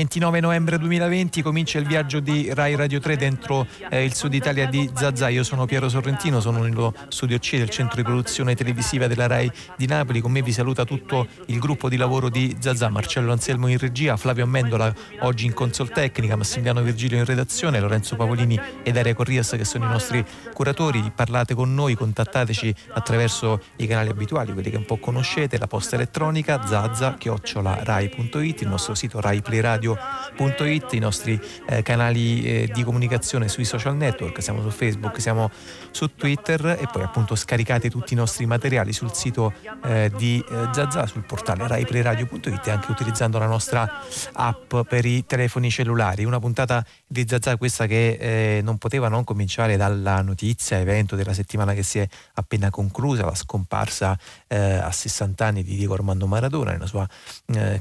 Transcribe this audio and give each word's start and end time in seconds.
29 0.00 0.40
novembre 0.40 0.78
2020 0.78 1.42
comincia 1.42 1.78
il 1.78 1.86
viaggio 1.86 2.20
di 2.20 2.54
Rai 2.54 2.74
Radio 2.74 3.00
3 3.00 3.18
dentro 3.18 3.66
eh, 3.90 4.02
il 4.02 4.14
sud 4.14 4.32
Italia 4.32 4.64
di 4.66 4.88
Zazà. 4.94 5.28
Io 5.28 5.44
sono 5.44 5.66
Piero 5.66 5.90
Sorrentino, 5.90 6.40
sono 6.40 6.62
nello 6.62 6.94
studio 7.08 7.38
C 7.38 7.58
del 7.58 7.68
centro 7.68 7.96
di 7.96 8.02
produzione 8.02 8.54
televisiva 8.54 9.06
della 9.08 9.26
Rai 9.26 9.52
di 9.76 9.86
Napoli. 9.86 10.22
Con 10.22 10.32
me 10.32 10.40
vi 10.40 10.52
saluta 10.52 10.86
tutto 10.86 11.26
il 11.48 11.58
gruppo 11.58 11.90
di 11.90 11.98
lavoro 11.98 12.30
di 12.30 12.56
Zazà, 12.58 12.88
Marcello 12.88 13.30
Anselmo 13.30 13.66
in 13.66 13.76
regia, 13.76 14.16
Flavio 14.16 14.44
Amendola 14.44 14.90
oggi 15.20 15.44
in 15.44 15.52
consol 15.52 15.90
tecnica, 15.90 16.34
Massimiliano 16.34 16.80
Virgilio 16.80 17.18
in 17.18 17.26
redazione, 17.26 17.78
Lorenzo 17.78 18.16
Pavolini 18.16 18.58
ed 18.82 18.94
Daria 18.94 19.12
Corrias 19.12 19.50
che 19.50 19.66
sono 19.66 19.84
i 19.84 19.88
nostri 19.88 20.24
curatori. 20.54 21.12
Parlate 21.14 21.52
con 21.52 21.74
noi, 21.74 21.94
contattateci 21.94 22.74
attraverso 22.94 23.60
i 23.76 23.86
canali 23.86 24.08
abituali, 24.08 24.54
quelli 24.54 24.70
che 24.70 24.78
un 24.78 24.86
po' 24.86 24.96
conoscete, 24.96 25.58
la 25.58 25.66
posta 25.66 25.96
elettronica 25.96 26.66
zazza-rai.it, 26.66 28.62
il 28.62 28.68
nostro 28.68 28.94
sito 28.94 29.20
RaiPlayRadio 29.20 29.88
radio.it, 29.94 30.92
i 30.94 30.98
nostri 30.98 31.40
eh, 31.66 31.82
canali 31.82 32.42
eh, 32.42 32.70
di 32.72 32.82
comunicazione 32.82 33.48
sui 33.48 33.64
social 33.64 33.96
network, 33.96 34.42
siamo 34.42 34.62
su 34.62 34.70
Facebook, 34.70 35.20
siamo 35.20 35.50
su 35.90 36.14
Twitter 36.14 36.78
e 36.80 36.86
poi 36.90 37.02
appunto 37.02 37.34
scaricate 37.34 37.90
tutti 37.90 38.14
i 38.14 38.16
nostri 38.16 38.46
materiali 38.46 38.92
sul 38.92 39.12
sito 39.12 39.52
eh, 39.84 40.10
di 40.16 40.42
eh, 40.48 40.68
Zazà, 40.72 41.06
sul 41.06 41.24
portale 41.24 41.66
raiplayradio.it 41.66 42.66
e 42.66 42.70
anche 42.70 42.90
utilizzando 42.90 43.38
la 43.38 43.46
nostra 43.46 44.00
app 44.32 44.76
per 44.88 45.04
i 45.04 45.24
telefoni 45.26 45.70
cellulari. 45.70 46.24
Una 46.24 46.38
puntata 46.38 46.84
di 47.12 47.26
Zazà 47.26 47.56
questa 47.56 47.86
che 47.86 48.12
eh, 48.20 48.62
non 48.62 48.78
poteva 48.78 49.08
non 49.08 49.24
cominciare 49.24 49.76
dalla 49.76 50.22
notizia, 50.22 50.78
evento 50.78 51.16
della 51.16 51.34
settimana 51.34 51.74
che 51.74 51.82
si 51.82 51.98
è 51.98 52.06
appena 52.34 52.70
conclusa, 52.70 53.24
la 53.24 53.34
scomparsa 53.34 54.16
eh, 54.46 54.56
a 54.56 54.92
60 54.92 55.44
anni 55.44 55.64
di 55.64 55.74
Diego 55.74 55.94
Armando 55.94 56.28
Maradona 56.28 56.70
nella 56.70 56.86
sua 56.86 57.08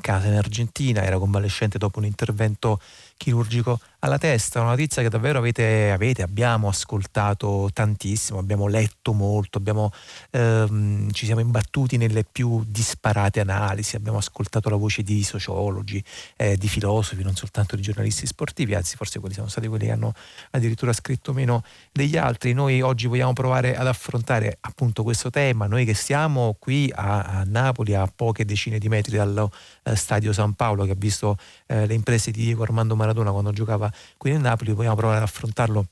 casa 0.02 0.27
in 0.27 0.33
Argentina, 0.33 1.03
era 1.03 1.19
convalescente 1.19 1.77
dopo 1.77 1.99
un 1.99 2.05
intervento 2.05 2.81
chirurgico 3.17 3.80
alla 4.00 4.17
testa, 4.17 4.61
una 4.61 4.69
notizia 4.69 5.02
che 5.02 5.09
davvero 5.09 5.39
avete, 5.39 5.92
avete 5.92 6.22
abbiamo 6.22 6.69
ascoltato 6.69 7.69
tantissimo, 7.73 8.39
abbiamo 8.39 8.67
letto 8.67 9.11
molto, 9.11 9.58
abbiamo, 9.58 9.92
ehm, 10.31 11.11
ci 11.11 11.25
siamo 11.25 11.42
imbattuti 11.42 11.97
nelle 11.97 12.23
più 12.23 12.64
disparate 12.66 13.42
analisi, 13.42 13.97
abbiamo 13.97 14.20
ascoltato 14.20 14.70
la 14.70 14.77
voce 14.77 15.03
di 15.03 15.22
sociologi, 15.23 16.02
eh, 16.38 16.55
di 16.55 16.70
filosofi, 16.70 17.22
non 17.23 17.36
soltanto 17.36 17.75
di 17.75 17.81
giornalisti 17.81 18.25
sportivi, 18.25 18.73
anzi 18.73 18.95
forse 18.95 19.20
quelli 19.20 19.36
sono 19.36 19.50
stati 19.50 19.67
quelli 19.67 19.88
che 19.88 19.92
hanno 19.92 20.14
addirittura 20.52 20.94
scritto 20.94 21.33
meno 21.33 21.64
degli 21.92 22.16
altri. 22.16 22.53
Noi 22.53 22.81
oggi 22.81 23.08
vogliamo 23.08 23.33
provare 23.33 23.75
ad 23.75 23.88
affrontare 23.88 24.58
appunto 24.61 25.03
questo 25.03 25.30
tema, 25.30 25.67
noi 25.67 25.83
che 25.83 25.94
siamo 25.94 26.55
qui 26.58 26.89
a, 26.95 27.23
a 27.23 27.44
Napoli 27.44 27.95
a 27.95 28.09
poche 28.14 28.45
decine 28.45 28.80
di 28.80 28.88
metri 28.88 29.17
dallo 29.17 29.52
eh, 29.83 29.95
stadio 29.97 30.31
San 30.31 30.53
Paolo 30.53 30.86
che 30.86 30.92
ha 30.92 30.97
visto 30.97 31.38
eh, 31.66 31.86
le 31.86 31.94
imprese 31.94 32.31
di 32.31 32.44
Diego 32.44 32.64
Armando 32.64 32.95
Maradona 32.95 33.31
quando 33.31 33.52
giocava 33.52 33.89
qui 34.18 34.32
nel 34.32 34.42
Napoli, 34.42 34.73
vogliamo 34.73 34.95
provare 34.95 35.20
ad 35.20 35.26
affrontarlo 35.26 35.86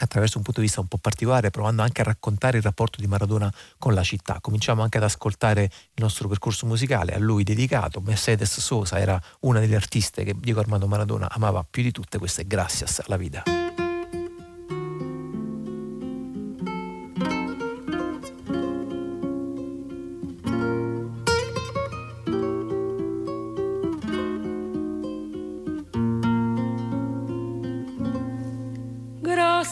attraverso 0.00 0.38
un 0.38 0.44
punto 0.44 0.60
di 0.60 0.66
vista 0.66 0.80
un 0.80 0.86
po' 0.86 0.98
particolare, 0.98 1.50
provando 1.50 1.82
anche 1.82 2.00
a 2.00 2.04
raccontare 2.04 2.58
il 2.58 2.62
rapporto 2.62 3.00
di 3.00 3.06
Maradona 3.06 3.52
con 3.78 3.94
la 3.94 4.02
città. 4.02 4.38
Cominciamo 4.40 4.82
anche 4.82 4.98
ad 4.98 5.04
ascoltare 5.04 5.64
il 5.64 6.02
nostro 6.02 6.28
percorso 6.28 6.66
musicale, 6.66 7.14
a 7.14 7.18
lui 7.18 7.42
dedicato. 7.42 8.00
Mercedes 8.00 8.60
Sosa 8.60 8.98
era 8.98 9.20
una 9.40 9.60
delle 9.60 9.76
artiste 9.76 10.24
che 10.24 10.34
Diego 10.38 10.60
Armando 10.60 10.86
Maradona 10.86 11.28
amava 11.30 11.64
più 11.68 11.82
di 11.82 11.90
tutte, 11.90 12.18
questa 12.18 12.42
è 12.42 12.46
Gracias 12.46 13.02
alla 13.04 13.16
vita. 13.16 13.42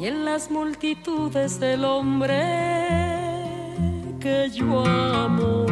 y 0.00 0.06
en 0.06 0.24
las 0.24 0.50
multitudes 0.50 1.60
del 1.60 1.84
hombre 1.84 2.40
que 4.18 4.48
yo 4.50 4.82
amo. 4.86 5.66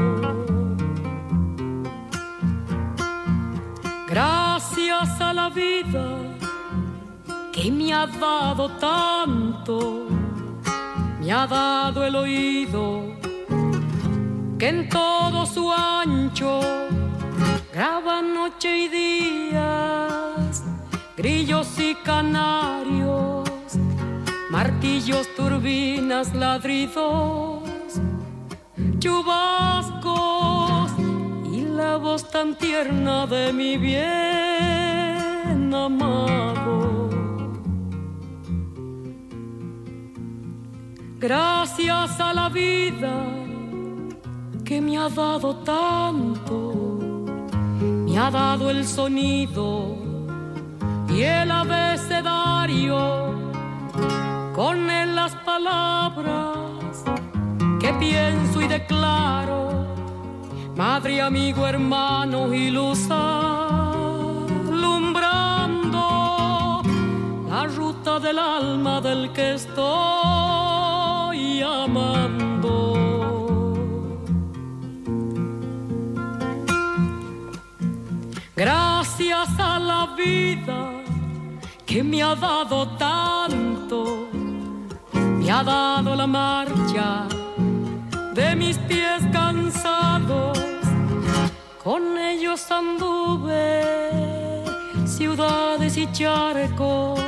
Gracias 4.06 5.18
a 5.18 5.32
la 5.32 5.48
vida 5.48 6.18
que 7.52 7.70
me 7.70 7.94
ha 7.94 8.06
dado 8.06 8.68
tanto, 8.72 10.06
me 11.20 11.32
ha 11.32 11.46
dado 11.46 12.04
el 12.04 12.14
oído 12.14 13.16
que 14.58 14.68
en 14.68 14.90
todo 14.90 15.46
su 15.46 15.72
ancho 15.72 16.60
graba 17.72 18.20
noche 18.20 18.76
y 18.76 18.88
días, 18.88 20.64
grillos 21.16 21.78
y 21.78 21.94
canarios 21.94 22.77
turbinas, 25.36 26.34
ladridos, 26.34 27.62
chubascos 28.98 30.90
y 31.52 31.60
la 31.62 31.96
voz 31.96 32.28
tan 32.30 32.56
tierna 32.56 33.26
de 33.26 33.52
mi 33.52 33.76
bien 33.78 35.72
amado. 35.74 37.08
Gracias 41.18 42.20
a 42.20 42.32
la 42.32 42.48
vida 42.48 43.24
que 44.64 44.80
me 44.80 44.98
ha 44.98 45.08
dado 45.08 45.56
tanto, 45.56 46.96
me 48.06 48.18
ha 48.18 48.30
dado 48.30 48.70
el 48.70 48.84
sonido 48.86 49.96
y 51.08 51.22
el 51.22 51.50
abecedario 51.50 53.27
con 54.58 54.90
él 54.90 55.14
las 55.14 55.34
palabras 55.36 57.04
que 57.78 57.92
pienso 57.92 58.60
y 58.60 58.66
declaro, 58.66 59.86
madre, 60.74 61.20
amigo, 61.20 61.64
hermano 61.64 62.52
y 62.52 62.68
luz 62.72 63.08
alumbrando 63.08 64.02
la 67.48 67.66
ruta 67.66 68.18
del 68.18 68.40
alma 68.40 69.00
del 69.00 69.32
que 69.32 69.54
estoy 69.54 69.92
amando. 71.62 72.96
Gracias 78.56 79.48
a 79.56 79.78
la 79.78 80.16
vida 80.16 80.90
que 81.86 82.02
me 82.02 82.24
ha 82.24 82.34
dado 82.34 82.88
tanto 82.96 84.27
me 85.48 85.54
ha 85.54 85.64
dado 85.64 86.14
la 86.14 86.26
marcha 86.26 87.26
de 88.34 88.54
mis 88.54 88.76
pies 88.80 89.22
cansados. 89.32 90.58
Con 91.82 92.18
ellos 92.18 92.70
anduve 92.70 93.82
ciudades 95.06 95.96
y 95.96 96.06
charcos, 96.12 97.18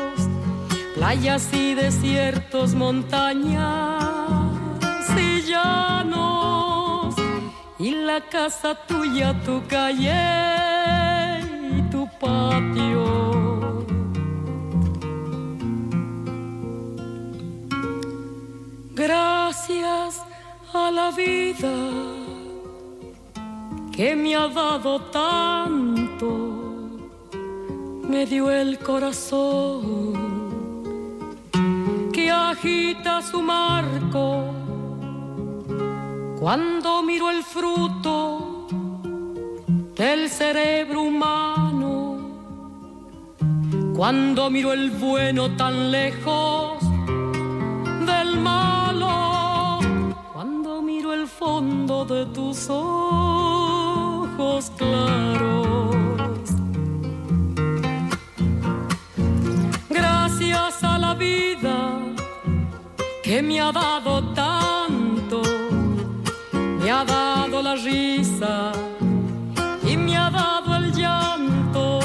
playas 0.96 1.48
y 1.54 1.72
desiertos, 1.72 2.74
montañas 2.74 4.04
y 5.16 5.40
llanos, 5.50 7.14
y 7.78 7.92
la 7.92 8.20
casa 8.20 8.74
tuya, 8.86 9.32
tu 9.46 9.66
calle 9.66 11.40
y 11.74 11.80
tu 11.90 12.06
patio. 12.20 13.29
Gracias 19.00 20.22
a 20.74 20.90
la 20.90 21.10
vida 21.10 21.72
que 23.96 24.14
me 24.14 24.36
ha 24.36 24.46
dado 24.48 25.00
tanto, 25.10 26.28
me 28.06 28.26
dio 28.26 28.50
el 28.50 28.78
corazón 28.78 30.12
que 32.12 32.30
agita 32.30 33.22
su 33.22 33.40
marco. 33.40 34.44
Cuando 36.38 37.02
miro 37.02 37.30
el 37.30 37.42
fruto 37.42 38.66
del 39.96 40.28
cerebro 40.28 41.02
humano 41.02 42.18
cuando 43.96 44.50
miro 44.50 44.72
el 44.72 44.90
bueno 44.90 45.56
tan 45.56 45.90
lejos 45.90 46.80
del 48.06 48.28
el 48.32 48.79
fondo 51.40 52.04
de 52.04 52.26
tus 52.26 52.68
ojos 52.68 54.70
claros. 54.76 55.96
Gracias 59.88 60.84
a 60.84 60.98
la 60.98 61.14
vida 61.14 61.98
que 63.22 63.42
me 63.42 63.58
ha 63.58 63.72
dado 63.72 64.22
tanto, 64.34 65.40
me 66.52 66.90
ha 66.90 67.06
dado 67.06 67.62
la 67.62 67.74
risa 67.74 68.72
y 69.90 69.96
me 69.96 70.18
ha 70.18 70.28
dado 70.28 70.76
el 70.76 70.92
llanto. 70.92 72.00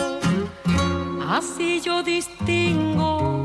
Así 1.27 1.81
yo 1.81 2.01
distingo 2.01 3.43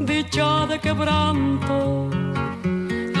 dicha 0.00 0.66
de 0.66 0.80
quebranto, 0.80 2.10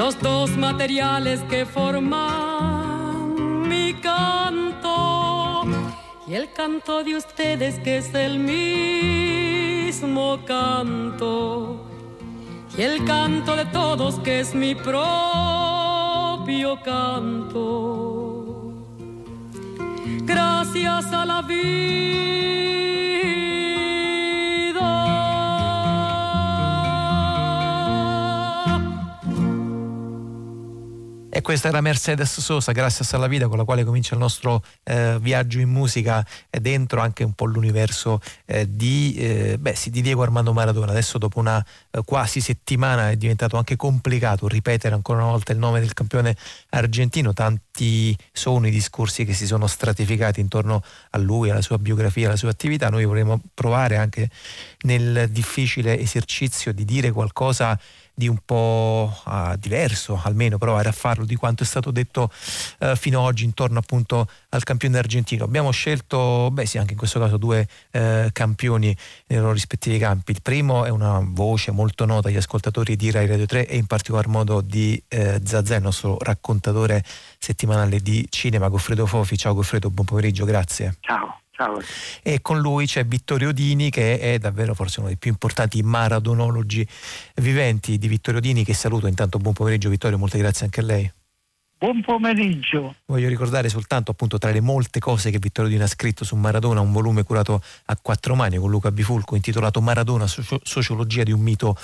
los 0.00 0.18
dos 0.18 0.56
materiales 0.56 1.40
que 1.50 1.66
forman 1.66 3.68
mi 3.68 3.92
canto 3.92 5.66
y 6.26 6.32
el 6.32 6.50
canto 6.54 7.04
de 7.04 7.16
ustedes 7.16 7.78
que 7.80 7.98
es 7.98 8.14
el 8.14 8.38
mismo 8.38 10.38
canto 10.46 11.84
y 12.78 12.80
el 12.80 13.04
canto 13.04 13.54
de 13.56 13.66
todos 13.66 14.18
que 14.20 14.40
es 14.40 14.54
mi 14.54 14.74
propio 14.74 15.10
canto. 16.82 18.72
Gracias 20.24 21.12
a 21.12 21.26
la 21.26 21.42
vida 21.42 22.30
E 31.40 31.42
questa 31.42 31.68
era 31.68 31.80
Mercedes 31.80 32.38
Sosa, 32.38 32.70
grazie 32.72 33.02
alla 33.16 33.26
vita, 33.26 33.48
con 33.48 33.56
la 33.56 33.64
quale 33.64 33.82
comincia 33.82 34.12
il 34.12 34.20
nostro 34.20 34.62
eh, 34.82 35.16
viaggio 35.22 35.58
in 35.58 35.70
musica 35.70 36.22
e 36.50 36.60
dentro 36.60 37.00
anche 37.00 37.24
un 37.24 37.32
po' 37.32 37.46
l'universo 37.46 38.20
eh, 38.44 38.66
di, 38.70 39.14
eh, 39.14 39.56
beh, 39.58 39.74
sì, 39.74 39.88
di, 39.88 40.02
Diego 40.02 40.20
Armando 40.20 40.52
Maradona. 40.52 40.90
Adesso 40.90 41.16
dopo 41.16 41.38
una 41.38 41.64
eh, 41.90 42.02
quasi 42.04 42.42
settimana 42.42 43.08
è 43.08 43.16
diventato 43.16 43.56
anche 43.56 43.76
complicato 43.76 44.48
ripetere 44.48 44.94
ancora 44.94 45.22
una 45.22 45.30
volta 45.30 45.52
il 45.52 45.58
nome 45.58 45.80
del 45.80 45.94
campione 45.94 46.36
argentino, 46.68 47.32
tanti 47.32 48.14
sono 48.32 48.66
i 48.66 48.70
discorsi 48.70 49.24
che 49.24 49.32
si 49.32 49.46
sono 49.46 49.66
stratificati 49.66 50.40
intorno 50.40 50.82
a 51.12 51.16
lui, 51.16 51.48
alla 51.48 51.62
sua 51.62 51.78
biografia, 51.78 52.26
alla 52.26 52.36
sua 52.36 52.50
attività. 52.50 52.90
Noi 52.90 53.06
vorremmo 53.06 53.40
provare 53.54 53.96
anche 53.96 54.28
nel 54.82 55.30
difficile 55.30 55.98
esercizio 55.98 56.74
di 56.74 56.84
dire 56.84 57.10
qualcosa 57.12 57.80
di 58.20 58.28
un 58.28 58.36
po' 58.44 59.10
uh, 59.24 59.56
diverso, 59.56 60.20
almeno 60.22 60.58
provare 60.58 60.90
a 60.90 60.92
farlo 60.92 61.24
di 61.24 61.36
quanto 61.36 61.62
è 61.62 61.66
stato 61.66 61.90
detto 61.90 62.30
uh, 62.80 62.94
fino 62.94 63.20
ad 63.20 63.24
oggi 63.24 63.44
intorno 63.44 63.78
appunto 63.78 64.28
al 64.50 64.62
campione 64.62 64.98
argentino. 64.98 65.44
Abbiamo 65.44 65.70
scelto, 65.70 66.50
beh 66.52 66.66
sì, 66.66 66.76
anche 66.76 66.92
in 66.92 66.98
questo 66.98 67.18
caso 67.18 67.38
due 67.38 67.66
uh, 67.92 68.28
campioni 68.30 68.94
nei 69.28 69.38
loro 69.38 69.52
rispettivi 69.52 69.96
campi. 69.96 70.32
Il 70.32 70.42
primo 70.42 70.84
è 70.84 70.90
una 70.90 71.22
voce 71.24 71.70
molto 71.70 72.04
nota 72.04 72.28
agli 72.28 72.36
ascoltatori 72.36 72.94
di 72.94 73.10
Rai 73.10 73.26
Radio 73.26 73.46
3 73.46 73.66
e 73.66 73.76
in 73.78 73.86
particolar 73.86 74.26
modo 74.26 74.60
di 74.60 75.02
eh, 75.08 75.40
Zazà, 75.42 75.76
il 75.76 75.82
nostro 75.82 76.18
raccontatore 76.20 77.02
settimanale 77.38 78.00
di 78.00 78.26
cinema, 78.28 78.68
Goffredo 78.68 79.06
Fofi. 79.06 79.38
Ciao 79.38 79.54
Goffredo, 79.54 79.88
buon 79.88 80.04
pomeriggio, 80.04 80.44
grazie. 80.44 80.96
Ciao. 81.00 81.40
Ciao. 81.60 81.78
E 82.22 82.40
con 82.40 82.58
lui 82.58 82.86
c'è 82.86 83.04
Vittorio 83.04 83.52
Dini 83.52 83.90
che 83.90 84.18
è 84.18 84.38
davvero 84.38 84.72
forse 84.72 85.00
uno 85.00 85.08
dei 85.08 85.18
più 85.18 85.30
importanti 85.30 85.82
maradonologi 85.82 86.86
viventi 87.34 87.98
di 87.98 88.08
Vittorio 88.08 88.40
Dini 88.40 88.64
che 88.64 88.72
saluto. 88.72 89.06
Intanto 89.06 89.36
buon 89.36 89.52
pomeriggio 89.52 89.90
Vittorio, 89.90 90.16
molte 90.16 90.38
grazie 90.38 90.64
anche 90.64 90.80
a 90.80 90.84
lei. 90.84 91.12
Buon 91.80 92.02
pomeriggio. 92.02 92.96
Voglio 93.06 93.26
ricordare 93.26 93.70
soltanto 93.70 94.10
appunto 94.10 94.36
tra 94.36 94.50
le 94.50 94.60
molte 94.60 95.00
cose 95.00 95.30
che 95.30 95.38
Vittorio 95.38 95.70
Dina 95.70 95.84
ha 95.84 95.86
scritto 95.88 96.26
su 96.26 96.36
Maradona, 96.36 96.82
un 96.82 96.92
volume 96.92 97.22
curato 97.22 97.62
a 97.86 97.96
quattro 97.96 98.34
mani 98.34 98.58
con 98.58 98.68
Luca 98.68 98.92
Bifulco 98.92 99.34
intitolato 99.34 99.80
Maradona, 99.80 100.26
socio- 100.26 100.60
sociologia 100.62 101.22
di 101.22 101.32
un 101.32 101.40
mito 101.40 101.74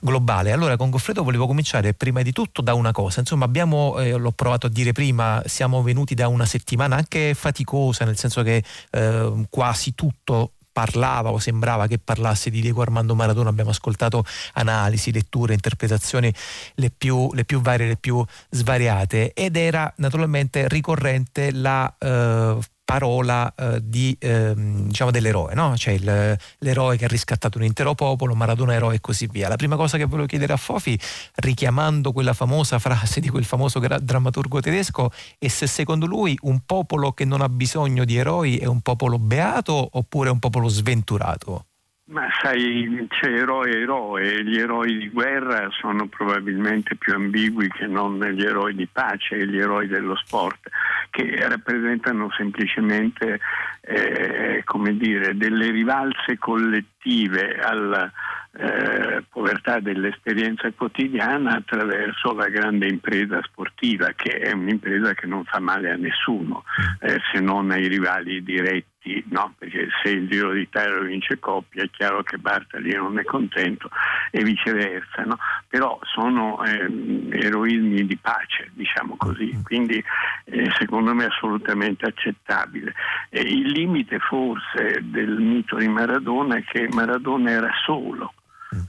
globale. 0.00 0.50
Allora 0.50 0.76
con 0.76 0.90
Goffredo 0.90 1.22
volevo 1.22 1.46
cominciare 1.46 1.94
prima 1.94 2.22
di 2.22 2.32
tutto 2.32 2.62
da 2.62 2.74
una 2.74 2.90
cosa, 2.90 3.20
insomma 3.20 3.44
abbiamo, 3.44 4.00
eh, 4.00 4.10
l'ho 4.10 4.32
provato 4.32 4.66
a 4.66 4.70
dire 4.70 4.90
prima, 4.90 5.40
siamo 5.46 5.84
venuti 5.84 6.16
da 6.16 6.26
una 6.26 6.44
settimana 6.44 6.96
anche 6.96 7.32
faticosa, 7.34 8.04
nel 8.04 8.18
senso 8.18 8.42
che 8.42 8.64
eh, 8.90 9.46
quasi 9.48 9.94
tutto 9.94 10.54
parlava 10.78 11.32
o 11.32 11.40
sembrava 11.40 11.88
che 11.88 11.98
parlasse 11.98 12.50
di 12.50 12.60
Diego 12.60 12.82
Armando 12.82 13.16
Maradona, 13.16 13.50
abbiamo 13.50 13.70
ascoltato 13.70 14.24
analisi, 14.52 15.10
letture, 15.10 15.52
interpretazioni 15.52 16.32
le 16.74 16.92
più, 16.96 17.34
le 17.34 17.44
più 17.44 17.60
varie, 17.60 17.88
le 17.88 17.96
più 17.96 18.24
svariate. 18.48 19.32
Ed 19.32 19.56
era 19.56 19.92
naturalmente 19.96 20.68
ricorrente 20.68 21.50
la 21.50 21.92
eh, 21.98 22.58
parola 22.88 23.52
eh, 23.54 23.80
di, 23.82 24.16
eh, 24.18 24.54
diciamo 24.56 25.10
dell'eroe, 25.10 25.52
no? 25.52 25.76
cioè 25.76 25.92
il, 25.92 26.38
l'eroe 26.60 26.96
che 26.96 27.04
ha 27.04 27.08
riscattato 27.08 27.58
un 27.58 27.64
intero 27.64 27.94
popolo, 27.94 28.34
Maradona 28.34 28.72
eroe 28.72 28.94
e 28.94 29.00
così 29.02 29.28
via. 29.30 29.46
La 29.46 29.56
prima 29.56 29.76
cosa 29.76 29.98
che 29.98 30.06
volevo 30.06 30.26
chiedere 30.26 30.54
a 30.54 30.56
Fofi, 30.56 30.98
richiamando 31.34 32.12
quella 32.12 32.32
famosa 32.32 32.78
frase 32.78 33.20
di 33.20 33.28
quel 33.28 33.44
famoso 33.44 33.78
gra- 33.78 33.98
drammaturgo 33.98 34.60
tedesco, 34.60 35.10
è 35.38 35.48
se 35.48 35.66
secondo 35.66 36.06
lui 36.06 36.34
un 36.44 36.60
popolo 36.64 37.12
che 37.12 37.26
non 37.26 37.42
ha 37.42 37.50
bisogno 37.50 38.06
di 38.06 38.16
eroi 38.16 38.56
è 38.56 38.64
un 38.64 38.80
popolo 38.80 39.18
beato 39.18 39.90
oppure 39.92 40.30
un 40.30 40.38
popolo 40.38 40.68
sventurato? 40.68 41.67
Ma 42.10 42.26
sai, 42.40 43.06
c'è 43.10 43.28
eroe 43.28 43.70
e 43.70 43.80
eroe, 43.82 44.42
gli 44.42 44.58
eroi 44.58 44.96
di 44.96 45.10
guerra 45.10 45.68
sono 45.70 46.06
probabilmente 46.06 46.96
più 46.96 47.12
ambigui 47.12 47.68
che 47.68 47.86
non 47.86 48.18
gli 48.18 48.42
eroi 48.42 48.74
di 48.74 48.86
pace 48.90 49.46
gli 49.46 49.58
eroi 49.58 49.88
dello 49.88 50.16
sport, 50.16 50.70
che 51.10 51.36
rappresentano 51.46 52.30
semplicemente 52.34 53.40
eh, 53.82 54.64
dire, 54.92 55.36
delle 55.36 55.70
rivalse 55.70 56.38
collettive 56.38 57.58
alla 57.60 58.10
eh, 58.52 59.22
povertà 59.28 59.78
dell'esperienza 59.78 60.70
quotidiana 60.72 61.56
attraverso 61.56 62.32
la 62.32 62.48
grande 62.48 62.88
impresa 62.88 63.38
sportiva, 63.42 64.12
che 64.16 64.38
è 64.38 64.52
un'impresa 64.52 65.12
che 65.12 65.26
non 65.26 65.44
fa 65.44 65.60
male 65.60 65.90
a 65.90 65.96
nessuno, 65.96 66.64
eh, 67.00 67.20
se 67.30 67.40
non 67.40 67.70
ai 67.70 67.86
rivali 67.86 68.42
diretti 68.42 68.97
no? 69.28 69.54
perché 69.58 69.88
se 70.02 70.10
il 70.10 70.28
Giro 70.28 70.52
d'Italia 70.52 71.00
vince 71.00 71.38
coppia 71.38 71.82
è 71.82 71.90
chiaro 71.90 72.22
che 72.22 72.38
Bartali 72.38 72.92
non 72.94 73.18
è 73.18 73.24
contento 73.24 73.88
e 74.30 74.42
viceversa, 74.42 75.22
no? 75.22 75.38
però 75.68 75.98
sono 76.02 76.62
eh, 76.64 76.90
eroismi 77.30 78.06
di 78.06 78.16
pace, 78.16 78.70
diciamo 78.74 79.16
così, 79.16 79.54
mm. 79.54 79.62
quindi 79.62 80.02
eh, 80.44 80.70
secondo 80.78 81.14
me 81.14 81.26
assolutamente 81.26 82.06
accettabile. 82.06 82.94
E 83.30 83.40
il 83.40 83.68
limite 83.68 84.18
forse 84.18 85.00
del 85.02 85.38
mito 85.38 85.76
di 85.76 85.88
Maradona 85.88 86.56
è 86.56 86.64
che 86.64 86.88
Maradona 86.90 87.50
era 87.50 87.70
solo. 87.84 88.32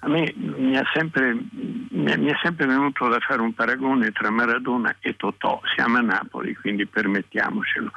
A 0.01 0.09
me 0.09 0.33
mi 0.35 0.73
è, 0.73 0.81
sempre, 0.93 1.37
mi 1.51 2.11
è, 2.11 2.35
sempre, 2.43 2.65
venuto 2.65 3.07
da 3.07 3.19
fare 3.19 3.41
un 3.41 3.53
paragone 3.53 4.11
tra 4.11 4.29
Maradona 4.29 4.93
e 4.99 5.15
Totò, 5.15 5.61
siamo 5.73 5.99
a 5.99 6.01
Napoli 6.01 6.53
quindi 6.55 6.85
permettiamocelo, 6.85 7.89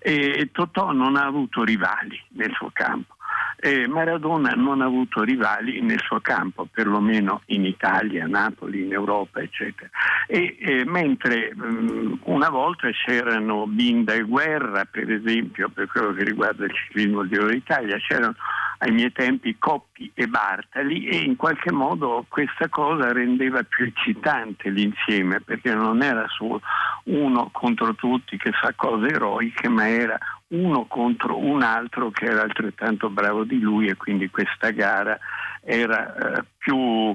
e 0.00 0.48
Totò 0.50 0.90
non 0.90 1.14
ha 1.14 1.24
avuto 1.24 1.62
rivali 1.62 2.20
nel 2.30 2.52
suo 2.54 2.70
campo. 2.72 3.14
E 3.60 3.88
Maradona 3.88 4.50
non 4.50 4.82
ha 4.82 4.84
avuto 4.84 5.22
rivali 5.22 5.80
nel 5.80 6.00
suo 6.00 6.20
campo, 6.20 6.68
perlomeno 6.70 7.42
in 7.46 7.64
Italia, 7.64 8.26
Napoli, 8.26 8.84
in 8.84 8.92
Europa, 8.92 9.40
eccetera. 9.40 9.90
E, 10.28 10.56
e 10.60 10.84
mentre 10.84 11.52
mh, 11.54 12.20
una 12.24 12.50
volta 12.50 12.88
c'erano 12.90 13.66
Binda 13.66 14.12
e 14.12 14.22
Guerra, 14.22 14.84
per 14.84 15.10
esempio, 15.10 15.68
per 15.70 15.88
quello 15.88 16.12
che 16.12 16.22
riguarda 16.22 16.66
il 16.66 16.72
ciclismo 16.72 17.24
di 17.24 17.36
d'Italia, 17.36 17.96
c'erano 17.98 18.36
ai 18.78 18.92
miei 18.92 19.12
tempi 19.12 19.56
Coppi 19.58 20.10
e 20.14 20.26
Bartali 20.28 21.08
e 21.08 21.18
in 21.18 21.36
qualche 21.36 21.72
modo 21.72 22.24
questa 22.28 22.68
cosa 22.68 23.12
rendeva 23.12 23.62
più 23.62 23.86
eccitante 23.86 24.70
l'insieme 24.70 25.40
perché 25.40 25.74
non 25.74 26.02
era 26.02 26.26
solo 26.28 26.60
uno 27.04 27.48
contro 27.52 27.94
tutti 27.94 28.36
che 28.36 28.52
fa 28.52 28.72
cose 28.76 29.08
eroiche 29.08 29.68
ma 29.68 29.88
era 29.88 30.18
uno 30.48 30.86
contro 30.86 31.38
un 31.38 31.62
altro 31.62 32.10
che 32.10 32.26
era 32.26 32.42
altrettanto 32.42 33.10
bravo 33.10 33.44
di 33.44 33.58
lui 33.58 33.88
e 33.88 33.96
quindi 33.96 34.30
questa 34.30 34.70
gara 34.70 35.18
era 35.60 36.14
eh, 36.14 36.44
più, 36.56 37.14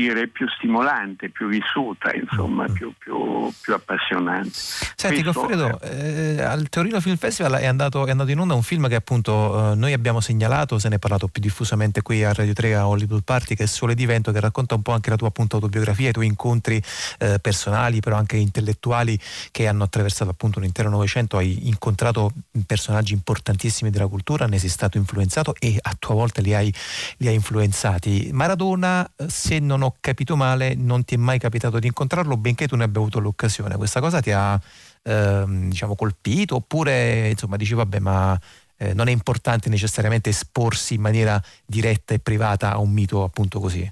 dire, 0.00 0.28
più 0.28 0.48
stimolante, 0.48 1.30
più 1.30 1.48
vissuta, 1.48 2.12
insomma, 2.14 2.64
mm. 2.68 2.72
più, 2.72 2.92
più, 2.98 3.52
più, 3.60 3.74
appassionante. 3.74 4.50
Senti 4.52 5.22
Questo, 5.22 5.40
Goffredo, 5.40 5.80
eh, 5.80 6.42
al 6.42 6.68
Teorino 6.68 7.00
Film 7.00 7.16
Festival 7.16 7.52
è 7.52 7.66
andato, 7.66 8.06
è 8.06 8.10
andato, 8.10 8.30
in 8.30 8.38
onda 8.38 8.54
un 8.54 8.62
film 8.62 8.88
che 8.88 8.94
appunto 8.94 9.72
eh, 9.72 9.74
noi 9.74 9.92
abbiamo 9.92 10.20
segnalato, 10.20 10.78
se 10.78 10.88
ne 10.88 10.96
è 10.96 10.98
parlato 10.98 11.28
più 11.28 11.42
diffusamente 11.42 12.02
qui 12.02 12.24
a 12.24 12.32
Radio 12.32 12.52
3 12.52 12.74
a 12.74 12.88
Hollywood 12.88 13.22
Party, 13.24 13.54
che 13.54 13.64
è 13.64 13.66
Sole 13.66 13.94
di 13.94 14.06
Vento, 14.06 14.32
che 14.32 14.40
racconta 14.40 14.74
un 14.74 14.82
po' 14.82 14.92
anche 14.92 15.10
la 15.10 15.16
tua 15.16 15.28
appunto 15.28 15.56
autobiografia, 15.56 16.08
i 16.08 16.12
tuoi 16.12 16.26
incontri 16.26 16.82
eh, 17.18 17.38
personali, 17.40 18.00
però 18.00 18.16
anche 18.16 18.36
intellettuali 18.36 19.18
che 19.50 19.68
hanno 19.68 19.84
attraversato 19.84 20.30
appunto 20.30 20.58
un 20.58 20.64
intero 20.64 20.88
Novecento, 20.88 21.36
hai 21.36 21.68
incontrato 21.68 22.32
personaggi 22.66 23.12
importantissimi 23.12 23.90
della 23.90 24.06
cultura, 24.06 24.46
ne 24.46 24.58
sei 24.58 24.68
stato 24.68 24.98
influenzato 24.98 25.54
e 25.58 25.76
a 25.80 25.94
tua 25.98 26.14
volta 26.14 26.40
li 26.40 26.54
hai, 26.54 26.72
li 27.18 27.28
hai 27.28 27.34
influenzati. 27.34 28.30
Maradona, 28.32 29.08
se 29.26 29.58
non 29.58 29.82
ho 29.82 29.89
capito 30.00 30.36
male, 30.36 30.74
non 30.74 31.04
ti 31.04 31.14
è 31.14 31.18
mai 31.18 31.38
capitato 31.38 31.78
di 31.78 31.86
incontrarlo, 31.86 32.36
benché 32.36 32.68
tu 32.68 32.76
ne 32.76 32.84
abbia 32.84 33.00
avuto 33.00 33.18
l'occasione. 33.18 33.76
Questa 33.76 34.00
cosa 34.00 34.20
ti 34.20 34.30
ha 34.30 34.60
ehm, 35.02 35.68
diciamo, 35.70 35.94
colpito 35.94 36.56
oppure 36.56 37.28
insomma 37.30 37.56
dici 37.56 37.74
vabbè 37.74 37.98
ma 37.98 38.38
eh, 38.76 38.94
non 38.94 39.08
è 39.08 39.10
importante 39.10 39.68
necessariamente 39.68 40.30
esporsi 40.30 40.94
in 40.94 41.00
maniera 41.00 41.40
diretta 41.66 42.14
e 42.14 42.18
privata 42.18 42.72
a 42.72 42.78
un 42.78 42.92
mito 42.92 43.22
appunto 43.22 43.60
così? 43.60 43.90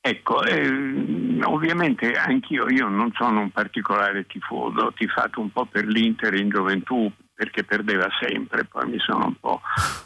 Ecco, 0.00 0.44
eh, 0.44 1.42
ovviamente 1.42 2.12
anch'io 2.12 2.68
io 2.68 2.86
non 2.86 3.10
sono 3.16 3.40
un 3.40 3.50
particolare 3.50 4.24
tifoso, 4.26 4.86
ho 4.86 4.92
tifato 4.92 5.40
un 5.40 5.50
po' 5.50 5.66
per 5.66 5.84
l'Inter 5.84 6.34
in 6.34 6.48
gioventù 6.48 7.10
perché 7.36 7.64
perdeva 7.64 8.08
sempre, 8.18 8.64
poi 8.64 8.88
mi 8.88 8.98
sono 8.98 9.26
un 9.26 9.34
po' 9.38 9.60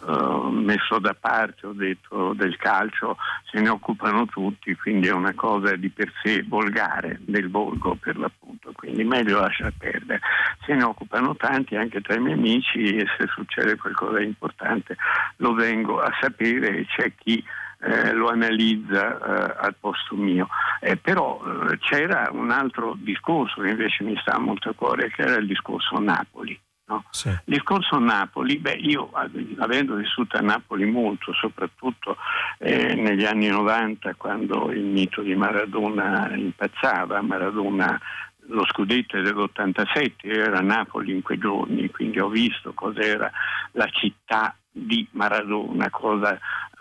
uh, 0.06 0.48
messo 0.48 0.98
da 0.98 1.14
parte, 1.18 1.68
ho 1.68 1.72
detto 1.72 2.32
del 2.34 2.56
calcio 2.56 3.16
se 3.50 3.60
ne 3.60 3.68
occupano 3.68 4.26
tutti, 4.26 4.74
quindi 4.74 5.06
è 5.06 5.12
una 5.12 5.32
cosa 5.34 5.76
di 5.76 5.88
per 5.90 6.12
sé 6.22 6.42
volgare, 6.42 7.18
del 7.20 7.48
volgo 7.48 7.94
per 7.94 8.18
l'appunto, 8.18 8.72
quindi 8.72 9.04
meglio 9.04 9.40
lasciar 9.40 9.72
perdere. 9.78 10.20
Se 10.66 10.74
ne 10.74 10.82
occupano 10.82 11.36
tanti 11.36 11.76
anche 11.76 12.00
tra 12.00 12.16
i 12.16 12.20
miei 12.20 12.34
amici 12.34 12.96
e 12.96 13.06
se 13.16 13.28
succede 13.28 13.76
qualcosa 13.76 14.18
di 14.18 14.24
importante 14.24 14.96
lo 15.36 15.54
vengo 15.54 16.00
a 16.00 16.10
sapere 16.20 16.78
e 16.78 16.86
c'è 16.86 17.12
chi 17.14 17.42
eh, 17.82 18.12
lo 18.12 18.28
analizza 18.28 19.18
eh, 19.18 19.66
al 19.66 19.76
posto 19.78 20.16
mio. 20.16 20.48
Eh, 20.80 20.96
però 20.96 21.40
eh, 21.44 21.78
c'era 21.78 22.28
un 22.32 22.50
altro 22.50 22.96
discorso 22.98 23.62
che 23.62 23.68
invece 23.70 24.02
mi 24.02 24.18
sta 24.20 24.38
molto 24.38 24.70
a 24.70 24.74
cuore, 24.74 25.10
che 25.10 25.22
era 25.22 25.36
il 25.36 25.46
discorso 25.46 25.98
Napoli. 25.98 26.58
No? 26.90 27.04
Sì. 27.10 27.28
Il 27.28 27.40
discorso 27.44 28.00
Napoli, 28.00 28.58
beh, 28.58 28.74
io 28.74 29.10
avendo 29.58 29.94
vissuto 29.94 30.36
a 30.36 30.40
Napoli 30.40 30.84
molto, 30.86 31.32
soprattutto 31.32 32.16
eh, 32.58 32.94
negli 32.94 33.24
anni 33.24 33.46
90 33.46 34.14
quando 34.16 34.72
il 34.72 34.82
mito 34.82 35.22
di 35.22 35.36
Maradona 35.36 36.34
impazzava, 36.34 37.22
Maradona 37.22 37.98
lo 38.46 38.66
scudetto 38.66 39.20
dell'87 39.20 40.12
era 40.22 40.58
Napoli 40.60 41.12
in 41.12 41.22
quei 41.22 41.38
giorni, 41.38 41.88
quindi 41.90 42.18
ho 42.18 42.28
visto 42.28 42.72
cos'era 42.72 43.30
la 43.72 43.86
città 43.86 44.56
di 44.72 45.06
Maradona, 45.12 45.90
cosa 45.90 46.36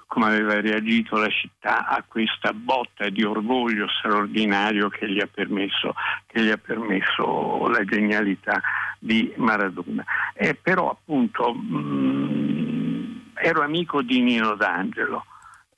come 0.10 0.26
aveva 0.26 0.60
reagito 0.60 1.18
la 1.18 1.30
città 1.30 1.86
a 1.88 2.04
questa 2.06 2.52
botta 2.52 3.10
di 3.10 3.24
orgoglio 3.24 3.88
straordinario 3.88 4.90
che 4.90 5.08
gli 5.08 5.20
ha 5.20 5.30
permesso, 5.32 5.94
gli 6.32 6.50
ha 6.50 6.58
permesso 6.58 7.68
la 7.68 7.86
genialità 7.86 8.60
di 8.98 9.32
Maradona. 9.38 10.04
Eh, 10.34 10.56
però 10.56 10.90
appunto 10.90 11.54
mh, 11.54 11.78
mm, 11.78 13.16
ero 13.36 13.62
amico 13.62 14.02
di 14.02 14.20
Nino 14.22 14.56
D'Angelo 14.56 15.26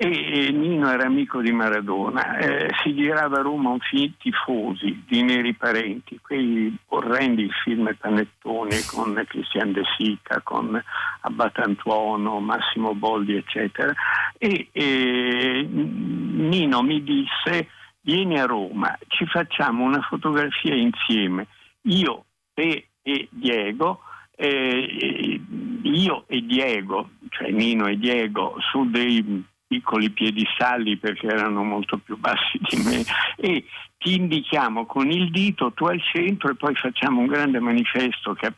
e 0.03 0.51
Nino 0.51 0.89
era 0.89 1.05
amico 1.05 1.41
di 1.41 1.51
Maradona, 1.51 2.39
eh, 2.39 2.69
si 2.81 2.95
girava 2.95 3.37
a 3.37 3.41
Roma 3.43 3.69
un 3.69 3.79
film 3.81 4.11
tifosi 4.17 5.03
di 5.05 5.21
Neri 5.21 5.53
Parenti, 5.53 6.19
quei 6.19 6.75
orrendi 6.87 7.47
film 7.63 7.95
panettoni 7.99 8.81
con 8.87 9.13
Cristian 9.27 9.73
De 9.73 9.83
Sica, 9.95 10.41
con 10.41 10.81
Abbatantuono, 11.21 12.39
Massimo 12.39 12.95
Boldi 12.95 13.35
eccetera. 13.35 13.93
E, 14.39 14.69
e 14.71 15.67
Nino 15.69 16.81
mi 16.81 17.03
disse 17.03 17.67
vieni 18.01 18.39
a 18.39 18.45
Roma, 18.45 18.97
ci 19.07 19.27
facciamo 19.27 19.83
una 19.83 20.01
fotografia 20.01 20.73
insieme, 20.73 21.45
io, 21.83 22.25
te 22.55 22.87
e 23.03 23.27
Diego, 23.29 23.99
eh, 24.35 25.39
io 25.83 26.23
e 26.25 26.41
Diego, 26.43 27.11
cioè 27.29 27.51
Nino 27.51 27.85
e 27.85 27.99
Diego, 27.99 28.55
su 28.71 28.89
dei 28.89 29.49
piccoli 29.71 30.09
piedistalli 30.09 30.97
perché 30.97 31.27
erano 31.27 31.63
molto 31.63 31.97
più 31.97 32.17
bassi 32.17 32.59
di 32.59 32.75
me 32.83 33.05
e 33.37 33.63
ti 33.97 34.15
indichiamo 34.15 34.85
con 34.85 35.09
il 35.09 35.31
dito 35.31 35.71
tu 35.71 35.85
al 35.85 36.01
centro 36.01 36.49
e 36.49 36.55
poi 36.55 36.75
facciamo 36.75 37.21
un 37.21 37.27
grande 37.27 37.61
manifesto 37.61 38.33
che 38.33 38.51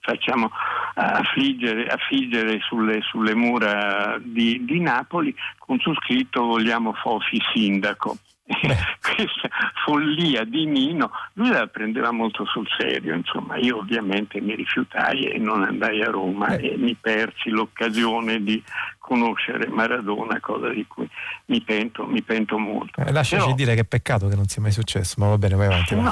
facciamo 0.00 0.50
affliggere, 0.96 1.86
affliggere 1.86 2.60
sulle, 2.60 3.00
sulle, 3.00 3.34
mura 3.34 4.18
di, 4.20 4.62
di 4.66 4.80
Napoli 4.80 5.34
con 5.56 5.78
su 5.78 5.94
scritto 5.94 6.44
vogliamo 6.44 6.92
Fofi 6.92 7.40
sindaco. 7.54 8.18
questa 9.00 9.48
follia 9.86 10.44
di 10.44 10.66
Nino, 10.66 11.10
lui 11.34 11.48
la 11.48 11.66
prendeva 11.66 12.10
molto 12.10 12.44
sul 12.44 12.66
serio, 12.78 13.14
insomma 13.14 13.56
io 13.56 13.78
ovviamente 13.78 14.38
mi 14.40 14.54
rifiutai 14.54 15.22
e 15.22 15.38
non 15.38 15.62
andai 15.62 16.02
a 16.02 16.10
Roma 16.10 16.54
eh. 16.56 16.72
e 16.72 16.76
mi 16.76 16.94
persi 16.94 17.48
l'occasione 17.48 18.42
di 18.42 18.62
conoscere 19.04 19.68
Maradona, 19.68 20.40
cosa 20.40 20.70
di 20.70 20.86
cui 20.86 21.06
mi 21.46 21.60
pento, 21.60 22.06
mi 22.06 22.22
pento 22.22 22.56
molto. 22.56 23.02
Eh, 23.02 23.12
lasciaci 23.12 23.44
Però, 23.44 23.54
dire 23.54 23.74
che 23.74 23.84
peccato 23.84 24.28
che 24.28 24.34
non 24.34 24.46
sia 24.46 24.62
mai 24.62 24.72
successo, 24.72 25.16
ma 25.18 25.28
va 25.28 25.36
bene, 25.36 25.56
vai 25.56 25.66
avanti. 25.66 25.94
No, 25.94 26.02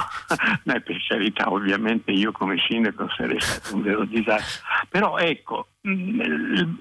no, 0.65 0.81
per 0.81 1.05
carità, 1.09 1.51
ovviamente 1.51 2.11
io 2.11 2.33
come 2.33 2.57
sindaco 2.69 3.09
sarei 3.17 3.41
stato 3.41 3.75
un 3.75 3.83
vero 3.83 4.05
disastro. 4.05 4.63
Però 4.91 5.17
ecco, 5.17 5.69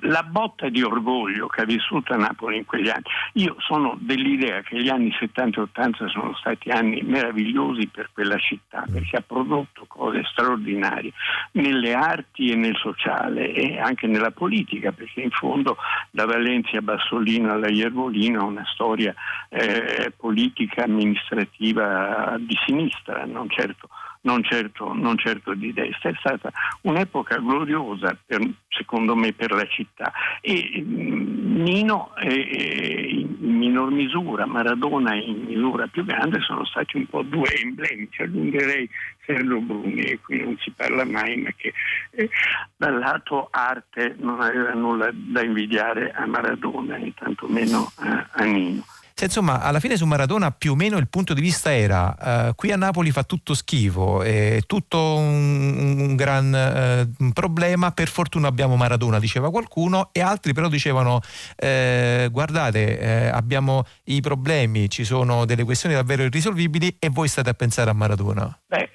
la 0.02 0.22
botta 0.22 0.70
di 0.70 0.84
orgoglio 0.84 1.48
che 1.48 1.62
ha 1.62 1.66
vissuto 1.66 2.14
a 2.14 2.18
Napoli 2.18 2.58
in 2.58 2.66
quegli 2.66 2.90
anni. 2.90 3.04
Io 3.34 3.56
sono 3.58 3.98
dell'idea 4.00 4.62
che 4.62 4.80
gli 4.80 4.90
anni 4.90 5.12
70 5.18 5.60
e 5.60 5.64
80 5.64 6.08
sono 6.10 6.36
stati 6.36 6.70
anni 6.70 7.02
meravigliosi 7.02 7.88
per 7.88 8.12
quella 8.14 8.38
città, 8.38 8.86
perché 8.92 9.18
ha 9.18 9.24
prodotto 9.26 9.86
cose 9.88 10.22
straordinarie 10.26 11.14
nelle 11.54 11.94
arti 11.94 12.52
e 12.52 12.56
nel 12.56 12.76
sociale 12.76 13.52
e 13.54 13.80
anche 13.80 14.06
nella 14.06 14.32
politica, 14.32 14.92
perché 14.92 15.22
in 15.22 15.32
fondo 15.32 15.78
da 16.10 16.26
Valencia 16.26 16.80
a 16.80 16.82
Bassolino 16.82 17.52
alla 17.52 17.70
Iervolino 17.70 18.46
una 18.46 18.66
storia 18.74 19.14
eh, 19.50 20.12
politica 20.16 20.84
amministrativa 20.84 22.38
di 22.40 22.56
sinistra, 22.66 23.26
non 23.26 23.50
certo 23.50 23.90
non 24.22 24.44
certo, 24.44 24.94
non 24.94 25.18
certo, 25.18 25.54
di 25.54 25.74
destra. 25.74 26.10
È 26.10 26.16
stata 26.20 26.52
un'epoca 26.82 27.38
gloriosa, 27.38 28.18
per, 28.26 28.42
secondo 28.70 29.16
me, 29.16 29.34
per 29.34 29.52
la 29.52 29.66
città. 29.68 30.12
E 30.42 30.84
mm, 30.84 31.62
Nino 31.62 32.16
eh, 32.18 33.28
in 33.40 33.58
minor 33.58 33.92
misura, 33.92 34.46
Maradona 34.46 35.16
in 35.16 35.46
misura 35.46 35.88
più 35.88 36.04
grande 36.06 36.40
sono 36.42 36.66
stati 36.66 36.98
un 36.98 37.08
po' 37.08 37.24
due 37.24 37.54
emblemi. 37.56 38.08
Ci 38.12 38.22
aggiungerei 38.22 38.90
Sergio 39.26 39.60
Bruni, 39.60 40.02
e 40.02 40.20
qui 40.20 40.44
non 40.44 40.58
si 40.60 40.72
parla 40.72 41.06
mai, 41.06 41.38
ma 41.38 41.50
che 41.56 41.74
eh, 42.12 42.30
dal 42.76 42.98
lato 42.98 43.48
arte 43.52 44.16
non 44.20 44.42
aveva 44.42 44.74
nulla 44.74 45.10
da 45.12 45.44
invidiare 45.44 46.12
a 46.12 46.26
Maradona 46.26 46.98
e 46.98 47.14
tantomeno 47.16 47.92
a, 47.96 48.28
a 48.32 48.44
Nino. 48.44 48.84
Se, 49.14 49.26
insomma, 49.26 49.62
alla 49.62 49.80
fine 49.80 49.98
su 49.98 50.06
Maradona 50.06 50.52
più 50.52 50.72
o 50.72 50.76
meno 50.76 50.98
il 50.98 51.08
punto 51.08 51.34
di 51.34 51.42
vista 51.42 51.76
era 51.76 52.16
uh, 52.50 52.56
qui 52.56 52.72
a 52.72 52.78
Napoli 52.78 53.12
fa 53.12 53.24
tutto 53.24 53.54
schifo, 53.54 54.22
è 54.22 54.62
tutto 54.66 55.16
un, 55.18 55.98
un 56.00 56.16
gran 56.16 57.08
uh, 57.20 57.32
problema, 57.34 57.92
per 57.92 58.08
fortuna 58.08 58.48
abbiamo 58.48 58.76
Maradona, 58.76 59.20
diceva 59.20 59.50
qualcuno, 59.50 60.10
e 60.12 60.22
altri 60.22 60.54
però 60.54 60.68
dicevano 60.68 61.20
eh, 61.56 62.28
guardate, 62.32 63.00
eh, 63.00 63.28
abbiamo 63.28 63.86
i 64.06 64.22
problemi, 64.22 64.90
ci 64.90 65.04
sono 65.04 65.46
delle 65.46 65.64
questioni 65.64 65.96
davvero 65.96 66.24
irrisolvibili 66.24 66.96
e 67.00 67.10
voi 67.10 67.28
state 67.28 67.50
a 67.50 67.54
pensare 67.54 67.90
a 67.90 67.94
Maradona. 67.94 68.60
Beh, 68.68 68.90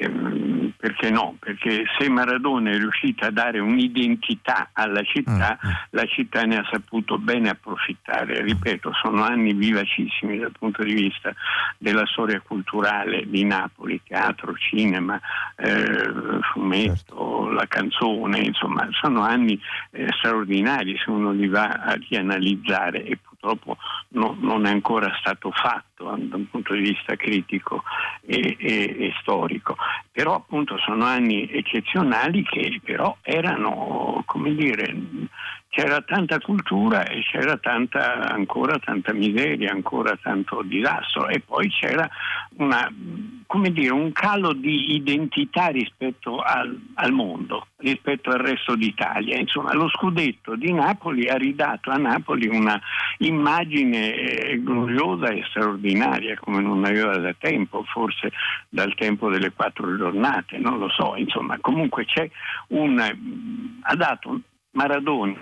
perché 0.86 1.10
no? 1.10 1.34
Perché 1.40 1.84
se 1.98 2.08
Maradona 2.08 2.70
è 2.70 2.76
riuscito 2.78 3.24
a 3.24 3.30
dare 3.32 3.58
un'identità 3.58 4.70
alla 4.72 5.02
città, 5.02 5.58
mm. 5.58 5.70
la 5.90 6.04
città 6.04 6.42
ne 6.42 6.58
ha 6.58 6.68
saputo 6.70 7.18
bene 7.18 7.48
approfittare. 7.48 8.40
Ripeto, 8.40 8.92
sono 9.02 9.24
anni 9.24 9.52
vivacissimi 9.52 10.38
dal 10.38 10.52
punto 10.56 10.84
di 10.84 10.94
vista 10.94 11.34
della 11.76 12.06
storia 12.06 12.40
culturale 12.40 13.24
di 13.26 13.44
Napoli, 13.44 14.00
teatro, 14.06 14.54
cinema, 14.54 15.20
eh, 15.56 16.08
fumetto, 16.52 16.94
certo. 16.94 17.50
la 17.50 17.66
canzone, 17.66 18.38
insomma, 18.38 18.86
sono 18.92 19.22
anni 19.22 19.60
eh, 19.90 20.06
straordinari 20.18 20.96
se 21.04 21.10
uno 21.10 21.32
li 21.32 21.48
va 21.48 21.66
a 21.66 21.98
rianalizzare 22.08 23.02
e 23.02 23.18
purtroppo 23.38 23.76
no, 24.08 24.36
non 24.40 24.66
è 24.66 24.70
ancora 24.70 25.14
stato 25.20 25.50
fatto 25.50 26.04
da 26.18 26.36
un 26.36 26.48
punto 26.50 26.74
di 26.74 26.80
vista 26.80 27.14
critico 27.16 27.82
e, 28.22 28.56
e, 28.58 28.96
e, 28.98 29.14
storico. 29.20 29.76
Però 30.10 30.34
appunto 30.34 30.78
sono 30.78 31.04
anni 31.04 31.48
eccezionali 31.50 32.42
che 32.42 32.80
però 32.82 33.16
erano, 33.22 34.22
come 34.26 34.54
dire, 34.54 34.94
c'era 35.76 36.00
tanta 36.00 36.38
cultura 36.38 37.04
e 37.04 37.20
c'era 37.20 37.58
tanta, 37.58 38.30
ancora 38.30 38.78
tanta 38.78 39.12
miseria, 39.12 39.72
ancora 39.72 40.16
tanto 40.16 40.62
disastro 40.62 41.28
e 41.28 41.40
poi 41.40 41.68
c'era 41.68 42.08
una, 42.56 42.90
dire, 43.70 43.92
un 43.92 44.10
calo 44.12 44.54
di 44.54 44.94
identità 44.94 45.66
rispetto 45.66 46.38
al, 46.38 46.80
al, 46.94 47.12
mondo, 47.12 47.66
rispetto 47.76 48.30
al 48.30 48.38
resto 48.38 48.74
d'Italia. 48.74 49.36
Insomma, 49.36 49.74
lo 49.74 49.90
scudetto 49.90 50.56
di 50.56 50.72
Napoli 50.72 51.28
ha 51.28 51.36
ridato 51.36 51.90
a 51.90 51.98
Napoli 51.98 52.48
una 52.48 52.80
immagine 53.18 54.14
eh, 54.14 54.62
gloriosa 54.62 55.26
e 55.26 55.44
straordinaria 55.50 56.38
come 56.38 56.62
non 56.62 56.86
aveva 56.86 57.18
da 57.18 57.34
tempo, 57.38 57.84
forse 57.84 58.32
dal 58.70 58.94
tempo 58.94 59.28
delle 59.28 59.52
quattro 59.52 59.94
giornate, 59.94 60.56
non 60.56 60.78
lo 60.78 60.88
so, 60.88 61.16
insomma, 61.16 61.58
comunque 61.60 62.06
c'è 62.06 62.26
un, 62.68 62.98
ha 62.98 63.94
dato 63.94 64.40
Maradona 64.70 65.34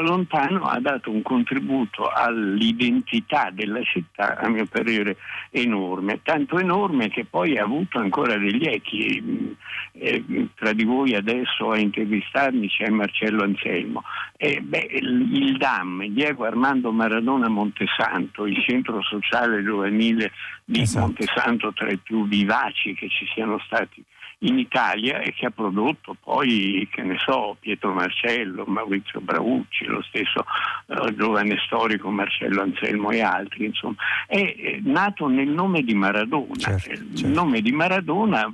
lontano 0.00 0.64
ha 0.64 0.80
dato 0.80 1.10
un 1.10 1.22
contributo 1.22 2.08
all'identità 2.08 3.50
della 3.52 3.82
città, 3.82 4.36
a 4.36 4.48
mio 4.48 4.66
parere, 4.66 5.16
enorme, 5.50 6.20
tanto 6.22 6.58
enorme 6.58 7.08
che 7.08 7.24
poi 7.24 7.58
ha 7.58 7.64
avuto 7.64 7.98
ancora 7.98 8.36
degli 8.36 8.66
echi. 8.66 9.56
Eh, 9.98 10.48
tra 10.54 10.72
di 10.72 10.84
voi 10.84 11.14
adesso 11.14 11.70
a 11.70 11.78
intervistarmi 11.78 12.68
c'è 12.68 12.88
Marcello 12.88 13.42
Anselmo. 13.42 14.02
Eh, 14.36 14.60
beh, 14.60 14.88
il 14.90 15.56
DAM, 15.56 16.06
Diego 16.08 16.44
Armando 16.44 16.92
Maradona 16.92 17.48
Montesanto, 17.48 18.46
il 18.46 18.62
centro 18.62 19.00
sociale 19.02 19.62
giovanile 19.62 20.32
di 20.64 20.82
esatto. 20.82 21.06
Montesanto 21.06 21.72
tra 21.72 21.90
i 21.90 21.96
più 21.96 22.26
vivaci 22.28 22.94
che 22.94 23.08
ci 23.08 23.26
siano 23.32 23.58
stati 23.60 24.04
in 24.40 24.58
Italia 24.58 25.20
e 25.20 25.32
che 25.32 25.46
ha 25.46 25.50
prodotto 25.50 26.16
poi, 26.22 26.86
che 26.90 27.02
ne 27.02 27.16
so, 27.18 27.56
Pietro 27.58 27.92
Marcello, 27.92 28.64
Maurizio 28.66 29.20
Braucci, 29.20 29.86
lo 29.86 30.02
stesso 30.02 30.44
eh, 30.86 31.14
giovane 31.16 31.56
storico 31.64 32.10
Marcello 32.10 32.62
Anselmo 32.62 33.10
e 33.10 33.22
altri, 33.22 33.66
insomma, 33.66 33.96
è 34.26 34.78
nato 34.82 35.26
nel 35.28 35.48
nome 35.48 35.82
di 35.82 35.94
Maradona. 35.94 36.54
Certo, 36.56 36.80
certo. 36.90 37.26
Il 37.26 37.28
nome 37.28 37.62
di 37.62 37.72
Maradona 37.72 38.50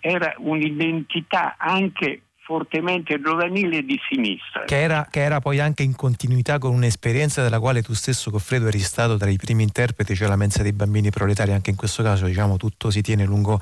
era 0.00 0.34
un'identità 0.38 1.56
anche 1.58 2.23
fortemente 2.44 3.18
giovanile 3.20 3.82
di 3.82 3.98
sinistra. 4.08 4.64
Che 4.64 4.80
era, 4.80 5.06
che 5.10 5.22
era, 5.22 5.40
poi 5.40 5.60
anche 5.60 5.82
in 5.82 5.96
continuità 5.96 6.58
con 6.58 6.74
un'esperienza 6.74 7.42
della 7.42 7.58
quale 7.58 7.82
tu 7.82 7.94
stesso, 7.94 8.30
Goffredo, 8.30 8.68
eri 8.68 8.80
stato 8.80 9.16
tra 9.16 9.30
i 9.30 9.36
primi 9.36 9.62
interpreti, 9.62 10.14
cioè 10.14 10.28
la 10.28 10.36
mensa 10.36 10.62
dei 10.62 10.72
bambini 10.72 11.10
proletari. 11.10 11.52
Anche 11.52 11.70
in 11.70 11.76
questo 11.76 12.02
caso, 12.02 12.26
diciamo, 12.26 12.56
tutto 12.56 12.90
si 12.90 13.00
tiene 13.00 13.24
lungo, 13.24 13.60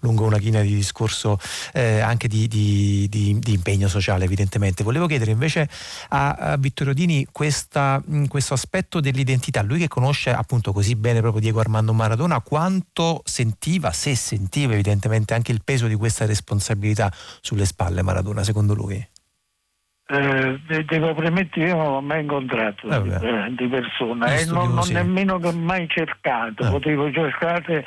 lungo 0.00 0.24
una 0.24 0.38
china 0.38 0.60
di 0.60 0.74
discorso 0.74 1.38
eh, 1.72 1.98
anche 1.98 2.28
di, 2.28 2.46
di, 2.46 3.08
di, 3.08 3.38
di, 3.40 3.52
impegno 3.52 3.88
sociale, 3.88 4.24
evidentemente. 4.24 4.84
Volevo 4.84 5.06
chiedere 5.06 5.32
invece 5.32 5.68
a, 6.10 6.30
a 6.30 6.56
Vittorio 6.56 6.94
Dini 6.94 7.26
questa, 7.30 8.00
questo 8.28 8.54
aspetto 8.54 9.00
dell'identità. 9.00 9.62
Lui 9.62 9.80
che 9.80 9.88
conosce 9.88 10.30
appunto 10.30 10.72
così 10.72 10.94
bene 10.94 11.20
proprio 11.20 11.40
Diego 11.40 11.58
Armando 11.58 11.92
Maradona, 11.92 12.40
quanto 12.40 13.22
sentiva, 13.24 13.90
se 13.90 14.14
sentiva 14.14 14.72
evidentemente 14.74 15.34
anche 15.34 15.50
il 15.50 15.62
peso 15.64 15.88
di 15.88 15.96
questa 15.96 16.26
responsabilità 16.26 17.12
sulle 17.40 17.64
spalle 17.64 18.02
Maradona? 18.02 18.19
Maradona 18.20 18.42
secondo 18.42 18.74
lui? 18.74 19.08
Eh, 20.12 20.60
devo 20.86 21.14
premettere 21.14 21.66
che 21.66 21.70
io 21.70 21.76
non 21.76 21.92
l'ho 21.92 22.00
mai 22.00 22.20
incontrato 22.22 22.88
eh, 22.88 23.54
di 23.56 23.68
persona 23.68 24.34
e 24.34 24.44
non, 24.46 24.74
non 24.74 24.88
nemmeno 24.90 25.38
che 25.38 25.52
mai 25.52 25.88
cercato, 25.88 26.66
eh. 26.66 26.70
potevo 26.70 27.12
cercare 27.12 27.84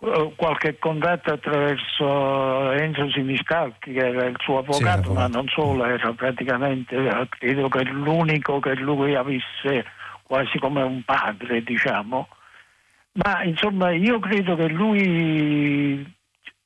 eh, 0.00 0.32
qualche 0.36 0.78
contatto 0.78 1.34
attraverso 1.34 2.72
Enzo 2.72 3.10
Siniscalchi 3.10 3.92
che 3.92 4.06
era 4.06 4.24
il 4.24 4.36
suo 4.40 4.58
avvocato, 4.58 5.10
sì, 5.10 5.12
ma 5.12 5.26
non 5.26 5.46
solo, 5.48 5.84
era 5.84 6.12
praticamente 6.14 6.96
credo 7.38 7.68
che 7.68 7.84
l'unico 7.84 8.58
che 8.58 8.74
lui 8.76 9.14
avesse 9.14 9.84
quasi 10.22 10.58
come 10.58 10.82
un 10.82 11.02
padre, 11.04 11.62
diciamo. 11.62 12.26
Ma 13.12 13.44
insomma 13.44 13.92
io 13.92 14.18
credo 14.18 14.56
che 14.56 14.68
lui 14.68 16.13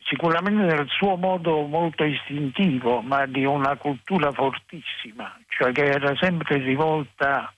sicuramente 0.09 0.63
nel 0.63 0.89
suo 0.89 1.17
modo 1.17 1.63
molto 1.67 2.05
istintivo, 2.05 3.01
ma 3.03 3.27
di 3.27 3.45
una 3.45 3.77
cultura 3.77 4.33
fortissima, 4.33 5.39
cioè 5.49 5.73
che 5.73 5.85
era 5.85 6.17
sempre 6.17 6.57
rivolta 6.59 7.53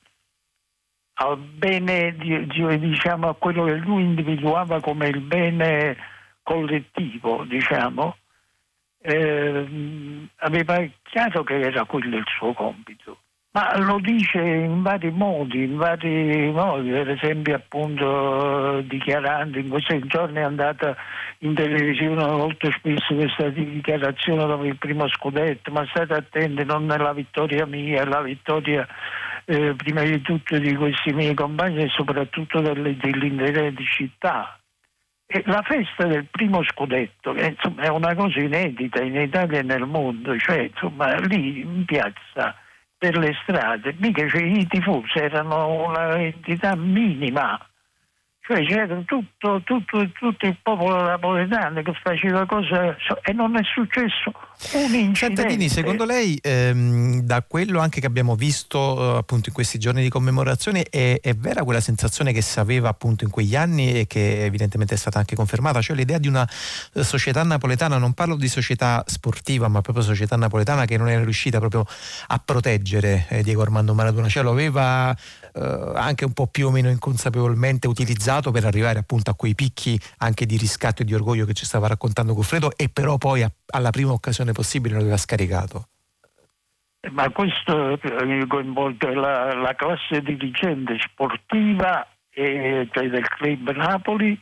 al 1.15 1.39
bene, 1.39 2.17
diciamo, 2.17 3.29
a 3.29 3.35
quello 3.35 3.65
che 3.65 3.77
lui 3.77 4.03
individuava 4.03 4.81
come 4.81 5.09
il 5.09 5.21
bene 5.21 5.97
collettivo, 6.43 7.45
diciamo, 7.45 8.17
eh, 9.03 10.29
aveva 10.37 10.85
chiaro 11.03 11.43
che 11.45 11.61
era 11.61 11.85
quello 11.85 12.17
il 12.17 12.27
suo 12.37 12.53
compito. 12.53 13.19
Ma 13.53 13.77
lo 13.79 13.99
dice 13.99 14.39
in 14.39 14.81
vari 14.83 15.11
modi, 15.11 15.65
in 15.65 15.77
vari 15.77 16.53
modi, 16.53 16.91
per 16.91 17.11
esempio 17.11 17.57
appunto 17.57 18.81
dichiarando, 18.83 19.59
in 19.59 19.69
questi 19.69 20.01
giorni 20.07 20.39
è 20.39 20.43
andata 20.43 20.97
in 21.39 21.55
televisione 21.55 22.25
molto 22.31 22.71
spesso 22.71 23.13
questa 23.13 23.49
dichiarazione 23.49 24.47
dopo 24.47 24.65
il 24.65 24.77
primo 24.77 25.09
scudetto, 25.09 25.73
ma 25.73 25.85
state 25.91 26.15
attenti 26.15 26.65
non 26.65 26.93
è 26.93 26.97
la 26.97 27.13
vittoria 27.13 27.67
mia, 27.67 28.03
è 28.03 28.05
la 28.05 28.21
vittoria 28.21 28.87
eh, 29.47 29.75
prima 29.75 30.03
di 30.03 30.21
tutto 30.21 30.57
di 30.57 30.73
questi 30.77 31.13
miei 31.13 31.35
compagni 31.35 31.83
e 31.83 31.89
soprattutto 31.89 32.61
delle, 32.61 32.97
dell'intera 32.97 33.69
città. 33.83 34.61
E 35.27 35.43
la 35.47 35.63
festa 35.63 36.07
del 36.07 36.27
primo 36.31 36.63
scudetto, 36.63 37.33
che 37.33 37.47
insomma, 37.47 37.83
è 37.83 37.89
una 37.89 38.15
cosa 38.15 38.39
inedita 38.39 39.03
in 39.03 39.17
Italia 39.17 39.59
e 39.59 39.63
nel 39.63 39.87
mondo, 39.87 40.39
cioè 40.39 40.71
insomma 40.73 41.17
lì 41.17 41.61
in 41.61 41.85
piazza 41.85 42.55
per 43.01 43.17
le 43.17 43.35
strade, 43.43 43.95
mica 43.99 44.29
cioè, 44.29 44.43
i 44.43 44.67
tifosi 44.67 45.19
erano 45.19 45.87
una 45.89 46.19
entità 46.19 46.77
minima 46.77 47.59
cioè 48.51 48.67
c'era 48.67 48.97
tutto, 49.07 49.63
tutto, 49.63 50.11
tutto, 50.19 50.47
il 50.47 50.57
popolo 50.61 51.01
napoletano 51.03 51.83
che 51.83 51.93
faceva 52.03 52.45
cose 52.47 52.97
e 53.23 53.33
non 53.33 53.57
è 53.57 53.63
successo 53.63 54.33
un 54.73 54.93
incidente. 54.93 55.15
Santadini, 55.15 55.69
secondo 55.69 56.05
lei, 56.05 56.37
ehm, 56.43 57.21
da 57.21 57.45
quello 57.47 57.79
anche 57.79 58.01
che 58.01 58.07
abbiamo 58.07 58.35
visto 58.35 59.15
eh, 59.15 59.19
appunto 59.19 59.51
in 59.51 59.55
questi 59.55 59.79
giorni 59.79 60.03
di 60.03 60.09
commemorazione, 60.09 60.83
è, 60.83 61.21
è, 61.21 61.35
vera 61.35 61.63
quella 61.63 61.81
sensazione 61.81 62.33
che 62.33 62.43
si 62.43 62.59
aveva 62.59 62.89
appunto 62.89 63.23
in 63.23 63.31
quegli 63.31 63.55
anni 63.55 64.01
e 64.01 64.07
che 64.09 64.45
evidentemente 64.45 64.95
è 64.95 64.99
stata 64.99 65.21
anche 65.21 65.37
confermata, 65.37 65.81
cioè 65.81 65.95
l'idea 65.95 66.19
di 66.19 66.27
una 66.27 66.49
eh, 66.95 67.05
società 67.05 67.45
napoletana, 67.45 67.99
non 67.99 68.15
parlo 68.15 68.35
di 68.35 68.49
società 68.49 69.05
sportiva, 69.07 69.69
ma 69.69 69.81
proprio 69.81 70.03
società 70.05 70.35
napoletana 70.35 70.87
che 70.87 70.97
non 70.97 71.09
era 71.09 71.23
riuscita 71.23 71.59
proprio 71.59 71.87
a 72.27 72.43
proteggere 72.45 73.27
eh, 73.29 73.43
Diego 73.45 73.63
Armando 73.63 73.95
Maradona, 73.95 74.29
cioè 74.29 74.43
lo 74.43 74.51
aveva 74.51 75.17
eh, 75.55 75.93
anche 75.95 76.25
un 76.25 76.33
po' 76.33 76.47
più 76.47 76.69
o 76.69 76.71
meno 76.71 76.89
inconsapevolmente 76.89 77.89
utilizzato 77.89 78.51
per 78.51 78.65
arrivare 78.65 78.99
appunto 78.99 79.31
a 79.31 79.35
quei 79.35 79.55
picchi 79.55 79.99
anche 80.19 80.47
di 80.47 80.57
riscatto 80.57 81.03
e 81.03 81.05
di 81.05 81.15
orgoglio 81.15 81.45
che 81.45 81.55
ci 81.55 81.65
stava 81.65 81.89
raccontando 81.89 82.35
Goffredo 82.35 82.73
e 82.77 82.89
però 82.89 83.19
poi 83.19 83.43
a, 83.43 83.51
alla 83.73 83.91
prima 83.91 84.13
occasione 84.13 84.53
possibile 84.53 84.95
lo 84.95 85.01
aveva 85.01 85.17
scaricato. 85.17 85.89
Ma 87.13 87.31
questo 87.31 87.99
coinvolge 88.47 89.15
la, 89.15 89.55
la 89.55 89.75
classe 89.75 90.21
dirigente 90.21 90.99
sportiva 91.01 92.07
e, 92.31 92.89
cioè 92.93 93.09
del 93.09 93.27
club 93.27 93.71
Napoli 93.71 94.39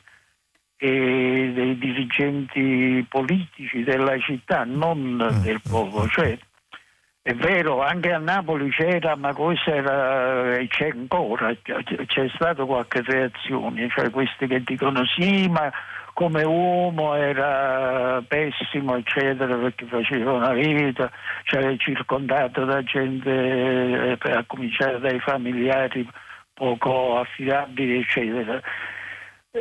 e 0.76 1.52
dei 1.54 1.78
dirigenti 1.78 3.04
politici 3.08 3.82
della 3.82 4.18
città, 4.18 4.64
non 4.64 5.14
mm. 5.14 5.42
del 5.42 5.60
popolo. 5.68 6.08
Cioè, 6.08 6.38
è 7.22 7.34
vero, 7.34 7.82
anche 7.82 8.10
a 8.12 8.18
Napoli 8.18 8.70
c'era, 8.70 9.14
ma 9.16 9.34
questo 9.34 9.70
era, 9.70 10.56
c'è 10.66 10.88
ancora, 10.88 11.54
c'è 11.62 12.28
stata 12.34 12.64
qualche 12.64 13.02
reazione, 13.02 13.88
cioè 13.90 14.10
questi 14.10 14.46
che 14.46 14.62
dicono 14.62 15.04
sì, 15.04 15.46
ma 15.48 15.70
come 16.14 16.42
uomo 16.42 17.14
era 17.14 18.20
pessimo, 18.26 18.96
eccetera, 18.96 19.54
perché 19.56 19.86
faceva 19.86 20.32
una 20.32 20.52
vita, 20.52 21.10
cioè 21.44 21.76
circondato 21.76 22.64
da 22.64 22.82
gente, 22.82 23.30
eh, 23.30 24.18
a 24.32 24.44
cominciare 24.46 24.98
dai 24.98 25.20
familiari 25.20 26.08
poco 26.54 27.18
affidabili, 27.18 27.98
eccetera. 27.98 28.60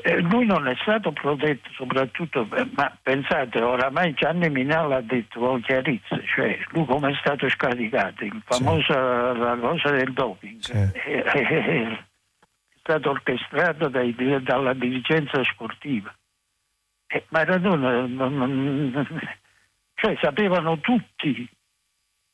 Eh, 0.03 0.21
lui 0.21 0.45
non 0.45 0.67
è 0.67 0.75
stato 0.81 1.11
protetto 1.11 1.69
soprattutto, 1.73 2.47
ma 2.75 2.97
pensate, 3.01 3.61
oramai 3.61 4.13
Gianni 4.13 4.49
Minal 4.49 4.91
ha 4.91 5.01
detto 5.01 5.39
con 5.39 5.61
chiarezza, 5.61 6.19
cioè 6.23 6.59
lui 6.69 6.85
come 6.85 7.11
è 7.11 7.15
stato 7.19 7.47
scaricato, 7.49 8.23
il 8.23 8.41
famoso, 8.45 8.81
sì. 8.81 9.39
la 9.39 9.57
cosa 9.59 9.91
del 9.91 10.13
doping, 10.13 10.59
sì. 10.59 10.71
è, 10.73 10.91
è, 10.91 11.47
è, 11.47 12.03
stato 12.79 13.09
orchestrato 13.09 13.87
dai, 13.87 14.15
dalla 14.43 14.73
dirigenza 14.73 15.43
sportiva. 15.43 16.13
Maradona, 17.29 18.05
non, 18.05 18.35
non, 18.35 19.07
cioè 19.93 20.17
sapevano 20.21 20.79
tutti 20.79 21.49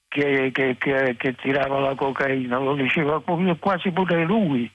che, 0.07 0.51
che, 0.51 0.75
che, 0.77 1.15
che 1.17 1.35
tirava 1.35 1.79
la 1.79 1.95
cocaina, 1.95 2.57
lo 2.57 2.75
diceva 2.75 3.21
quasi 3.21 3.91
pure 3.91 4.23
lui 4.23 4.71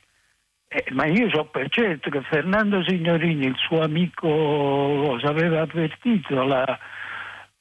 eh, 0.69 0.85
ma 0.93 1.07
io 1.07 1.31
so 1.31 1.47
per 1.47 1.69
certo 1.71 2.11
che 2.11 2.21
Fernando 2.23 2.85
Signorini, 2.85 3.47
il 3.47 3.57
suo 3.57 3.81
amico, 3.81 5.17
aveva 5.23 5.63
avvertito 5.63 6.43
la, 6.43 6.79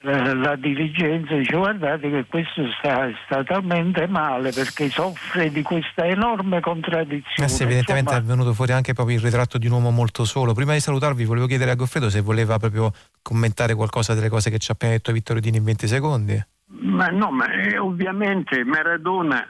la, 0.02 0.34
la 0.34 0.56
dirigenza 0.58 1.36
dice 1.36 1.56
guardate 1.56 2.10
che 2.10 2.26
questo 2.26 2.63
sta, 2.78 3.10
sta, 3.26 3.46
talmente 3.46 4.08
male 4.08 4.52
perché 4.52 4.89
soffre 4.89 5.50
di 5.50 5.62
questa 5.62 6.06
enorme 6.06 6.60
contraddizione. 6.60 7.46
Eh 7.46 7.48
sì, 7.48 7.63
evidentemente 7.63 8.12
Insomma, 8.12 8.34
è 8.34 8.36
venuto 8.36 8.54
fuori 8.54 8.74
anche 8.74 8.93
proprio 8.93 9.15
il 9.15 9.24
ritratto 9.24 9.58
di 9.58 9.67
un 9.67 9.74
uomo 9.74 9.91
molto 9.91 10.26
solo. 10.26 10.54
Prima 10.54 10.74
di 10.74 10.82
salutarvi 10.82 11.24
volevo 11.24 11.48
chiedere 11.48 11.72
a 11.72 11.76
Goffredo 11.76 12.10
se 12.10 12.20
voleva 12.20 12.58
proprio 12.58 12.91
commentare 13.22 13.74
qualcosa 13.74 14.13
delle 14.13 14.30
cose 14.30 14.50
che 14.50 14.58
ci 14.58 14.70
ha 14.70 14.74
appena 14.74 14.91
detto 14.91 15.13
Vittorio 15.13 15.41
Dini 15.41 15.58
in 15.58 15.63
20 15.63 15.88
secondi. 15.88 16.46
Ma 16.70 17.08
no, 17.08 17.32
ma 17.32 17.50
eh, 17.54 17.78
ovviamente 17.78 18.65
Maradona 18.65 19.50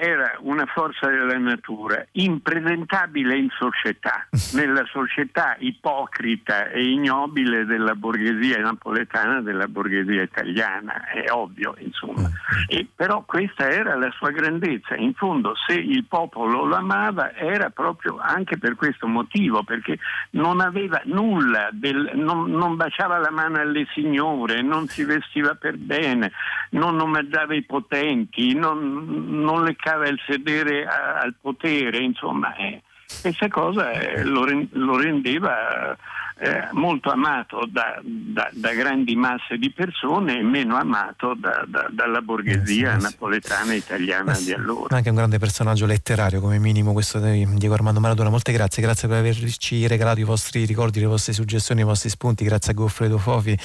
era 0.00 0.34
una 0.40 0.64
forza 0.64 1.08
della 1.08 1.36
natura, 1.36 2.02
impresentabile 2.12 3.36
in 3.36 3.48
società, 3.50 4.26
nella 4.54 4.84
società 4.86 5.56
ipocrita 5.58 6.68
e 6.68 6.82
ignobile 6.82 7.66
della 7.66 7.94
borghesia 7.94 8.62
napoletana, 8.62 9.42
della 9.42 9.68
borghesia 9.68 10.22
italiana, 10.22 11.10
è 11.10 11.30
ovvio, 11.30 11.76
insomma. 11.80 12.30
Eh, 12.68 12.78
e, 12.78 12.86
però 12.94 13.24
questa 13.26 13.68
era 13.68 13.94
la 13.96 14.10
sua 14.12 14.30
grandezza. 14.30 14.96
In 14.96 15.12
fondo, 15.12 15.52
se 15.66 15.74
il 15.74 16.06
popolo 16.06 16.64
lo 16.64 16.76
amava, 16.76 17.34
era 17.34 17.68
proprio 17.68 18.16
anche 18.18 18.56
per 18.56 18.76
questo 18.76 19.06
motivo, 19.06 19.62
perché 19.64 19.98
non 20.30 20.60
aveva 20.60 21.02
nulla, 21.04 21.68
del, 21.72 22.12
non, 22.14 22.50
non 22.50 22.76
baciava 22.76 23.18
la 23.18 23.30
mano 23.30 23.58
alle 23.58 23.86
signore, 23.92 24.62
non 24.62 24.86
si 24.86 25.04
vestiva 25.04 25.54
per 25.56 25.76
bene, 25.76 26.32
non 26.70 26.98
omaggiava 26.98 27.54
i 27.54 27.64
potenti, 27.64 28.54
non, 28.54 29.04
non 29.28 29.62
le 29.64 29.76
cercava 29.90 30.08
il 30.08 30.20
sedere 30.26 30.86
a, 30.86 31.18
al 31.18 31.34
potere, 31.40 31.98
insomma, 31.98 32.54
eh, 32.56 32.82
questa 33.20 33.48
cosa 33.48 33.90
eh, 33.90 34.22
lo, 34.22 34.46
lo, 34.72 34.96
rendeva 34.96 35.96
eh, 36.42 36.68
molto 36.72 37.10
amato 37.10 37.68
da, 37.68 38.00
da, 38.02 38.48
da, 38.50 38.72
grandi 38.72 39.14
masse 39.14 39.58
di 39.58 39.70
persone 39.70 40.38
e 40.38 40.42
meno 40.42 40.76
amato 40.76 41.34
da, 41.34 41.66
dalla 41.90 42.22
borghesia 42.22 42.94
eh, 42.94 42.98
sì, 42.98 43.02
napoletana 43.02 43.72
e 43.74 43.76
italiana 43.76 44.34
eh, 44.34 44.42
di 44.42 44.52
allora. 44.54 44.96
Anche 44.96 45.10
un 45.10 45.16
grande 45.16 45.38
personaggio 45.38 45.84
letterario 45.84 46.40
come 46.40 46.58
minimo 46.58 46.94
questo 46.94 47.18
di 47.18 47.46
Diego 47.56 47.74
Armando 47.74 48.00
Maradona. 48.00 48.30
Molte 48.30 48.52
grazie, 48.52 48.82
grazie 48.82 49.06
per 49.06 49.18
averci 49.18 49.86
regalato 49.86 50.20
i 50.20 50.24
vostri 50.24 50.64
ricordi, 50.64 51.00
le 51.00 51.06
vostre 51.06 51.34
suggestioni, 51.34 51.82
i 51.82 51.84
vostri 51.84 52.08
spunti, 52.08 52.42
grazie 52.42 52.72
a 52.72 52.74
Goffredo 52.74 53.18
Fofi 53.18 53.58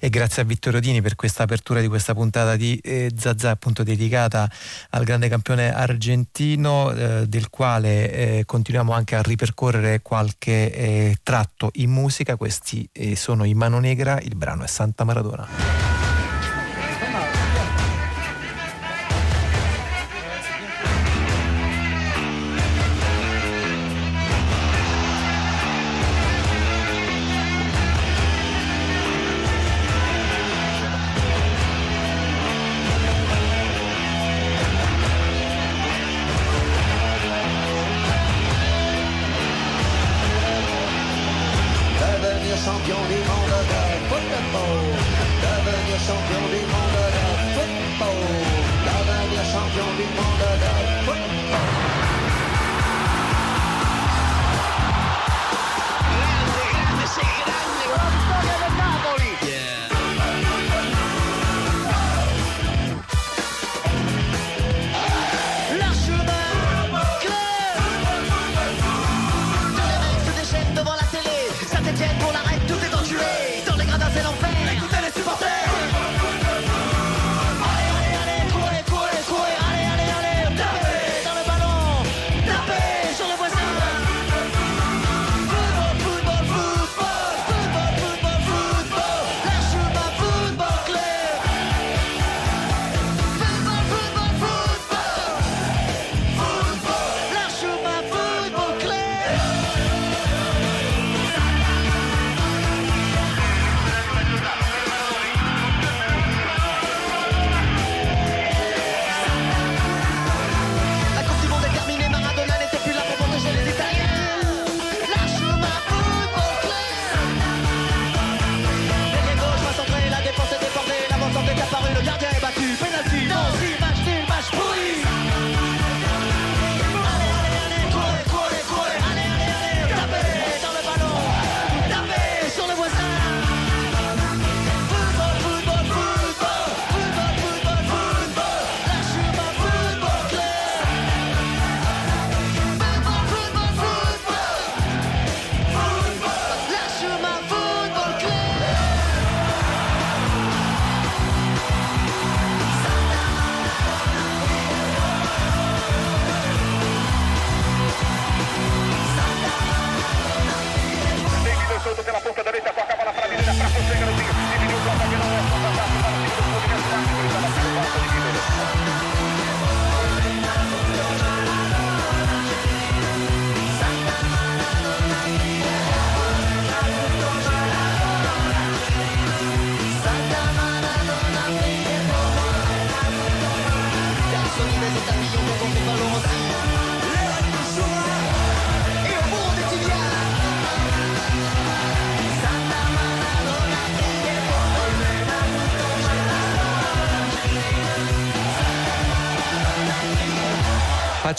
e 0.00 0.10
grazie 0.10 0.42
a 0.42 0.44
Vittorio 0.44 0.80
Dini 0.80 1.00
per 1.00 1.14
questa 1.14 1.44
apertura 1.44 1.80
di 1.80 1.86
questa 1.86 2.12
puntata 2.12 2.56
di 2.56 2.76
eh, 2.82 3.12
Zazà 3.16 3.50
appunto 3.50 3.84
dedicata 3.84 4.50
al 4.90 5.04
grande 5.04 5.28
campione 5.28 5.72
argentino 5.72 6.90
eh, 6.90 7.28
del 7.28 7.50
quale 7.50 8.10
eh, 8.10 8.44
continuiamo 8.44 8.92
anche 8.92 9.14
a 9.14 9.22
ripercorrere 9.22 10.02
qualche 10.02 10.72
eh, 10.72 11.16
tratto 11.22 11.70
in 11.74 11.90
musica 11.90 12.14
musica, 12.16 12.36
questi 12.36 12.88
eh, 12.92 13.14
sono 13.14 13.44
i 13.44 13.52
Mano 13.52 13.78
Negra, 13.78 14.18
il 14.22 14.36
brano 14.36 14.64
è 14.64 14.66
Santa 14.66 15.04
Maradona. 15.04 15.85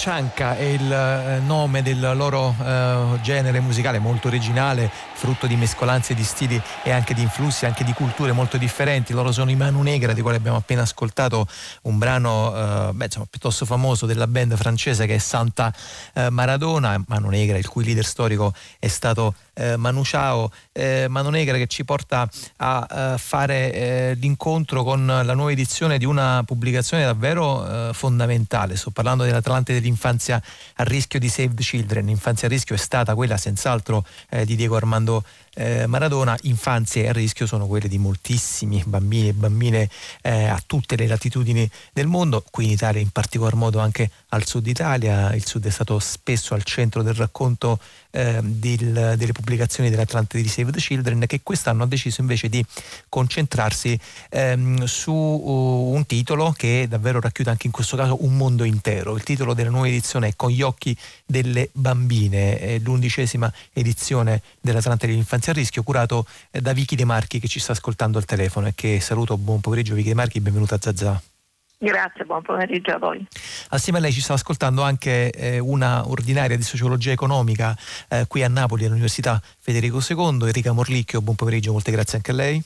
Cianca 0.07 0.55
è 0.55 0.63
il 0.63 0.89
eh, 0.89 1.39
nome 1.39 1.81
del 1.81 2.13
loro 2.15 2.55
uh, 2.57 3.19
genere 3.19 3.59
musicale 3.59 3.99
molto 3.99 4.29
originale, 4.29 4.89
frutto 4.89 5.47
di 5.47 5.57
mescolanze 5.57 6.13
di 6.13 6.23
stili 6.23 6.61
e 6.81 6.91
anche 6.91 7.13
di 7.13 7.21
influssi, 7.21 7.65
anche 7.65 7.83
di 7.83 7.91
culture 7.91 8.31
molto 8.31 8.55
differenti. 8.55 9.11
Loro 9.11 9.33
sono 9.33 9.51
i 9.51 9.57
Manu 9.57 9.81
Negra, 9.81 10.13
di 10.13 10.21
cui 10.21 10.33
abbiamo 10.33 10.55
appena 10.55 10.83
ascoltato 10.83 11.45
un 11.81 11.97
brano 11.97 12.87
uh, 12.87 12.93
beh, 12.93 13.03
insomma, 13.03 13.25
piuttosto 13.29 13.65
famoso 13.65 14.05
della 14.05 14.27
band 14.27 14.55
francese 14.55 15.05
che 15.05 15.15
è 15.15 15.17
Santa 15.17 15.73
uh, 16.13 16.27
Maradona, 16.29 17.03
Manu 17.05 17.27
Negra, 17.27 17.57
il 17.57 17.67
cui 17.67 17.83
leader 17.83 18.05
storico 18.05 18.53
è 18.79 18.87
stato 18.87 19.33
eh, 19.57 19.75
Manu 19.75 20.03
Ciao, 20.03 20.51
eh, 20.71 21.07
Mano 21.09 21.29
Negra 21.29 21.57
che 21.57 21.67
ci 21.67 21.83
porta 21.83 22.29
a 22.57 23.13
uh, 23.13 23.17
fare 23.17 23.73
eh, 23.73 24.17
l'incontro 24.19 24.83
con 24.83 25.05
la 25.05 25.33
nuova 25.33 25.51
edizione 25.51 25.97
di 25.97 26.05
una 26.05 26.43
pubblicazione 26.45 27.03
davvero 27.03 27.61
uh, 27.61 27.93
fondamentale. 27.93 28.75
Sto 28.75 28.91
parlando 28.91 29.23
dell'Atlante 29.23 29.73
dell'infanzia 29.73 30.41
a 30.75 30.83
rischio 30.83 31.19
di 31.19 31.29
Save 31.29 31.53
the 31.55 31.63
Children. 31.63 32.05
L'infanzia 32.05 32.47
a 32.47 32.51
rischio 32.51 32.75
è 32.75 32.77
stata 32.77 33.15
quella 33.15 33.37
senz'altro 33.37 34.05
eh, 34.29 34.45
di 34.45 34.55
Diego 34.55 34.75
Armando 34.75 35.23
eh, 35.57 35.87
Maradona, 35.87 36.37
infanzie 36.43 37.09
a 37.09 37.11
rischio 37.11 37.47
sono 37.47 37.65
quelle 37.65 37.87
di 37.87 37.97
moltissimi 37.97 38.83
bambini 38.85 39.29
e 39.29 39.33
bambine 39.33 39.89
eh, 40.21 40.45
a 40.45 40.61
tutte 40.63 40.95
le 40.95 41.07
latitudini 41.07 41.67
del 41.91 42.05
mondo, 42.05 42.43
qui 42.51 42.65
in 42.65 42.71
Italia 42.71 43.01
in 43.01 43.09
particolar 43.09 43.55
modo 43.55 43.79
anche 43.79 44.11
al 44.29 44.45
sud 44.45 44.67
Italia, 44.67 45.33
il 45.33 45.45
sud 45.45 45.65
è 45.65 45.69
stato 45.69 45.99
spesso 45.99 46.53
al 46.53 46.63
centro 46.63 47.01
del 47.01 47.13
racconto 47.13 47.79
eh, 48.11 48.39
del, 48.43 49.15
delle 49.17 49.31
pubblicazioni 49.31 49.89
dell'Atlante 49.89 50.41
di 50.41 50.47
Save 50.49 50.71
the 50.71 50.79
Children 50.79 51.25
che 51.27 51.41
quest'anno 51.43 51.83
ha 51.83 51.87
deciso 51.87 52.21
invece 52.21 52.49
di 52.49 52.63
concentrarsi 53.07 53.97
ehm, 54.29 54.83
su 54.83 55.11
uh, 55.13 55.93
un 55.93 56.05
titolo 56.05 56.51
che 56.51 56.87
davvero 56.89 57.21
racchiude 57.21 57.51
anche 57.51 57.67
in 57.67 57.71
questo 57.71 57.95
caso 57.95 58.23
un 58.25 58.35
mondo 58.35 58.65
intero. 58.65 59.15
Il 59.15 59.23
titolo 59.23 59.53
della 59.53 59.69
nuova 59.69 59.87
edizione 59.87 60.29
è 60.29 60.33
Con 60.35 60.49
gli 60.49 60.61
occhi 60.61 60.97
delle 61.25 61.69
bambine, 61.71 62.59
è 62.59 62.79
l'undicesima 62.79 63.51
edizione 63.71 64.41
dell'Atlante 64.59 65.07
dell'infanzia 65.07 65.53
a 65.53 65.55
rischio 65.55 65.83
curato 65.83 66.25
eh, 66.51 66.59
da 66.59 66.73
Vicky 66.73 66.95
De 66.95 67.05
Marchi 67.05 67.39
che 67.39 67.47
ci 67.47 67.59
sta 67.59 67.71
ascoltando 67.71 68.17
al 68.17 68.25
telefono 68.25 68.67
e 68.67 68.73
che 68.75 68.99
saluto, 68.99 69.37
buon 69.37 69.61
pomeriggio 69.61 69.93
Vicky 69.93 70.09
De 70.09 70.15
Marchi, 70.15 70.41
benvenuta 70.41 70.75
a 70.75 70.79
Zazà. 70.81 71.21
Grazie, 71.79 72.25
buon 72.25 72.41
pomeriggio 72.41 72.91
a 72.91 72.97
voi. 72.97 73.25
Assieme 73.69 73.99
a 73.99 74.01
lei 74.01 74.11
ci 74.11 74.21
sta 74.21 74.33
ascoltando 74.33 74.81
anche 74.81 75.29
eh, 75.29 75.59
una 75.59 76.07
ordinaria 76.09 76.57
di 76.57 76.63
sociologia 76.63 77.11
economica 77.11 77.77
eh, 78.09 78.25
qui 78.27 78.41
a 78.41 78.47
Napoli 78.47 78.85
all'Università 78.85 79.39
Federico 79.59 79.99
II, 80.07 80.39
Enrica 80.47 80.71
Morlicchio, 80.71 81.21
buon 81.21 81.35
pomeriggio, 81.35 81.71
molte 81.71 81.91
grazie 81.91 82.17
anche 82.17 82.31
a 82.31 82.33
lei. 82.33 82.63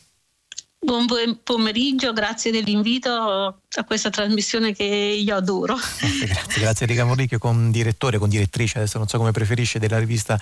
Buon 0.84 1.06
pomeriggio, 1.44 2.12
grazie 2.12 2.50
dell'invito 2.50 3.12
a 3.14 3.84
questa 3.86 4.10
trasmissione 4.10 4.74
che 4.74 4.84
io 4.84 5.36
adoro. 5.36 5.76
Grazie, 6.22 6.62
grazie, 6.62 6.86
Enrica 6.86 7.06
Morlicchio, 7.06 7.38
con 7.38 7.72
direttore, 7.72 8.18
con 8.18 8.28
direttrice, 8.28 8.80
adesso 8.80 8.98
non 8.98 9.08
so 9.08 9.18
come 9.18 9.32
preferisce, 9.32 9.80
della 9.80 10.00
rivista 10.00 10.40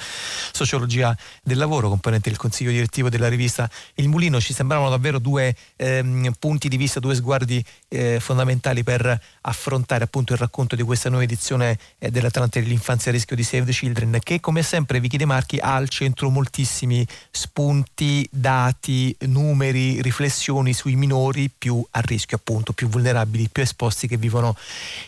Sociologia 0.51 1.15
del 1.43 1.57
Lavoro, 1.57 1.89
componente 1.89 2.29
del 2.29 2.39
consiglio 2.39 2.71
direttivo 2.71 3.09
della 3.09 3.27
rivista 3.27 3.69
Il 3.95 4.07
Mulino. 4.07 4.39
Ci 4.39 4.53
sembravano 4.53 4.89
davvero 4.89 5.19
due 5.19 5.55
ehm, 5.75 6.33
punti 6.39 6.69
di 6.69 6.77
vista, 6.77 6.99
due 6.99 7.15
sguardi 7.15 7.63
eh, 7.89 8.19
fondamentali 8.19 8.83
per 8.83 9.21
affrontare 9.41 10.05
appunto 10.05 10.33
il 10.33 10.39
racconto 10.39 10.75
di 10.75 10.83
questa 10.83 11.09
nuova 11.09 11.23
edizione 11.25 11.77
eh, 11.99 12.09
dell'Atlante 12.09 12.61
dell'infanzia 12.61 13.11
a 13.11 13.13
rischio 13.13 13.35
di 13.35 13.43
Save 13.43 13.65
the 13.65 13.71
Children, 13.73 14.19
che 14.23 14.39
come 14.39 14.63
sempre 14.63 14.99
Vicky 14.99 15.17
De 15.17 15.25
Marchi 15.25 15.57
ha 15.57 15.75
al 15.75 15.89
centro 15.89 16.29
moltissimi 16.29 17.05
spunti, 17.29 18.27
dati, 18.31 19.15
numeri, 19.19 20.01
riflessioni 20.01 20.28
sui 20.29 20.95
minori 20.95 21.49
più 21.55 21.85
a 21.91 21.99
rischio, 21.99 22.37
appunto, 22.37 22.73
più 22.73 22.87
vulnerabili 22.87 23.49
più 23.51 23.63
esposti 23.63 24.07
che 24.07 24.17
vivono 24.17 24.55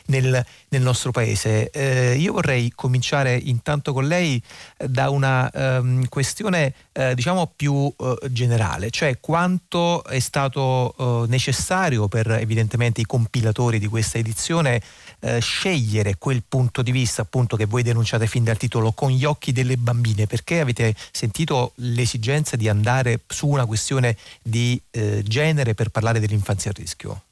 nel, 0.07 0.45
nel 0.69 0.81
nostro 0.81 1.11
paese. 1.11 1.69
Eh, 1.69 2.15
io 2.15 2.33
vorrei 2.33 2.71
cominciare 2.75 3.35
intanto 3.35 3.93
con 3.93 4.07
lei 4.07 4.41
eh, 4.77 4.87
da 4.87 5.09
una 5.09 5.49
um, 5.53 6.07
questione 6.07 6.73
eh, 6.93 7.15
diciamo 7.15 7.51
più 7.55 7.73
uh, 7.73 7.93
generale, 8.29 8.89
cioè 8.89 9.19
quanto 9.19 10.03
è 10.03 10.19
stato 10.19 10.93
uh, 10.97 11.23
necessario 11.29 12.07
per 12.07 12.29
evidentemente 12.31 12.99
i 12.99 13.05
compilatori 13.05 13.79
di 13.79 13.87
questa 13.87 14.17
edizione 14.17 14.81
uh, 15.19 15.39
scegliere 15.39 16.17
quel 16.17 16.43
punto 16.47 16.81
di 16.81 16.91
vista 16.91 17.21
appunto 17.21 17.55
che 17.55 17.65
voi 17.65 17.83
denunciate 17.83 18.27
fin 18.27 18.43
dal 18.43 18.57
titolo 18.57 18.91
con 18.91 19.09
gli 19.11 19.23
occhi 19.23 19.51
delle 19.51 19.77
bambine, 19.77 20.27
perché 20.27 20.59
avete 20.59 20.93
sentito 21.11 21.71
l'esigenza 21.75 22.55
di 22.55 22.67
andare 22.67 23.21
su 23.27 23.47
una 23.47 23.65
questione 23.65 24.17
di 24.41 24.81
genere 25.23 25.73
per 25.73 25.89
parlare 25.89 26.19
dell'infanzia 26.19 26.71
a 26.71 26.73
rischio? 26.75 27.23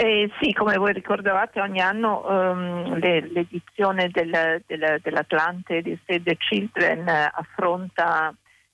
Eh, 0.00 0.30
sì, 0.40 0.52
come 0.52 0.76
voi 0.76 0.92
ricordavate, 0.92 1.60
ogni 1.60 1.80
anno 1.80 2.24
um, 2.24 2.98
le, 2.98 3.20
l'edizione 3.32 4.08
del, 4.12 4.62
del, 4.64 5.00
dell'Atlante 5.02 5.82
di 5.82 5.98
Save 6.06 6.22
the 6.22 6.36
Children 6.36 7.08
eh, 7.08 7.28
affronta 7.34 8.32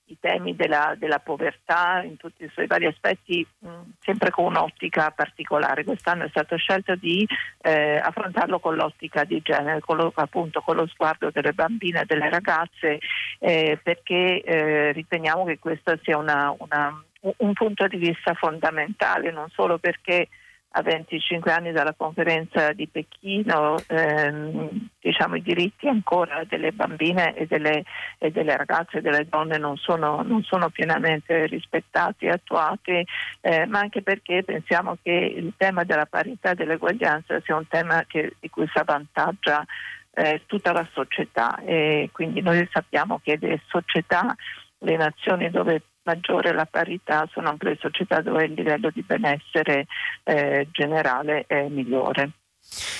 i 0.08 0.18
temi 0.20 0.54
della, 0.54 0.94
della, 0.98 1.20
povertà 1.20 2.02
in 2.02 2.18
tutti 2.18 2.44
i 2.44 2.50
suoi 2.52 2.66
vari 2.66 2.84
aspetti, 2.84 3.46
mh, 3.60 3.68
sempre 4.00 4.30
con 4.30 4.44
un'ottica 4.44 5.12
particolare. 5.12 5.82
Quest'anno 5.82 6.24
è 6.24 6.28
stato 6.28 6.58
scelto 6.58 6.94
di 6.94 7.26
eh, 7.62 7.96
affrontarlo 7.96 8.58
con 8.58 8.74
l'ottica 8.74 9.24
di 9.24 9.40
genere, 9.42 9.80
con 9.80 9.96
lo, 9.96 10.12
appunto 10.14 10.60
con 10.60 10.76
lo 10.76 10.86
sguardo 10.88 11.30
delle 11.30 11.54
bambine 11.54 12.02
e 12.02 12.04
delle 12.04 12.28
ragazze, 12.28 12.98
eh, 13.38 13.80
perché 13.82 14.42
eh, 14.42 14.92
riteniamo 14.92 15.46
che 15.46 15.58
questo 15.58 15.98
sia 16.02 16.18
una, 16.18 16.54
una, 16.58 17.02
un 17.38 17.52
punto 17.54 17.86
di 17.86 17.96
vista 17.96 18.34
fondamentale, 18.34 19.30
non 19.30 19.48
solo 19.48 19.78
perché 19.78 20.28
a 20.76 20.82
25 20.82 21.52
anni 21.52 21.70
dalla 21.70 21.94
conferenza 21.96 22.72
di 22.72 22.88
Pechino, 22.88 23.76
ehm, 23.86 24.88
diciamo, 25.00 25.36
i 25.36 25.42
diritti 25.42 25.86
ancora 25.86 26.42
delle 26.48 26.72
bambine 26.72 27.34
e 27.36 27.46
delle, 27.46 27.84
e 28.18 28.32
delle 28.32 28.56
ragazze 28.56 28.98
e 28.98 29.00
delle 29.00 29.28
donne 29.28 29.56
non 29.56 29.76
sono, 29.76 30.22
non 30.22 30.42
sono 30.42 30.70
pienamente 30.70 31.46
rispettati 31.46 32.24
e 32.26 32.30
attuati, 32.30 33.06
eh, 33.40 33.66
ma 33.66 33.78
anche 33.78 34.02
perché 34.02 34.42
pensiamo 34.42 34.96
che 35.00 35.12
il 35.12 35.52
tema 35.56 35.84
della 35.84 36.06
parità 36.06 36.50
e 36.50 36.54
dell'eguaglianza 36.56 37.40
sia 37.44 37.54
un 37.54 37.68
tema 37.68 38.04
che, 38.08 38.34
di 38.40 38.50
cui 38.50 38.66
si 38.66 38.78
avvantaggia 38.78 39.64
eh, 40.12 40.42
tutta 40.46 40.72
la 40.72 40.86
società. 40.92 41.60
E 41.64 42.08
quindi 42.10 42.40
noi 42.40 42.68
sappiamo 42.72 43.20
che 43.22 43.38
le 43.40 43.60
società, 43.68 44.34
le 44.78 44.96
nazioni 44.96 45.50
dove 45.50 45.82
maggiore 46.04 46.52
la 46.52 46.66
parità 46.66 47.28
sono 47.32 47.48
anche 47.48 47.70
le 47.70 47.78
società 47.80 48.20
dove 48.20 48.44
il 48.44 48.52
livello 48.52 48.90
di 48.90 49.02
benessere 49.02 49.86
eh, 50.22 50.68
generale 50.70 51.44
è 51.46 51.68
migliore. 51.68 52.30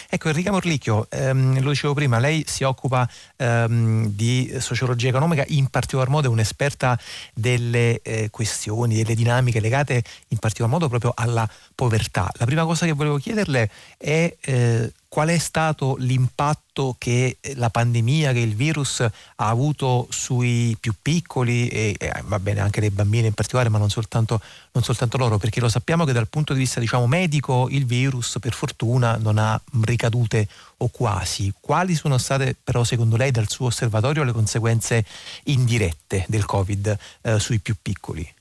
Ecco 0.09 0.29
Enrica 0.29 0.53
Morlicchio, 0.53 1.09
ehm, 1.11 1.61
lo 1.61 1.71
dicevo 1.71 1.95
prima, 1.95 2.19
lei 2.19 2.45
si 2.47 2.63
occupa 2.65 3.09
ehm, 3.37 4.07
di 4.09 4.55
sociologia 4.61 5.09
economica, 5.09 5.43
in 5.49 5.69
particolar 5.69 6.09
modo 6.09 6.29
è 6.29 6.31
un'esperta 6.31 6.99
delle 7.33 8.01
eh, 8.03 8.29
questioni, 8.31 8.95
delle 8.95 9.15
dinamiche 9.15 9.61
legate 9.61 10.03
in 10.29 10.39
particolar 10.39 10.71
modo 10.71 10.89
proprio 10.89 11.13
alla 11.17 11.49
povertà. 11.75 12.31
La 12.39 12.45
prima 12.45 12.65
cosa 12.65 12.87
che 12.87 12.93
volevo 12.93 13.17
chiederle 13.17 13.71
è 13.97 14.37
eh, 14.41 14.93
qual 15.15 15.29
è 15.29 15.39
stato 15.39 15.95
l'impatto 16.01 16.97
che 16.99 17.37
la 17.55 17.71
pandemia, 17.71 18.33
che 18.33 18.41
il 18.41 18.57
virus 18.57 18.99
ha 18.99 19.13
avuto 19.37 20.09
sui 20.11 20.77
più 20.81 20.93
piccoli 21.01 21.69
e, 21.69 21.95
e 21.97 22.13
va 22.25 22.41
bene 22.41 22.59
anche 22.59 22.81
le 22.81 22.91
bambine 22.91 23.29
in 23.29 23.33
particolare, 23.33 23.69
ma 23.69 23.79
non 23.79 23.91
soltanto, 23.91 24.41
non 24.73 24.83
soltanto, 24.83 25.17
loro, 25.17 25.39
perché 25.39 25.61
lo 25.61 25.69
sappiamo 25.69 26.05
che 26.05 26.13
dal 26.13 26.27
punto 26.27 26.53
di 26.53 26.59
vista 26.59 26.81
diciamo, 26.81 27.07
medico 27.07 27.69
il 27.71 27.87
virus 27.87 28.39
per 28.41 28.55
fortuna 28.55 29.17
non 29.17 29.39
ha 29.39 29.57
ricadute 29.83 30.49
o 30.79 30.89
quasi. 30.89 31.55
Quali 31.61 31.95
sono 31.95 32.19
state 32.19 32.57
però 32.61 32.83
secondo 32.83 33.15
lei 33.17 33.31
dal 33.31 33.49
suo 33.49 33.67
osservatorio 33.67 34.25
le 34.25 34.33
conseguenze 34.33 35.05
indirette 35.45 36.25
del 36.27 36.45
Covid 36.45 36.99
eh, 37.23 37.39
sui 37.39 37.61
più 37.61 37.77
piccoli? 37.81 38.35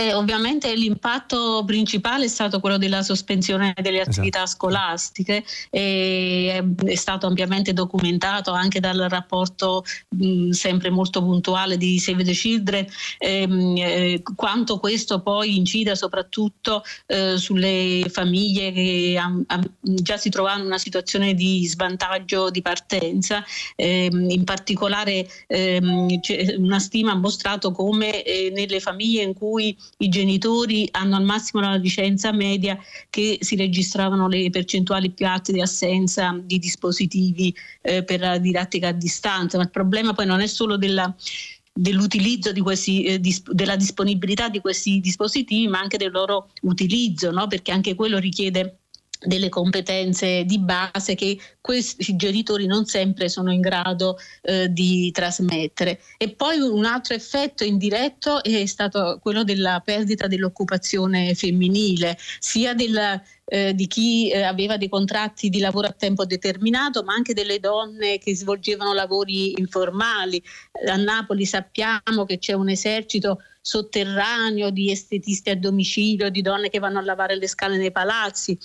E 0.00 0.14
ovviamente 0.14 0.74
l'impatto 0.74 1.62
principale 1.66 2.24
è 2.24 2.28
stato 2.28 2.58
quello 2.58 2.78
della 2.78 3.02
sospensione 3.02 3.74
delle 3.82 3.98
esatto. 4.00 4.12
attività 4.12 4.44
esatto. 4.44 4.56
scolastiche 4.56 5.44
e 5.68 6.74
è 6.86 6.94
stato 6.94 7.26
ampiamente 7.26 7.74
documentato 7.74 8.52
anche 8.52 8.80
dal 8.80 8.96
rapporto 9.10 9.84
mh, 10.08 10.52
sempre 10.52 10.88
molto 10.88 11.22
puntuale 11.22 11.76
di 11.76 11.98
Save 11.98 12.24
the 12.24 12.32
Children 12.32 12.86
ehm, 13.18 13.76
eh, 13.76 14.22
quanto 14.34 14.78
questo 14.78 15.20
poi 15.20 15.58
incida 15.58 15.94
soprattutto 15.94 16.82
eh, 17.04 17.36
sulle 17.36 18.06
famiglie 18.08 18.72
che 18.72 19.18
am, 19.20 19.44
am, 19.48 19.62
già 19.80 20.16
si 20.16 20.30
trovano 20.30 20.60
in 20.60 20.66
una 20.66 20.78
situazione 20.78 21.34
di 21.34 21.66
svantaggio 21.66 22.48
di 22.48 22.62
partenza 22.62 23.44
ehm, 23.76 24.30
in 24.30 24.44
particolare 24.44 25.28
ehm, 25.46 26.08
una 26.56 26.78
stima 26.78 27.12
ha 27.12 27.16
mostrato 27.16 27.70
come 27.70 28.22
eh, 28.22 28.50
nelle 28.54 28.80
famiglie 28.80 29.24
in 29.24 29.34
cui 29.34 29.76
i 29.98 30.08
genitori 30.08 30.88
hanno 30.92 31.16
al 31.16 31.24
massimo 31.24 31.62
la 31.62 31.74
licenza 31.74 32.32
media 32.32 32.78
che 33.10 33.38
si 33.40 33.56
registravano 33.56 34.28
le 34.28 34.48
percentuali 34.50 35.10
più 35.10 35.26
alte 35.26 35.52
di 35.52 35.60
assenza 35.60 36.38
di 36.42 36.58
dispositivi 36.58 37.54
eh, 37.82 38.02
per 38.02 38.20
la 38.20 38.38
didattica 38.38 38.88
a 38.88 38.92
distanza, 38.92 39.56
ma 39.56 39.64
il 39.64 39.70
problema 39.70 40.14
poi 40.14 40.26
non 40.26 40.40
è 40.40 40.46
solo 40.46 40.76
della 40.76 41.14
dell'utilizzo 41.72 42.52
di 42.52 42.60
questi, 42.60 43.04
eh, 43.04 43.20
dis- 43.20 43.48
della 43.50 43.76
disponibilità 43.76 44.48
di 44.48 44.60
questi 44.60 45.00
dispositivi, 45.00 45.68
ma 45.68 45.78
anche 45.78 45.96
del 45.96 46.10
loro 46.10 46.50
utilizzo, 46.62 47.30
no? 47.30 47.46
perché 47.46 47.70
anche 47.70 47.94
quello 47.94 48.18
richiede 48.18 48.79
delle 49.20 49.50
competenze 49.50 50.44
di 50.44 50.58
base 50.58 51.14
che 51.14 51.38
questi 51.60 52.16
genitori 52.16 52.66
non 52.66 52.86
sempre 52.86 53.28
sono 53.28 53.52
in 53.52 53.60
grado 53.60 54.18
eh, 54.42 54.72
di 54.72 55.10
trasmettere. 55.10 56.00
E 56.16 56.30
poi 56.30 56.58
un 56.58 56.84
altro 56.86 57.14
effetto 57.14 57.62
indiretto 57.62 58.42
è 58.42 58.64
stato 58.64 59.18
quello 59.20 59.44
della 59.44 59.82
perdita 59.84 60.26
dell'occupazione 60.26 61.34
femminile, 61.34 62.16
sia 62.38 62.74
del 62.74 63.20
eh, 63.52 63.74
di 63.74 63.88
chi 63.88 64.30
eh, 64.30 64.42
aveva 64.42 64.76
dei 64.76 64.88
contratti 64.88 65.48
di 65.48 65.58
lavoro 65.58 65.88
a 65.88 65.92
tempo 65.92 66.24
determinato, 66.24 67.02
ma 67.02 67.14
anche 67.14 67.34
delle 67.34 67.58
donne 67.58 68.18
che 68.18 68.36
svolgevano 68.36 68.92
lavori 68.92 69.58
informali. 69.58 70.40
A 70.88 70.96
Napoli 70.96 71.44
sappiamo 71.44 72.24
che 72.26 72.38
c'è 72.38 72.52
un 72.52 72.68
esercito 72.68 73.40
sotterraneo 73.60 74.70
di 74.70 74.90
estetisti 74.90 75.50
a 75.50 75.56
domicilio, 75.56 76.30
di 76.30 76.42
donne 76.42 76.70
che 76.70 76.78
vanno 76.78 77.00
a 77.00 77.02
lavare 77.02 77.36
le 77.36 77.48
scale 77.48 77.76
nei 77.76 77.90
palazzi 77.90 78.56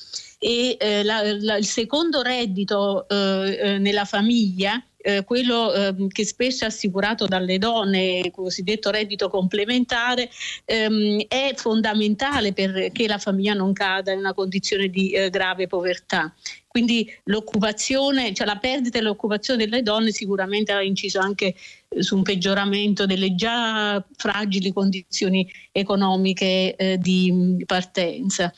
e 0.46 0.78
eh, 0.80 1.04
la, 1.04 1.24
la, 1.40 1.58
il 1.58 1.66
secondo 1.66 2.22
reddito 2.22 3.08
eh, 3.10 3.58
eh 3.60 3.78
nella 3.80 4.06
famiglia 4.06 4.80
eh, 5.06 5.24
quello 5.24 5.74
eh, 5.74 6.08
che 6.08 6.26
spesso 6.26 6.64
è 6.64 6.68
assicurato 6.68 7.26
dalle 7.26 7.58
donne, 7.60 8.22
il 8.24 8.32
cosiddetto 8.32 8.90
reddito 8.90 9.30
complementare, 9.30 10.30
ehm, 10.66 11.26
è 11.28 11.54
fondamentale 11.56 12.54
perché 12.54 13.08
la 13.08 13.20
famiglia 13.20 13.54
non 13.54 13.72
cada 13.72 14.12
in 14.12 14.20
una 14.20 14.34
condizione 14.34 14.88
di 14.88 15.12
eh, 15.12 15.30
grave 15.30 15.68
povertà. 15.68 16.34
Quindi 16.68 17.08
l'occupazione, 17.26 18.34
cioè 18.34 18.48
la 18.48 18.58
perdita 18.58 18.98
dell'occupazione 18.98 19.64
delle 19.64 19.84
donne 19.84 20.12
sicuramente 20.12 20.72
ha 20.72 20.82
inciso 20.82 21.20
anche 21.20 21.54
eh, 21.88 22.04
su 22.04 22.16
un 22.16 22.24
peggioramento 22.24 23.06
delle 23.06 23.36
già 23.36 24.04
fragili 24.16 24.74
condizioni 24.74 25.48
economiche 25.72 26.76
eh, 26.76 26.98
di 26.98 27.64
partenza. 27.66 28.52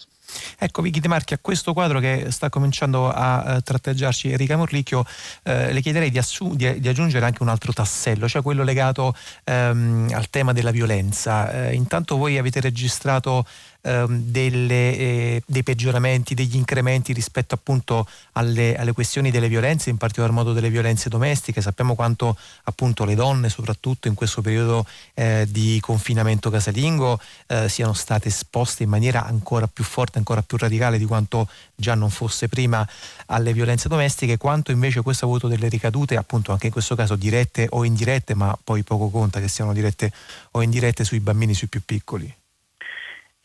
Ecco 0.58 0.82
Vicky 0.82 1.00
De 1.00 1.08
Marchi, 1.08 1.34
a 1.34 1.40
questo 1.40 1.74
quadro 1.74 2.00
che 2.00 2.28
sta 2.30 2.50
cominciando 2.50 3.10
a 3.10 3.56
eh, 3.56 3.62
tratteggiarci 3.62 4.32
Enrica 4.32 4.58
Morlicchio, 4.58 5.06
eh, 5.44 5.72
le 5.72 5.82
chiederei 5.82 6.10
di, 6.10 6.18
assu- 6.18 6.56
di, 6.56 6.80
di, 6.80 6.88
aggiungere 6.88 7.26
anche 7.26 7.42
un 7.44 7.50
altro 7.50 7.72
tassello, 7.74 8.28
cioè 8.28 8.42
quello 8.42 8.64
legato 8.64 9.16
ehm, 9.44 10.10
al 10.14 10.30
tema 10.30 10.54
della 10.54 10.72
violenza. 10.72 11.52
Eh, 11.52 11.76
intanto 11.76 12.18
voi 12.18 12.38
avete 12.38 12.60
registrato 12.60 13.46
ehm, 13.82 14.22
delle, 14.24 14.98
eh, 14.98 15.44
dei 15.46 15.64
peggioramenti, 15.64 16.34
degli 16.34 16.56
incrementi 16.56 17.14
rispetto 17.14 17.56
appunto 17.56 18.08
alle, 18.34 18.76
alle, 18.78 18.92
questioni 18.92 19.32
delle 19.32 19.48
violenze, 19.48 19.90
in 19.90 19.98
particolar 19.98 20.32
modo 20.32 20.54
delle 20.54 20.70
violenze 20.70 21.10
domestiche. 21.10 21.62
Sappiamo 21.62 21.96
quanto 21.96 22.38
appunto 22.64 23.06
le 23.06 23.16
donne, 23.16 23.50
soprattutto 23.50 24.08
in 24.08 24.14
questo 24.14 24.42
periodo 24.42 24.86
eh, 25.14 25.46
di 25.50 25.80
confinamento 25.82 26.50
casalingo, 26.50 27.20
eh, 27.48 27.70
siano 27.70 27.94
state 27.94 28.28
esposte 28.28 28.84
in 28.84 28.90
maniera 28.90 29.26
ancora 29.26 29.68
più 29.68 29.84
forte, 29.84 30.18
ancora 30.18 30.42
più 30.42 30.58
radicale 30.58 30.98
di 30.98 31.06
quanto 31.06 31.48
già 31.76 31.96
non 31.96 32.10
fosse 32.10 32.48
prima 32.48 32.88
alle 33.28 33.54
violenze 33.54 33.88
domestiche, 33.88 34.38
quanto 34.38 34.72
invece 34.72 35.02
questo 35.02 35.26
ha 35.26 35.28
avuto 35.28 35.48
delle 35.48 35.70
ricadute, 35.70 36.18
appunto 36.18 36.52
anche 36.52 36.68
in 36.68 36.72
questo 36.72 36.96
caso 36.96 37.16
dirette 37.16 37.68
o 37.72 37.84
indirette, 37.84 38.34
ma 38.34 38.58
poi 38.62 38.84
poco 38.84 39.10
conta 39.10 39.40
che 39.40 39.48
siano 39.48 39.74
dirette 39.74 40.12
o 40.52 40.62
indirette 40.62 41.04
sui 41.04 41.20
bambini, 41.20 41.54
sui 41.54 41.68
più 41.68 41.82
piccoli. 41.84 42.37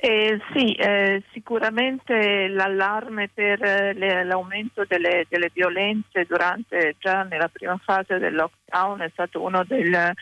Eh, 0.05 0.41
sì, 0.53 0.73
eh, 0.73 1.23
sicuramente 1.31 2.49
l'allarme 2.49 3.31
per 3.33 3.62
eh, 3.62 3.93
le, 3.93 4.25
l'aumento 4.25 4.85
delle, 4.85 5.27
delle, 5.29 5.49
violenze 5.55 6.25
durante 6.25 6.97
già 6.99 7.23
nella 7.23 7.47
prima 7.47 7.79
fase 7.81 8.19
del 8.19 8.35
lockdown 8.35 9.03
è 9.03 9.11
stato 9.12 9.41
uno 9.41 9.62
del, 9.62 10.12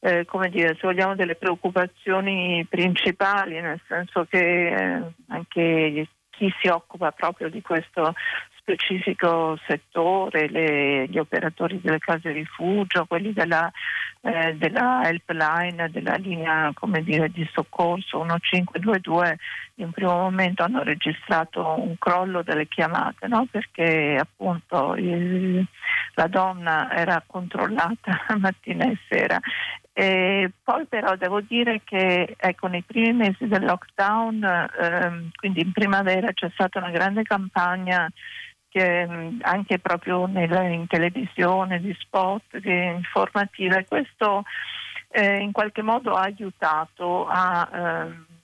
eh, 0.00 0.26
dire, 0.48 0.78
vogliamo, 0.80 1.14
delle 1.14 1.34
preoccupazioni 1.34 2.64
principali, 2.70 3.60
nel 3.60 3.78
senso 3.86 4.24
che 4.24 4.68
eh, 4.68 5.02
anche 5.26 6.08
chi 6.30 6.50
si 6.62 6.68
occupa 6.68 7.10
proprio 7.10 7.50
di 7.50 7.60
questo 7.60 8.14
specifico 8.68 9.58
settore, 9.66 10.48
le, 10.50 11.06
gli 11.08 11.18
operatori 11.18 11.80
delle 11.80 11.98
case 11.98 12.30
rifugio, 12.32 13.06
quelli 13.06 13.32
della, 13.32 13.70
eh, 14.20 14.54
della 14.56 15.08
helpline, 15.08 15.88
della 15.90 16.16
linea 16.16 16.70
dire, 17.02 17.30
di 17.30 17.48
soccorso 17.50 18.18
1522, 18.18 19.38
in 19.76 19.90
primo 19.92 20.12
momento 20.12 20.64
hanno 20.64 20.82
registrato 20.82 21.80
un 21.80 21.96
crollo 21.98 22.42
delle 22.42 22.68
chiamate, 22.68 23.26
no? 23.26 23.46
perché 23.50 24.18
appunto 24.20 24.94
il, 24.96 25.64
la 26.14 26.26
donna 26.26 26.92
era 26.92 27.22
controllata 27.26 28.26
mattina 28.38 28.84
e 28.84 28.98
sera 29.08 29.40
e 29.98 30.52
poi 30.62 30.86
però 30.86 31.16
devo 31.16 31.40
dire 31.40 31.80
che 31.82 32.36
ecco, 32.38 32.68
nei 32.68 32.84
primi 32.84 33.12
mesi 33.14 33.48
del 33.48 33.64
lockdown, 33.64 34.68
ehm, 34.80 35.30
quindi 35.34 35.60
in 35.60 35.72
primavera, 35.72 36.32
c'è 36.32 36.48
stata 36.52 36.78
una 36.78 36.92
grande 36.92 37.24
campagna 37.24 38.08
che, 38.68 39.06
mm, 39.06 39.38
anche 39.42 39.78
proprio 39.78 40.26
nella, 40.26 40.62
in 40.62 40.86
televisione, 40.86 41.80
di 41.80 41.94
spot, 41.98 42.58
di 42.58 42.86
informativa 42.86 43.76
e 43.76 43.86
questo 43.86 44.44
eh, 45.10 45.36
in 45.38 45.52
qualche 45.52 45.82
modo 45.82 46.12
ha 46.12 46.22
aiutato 46.22 47.26
a... 47.26 47.68
Eh, 47.72 48.36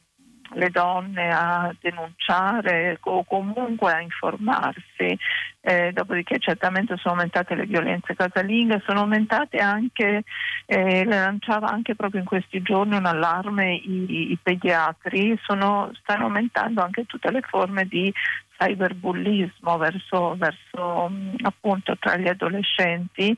le 0.54 0.70
donne 0.70 1.30
a 1.30 1.74
denunciare 1.80 2.98
o 3.02 3.24
comunque 3.24 3.92
a 3.92 4.00
informarsi. 4.00 5.18
Eh, 5.66 5.92
dopodiché 5.92 6.38
certamente 6.38 6.96
sono 6.98 7.14
aumentate 7.14 7.54
le 7.54 7.64
violenze 7.64 8.14
casalinghe, 8.14 8.82
sono 8.84 9.00
aumentate 9.00 9.56
anche, 9.58 10.22
eh, 10.66 11.04
lanciava 11.04 11.68
anche 11.68 11.94
proprio 11.94 12.20
in 12.20 12.26
questi 12.26 12.60
giorni 12.60 12.96
un 12.96 13.06
allarme 13.06 13.74
i, 13.74 14.32
i 14.32 14.38
pediatri, 14.40 15.38
sono, 15.42 15.90
stanno 16.02 16.24
aumentando 16.24 16.82
anche 16.82 17.06
tutte 17.06 17.30
le 17.30 17.40
forme 17.40 17.86
di 17.86 18.12
cyberbullismo 18.56 19.76
verso, 19.76 20.34
verso 20.36 21.10
appunto 21.42 21.96
tra 21.98 22.16
gli 22.16 22.28
adolescenti 22.28 23.36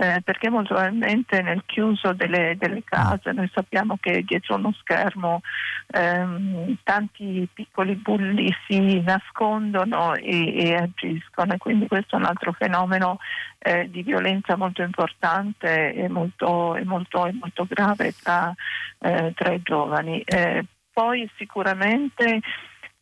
eh, 0.00 0.20
perché 0.22 0.48
molto 0.48 0.74
probabilmente 0.74 1.42
nel 1.42 1.64
chiuso 1.66 2.12
delle, 2.12 2.56
delle, 2.56 2.84
case 2.84 3.32
noi 3.32 3.50
sappiamo 3.52 3.96
che 4.00 4.22
dietro 4.24 4.54
uno 4.54 4.72
schermo 4.78 5.40
ehm, 5.88 6.76
tanti 6.84 7.48
piccoli 7.52 7.96
bulli 7.96 8.54
si 8.66 9.00
nascondono 9.00 10.14
e, 10.14 10.66
e, 10.66 10.74
agiscono 10.74 11.54
e 11.54 11.58
quindi 11.58 11.88
questo 11.88 12.14
è 12.14 12.18
un 12.20 12.26
altro 12.26 12.52
fenomeno 12.52 13.18
eh, 13.58 13.90
di 13.90 14.02
violenza 14.02 14.56
molto 14.56 14.82
importante 14.82 15.92
e 15.92 16.08
molto, 16.08 16.76
e 16.76 16.84
molto, 16.84 17.26
e 17.26 17.32
molto 17.32 17.66
grave 17.68 18.14
tra, 18.22 18.54
eh, 19.00 19.32
tra 19.34 19.52
i 19.52 19.60
giovani. 19.62 20.20
Eh, 20.20 20.64
poi 20.92 21.28
sicuramente 21.36 22.40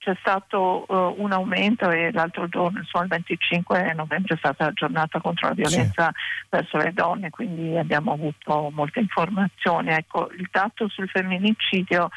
c'è 0.07 0.17
stato 0.21 0.85
uh, 0.87 1.21
un 1.21 1.33
aumento 1.33 1.91
e 1.91 2.13
l'altro 2.13 2.49
giorno, 2.49 2.79
insomma 2.79 3.03
il 3.03 3.11
25 3.11 3.93
novembre 3.95 4.35
è 4.35 4.39
stata 4.39 4.67
la 4.67 4.73
giornata 4.73 5.21
contro 5.21 5.49
la 5.49 5.55
violenza 5.55 6.13
sì. 6.15 6.47
verso 6.49 6.77
le 6.77 6.93
donne, 6.93 7.31
quindi 7.31 7.77
abbiamo 7.77 8.13
avuto 8.13 8.71
molte 8.73 9.01
informazioni. 9.01 9.91
Ecco, 9.91 10.31
il 10.39 10.49
dato 10.49 10.87
sul 10.87 11.09
femminicidio 11.09 12.11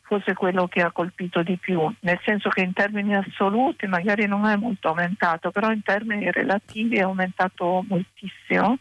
forse 0.00 0.32
quello 0.32 0.68
che 0.68 0.80
ha 0.80 0.90
colpito 0.90 1.42
di 1.42 1.58
più, 1.58 1.80
nel 2.00 2.18
senso 2.24 2.48
che 2.48 2.62
in 2.62 2.72
termini 2.72 3.14
assoluti 3.14 3.86
magari 3.86 4.26
non 4.26 4.46
è 4.46 4.56
molto 4.56 4.88
aumentato, 4.88 5.50
però 5.50 5.70
in 5.70 5.82
termini 5.82 6.30
relativi 6.30 6.96
è 6.96 7.02
aumentato 7.02 7.84
moltissimo, 7.86 8.76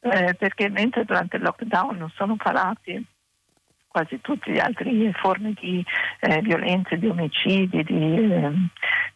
eh, 0.00 0.34
perché 0.34 0.68
mentre 0.68 1.06
durante 1.06 1.36
il 1.36 1.42
lockdown 1.42 1.96
non 1.96 2.10
sono 2.14 2.36
calati 2.36 3.02
quasi 3.92 4.20
tutte 4.22 4.50
le 4.50 4.58
altre 4.58 5.12
forme 5.12 5.52
di 5.60 5.84
eh, 6.20 6.40
violenze, 6.40 6.98
di 6.98 7.06
omicidi, 7.06 7.84
di, 7.84 8.32
eh, 8.32 8.52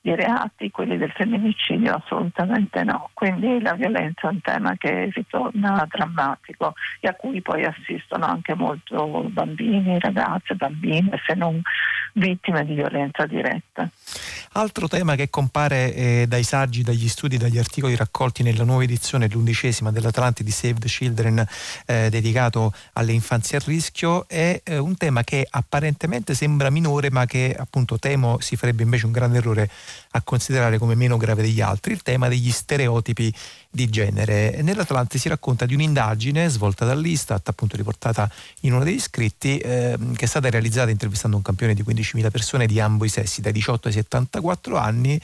di, 0.02 0.14
reati, 0.14 0.70
quelli 0.70 0.98
del 0.98 1.10
femminicidio 1.12 1.94
assolutamente 1.94 2.84
no. 2.84 3.08
Quindi 3.14 3.60
la 3.62 3.72
violenza 3.72 4.28
è 4.28 4.32
un 4.32 4.40
tema 4.42 4.76
che 4.76 5.10
ritorna 5.14 5.86
drammatico 5.90 6.74
e 7.00 7.08
a 7.08 7.14
cui 7.14 7.40
poi 7.40 7.64
assistono 7.64 8.26
anche 8.26 8.54
molto 8.54 9.24
bambini, 9.30 9.98
ragazze, 9.98 10.54
bambine, 10.54 11.18
se 11.26 11.34
non 11.34 11.60
vittime 12.12 12.64
di 12.64 12.74
violenza 12.74 13.26
diretta. 13.26 13.88
Altro 14.52 14.88
tema 14.88 15.16
che 15.16 15.28
compare 15.28 15.94
eh, 15.94 16.24
dai 16.28 16.42
saggi, 16.42 16.82
dagli 16.82 17.08
studi, 17.08 17.36
dagli 17.36 17.58
articoli 17.58 17.96
raccolti 17.96 18.42
nella 18.42 18.64
nuova 18.64 18.84
edizione, 18.84 19.28
l'undicesima 19.28 19.90
dell'Atlanti 19.90 20.42
di 20.42 20.50
Save 20.50 20.78
the 20.78 20.88
Children, 20.88 21.46
eh, 21.86 22.08
dedicato 22.10 22.72
alle 22.94 23.12
infanzie 23.12 23.58
a 23.58 23.62
rischio, 23.64 24.26
è 24.28 24.60
eh, 24.66 24.78
un 24.78 24.96
tema 24.96 25.22
che 25.22 25.46
apparentemente 25.48 26.34
sembra 26.34 26.70
minore, 26.70 27.10
ma 27.10 27.24
che 27.24 27.54
appunto 27.56 27.98
temo 27.98 28.38
si 28.40 28.56
farebbe 28.56 28.82
invece 28.82 29.06
un 29.06 29.12
grande 29.12 29.38
errore 29.38 29.70
a 30.16 30.22
considerare 30.22 30.78
come 30.78 30.94
meno 30.94 31.16
grave 31.16 31.42
degli 31.42 31.60
altri, 31.60 31.92
il 31.92 32.02
tema 32.02 32.28
degli 32.28 32.50
stereotipi 32.50 33.32
di 33.70 33.88
genere. 33.90 34.62
Nell'Atlante 34.62 35.18
si 35.18 35.28
racconta 35.28 35.66
di 35.66 35.74
un'indagine 35.74 36.48
svolta 36.48 36.84
dall'Istat, 36.84 37.46
appunto 37.48 37.76
riportata 37.76 38.28
in 38.60 38.72
uno 38.72 38.82
degli 38.82 38.98
scritti, 38.98 39.58
eh, 39.58 39.96
che 40.14 40.24
è 40.24 40.28
stata 40.28 40.48
realizzata 40.48 40.90
intervistando 40.90 41.36
un 41.36 41.42
campione 41.42 41.74
di 41.74 41.82
15.000 41.82 42.30
persone 42.30 42.66
di 42.66 42.80
ambo 42.80 43.04
i 43.04 43.08
sessi, 43.08 43.42
dai 43.42 43.52
18 43.52 43.88
ai 43.88 43.94
74 43.94 44.76
anni, 44.78 45.20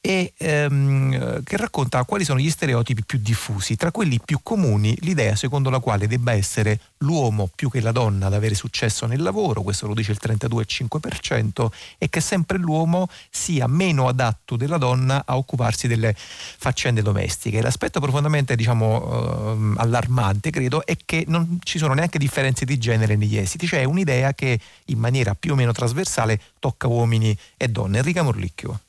e 0.00 0.32
ehm, 0.36 1.42
che 1.42 1.56
racconta 1.56 2.04
quali 2.04 2.24
sono 2.24 2.38
gli 2.38 2.48
stereotipi 2.48 3.04
più 3.04 3.18
diffusi. 3.20 3.76
Tra 3.76 3.90
quelli 3.90 4.20
più 4.24 4.38
comuni, 4.42 4.96
l'idea 5.00 5.34
secondo 5.34 5.68
la 5.68 5.80
quale 5.80 6.06
debba 6.06 6.32
essere 6.32 6.78
l'uomo 6.98 7.50
più 7.54 7.68
che 7.68 7.80
la 7.80 7.92
donna 7.92 8.26
ad 8.26 8.34
avere 8.34 8.54
successo 8.54 9.06
nel 9.06 9.20
lavoro, 9.20 9.62
questo 9.62 9.88
lo 9.88 9.94
dice 9.94 10.12
il 10.12 10.20
32,5%, 10.22 11.66
e 11.98 12.08
che 12.08 12.20
sempre 12.20 12.58
l'uomo 12.58 13.08
sia 13.30 13.66
meno 13.66 14.06
adatto 14.06 14.35
della 14.56 14.78
donna 14.78 15.22
a 15.26 15.36
occuparsi 15.36 15.88
delle 15.88 16.14
faccende 16.16 17.02
domestiche. 17.02 17.60
L'aspetto 17.60 18.00
profondamente 18.00 18.56
diciamo, 18.56 19.74
eh, 19.74 19.80
allarmante, 19.80 20.50
credo, 20.50 20.84
è 20.84 20.96
che 21.04 21.24
non 21.26 21.58
ci 21.62 21.78
sono 21.78 21.94
neanche 21.94 22.18
differenze 22.18 22.64
di 22.64 22.78
genere 22.78 23.16
negli 23.16 23.36
esiti, 23.36 23.66
cioè 23.66 23.84
un'idea 23.84 24.34
che 24.34 24.58
in 24.86 24.98
maniera 24.98 25.34
più 25.34 25.52
o 25.52 25.54
meno 25.56 25.72
trasversale 25.72 26.40
tocca 26.58 26.86
uomini 26.86 27.36
e 27.56 27.68
donne. 27.68 27.98
Enrica 27.98 28.22
Morlicchio. 28.22 28.80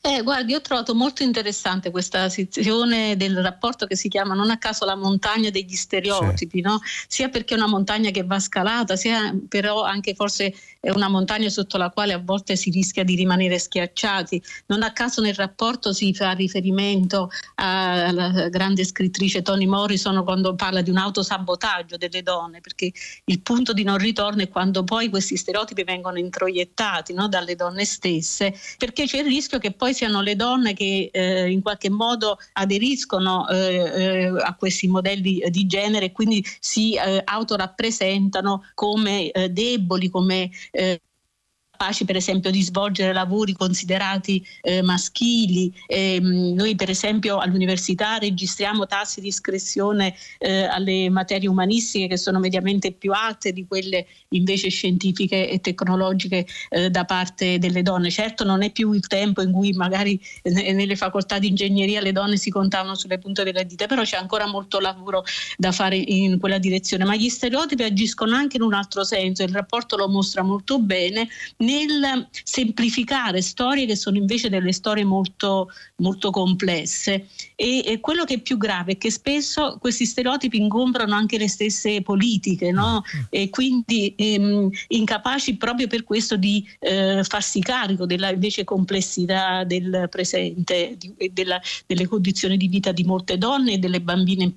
Eh, 0.00 0.22
guardi, 0.22 0.54
ho 0.54 0.60
trovato 0.60 0.94
molto 0.94 1.22
interessante 1.22 1.90
questa 1.90 2.28
sezione 2.28 3.16
del 3.16 3.40
rapporto 3.40 3.86
che 3.86 3.96
si 3.96 4.08
chiama 4.08 4.34
non 4.34 4.50
a 4.50 4.58
caso 4.58 4.84
la 4.84 4.96
montagna 4.96 5.50
degli 5.50 5.74
stereotipi, 5.74 6.58
sì. 6.58 6.60
no? 6.60 6.80
sia 7.06 7.28
perché 7.28 7.54
è 7.54 7.56
una 7.56 7.68
montagna 7.68 8.10
che 8.10 8.24
va 8.24 8.38
scalata, 8.38 8.96
sia 8.96 9.34
però 9.48 9.82
anche 9.82 10.14
forse 10.14 10.54
è 10.80 10.90
una 10.90 11.08
montagna 11.08 11.48
sotto 11.48 11.78
la 11.78 11.90
quale 11.90 12.12
a 12.12 12.18
volte 12.18 12.56
si 12.56 12.70
rischia 12.70 13.04
di 13.04 13.14
rimanere 13.14 13.58
schiacciati. 13.58 14.42
Non 14.66 14.82
a 14.82 14.92
caso 14.92 15.20
nel 15.20 15.34
rapporto 15.34 15.92
si 15.92 16.12
fa 16.12 16.32
riferimento 16.32 17.30
alla 17.54 18.48
grande 18.48 18.84
scrittrice 18.84 19.42
Toni 19.42 19.66
Morrison 19.66 20.24
quando 20.24 20.56
parla 20.56 20.82
di 20.82 20.90
un 20.90 20.96
autosabotaggio 20.96 21.96
delle 21.96 22.22
donne, 22.22 22.60
perché 22.60 22.92
il 23.26 23.40
punto 23.40 23.72
di 23.72 23.84
non 23.84 23.96
ritorno 23.98 24.42
è 24.42 24.48
quando 24.48 24.82
poi 24.82 25.08
questi 25.08 25.36
stereotipi 25.36 25.84
vengono 25.84 26.18
introiettati 26.18 27.12
no? 27.12 27.28
dalle 27.28 27.54
donne 27.54 27.84
stesse, 27.84 28.52
perché 28.76 29.06
c'è 29.06 29.18
il 29.18 29.26
rischio 29.26 29.60
che 29.62 29.72
poi 29.72 29.94
siano 29.94 30.20
le 30.20 30.34
donne 30.34 30.74
che 30.74 31.08
eh, 31.12 31.50
in 31.50 31.62
qualche 31.62 31.88
modo 31.88 32.36
aderiscono 32.54 33.48
eh, 33.48 33.54
eh, 33.54 34.26
a 34.26 34.54
questi 34.56 34.88
modelli 34.88 35.40
di 35.48 35.66
genere 35.66 36.06
e 36.06 36.12
quindi 36.12 36.44
si 36.58 36.94
eh, 36.96 37.22
autorappresentano 37.24 38.64
come 38.74 39.30
eh, 39.30 39.48
deboli, 39.48 40.10
come 40.10 40.50
capaci 41.82 42.04
per 42.04 42.14
esempio 42.14 42.50
di 42.52 42.62
svolgere 42.62 43.12
lavori 43.12 43.54
considerati 43.54 44.44
eh, 44.62 44.82
maschili. 44.82 45.72
E, 45.86 46.14
ehm, 46.14 46.54
noi 46.54 46.76
per 46.76 46.90
esempio 46.90 47.38
all'università 47.38 48.18
registriamo 48.18 48.86
tassi 48.86 49.20
di 49.20 49.26
iscrizione 49.26 50.14
eh, 50.38 50.62
alle 50.64 51.10
materie 51.10 51.48
umanistiche 51.48 52.06
che 52.06 52.16
sono 52.16 52.38
mediamente 52.38 52.92
più 52.92 53.12
alte 53.12 53.52
di 53.52 53.66
quelle 53.66 54.06
invece 54.28 54.68
scientifiche 54.68 55.50
e 55.50 55.60
tecnologiche 55.60 56.46
eh, 56.70 56.88
da 56.90 57.04
parte 57.04 57.58
delle 57.58 57.82
donne. 57.82 58.10
Certo 58.10 58.44
non 58.44 58.62
è 58.62 58.70
più 58.70 58.92
il 58.92 59.06
tempo 59.08 59.42
in 59.42 59.50
cui 59.50 59.72
magari 59.72 60.20
nelle 60.44 60.94
facoltà 60.94 61.38
di 61.38 61.48
ingegneria 61.48 62.00
le 62.00 62.12
donne 62.12 62.36
si 62.36 62.50
contavano 62.50 62.94
sulle 62.94 63.18
punte 63.18 63.42
delle 63.42 63.66
dita, 63.66 63.86
però 63.86 64.02
c'è 64.02 64.16
ancora 64.16 64.46
molto 64.46 64.78
lavoro 64.78 65.24
da 65.56 65.72
fare 65.72 65.96
in 65.96 66.38
quella 66.38 66.58
direzione. 66.58 67.04
Ma 67.04 67.16
gli 67.16 67.28
stereotipi 67.28 67.82
agiscono 67.82 68.34
anche 68.36 68.56
in 68.56 68.62
un 68.62 68.74
altro 68.74 69.02
senso, 69.02 69.42
il 69.42 69.52
rapporto 69.52 69.96
lo 69.96 70.08
mostra 70.08 70.42
molto 70.42 70.78
bene 70.78 71.28
nel 71.72 72.28
semplificare 72.44 73.40
storie 73.40 73.86
che 73.86 73.96
sono 73.96 74.16
invece 74.16 74.48
delle 74.48 74.72
storie 74.72 75.04
molto, 75.04 75.70
molto 75.96 76.30
complesse. 76.30 77.28
E, 77.56 77.82
e, 77.84 78.00
quello 78.00 78.24
che 78.24 78.34
è 78.34 78.40
più 78.40 78.56
grave 78.56 78.92
è 78.92 78.98
che 78.98 79.10
spesso 79.10 79.78
questi 79.80 80.04
stereotipi 80.04 80.58
ingombrano 80.58 81.14
anche 81.14 81.38
le 81.38 81.48
stesse 81.48 82.02
politiche, 82.02 82.70
no? 82.70 83.02
Mm. 83.02 83.20
e 83.30 83.50
quindi 83.50 84.14
ehm, 84.16 84.70
incapaci 84.88 85.56
proprio 85.56 85.86
per 85.86 86.04
questo 86.04 86.36
di 86.36 86.66
eh, 86.78 87.22
farsi 87.24 87.60
carico 87.60 88.06
della 88.06 88.30
invece 88.30 88.64
complessità 88.64 89.64
del 89.64 90.08
presente, 90.10 90.96
e 91.16 91.32
delle 91.32 92.08
condizioni 92.08 92.56
di 92.56 92.68
vita 92.68 92.92
di 92.92 93.04
molte 93.04 93.38
donne 93.38 93.74
e 93.74 93.78
delle 93.78 94.00
bambine 94.00 94.52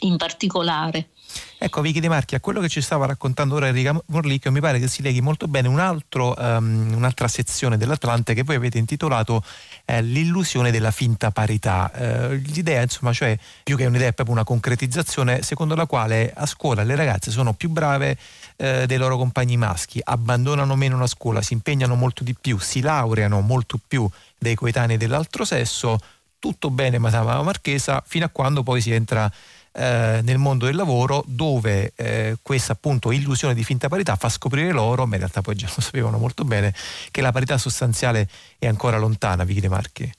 in 0.00 0.16
particolare. 0.16 1.10
Ecco 1.58 1.80
Vicky 1.80 2.00
De 2.00 2.08
Marchi, 2.08 2.34
a 2.34 2.40
quello 2.40 2.60
che 2.60 2.68
ci 2.68 2.80
stava 2.80 3.06
raccontando 3.06 3.56
ora 3.56 3.66
Enrica 3.66 4.00
Morlicchio 4.06 4.52
mi 4.52 4.60
pare 4.60 4.78
che 4.78 4.86
si 4.86 5.02
leghi 5.02 5.20
molto 5.20 5.48
bene 5.48 5.68
un 5.68 5.80
altro, 5.80 6.34
um, 6.38 6.92
un'altra 6.94 7.26
sezione 7.26 7.76
dell'Atlante 7.76 8.32
che 8.34 8.44
voi 8.44 8.56
avete 8.56 8.78
intitolato 8.78 9.42
eh, 9.84 10.00
L'illusione 10.02 10.70
della 10.70 10.92
finta 10.92 11.30
parità. 11.30 11.90
Eh, 11.92 12.36
l'idea 12.36 12.82
insomma 12.82 13.12
cioè 13.12 13.36
più 13.62 13.76
che 13.76 13.86
un'idea 13.86 14.08
è 14.08 14.12
proprio 14.12 14.36
una 14.36 14.44
concretizzazione 14.44 15.42
secondo 15.42 15.74
la 15.74 15.86
quale 15.86 16.32
a 16.34 16.46
scuola 16.46 16.82
le 16.84 16.94
ragazze 16.94 17.30
sono 17.30 17.52
più 17.54 17.68
brave 17.70 18.16
eh, 18.56 18.86
dei 18.86 18.96
loro 18.96 19.16
compagni 19.16 19.56
maschi, 19.56 20.00
abbandonano 20.02 20.76
meno 20.76 20.98
la 20.98 21.06
scuola, 21.06 21.42
si 21.42 21.52
impegnano 21.52 21.94
molto 21.94 22.24
di 22.24 22.34
più, 22.40 22.58
si 22.58 22.80
laureano 22.80 23.40
molto 23.40 23.78
più 23.86 24.08
dei 24.36 24.54
coetanei 24.54 24.96
dell'altro 24.96 25.44
sesso, 25.44 25.98
tutto 26.38 26.70
bene 26.70 26.98
Matama 26.98 27.42
Marchesa 27.42 28.02
fino 28.06 28.24
a 28.24 28.28
quando 28.28 28.62
poi 28.62 28.80
si 28.80 28.92
entra 28.92 29.30
eh, 29.72 30.20
nel 30.22 30.38
mondo 30.38 30.66
del 30.66 30.76
lavoro 30.76 31.22
dove 31.26 31.92
eh, 31.96 32.36
questa 32.42 32.72
appunto 32.72 33.12
illusione 33.12 33.54
di 33.54 33.64
finta 33.64 33.88
parità 33.88 34.16
fa 34.16 34.28
scoprire 34.28 34.72
loro, 34.72 35.06
ma 35.06 35.14
in 35.14 35.20
realtà 35.20 35.40
poi 35.40 35.54
già 35.54 35.66
lo 35.66 35.80
sapevano 35.80 36.18
molto 36.18 36.44
bene, 36.44 36.72
che 37.10 37.20
la 37.20 37.32
parità 37.32 37.58
sostanziale 37.58 38.28
è 38.58 38.66
ancora 38.66 38.98
lontana, 38.98 39.44
Vicky 39.44 39.60
De 39.60 39.68
Marchi. 39.68 40.12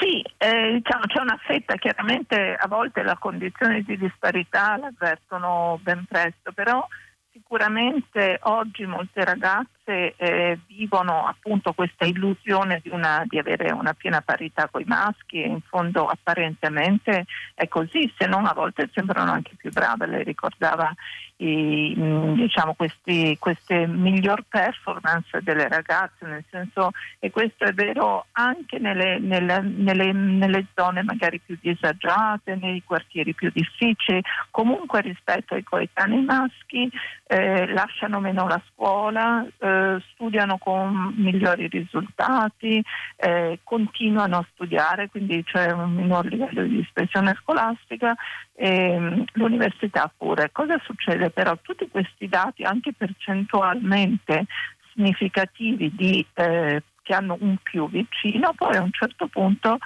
Sì, 0.00 0.24
eh, 0.38 0.72
diciamo, 0.72 1.04
c'è 1.06 1.20
una 1.20 1.38
fetta, 1.40 1.76
chiaramente 1.76 2.56
a 2.58 2.66
volte 2.66 3.02
la 3.02 3.16
condizione 3.16 3.82
di 3.82 3.96
disparità 3.96 4.76
l'avvertono 4.76 5.78
ben 5.82 6.04
presto, 6.08 6.52
però 6.52 6.86
sicuramente 7.32 8.38
oggi 8.42 8.84
molte 8.84 9.24
ragazze 9.24 9.81
eh, 9.84 10.58
vivono 10.66 11.26
appunto 11.26 11.72
questa 11.72 12.04
illusione 12.04 12.80
di, 12.82 12.90
una, 12.90 13.24
di, 13.26 13.38
avere 13.38 13.72
una 13.72 13.94
piena 13.94 14.20
parità 14.20 14.68
con 14.70 14.80
i 14.80 14.86
maschi 14.86 15.42
e 15.42 15.48
in 15.48 15.60
fondo 15.60 16.06
apparentemente 16.06 17.24
è 17.54 17.68
così, 17.68 18.12
se 18.16 18.26
non 18.26 18.46
a 18.46 18.52
volte 18.52 18.88
sembrano 18.92 19.32
anche 19.32 19.54
più 19.56 19.70
brave. 19.70 20.06
Lei 20.06 20.24
ricordava 20.24 20.92
i, 21.36 21.94
mm, 21.98 22.34
diciamo, 22.34 22.74
questi, 22.74 23.36
queste 23.38 23.86
miglior 23.86 24.44
performance 24.48 25.40
delle 25.42 25.68
ragazze, 25.68 26.26
nel 26.26 26.44
senso, 26.50 26.90
e 27.18 27.30
questo 27.30 27.64
è 27.64 27.72
vero 27.72 28.26
anche 28.32 28.78
nelle, 28.78 29.18
nelle, 29.18 29.60
nelle, 29.60 30.12
nelle 30.12 30.66
zone 30.74 31.02
magari 31.02 31.40
più 31.40 31.58
disagiate, 31.60 32.56
nei 32.56 32.82
quartieri 32.84 33.34
più 33.34 33.50
difficili, 33.52 34.22
comunque 34.50 35.00
rispetto 35.00 35.54
ai 35.54 35.64
coetanei 35.64 36.22
maschi 36.22 36.90
eh, 37.26 37.66
lasciano 37.72 38.20
meno 38.20 38.46
la 38.46 38.60
scuola, 38.70 39.44
eh, 39.58 39.71
studiano 40.12 40.58
con 40.58 41.14
migliori 41.16 41.68
risultati, 41.68 42.82
eh, 43.16 43.60
continuano 43.62 44.38
a 44.38 44.46
studiare, 44.52 45.08
quindi 45.08 45.42
c'è 45.44 45.70
un 45.70 45.92
minor 45.92 46.26
livello 46.26 46.62
di 46.62 46.76
dispersione 46.76 47.36
scolastica, 47.40 48.14
ehm, 48.54 49.24
l'università 49.34 50.12
pure. 50.16 50.50
Cosa 50.52 50.80
succede 50.84 51.30
però? 51.30 51.56
Tutti 51.60 51.88
questi 51.88 52.28
dati, 52.28 52.62
anche 52.62 52.92
percentualmente 52.92 54.46
significativi 54.92 55.94
di, 55.94 56.24
eh, 56.34 56.82
che 57.02 57.14
hanno 57.14 57.36
un 57.40 57.56
più 57.62 57.88
vicino, 57.88 58.52
poi 58.54 58.76
a 58.76 58.82
un 58.82 58.92
certo 58.92 59.26
punto 59.26 59.78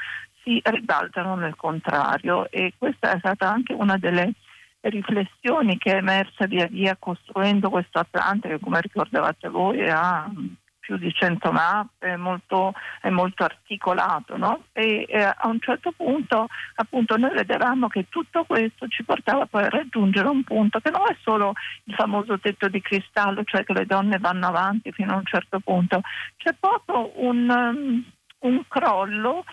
si 0.42 0.60
ribaltano 0.62 1.34
nel 1.34 1.56
contrario 1.56 2.48
e 2.50 2.72
questa 2.78 3.12
è 3.12 3.18
stata 3.18 3.50
anche 3.50 3.72
una 3.72 3.96
delle 3.96 4.32
riflessioni 4.88 5.78
che 5.78 5.92
è 5.92 5.96
emersa 5.96 6.46
via 6.46 6.66
via 6.66 6.96
costruendo 6.98 7.70
questo 7.70 7.98
Atlante 7.98 8.48
che 8.48 8.60
come 8.60 8.80
ricordavate 8.80 9.48
voi 9.48 9.88
ha 9.88 10.30
più 10.86 10.96
di 10.98 11.12
100 11.12 11.50
mappe, 11.50 12.12
è 12.12 12.16
molto, 12.16 12.72
è 13.00 13.10
molto 13.10 13.42
articolato 13.42 14.36
no? 14.36 14.66
e, 14.72 15.04
e, 15.08 15.20
a 15.20 15.48
un 15.48 15.58
certo 15.60 15.90
punto 15.90 16.46
appunto 16.76 17.16
noi 17.16 17.34
vedevamo 17.34 17.88
che 17.88 18.06
tutto 18.08 18.44
questo 18.44 18.86
ci 18.86 19.02
portava 19.02 19.46
poi 19.46 19.64
a 19.64 19.68
raggiungere 19.68 20.28
un 20.28 20.44
punto 20.44 20.78
che 20.78 20.90
non 20.90 21.02
è 21.08 21.16
solo 21.22 21.54
il 21.84 21.94
famoso 21.94 22.38
tetto 22.38 22.68
di 22.68 22.80
cristallo, 22.80 23.42
cioè 23.42 23.64
che 23.64 23.72
le 23.72 23.84
donne 23.84 24.18
vanno 24.18 24.46
avanti 24.46 24.92
fino 24.92 25.12
a 25.12 25.16
un 25.16 25.24
certo 25.24 25.58
punto, 25.58 26.02
c'è 26.36 26.54
proprio 26.58 27.10
un, 27.16 27.50
um, 27.50 28.04
un 28.48 28.62
crollo 28.68 29.44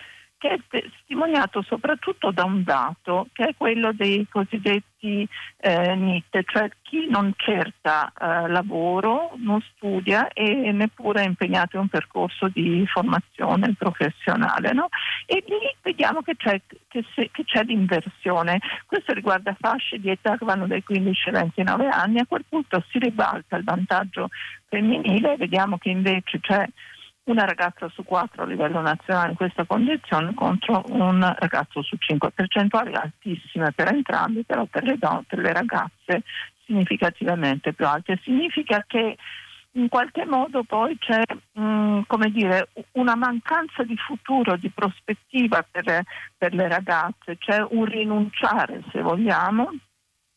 che 0.44 0.50
è 0.50 0.58
testimoniato 0.68 1.62
soprattutto 1.62 2.30
da 2.30 2.44
un 2.44 2.62
dato 2.64 3.28
che 3.32 3.44
è 3.44 3.54
quello 3.56 3.92
dei 3.94 4.26
cosiddetti 4.28 5.26
eh, 5.56 5.94
NIT, 5.94 6.42
cioè 6.44 6.68
chi 6.82 7.06
non 7.08 7.32
cerca 7.34 8.12
eh, 8.12 8.48
lavoro, 8.48 9.32
non 9.36 9.62
studia 9.74 10.28
e 10.28 10.70
neppure 10.70 11.22
è 11.22 11.26
impegnato 11.26 11.76
in 11.76 11.82
un 11.82 11.88
percorso 11.88 12.48
di 12.48 12.84
formazione 12.86 13.74
professionale. 13.78 14.74
No? 14.74 14.88
E 15.24 15.42
lì 15.46 15.74
vediamo 15.80 16.20
che 16.20 16.36
c'è, 16.36 16.60
che, 16.88 17.02
se, 17.14 17.30
che 17.32 17.44
c'è 17.44 17.62
l'inversione. 17.62 18.60
Questo 18.84 19.14
riguarda 19.14 19.56
fasce 19.58 19.98
di 19.98 20.10
età 20.10 20.36
che 20.36 20.44
vanno 20.44 20.66
dai 20.66 20.82
15 20.82 21.28
ai 21.28 21.34
29 21.34 21.88
anni, 21.88 22.18
a 22.18 22.26
quel 22.26 22.44
punto 22.46 22.84
si 22.90 22.98
ribalta 22.98 23.56
il 23.56 23.64
vantaggio 23.64 24.28
femminile 24.68 25.32
e 25.32 25.36
vediamo 25.38 25.78
che 25.78 25.88
invece 25.88 26.38
c'è 26.40 26.68
una 27.24 27.44
ragazza 27.44 27.88
su 27.88 28.04
quattro 28.04 28.42
a 28.42 28.46
livello 28.46 28.80
nazionale 28.80 29.30
in 29.30 29.36
questa 29.36 29.64
condizione 29.64 30.34
contro 30.34 30.82
un 30.88 31.20
ragazzo 31.38 31.82
su 31.82 31.96
cinque, 31.96 32.30
percentuali 32.30 32.94
altissime 32.94 33.72
per 33.72 33.88
entrambi, 33.88 34.44
però 34.44 34.64
per 34.66 34.84
le, 34.84 34.98
donne, 34.98 35.24
per 35.26 35.38
le 35.38 35.52
ragazze 35.52 36.22
significativamente 36.66 37.72
più 37.72 37.86
alte. 37.86 38.20
Significa 38.22 38.84
che 38.86 39.16
in 39.76 39.88
qualche 39.88 40.24
modo 40.24 40.62
poi 40.64 40.96
c'è 40.98 41.22
mh, 41.52 41.62
mm, 41.62 42.24
dire, 42.28 42.68
una 42.92 43.16
mancanza 43.16 43.82
di 43.82 43.96
futuro, 43.96 44.56
di 44.56 44.70
prospettiva 44.70 45.66
per, 45.68 46.02
per 46.36 46.54
le 46.54 46.68
ragazze, 46.68 47.38
c'è 47.38 47.64
un 47.70 47.84
rinunciare, 47.84 48.82
se 48.92 49.00
vogliamo, 49.00 49.70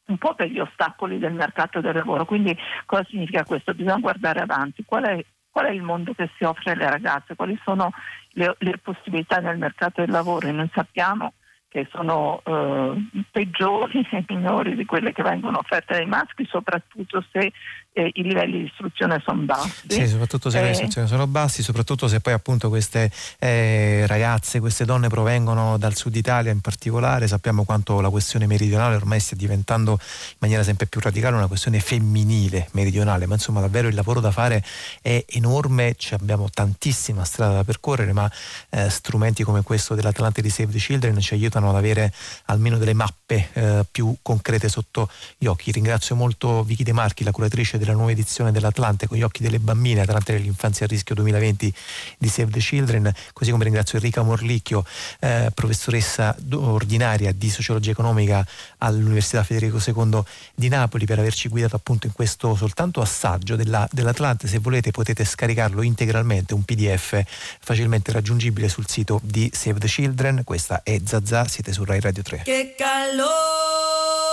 un 0.08 0.18
po' 0.18 0.34
per 0.36 0.48
gli 0.48 0.60
ostacoli 0.60 1.20
del 1.20 1.34
mercato 1.34 1.82
del 1.82 1.96
lavoro. 1.96 2.26
Quindi 2.26 2.58
cosa 2.86 3.04
significa 3.10 3.44
questo? 3.44 3.74
Bisogna 3.74 4.00
guardare 4.00 4.40
avanti. 4.40 4.84
Qual 4.86 5.04
è 5.04 5.24
qual 5.58 5.70
è 5.70 5.72
il 5.72 5.82
mondo 5.82 6.14
che 6.14 6.30
si 6.38 6.44
offre 6.44 6.74
alle 6.74 6.88
ragazze, 6.88 7.36
quali 7.36 7.60
sono 7.64 7.90
le, 8.34 8.56
le 8.60 8.78
possibilità 8.78 9.40
nel 9.40 9.58
mercato 9.58 10.02
del 10.02 10.12
lavoro? 10.12 10.48
E 10.48 10.52
noi 10.52 10.70
sappiamo 10.72 11.34
che 11.68 11.88
sono 11.90 12.44
eh, 12.46 13.24
peggiori 13.32 14.08
e 14.12 14.24
minori 14.30 14.76
di 14.76 14.86
quelle 14.86 15.14
che 15.14 15.24
vengono 15.24 15.58
offerte 15.58 15.96
dai 15.96 16.06
maschi, 16.06 16.46
soprattutto 16.46 17.26
se 17.32 17.52
eh, 17.98 18.12
i 18.14 18.22
livelli 18.22 18.60
di 18.60 18.66
istruzione 18.66 19.22
sono 19.26 19.42
bassi. 19.42 19.88
Sì, 19.88 20.08
soprattutto 20.08 20.52
se 20.52 20.60
eh, 20.60 20.64
le 20.64 20.72
istruzioni 20.72 21.08
sono 21.08 21.26
bassi, 21.26 21.64
soprattutto 21.64 22.08
se 22.08 22.20
poi 22.20 22.34
appunto 22.34 22.70
queste 22.70 23.12
eh, 23.40 24.06
ragazze, 24.06 24.60
queste 24.60 24.86
donne 24.86 25.08
provengono 25.08 25.78
dal 25.78 25.96
sud 25.96 26.16
Italia 26.16 26.52
in 26.52 26.62
particolare, 26.62 27.28
sappiamo 27.28 27.64
quanto 27.64 28.00
la 28.00 28.10
questione 28.10 28.46
meridionale 28.46 28.96
ormai 28.96 29.20
stia 29.20 29.36
diventando 29.36 29.94
in 30.00 30.38
maniera 30.38 30.62
sempre 30.62 30.86
più 30.86 31.02
radicale 31.02 31.36
una 31.36 31.48
questione 31.48 31.80
femminile 31.80 32.70
meridionale, 32.74 33.26
ma 33.26 33.34
insomma 33.34 33.62
davvero 33.62 33.88
il 33.88 33.96
lavoro 33.96 34.20
da 34.20 34.32
fare 34.32 34.64
è 35.02 35.26
enorme, 35.30 35.96
abbiamo 36.12 36.50
tantissima 36.54 37.24
strada 37.24 37.56
da 37.56 37.64
percorrere, 37.64 38.14
ma 38.14 38.30
eh, 38.70 38.90
strumenti 38.90 39.44
come 39.44 39.64
questo 39.64 39.96
dell'Atlante 39.96 40.42
di 40.42 40.50
Save 40.50 40.72
the 40.72 40.78
Children 40.78 41.20
ci 41.20 41.34
aiutano 41.34 41.70
ad 41.70 41.76
avere 41.76 42.14
almeno 42.46 42.78
delle 42.78 42.94
mappe 42.94 43.50
eh, 43.54 43.86
più 43.90 44.16
concrete 44.22 44.70
sotto 44.70 45.10
gli 45.38 45.48
occhi. 45.48 45.72
Ringrazio 45.72 46.16
molto 46.16 46.64
Vicky 46.64 46.84
De 46.84 46.94
Marchi, 46.94 47.24
la 47.24 47.32
curatrice 47.32 47.80
della 47.88 47.98
nuova 47.98 48.12
edizione 48.12 48.52
dell'Atlante 48.52 49.08
con 49.08 49.18
gli 49.18 49.24
occhi 49.24 49.42
delle 49.42 49.60
bambine, 49.60 50.02
Atlante 50.02 50.34
dell'infanzia 50.34 50.86
a 50.86 50.90
rischio 50.90 51.16
2020 51.16 51.74
di 52.18 52.28
Save 52.28 52.52
the 52.52 52.60
Children, 52.60 53.12
così 53.34 53.52
come 53.52 53.64
ringrazio 53.64 53.98
Enrica 53.98 54.22
Morlicchio, 54.22 54.86
eh, 55.20 55.50
professoressa 55.54 56.36
ordinaria 56.54 57.32
di 57.32 57.50
sociologia 57.50 57.92
economica 57.92 58.46
all'Università 58.80 59.44
Federico 59.44 59.80
II 59.84 60.22
di 60.54 60.68
Napoli 60.68 61.06
per 61.06 61.20
averci 61.20 61.48
guidato 61.48 61.78
appunto 61.78 62.08
in 62.08 62.14
questo 62.14 62.56
soltanto 62.56 63.00
assaggio 63.02 63.56
della, 63.56 63.88
dell'Atlante, 63.92 64.48
se 64.48 64.60
volete 64.60 64.92
potete 64.92 65.24
scaricarlo 65.24 65.82
integralmente, 65.82 66.54
un 66.54 66.64
pdf 66.64 67.22
facilmente 67.60 68.12
raggiungibile 68.12 68.68
sul 68.68 68.88
sito 68.88 69.20
di 69.24 69.50
Save 69.54 69.80
the 69.80 69.88
Children, 69.88 70.44
questa 70.44 70.84
è 70.84 71.00
Zazà, 71.04 71.48
siete 71.48 71.72
su 71.72 71.84
Rai 71.86 72.02
Radio 72.02 72.24
3. 72.24 72.42
Che 72.44 72.76
calore! 72.78 74.28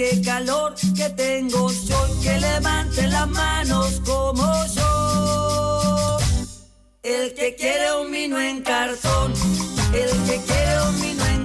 Qué 0.00 0.22
calor 0.22 0.74
que 0.96 1.10
tengo 1.10 1.70
yo, 1.70 2.00
que 2.22 2.40
levante 2.40 3.06
las 3.08 3.28
manos 3.28 4.00
como 4.06 4.46
yo. 4.74 6.18
El 7.02 7.34
que 7.34 7.54
quiere 7.54 7.92
un 8.00 8.10
vino 8.10 8.40
en 8.40 8.62
cartón, 8.62 9.34
el 9.92 10.10
que 10.26 10.40
quiere 10.46 10.82
un 10.88 11.00
vino 11.02 11.26
en 11.26 11.39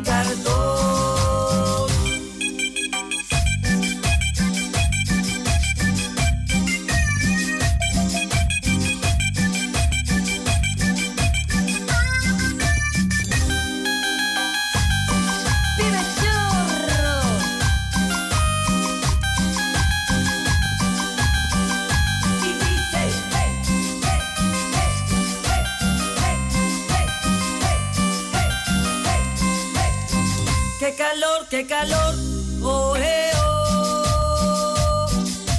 qué 31.55 31.65
calor, 31.67 32.15
oh, 32.63 32.95
oh, 33.37 35.07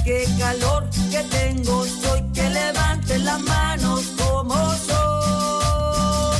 qué 0.05 0.27
calor 0.37 0.87
que 1.09 1.23
tengo, 1.23 1.85
soy 1.87 2.21
que 2.35 2.47
levante 2.51 3.17
las 3.17 3.39
manos 3.41 4.05
como 4.15 4.55
yo. 4.87 6.33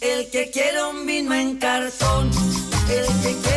El 0.00 0.30
que 0.30 0.50
quiere 0.50 0.82
un 0.82 1.04
vino 1.04 1.34
en 1.34 1.58
cartón, 1.58 2.30
el 2.88 3.06
que 3.22 3.36
quiere 3.42 3.49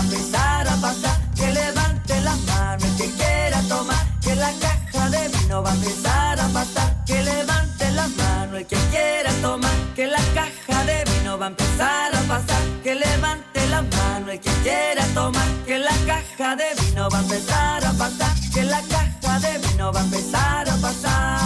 empezar 0.00 0.68
a 0.68 0.76
pasar. 0.76 1.16
Que 1.34 1.50
levante 1.50 2.20
las 2.20 2.38
manos 2.40 2.88
que 2.96 3.10
quiera 3.12 3.60
tomar, 3.68 4.04
que 4.20 4.34
la 4.34 4.52
caja 4.60 5.10
de 5.10 5.28
vino 5.28 5.62
va 5.62 5.70
a 5.70 5.74
empezar 5.74 6.40
a 6.40 6.48
pasar. 6.48 7.04
Que 7.04 7.22
levante 7.22 7.90
las 7.92 8.10
manos 8.10 8.58
el 8.60 8.66
que 8.66 8.76
quiera 8.90 9.32
tomar, 9.42 9.70
que 9.94 10.06
la 10.06 10.22
caja 10.34 10.84
de 10.84 11.04
vino 11.04 11.38
va 11.38 11.46
a 11.46 11.48
empezar 11.48 12.14
a 12.14 12.20
pasar. 12.22 12.62
Que 12.82 12.94
levante 12.94 13.66
las 13.68 13.84
manos 13.96 14.30
el 14.30 14.40
que 14.40 14.52
quiera 14.62 15.04
tomar, 15.14 15.48
que 15.66 15.78
la 15.78 15.96
caja 16.06 16.56
de 16.56 16.68
vino 16.80 17.08
va 17.10 17.18
a 17.18 17.22
empezar 17.22 17.84
a 17.84 17.92
pasar. 17.92 18.34
Que 18.54 18.62
la 18.64 18.82
caja 18.82 19.40
de 19.40 19.58
vino 19.58 19.92
va 19.92 20.00
a 20.00 20.04
empezar 20.04 20.68
a 20.68 20.76
pasar. 20.76 21.39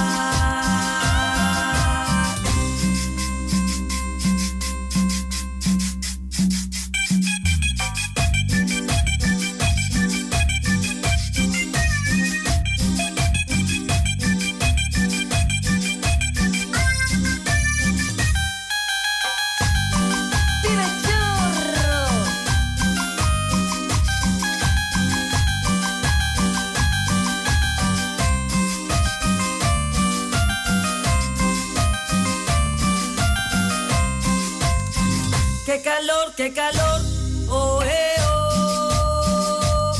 Qué 36.36 36.52
calor, 36.52 37.00
oh, 37.48 37.80
eh, 37.84 38.14
oh, 38.26 39.92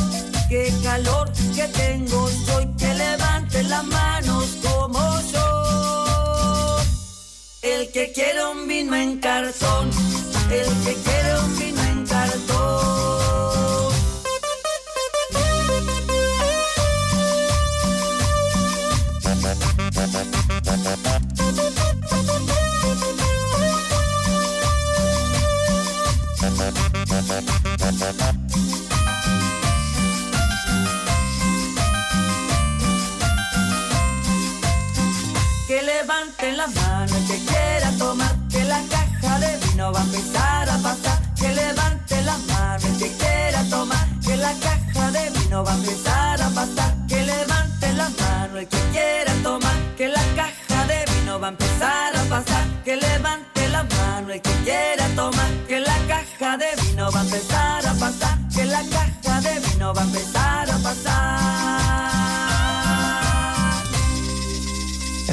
qué 0.49 0.73
calor 0.83 1.31
que 1.55 1.69
tengo, 1.69 2.29
soy 2.47 2.67
que 2.77 2.95
levante 2.95 3.63
las 3.65 3.85
manos 3.85 4.45
como 4.63 5.21
yo. 5.33 6.79
El 7.63 7.91
que 7.93 8.13
quiere 8.13 8.45
un 8.47 8.67
vino 8.67 8.97
en 8.97 9.21
cartón, 9.21 9.91
el 10.51 10.67
que 10.85 10.95
quiere 11.03 11.24
vino 39.85 39.93
va 39.93 40.01
a 40.01 40.05
empezar 40.05 40.71
a 40.71 40.79
pasar. 40.79 41.35
Que 41.35 41.49
levante 41.53 42.23
las 42.23 42.39
manos 42.47 42.99
que 42.99 43.11
quiera 43.13 43.63
tomar, 43.69 44.07
que 44.21 44.37
la 44.37 44.53
caja 44.55 45.11
de 45.11 45.31
vino 45.31 45.65
va 45.65 45.73
a 45.73 45.75
empezar 45.75 46.43
a 46.43 46.49
pasar. 46.51 46.95
Que 47.09 47.23
levante 47.23 47.93
las 47.93 48.11
manos 48.19 48.59
el 48.59 48.69
que 48.69 48.79
quiera 48.93 49.33
tomar, 49.43 49.77
que 49.97 50.09
la 50.09 50.25
caja 50.37 50.87
de 50.87 51.05
vino 51.13 51.41
va 51.41 51.49
a 51.49 51.51
empezar 51.51 52.17
a 52.17 52.23
pasar. 52.25 52.65
Que 52.85 52.97
levante 52.97 53.69
las 53.69 53.85
manos 53.97 54.31
el 54.31 54.41
que 54.41 54.55
quiera 54.65 55.07
tomar, 55.17 55.51
que 55.69 55.81
la 55.81 55.99
caja 56.09 56.57
de 56.57 56.71
vino 56.83 57.11
va 57.11 57.21
a 57.21 57.25
empezar 57.25 57.87
a 57.87 57.95
pasar. 57.95 58.39
Que 58.55 58.65
la 58.65 58.83
caja 58.83 59.41
de 59.41 59.61
vino 59.61 59.93
va 59.93 60.01
a 60.01 60.05
empezar 60.05 60.71
a. 60.71 60.74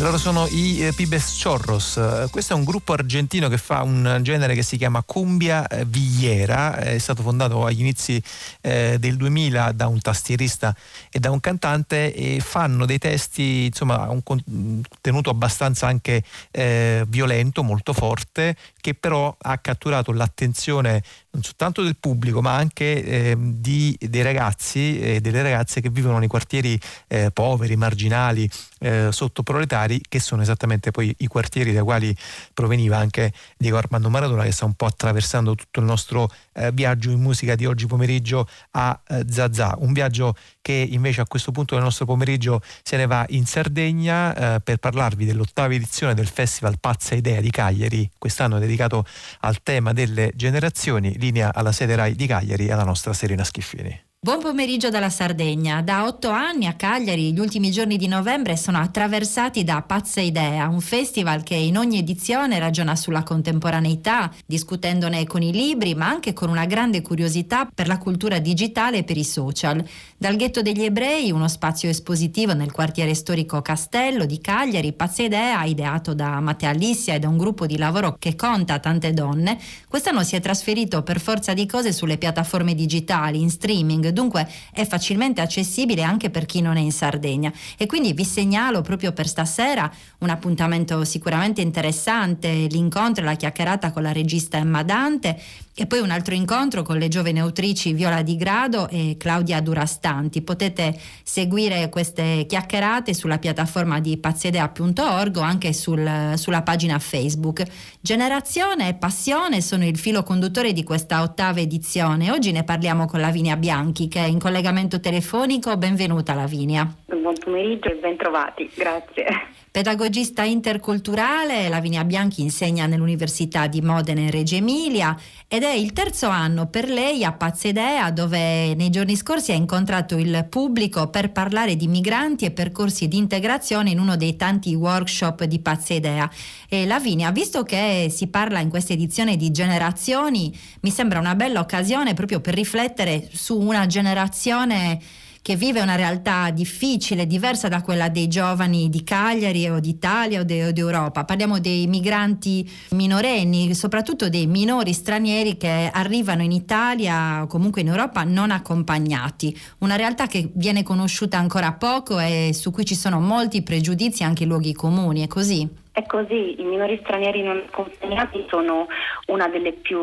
loro 0.01 0.17
sono 0.17 0.47
i 0.47 0.81
eh, 0.81 0.93
Pibes 0.93 1.39
Chorros. 1.39 1.97
Eh, 1.97 2.27
questo 2.31 2.53
è 2.53 2.55
un 2.55 2.63
gruppo 2.63 2.93
argentino 2.93 3.49
che 3.49 3.59
fa 3.59 3.83
un 3.83 4.19
genere 4.23 4.55
che 4.55 4.63
si 4.63 4.75
chiama 4.75 5.03
Cumbia 5.03 5.67
eh, 5.67 5.85
Villera. 5.85 6.77
È 6.77 6.97
stato 6.97 7.21
fondato 7.21 7.65
agli 7.65 7.81
inizi 7.81 8.21
eh, 8.61 8.97
del 8.99 9.15
2000 9.15 9.73
da 9.73 9.85
un 9.85 10.01
tastierista 10.01 10.75
e 11.11 11.19
da 11.19 11.29
un 11.29 11.39
cantante 11.39 12.15
e 12.15 12.39
fanno 12.39 12.87
dei 12.87 12.97
testi, 12.97 13.65
insomma, 13.65 14.09
un 14.09 14.23
contenuto 14.23 15.29
abbastanza 15.29 15.85
anche 15.85 16.23
eh, 16.49 17.05
violento, 17.07 17.61
molto 17.61 17.93
forte, 17.93 18.55
che 18.79 18.95
però 18.95 19.35
ha 19.39 19.57
catturato 19.59 20.11
l'attenzione 20.13 21.03
non 21.31 21.43
soltanto 21.43 21.81
del 21.81 21.95
pubblico 21.97 22.41
ma 22.41 22.55
anche 22.55 23.03
eh, 23.03 23.35
di, 23.37 23.97
dei 23.99 24.21
ragazzi 24.21 24.99
e 24.99 25.21
delle 25.21 25.41
ragazze 25.41 25.79
che 25.79 25.89
vivono 25.89 26.17
nei 26.17 26.27
quartieri 26.27 26.77
eh, 27.07 27.31
poveri, 27.31 27.77
marginali, 27.77 28.49
eh, 28.81 29.09
sottoproletari 29.11 30.01
che 30.07 30.19
sono 30.19 30.41
esattamente 30.41 30.91
poi 30.91 31.13
i 31.19 31.27
quartieri 31.27 31.71
dai 31.71 31.83
quali 31.83 32.15
proveniva 32.53 32.97
anche 32.97 33.31
Diego 33.57 33.77
Armando 33.77 34.09
Maradona 34.09 34.43
che 34.43 34.51
sta 34.51 34.65
un 34.65 34.73
po' 34.73 34.85
attraversando 34.85 35.55
tutto 35.55 35.79
il 35.79 35.85
nostro 35.85 36.29
eh, 36.53 36.71
viaggio 36.71 37.11
in 37.11 37.19
musica 37.19 37.55
di 37.55 37.65
oggi 37.65 37.85
pomeriggio 37.85 38.47
a 38.71 38.99
eh, 39.07 39.25
Zazà, 39.29 39.75
un 39.79 39.93
viaggio 39.93 40.35
che 40.61 40.73
invece 40.73 41.21
a 41.21 41.25
questo 41.27 41.51
punto 41.51 41.75
del 41.75 41.83
nostro 41.83 42.05
pomeriggio 42.05 42.61
se 42.83 42.97
ne 42.97 43.05
va 43.05 43.25
in 43.29 43.45
Sardegna 43.45 44.55
eh, 44.55 44.59
per 44.61 44.77
parlarvi 44.77 45.25
dell'ottava 45.25 45.73
edizione 45.73 46.13
del 46.13 46.27
Festival 46.27 46.79
Pazza 46.79 47.15
Idea 47.15 47.41
di 47.41 47.49
Cagliari, 47.49 48.09
quest'anno 48.17 48.59
dedicato 48.59 49.05
al 49.41 49.61
tema 49.63 49.93
delle 49.93 50.31
generazioni, 50.35 51.17
linea 51.17 51.53
alla 51.53 51.71
sede 51.71 51.95
RAI 51.95 52.15
di 52.15 52.27
Cagliari 52.27 52.67
e 52.67 52.71
alla 52.71 52.83
nostra 52.83 53.13
Serena 53.13 53.43
Schiffini. 53.43 54.10
Buon 54.23 54.39
pomeriggio 54.39 54.91
dalla 54.91 55.09
Sardegna. 55.09 55.81
Da 55.81 56.05
otto 56.05 56.29
anni 56.29 56.67
a 56.67 56.75
Cagliari 56.75 57.33
gli 57.33 57.39
ultimi 57.39 57.71
giorni 57.71 57.97
di 57.97 58.07
novembre 58.07 58.55
sono 58.55 58.77
attraversati 58.77 59.63
da 59.63 59.81
Pazza 59.81 60.21
Idea, 60.21 60.67
un 60.67 60.79
festival 60.79 61.41
che 61.41 61.55
in 61.55 61.75
ogni 61.75 61.97
edizione 61.97 62.59
ragiona 62.59 62.95
sulla 62.95 63.23
contemporaneità, 63.23 64.31
discutendone 64.45 65.25
con 65.25 65.41
i 65.41 65.51
libri, 65.51 65.95
ma 65.95 66.07
anche 66.07 66.33
con 66.33 66.51
una 66.51 66.65
grande 66.65 67.01
curiosità 67.01 67.67
per 67.73 67.87
la 67.87 67.97
cultura 67.97 68.37
digitale 68.37 68.99
e 68.99 69.03
per 69.03 69.17
i 69.17 69.23
social. 69.23 69.83
Dal 70.15 70.35
ghetto 70.35 70.61
degli 70.61 70.83
ebrei, 70.83 71.31
uno 71.31 71.47
spazio 71.47 71.89
espositivo 71.89 72.53
nel 72.53 72.71
quartiere 72.71 73.15
storico 73.15 73.63
Castello 73.63 74.27
di 74.27 74.39
Cagliari, 74.39 74.93
Pazza 74.93 75.23
Idea, 75.23 75.63
ideato 75.63 76.13
da 76.13 76.39
Matteo 76.39 76.69
Alissia 76.69 77.15
e 77.15 77.19
da 77.19 77.27
un 77.27 77.37
gruppo 77.37 77.65
di 77.65 77.79
lavoro 77.79 78.17
che 78.19 78.35
conta 78.35 78.77
tante 78.77 79.13
donne, 79.13 79.57
quest'anno 79.87 80.21
si 80.21 80.35
è 80.35 80.39
trasferito 80.39 81.01
per 81.01 81.19
forza 81.19 81.55
di 81.55 81.65
cose 81.65 81.91
sulle 81.91 82.19
piattaforme 82.19 82.75
digitali, 82.75 83.41
in 83.41 83.49
streaming, 83.49 84.09
dunque 84.11 84.47
è 84.71 84.85
facilmente 84.85 85.41
accessibile 85.41 86.03
anche 86.03 86.29
per 86.29 86.45
chi 86.45 86.61
non 86.61 86.77
è 86.77 86.79
in 86.79 86.91
Sardegna. 86.91 87.51
E 87.77 87.85
quindi 87.85 88.13
vi 88.13 88.25
segnalo 88.25 88.81
proprio 88.81 89.11
per 89.11 89.27
stasera 89.27 89.91
un 90.19 90.29
appuntamento 90.29 91.03
sicuramente 91.05 91.61
interessante, 91.61 92.67
l'incontro 92.69 93.23
e 93.23 93.25
la 93.27 93.35
chiacchierata 93.35 93.91
con 93.91 94.03
la 94.03 94.11
regista 94.11 94.57
Emma 94.57 94.83
Dante 94.83 95.39
e 95.75 95.85
poi 95.87 95.99
un 95.99 96.09
altro 96.09 96.33
incontro 96.33 96.81
con 96.81 96.97
le 96.97 97.07
giovani 97.07 97.39
autrici 97.39 97.93
Viola 97.93 98.21
Di 98.21 98.35
Grado 98.35 98.89
e 98.89 99.15
Claudia 99.17 99.61
Durastanti. 99.61 100.41
Potete 100.41 100.93
seguire 101.23 101.89
queste 101.89 102.45
chiacchierate 102.47 103.13
sulla 103.13 103.37
piattaforma 103.37 103.99
di 103.99 104.17
pazzedea.org 104.17 105.37
o 105.37 105.41
anche 105.41 105.73
sul, 105.73 106.33
sulla 106.35 106.61
pagina 106.61 106.99
Facebook. 106.99 107.63
Generazione 108.01 108.89
e 108.89 108.93
passione 108.95 109.61
sono 109.61 109.85
il 109.85 109.97
filo 109.97 110.23
conduttore 110.23 110.73
di 110.73 110.83
questa 110.83 111.21
ottava 111.21 111.59
edizione. 111.59 112.31
Oggi 112.31 112.51
ne 112.51 112.63
parliamo 112.63 113.05
con 113.05 113.21
Lavinia 113.21 113.55
Bianchi 113.55 114.07
che 114.07 114.19
è 114.19 114.27
in 114.27 114.39
collegamento 114.39 114.99
telefonico. 114.99 115.77
Benvenuta 115.77 116.33
Lavinia. 116.33 116.93
Buon 117.05 117.35
pomeriggio 117.39 117.89
e 117.89 117.95
bentrovati, 117.95 118.69
grazie. 118.75 119.25
Pedagogista 119.71 120.43
interculturale, 120.43 121.69
Lavinia 121.69 122.03
Bianchi 122.03 122.41
insegna 122.41 122.87
nell'Università 122.87 123.67
di 123.67 123.79
Modena 123.79 124.19
e 124.19 124.29
Reggio 124.29 124.55
Emilia 124.55 125.17
ed 125.47 125.63
è 125.63 125.71
il 125.71 125.93
terzo 125.93 126.27
anno 126.27 126.67
per 126.67 126.89
lei 126.89 127.23
a 127.23 127.31
Pazzedea 127.31 128.11
dove 128.11 128.75
nei 128.75 128.89
giorni 128.89 129.15
scorsi 129.15 129.53
ha 129.53 129.55
incontrato 129.55 130.17
il 130.17 130.45
pubblico 130.49 131.07
per 131.07 131.31
parlare 131.31 131.77
di 131.77 131.87
migranti 131.87 132.43
e 132.43 132.51
percorsi 132.51 133.07
di 133.07 133.15
integrazione 133.15 133.91
in 133.91 133.99
uno 133.99 134.17
dei 134.17 134.35
tanti 134.35 134.75
workshop 134.75 135.45
di 135.45 135.59
Pazzedea. 135.59 136.29
E 136.67 136.85
Lavinia, 136.85 137.31
visto 137.31 137.63
che 137.63 138.11
si 138.13 138.27
parla 138.27 138.59
in 138.59 138.69
questa 138.69 138.91
edizione 138.91 139.37
di 139.37 139.51
generazioni, 139.51 140.53
mi 140.81 140.89
sembra 140.89 141.19
una 141.19 141.35
bella 141.35 141.61
occasione 141.61 142.13
proprio 142.13 142.41
per 142.41 142.55
riflettere 142.55 143.29
su 143.31 143.57
una 143.57 143.85
generazione 143.85 144.99
che 145.41 145.55
vive 145.55 145.81
una 145.81 145.95
realtà 145.95 146.51
difficile, 146.51 147.25
diversa 147.25 147.67
da 147.67 147.81
quella 147.81 148.09
dei 148.09 148.27
giovani 148.27 148.89
di 148.89 149.03
Cagliari 149.03 149.67
o 149.69 149.79
d'Italia 149.79 150.41
o, 150.41 150.43
de, 150.43 150.67
o 150.67 150.71
d'Europa. 150.71 151.25
Parliamo 151.25 151.59
dei 151.59 151.87
migranti 151.87 152.69
minorenni, 152.91 153.73
soprattutto 153.73 154.29
dei 154.29 154.45
minori 154.45 154.93
stranieri 154.93 155.57
che 155.57 155.89
arrivano 155.91 156.43
in 156.43 156.51
Italia 156.51 157.41
o 157.41 157.47
comunque 157.47 157.81
in 157.81 157.87
Europa 157.87 158.23
non 158.23 158.51
accompagnati. 158.51 159.57
Una 159.79 159.95
realtà 159.95 160.27
che 160.27 160.51
viene 160.53 160.83
conosciuta 160.83 161.37
ancora 161.39 161.73
poco 161.73 162.19
e 162.19 162.51
su 162.53 162.69
cui 162.69 162.85
ci 162.85 162.95
sono 162.95 163.19
molti 163.19 163.63
pregiudizi 163.63 164.23
anche 164.23 164.43
in 164.43 164.49
luoghi 164.49 164.73
comuni, 164.73 165.23
è 165.23 165.27
così? 165.27 165.80
È 165.93 166.05
così, 166.05 166.61
i 166.61 166.63
minori 166.63 166.97
stranieri 167.03 167.43
non 167.43 167.63
accompagnati 167.67 168.45
sono 168.47 168.87
una 169.27 169.49
delle 169.49 169.73
più 169.73 169.99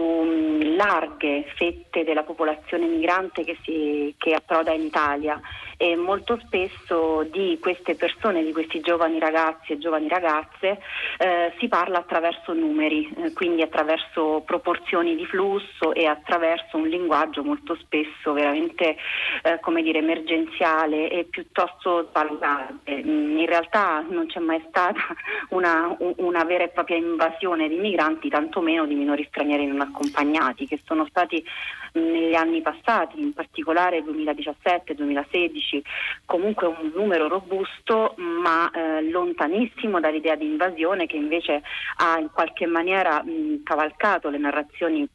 larghe 0.77 1.47
fette 1.57 2.05
della 2.05 2.25
popolazione 2.25 2.87
migrante 2.87 3.43
che, 3.43 3.57
si, 3.63 4.15
che 4.19 4.35
approda 4.35 4.73
in 4.73 4.83
Italia 4.83 5.41
e 5.81 5.95
molto 5.95 6.39
spesso 6.45 7.23
di 7.31 7.57
queste 7.61 7.95
persone, 7.95 8.43
di 8.43 8.53
questi 8.53 8.81
giovani 8.81 9.21
ragazzi 9.21 9.73
e 9.73 9.79
giovani 9.79 10.09
ragazze 10.09 10.81
eh, 11.19 11.53
si 11.59 11.69
parla 11.69 11.99
attraverso 11.99 12.53
numeri, 12.53 13.09
eh, 13.17 13.33
quindi 13.33 13.63
attraverso 13.63 14.43
proporzioni 14.45 15.15
di 15.15 15.25
flusso 15.25 15.95
e 15.95 16.07
attraverso 16.07 16.77
un 16.77 16.89
linguaggio 16.89 17.45
molto 17.45 17.77
spesso 17.77 18.33
veramente 18.33 18.97
eh, 19.43 19.61
come 19.61 19.83
dire, 19.83 20.01
emergenziale 20.01 21.11
e 21.11 21.25
piuttosto 21.25 22.09
svalutante. 22.11 23.01
Mm, 23.05 23.39
in 23.39 23.47
realtà 23.47 24.05
non 24.09 24.27
c'è 24.27 24.41
mai 24.41 24.63
stata 24.69 25.01
una, 25.51 25.78
una 25.99 26.45
vera 26.45 26.65
e 26.65 26.69
propria 26.69 26.97
invasione 26.97 27.69
di 27.69 27.77
migranti, 27.77 28.29
tantomeno 28.29 28.87
di 28.87 28.95
minori 28.95 29.27
stranieri 29.29 29.67
non 29.67 29.81
accompagnati, 29.81 30.67
che 30.67 30.81
sono 30.85 31.07
stati 31.07 31.45
negli 31.93 32.35
anni 32.35 32.61
passati, 32.63 33.21
in 33.21 33.33
particolare 33.33 34.03
2017-2016, 34.03 35.81
comunque 36.25 36.67
un 36.67 36.93
numero 36.95 37.29
robusto 37.29 38.15
ma 38.17 38.71
eh, 38.71 39.03
lontanissimo 39.11 40.01
dall'idea 40.01 40.35
di 40.35 40.47
invasione 40.47 41.07
che 41.07 41.17
invece 41.17 41.63
ha 41.97 42.19
in 42.19 42.31
qualche 42.33 42.67
maniera 42.67 43.23
mh, 43.23 43.63
cavalcato 43.63 44.29
le 44.29 44.39
narrazioni 44.39 45.09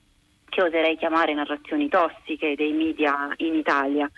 che 0.50 0.62
oserei 0.62 0.96
chiamare 0.98 1.34
narrazioni 1.34 1.90
tossiche 1.90 2.56
dei 2.56 2.74
media 2.74 3.34
in 3.38 3.56
Italia 3.56 4.10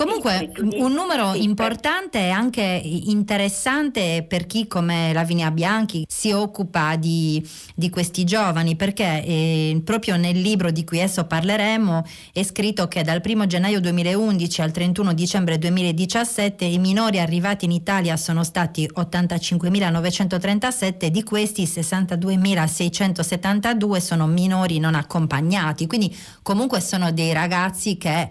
Comunque 0.00 0.50
un 0.78 0.94
numero 0.94 1.34
importante 1.34 2.20
e 2.20 2.30
anche 2.30 2.62
interessante 2.62 4.24
per 4.26 4.46
chi 4.46 4.66
come 4.66 5.12
Lavinia 5.12 5.50
Bianchi 5.50 6.06
si 6.08 6.32
occupa 6.32 6.96
di, 6.96 7.46
di 7.74 7.90
questi 7.90 8.24
giovani 8.24 8.76
perché 8.76 9.22
eh, 9.22 9.78
proprio 9.84 10.16
nel 10.16 10.40
libro 10.40 10.70
di 10.70 10.84
cui 10.84 11.02
adesso 11.02 11.26
parleremo 11.26 12.02
è 12.32 12.42
scritto 12.42 12.88
che 12.88 13.02
dal 13.02 13.20
1 13.22 13.46
gennaio 13.46 13.78
2011 13.78 14.62
al 14.62 14.70
31 14.70 15.12
dicembre 15.12 15.58
2017 15.58 16.64
i 16.64 16.78
minori 16.78 17.20
arrivati 17.20 17.66
in 17.66 17.72
Italia 17.72 18.16
sono 18.16 18.42
stati 18.42 18.90
85.937, 18.90 21.08
di 21.08 21.22
questi 21.22 21.64
62.672 21.64 23.98
sono 23.98 24.26
minori 24.26 24.78
non 24.78 24.94
accompagnati, 24.94 25.86
quindi 25.86 26.16
comunque 26.40 26.80
sono 26.80 27.12
dei 27.12 27.34
ragazzi 27.34 27.98
che 27.98 28.30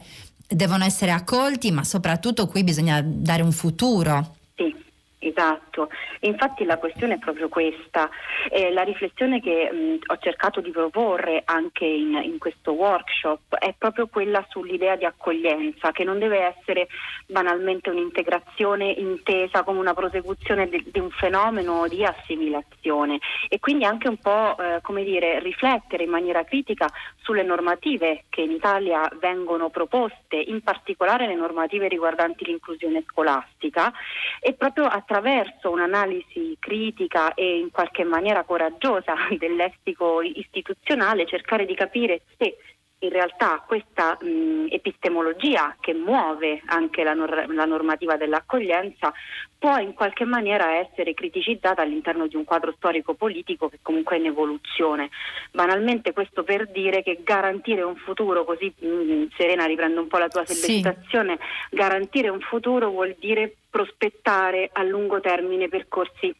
devono 0.49 0.83
essere 0.83 1.11
accolti, 1.11 1.71
ma 1.71 1.83
soprattutto 1.83 2.47
qui 2.47 2.63
bisogna 2.63 3.01
dare 3.03 3.43
un 3.43 3.51
futuro. 3.51 4.35
Sì, 4.55 4.73
esatto. 5.19 5.89
Infatti 6.21 6.63
la 6.63 6.77
questione 6.77 7.15
è 7.15 7.19
proprio 7.19 7.49
questa. 7.49 8.09
Eh, 8.49 8.71
la 8.71 8.83
riflessione 8.83 9.41
che 9.41 9.69
mh, 9.71 10.11
ho 10.11 10.17
cercato 10.17 10.61
di 10.61 10.71
proporre 10.71 11.41
anche 11.45 11.85
in, 11.85 12.19
in, 12.23 12.37
questo 12.37 12.71
workshop 12.71 13.55
è 13.55 13.73
proprio 13.77 14.07
quella 14.07 14.45
sull'idea 14.49 14.95
di 14.95 15.05
accoglienza, 15.05 15.91
che 15.91 16.03
non 16.03 16.19
deve 16.19 16.55
essere 16.55 16.87
banalmente 17.25 17.89
un'integrazione 17.89 18.89
intesa 18.89 19.63
come 19.63 19.79
una 19.79 19.93
prosecuzione 19.93 20.67
di, 20.69 20.83
di 20.91 20.99
un 20.99 21.09
fenomeno 21.09 21.87
di 21.87 22.03
assimilazione 22.03 23.19
e 23.49 23.59
quindi 23.59 23.85
anche 23.85 24.07
un 24.07 24.17
po' 24.17 24.57
eh, 24.57 24.79
come 24.81 25.03
dire, 25.03 25.39
riflettere 25.39 26.03
in 26.03 26.09
maniera 26.09 26.43
critica 26.43 26.87
sulle 27.21 27.43
normative 27.43 28.23
che 28.29 28.41
in 28.41 28.51
Italia 28.51 29.07
vengono 29.19 29.69
proposte, 29.69 30.35
in 30.35 30.61
particolare 30.61 31.27
le 31.27 31.35
normative 31.35 31.87
riguardanti 31.87 32.45
l'inclusione 32.45 33.03
scolastica 33.07 33.91
e 34.39 34.53
proprio 34.53 34.85
attraverso 35.09 35.71
un'analisi 35.71 36.55
critica 36.59 37.33
e 37.33 37.57
in 37.57 37.71
qualche 37.71 38.03
maniera 38.03 38.43
coraggiosa 38.43 39.15
del 39.37 39.55
lessico 39.55 40.21
istituzionale, 40.21 41.25
cercare 41.25 41.65
di 41.65 41.73
capire 41.73 42.21
se 42.37 42.57
in 43.01 43.09
realtà 43.09 43.63
questa 43.65 44.17
mh, 44.19 44.67
epistemologia 44.69 45.75
che 45.79 45.93
muove 45.93 46.61
anche 46.65 47.03
la, 47.03 47.13
nor- 47.13 47.47
la, 47.49 47.65
normativa 47.65 48.17
dell'accoglienza 48.17 49.11
può 49.59 49.77
in 49.77 49.93
qualche 49.93 50.23
maniera 50.23 50.77
essere 50.77 51.13
criticizzata 51.13 51.81
all'interno 51.81 52.27
di 52.27 52.37
un 52.37 52.45
quadro 52.45 52.73
storico-politico 52.77 53.67
che 53.67 53.79
comunque 53.81 54.15
è 54.15 54.19
in 54.19 54.27
evoluzione. 54.27 55.09
Banalmente 55.51 56.13
questo 56.13 56.43
per 56.43 56.69
dire 56.69 57.03
che 57.03 57.19
garantire 57.23 57.81
un 57.81 57.97
futuro, 57.97 58.45
così 58.45 58.73
mh, 58.75 59.27
Serena 59.35 59.65
riprendo 59.65 59.99
un 59.99 60.07
po' 60.07 60.17
la 60.17 60.29
tua 60.29 60.45
sollecitazione, 60.45 61.37
sì. 61.69 61.75
garantire 61.75 62.29
un 62.29 62.39
futuro 62.39 62.89
vuol 62.89 63.15
dire 63.19 63.53
prospettare 63.69 64.69
a 64.71 64.81
lungo 64.83 65.19
termine 65.19 65.67
percorsi 65.67 66.33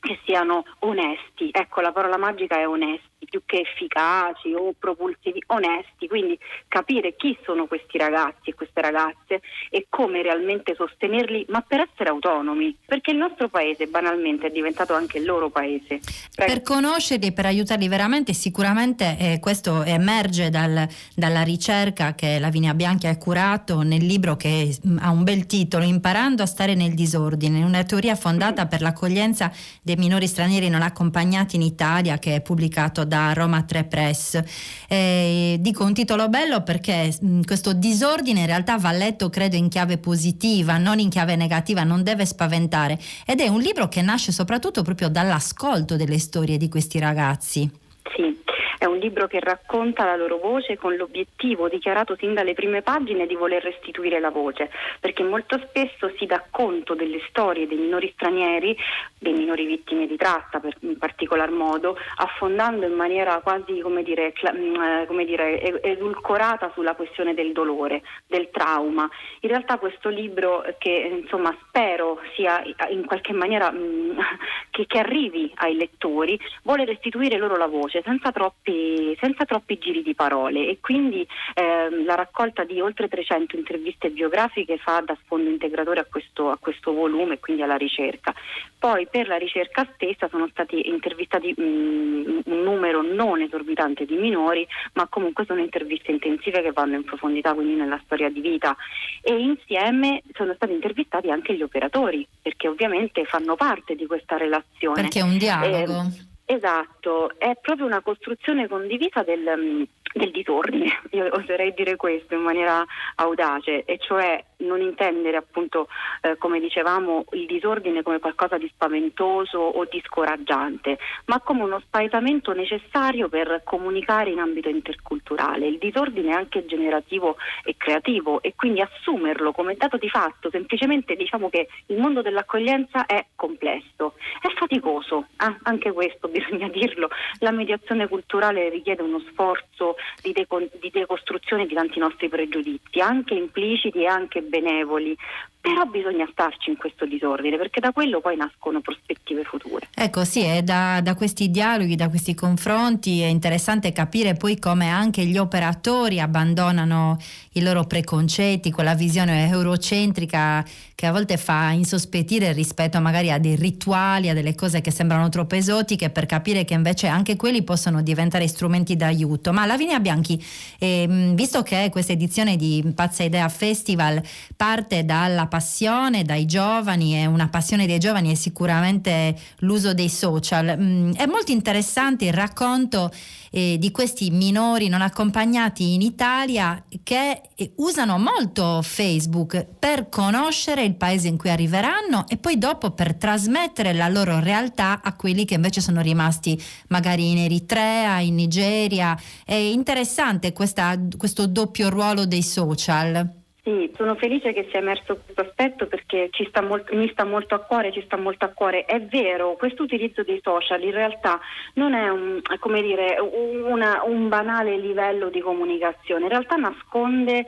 che 0.00 0.18
siano 0.24 0.64
onesti, 0.80 1.50
ecco 1.52 1.80
la 1.80 1.92
parola 1.92 2.16
magica 2.16 2.58
è 2.58 2.66
onesti, 2.66 3.08
più 3.30 3.42
che 3.46 3.60
efficaci 3.60 4.52
o 4.54 4.74
propulsivi, 4.78 5.42
onesti, 5.46 6.08
quindi 6.08 6.38
capire 6.66 7.14
chi 7.16 7.38
sono 7.44 7.66
questi 7.66 7.96
ragazzi 7.96 8.50
e 8.50 8.54
queste 8.54 8.80
ragazze 8.80 9.40
e 9.70 9.86
come 9.88 10.22
realmente 10.22 10.74
sostenerli, 10.74 11.46
ma 11.48 11.60
per 11.60 11.88
essere 11.88 12.10
autonomi, 12.10 12.76
perché 12.84 13.12
il 13.12 13.18
nostro 13.18 13.48
paese 13.48 13.86
banalmente 13.86 14.48
è 14.48 14.50
diventato 14.50 14.94
anche 14.94 15.18
il 15.18 15.24
loro 15.24 15.48
paese. 15.48 16.00
Prego. 16.34 16.52
Per 16.52 16.62
conoscerli 16.62 17.28
e 17.28 17.32
per 17.32 17.46
aiutarli 17.46 17.88
veramente, 17.88 18.32
sicuramente 18.32 19.16
eh, 19.18 19.38
questo 19.40 19.84
emerge 19.84 20.50
dal, 20.50 20.88
dalla 21.14 21.42
ricerca 21.42 22.14
che 22.14 22.38
Lavinia 22.40 22.74
Bianchi 22.74 23.06
ha 23.06 23.16
curato 23.16 23.82
nel 23.82 24.04
libro 24.04 24.36
che 24.36 24.76
mm, 24.86 24.98
ha 25.00 25.10
un 25.10 25.22
bel 25.22 25.46
titolo, 25.46 25.84
Imparando 25.84 26.42
a 26.42 26.46
stare 26.46 26.74
nel 26.74 26.94
disordine, 26.94 27.62
una 27.62 27.84
teoria 27.84 28.16
fondata 28.16 28.66
per 28.66 28.80
l'accoglienza 28.80 29.52
dei 29.90 29.96
minori 29.96 30.26
stranieri 30.28 30.68
non 30.68 30.82
accompagnati 30.82 31.56
in 31.56 31.62
Italia 31.62 32.18
che 32.18 32.36
è 32.36 32.40
pubblicato 32.40 33.04
da 33.04 33.32
Roma 33.32 33.62
3 33.62 33.84
Press. 33.84 34.42
Eh, 34.88 35.56
dico 35.58 35.84
un 35.84 35.94
titolo 35.94 36.28
bello 36.28 36.62
perché 36.62 37.12
mh, 37.20 37.26
mm, 37.26 37.40
questo 37.42 37.72
disordine 37.72 38.40
in 38.40 38.46
realtà 38.46 38.78
va 38.78 38.92
letto 38.92 39.28
credo 39.30 39.56
in 39.56 39.68
chiave 39.68 39.98
positiva, 39.98 40.78
non 40.78 40.98
in 40.98 41.08
chiave 41.08 41.34
negativa, 41.34 41.82
non 41.82 42.02
deve 42.02 42.24
spaventare 42.24 42.98
ed 43.26 43.40
è 43.40 43.48
un 43.48 43.60
libro 43.60 43.88
che 43.88 44.02
nasce 44.02 44.30
soprattutto 44.30 44.82
proprio 44.82 45.08
dall'ascolto 45.08 45.96
delle 45.96 46.18
storie 46.18 46.56
di 46.56 46.68
questi 46.68 46.98
ragazzi. 46.98 47.68
Sì, 48.14 48.38
è 48.78 48.84
un 48.84 48.98
libro 48.98 49.26
che 49.26 49.40
racconta 49.40 50.04
la 50.04 50.16
loro 50.16 50.38
voce 50.38 50.76
con 50.76 50.96
l'obiettivo 50.96 51.68
dichiarato 51.68 52.16
sin 52.16 52.34
dalle 52.34 52.54
prime 52.54 52.82
pagine 52.82 53.26
di 53.26 53.34
voler 53.34 53.62
restituire 53.62 54.20
la 54.20 54.30
voce, 54.30 54.70
perché 55.00 55.22
molto 55.22 55.58
spesso 55.68 56.12
si 56.18 56.26
dà 56.26 56.44
conto 56.50 56.94
delle 56.94 57.20
storie 57.28 57.66
dei 57.66 57.78
minori 57.78 58.10
stranieri, 58.14 58.76
dei 59.18 59.32
minori 59.32 59.66
vittime 59.66 60.06
di 60.06 60.16
tratta 60.16 60.60
in 60.80 60.98
particolar 60.98 61.50
modo, 61.50 61.96
affondando 62.16 62.86
in 62.86 62.94
maniera 62.94 63.40
quasi 63.40 63.80
come 63.80 64.02
dire, 64.02 64.32
mm, 64.52 64.74
eh, 64.82 65.04
come 65.06 65.24
dire, 65.24 65.82
edulcorata 65.82 66.70
sulla 66.74 66.94
questione 66.94 67.34
del 67.34 67.52
dolore, 67.52 68.02
del 68.26 68.50
trauma. 68.50 69.08
In 69.40 69.48
realtà 69.48 69.78
questo 69.78 70.08
libro 70.08 70.64
che 70.78 71.20
insomma 71.22 71.56
spero 71.66 72.20
sia 72.34 72.62
in 72.90 73.04
qualche 73.04 73.32
maniera 73.32 73.70
mm, 73.70 74.18
che, 74.70 74.86
che 74.86 74.98
arrivi 74.98 75.52
ai 75.56 75.74
lettori, 75.74 76.38
vuole 76.62 76.84
restituire 76.84 77.36
loro 77.36 77.56
la 77.56 77.66
voce 77.66 78.02
senza 78.04 78.30
troppi 78.32 78.59
troppi, 78.62 79.16
senza 79.20 79.44
troppi 79.44 79.78
giri 79.78 80.02
di 80.02 80.14
parole 80.14 80.68
e 80.68 80.78
quindi 80.80 81.26
eh, 81.54 82.04
la 82.04 82.14
raccolta 82.14 82.64
di 82.64 82.80
oltre 82.80 83.08
300 83.08 83.56
interviste 83.56 84.10
biografiche 84.10 84.78
fa 84.78 85.02
da 85.04 85.16
sfondo 85.24 85.48
integratore 85.48 86.00
a 86.00 86.06
questo, 86.08 86.50
a 86.50 86.58
questo 86.58 86.92
volume 86.92 87.34
e 87.34 87.40
quindi 87.40 87.62
alla 87.62 87.76
ricerca. 87.76 88.34
Poi 88.78 89.08
per 89.10 89.26
la 89.26 89.36
ricerca 89.36 89.86
stessa 89.94 90.28
sono 90.28 90.48
stati 90.50 90.88
intervistati 90.88 91.54
mh, 91.56 91.62
mm, 91.62 92.38
un 92.44 92.62
numero 92.62 93.02
non 93.02 93.40
esorbitante 93.40 94.04
di 94.04 94.16
minori, 94.16 94.66
ma 94.94 95.06
comunque 95.08 95.44
sono 95.44 95.60
interviste 95.60 96.10
intensive 96.10 96.62
che 96.62 96.72
vanno 96.72 96.96
in 96.96 97.04
profondità 97.04 97.54
quindi 97.54 97.74
nella 97.74 98.00
storia 98.04 98.30
di 98.30 98.40
vita 98.40 98.76
e 99.22 99.38
insieme 99.38 100.22
sono 100.34 100.54
stati 100.54 100.72
intervistati 100.72 101.30
anche 101.30 101.54
gli 101.54 101.62
operatori 101.62 102.26
perché 102.40 102.68
ovviamente 102.68 103.24
fanno 103.24 103.56
parte 103.56 103.94
di 103.94 104.06
questa 104.06 104.36
relazione. 104.36 105.02
Perché 105.02 105.20
è 105.20 105.22
un 105.22 105.38
dialogo. 105.38 106.00
Eh, 106.00 106.29
Esatto, 106.52 107.38
è 107.38 107.56
proprio 107.62 107.86
una 107.86 108.02
costruzione 108.02 108.66
condivisa 108.66 109.22
del, 109.22 109.86
del 110.12 110.30
disordine, 110.30 111.00
io 111.10 111.28
oserei 111.32 111.72
dire 111.74 111.96
questo 111.96 112.34
in 112.34 112.42
maniera 112.42 112.84
audace, 113.16 113.84
e 113.84 113.98
cioè 113.98 114.42
non 114.58 114.80
intendere 114.80 115.36
appunto, 115.36 115.88
eh, 116.22 116.36
come 116.36 116.60
dicevamo, 116.60 117.24
il 117.32 117.46
disordine 117.46 118.02
come 118.02 118.18
qualcosa 118.18 118.58
di 118.58 118.70
spaventoso 118.72 119.58
o 119.58 119.84
di 119.84 120.02
scoraggiante, 120.04 120.98
ma 121.26 121.40
come 121.40 121.62
uno 121.62 121.80
spaesamento 121.80 122.52
necessario 122.52 123.28
per 123.28 123.62
comunicare 123.64 124.30
in 124.30 124.38
ambito 124.38 124.68
interculturale. 124.68 125.66
Il 125.66 125.78
disordine 125.78 126.30
è 126.30 126.34
anche 126.34 126.66
generativo 126.66 127.36
e 127.64 127.74
creativo 127.76 128.42
e 128.42 128.54
quindi 128.54 128.80
assumerlo 128.80 129.52
come 129.52 129.76
dato 129.76 129.96
di 129.96 130.08
fatto, 130.08 130.50
semplicemente 130.50 131.14
diciamo 131.16 131.48
che 131.48 131.68
il 131.86 131.98
mondo 131.98 132.20
dell'accoglienza 132.22 133.06
è 133.06 133.24
complesso, 133.34 134.14
è 134.40 134.48
faticoso, 134.56 135.26
ah, 135.36 135.56
anche 135.62 135.92
questo 135.92 136.28
bisogna 136.28 136.68
dirlo, 136.68 137.08
la 137.38 137.50
mediazione 137.50 138.08
culturale 138.08 138.68
richiede 138.68 139.02
uno 139.02 139.20
sforzo 139.30 139.96
di, 140.22 140.32
deco- 140.32 140.68
di 140.80 140.90
decostruzione 140.90 141.66
di 141.66 141.74
tanti 141.74 141.98
nostri 141.98 142.28
pregiudizi, 142.28 143.00
anche 143.00 143.34
impliciti 143.34 144.02
e 144.02 144.06
anche 144.06 144.42
benevoli, 144.42 145.16
però 145.60 145.84
bisogna 145.84 146.26
starci 146.32 146.70
in 146.70 146.76
questo 146.76 147.04
disordine 147.04 147.58
perché 147.58 147.80
da 147.80 147.92
quello 147.92 148.20
poi 148.20 148.36
nascono 148.36 148.80
prospettive 148.80 149.44
future. 149.44 149.88
Ecco 149.94 150.24
sì, 150.24 150.40
è 150.40 150.62
da, 150.62 151.00
da, 151.02 151.14
questi 151.14 151.50
dialoghi, 151.50 151.96
da 151.96 152.08
questi 152.08 152.34
confronti 152.34 153.20
è 153.20 153.26
interessante 153.26 153.92
capire 153.92 154.34
poi 154.34 154.58
come 154.58 154.88
anche 154.88 155.24
gli 155.26 155.36
operatori 155.36 156.18
abbandonano 156.18 157.18
i 157.52 157.62
loro 157.62 157.84
preconcetti, 157.84 158.70
quella 158.70 158.94
visione 158.94 159.48
eurocentrica 159.50 160.64
che 160.94 161.06
a 161.06 161.12
volte 161.12 161.36
fa 161.36 161.70
insospettire 161.70 162.52
rispetto 162.52 163.00
magari 163.00 163.30
a 163.30 163.38
dei 163.38 163.56
rituali, 163.56 164.28
a 164.28 164.34
delle 164.34 164.54
cose 164.54 164.80
che 164.80 164.90
sembrano 164.90 165.28
troppo 165.28 165.54
esotiche 165.54 166.10
per 166.10 166.26
capire 166.26 166.64
che 166.64 166.74
invece 166.74 167.06
anche 167.06 167.36
quelli 167.36 167.62
possono 167.62 168.02
diventare 168.02 168.46
strumenti 168.46 168.96
d'aiuto. 168.96 169.52
Ma 169.52 169.66
Lavinia 169.66 170.00
Bianchi, 170.00 170.42
eh, 170.78 171.32
visto 171.34 171.62
che 171.62 171.88
questa 171.90 172.12
edizione 172.12 172.56
di 172.56 172.84
Pazza 172.94 173.22
Idea 173.22 173.48
Festival 173.48 174.22
parte 174.56 175.04
dalla 175.04 175.46
passione 175.50 176.22
dai 176.22 176.46
giovani 176.46 177.20
e 177.20 177.26
una 177.26 177.48
passione 177.48 177.86
dei 177.86 177.98
giovani 177.98 178.32
è 178.32 178.34
sicuramente 178.34 179.38
l'uso 179.58 179.92
dei 179.92 180.08
social. 180.08 180.78
Mm, 180.78 181.12
è 181.12 181.26
molto 181.26 181.52
interessante 181.52 182.24
il 182.24 182.32
racconto 182.32 183.10
eh, 183.50 183.76
di 183.78 183.90
questi 183.90 184.30
minori 184.30 184.88
non 184.88 185.02
accompagnati 185.02 185.94
in 185.94 186.02
Italia 186.02 186.82
che 187.02 187.42
eh, 187.54 187.72
usano 187.76 188.16
molto 188.18 188.80
Facebook 188.82 189.66
per 189.78 190.08
conoscere 190.08 190.84
il 190.84 190.94
paese 190.94 191.28
in 191.28 191.36
cui 191.36 191.50
arriveranno 191.50 192.26
e 192.28 192.36
poi 192.36 192.56
dopo 192.58 192.92
per 192.92 193.16
trasmettere 193.16 193.92
la 193.92 194.08
loro 194.08 194.38
realtà 194.38 195.00
a 195.02 195.14
quelli 195.14 195.44
che 195.44 195.54
invece 195.54 195.80
sono 195.80 196.00
rimasti 196.00 196.60
magari 196.88 197.30
in 197.30 197.38
Eritrea, 197.38 198.20
in 198.20 198.36
Nigeria. 198.36 199.18
È 199.44 199.54
interessante 199.54 200.52
questa, 200.52 200.96
questo 201.16 201.46
doppio 201.46 201.88
ruolo 201.88 202.26
dei 202.26 202.42
social. 202.42 203.39
Sì, 203.62 203.92
sono 203.94 204.14
felice 204.14 204.54
che 204.54 204.68
sia 204.70 204.78
emerso 204.78 205.20
questo 205.22 205.42
aspetto 205.42 205.86
perché 205.86 206.30
sta 206.48 206.62
molto, 206.62 206.94
mi 206.96 207.10
sta 207.10 207.24
molto 207.24 207.54
a 207.54 207.58
cuore, 207.58 207.92
ci 207.92 208.02
sta 208.06 208.16
molto 208.16 208.46
a 208.46 208.48
cuore. 208.48 208.86
È 208.86 209.00
vero, 209.02 209.54
questo 209.56 209.82
utilizzo 209.82 210.22
dei 210.22 210.40
social 210.42 210.82
in 210.82 210.92
realtà 210.92 211.38
non 211.74 211.92
è 211.92 212.08
un, 212.08 212.40
dire, 212.80 213.18
una, 213.20 214.02
un 214.04 214.28
banale 214.28 214.78
livello 214.78 215.28
di 215.28 215.40
comunicazione, 215.40 216.24
in 216.24 216.30
realtà 216.30 216.56
nasconde 216.56 217.44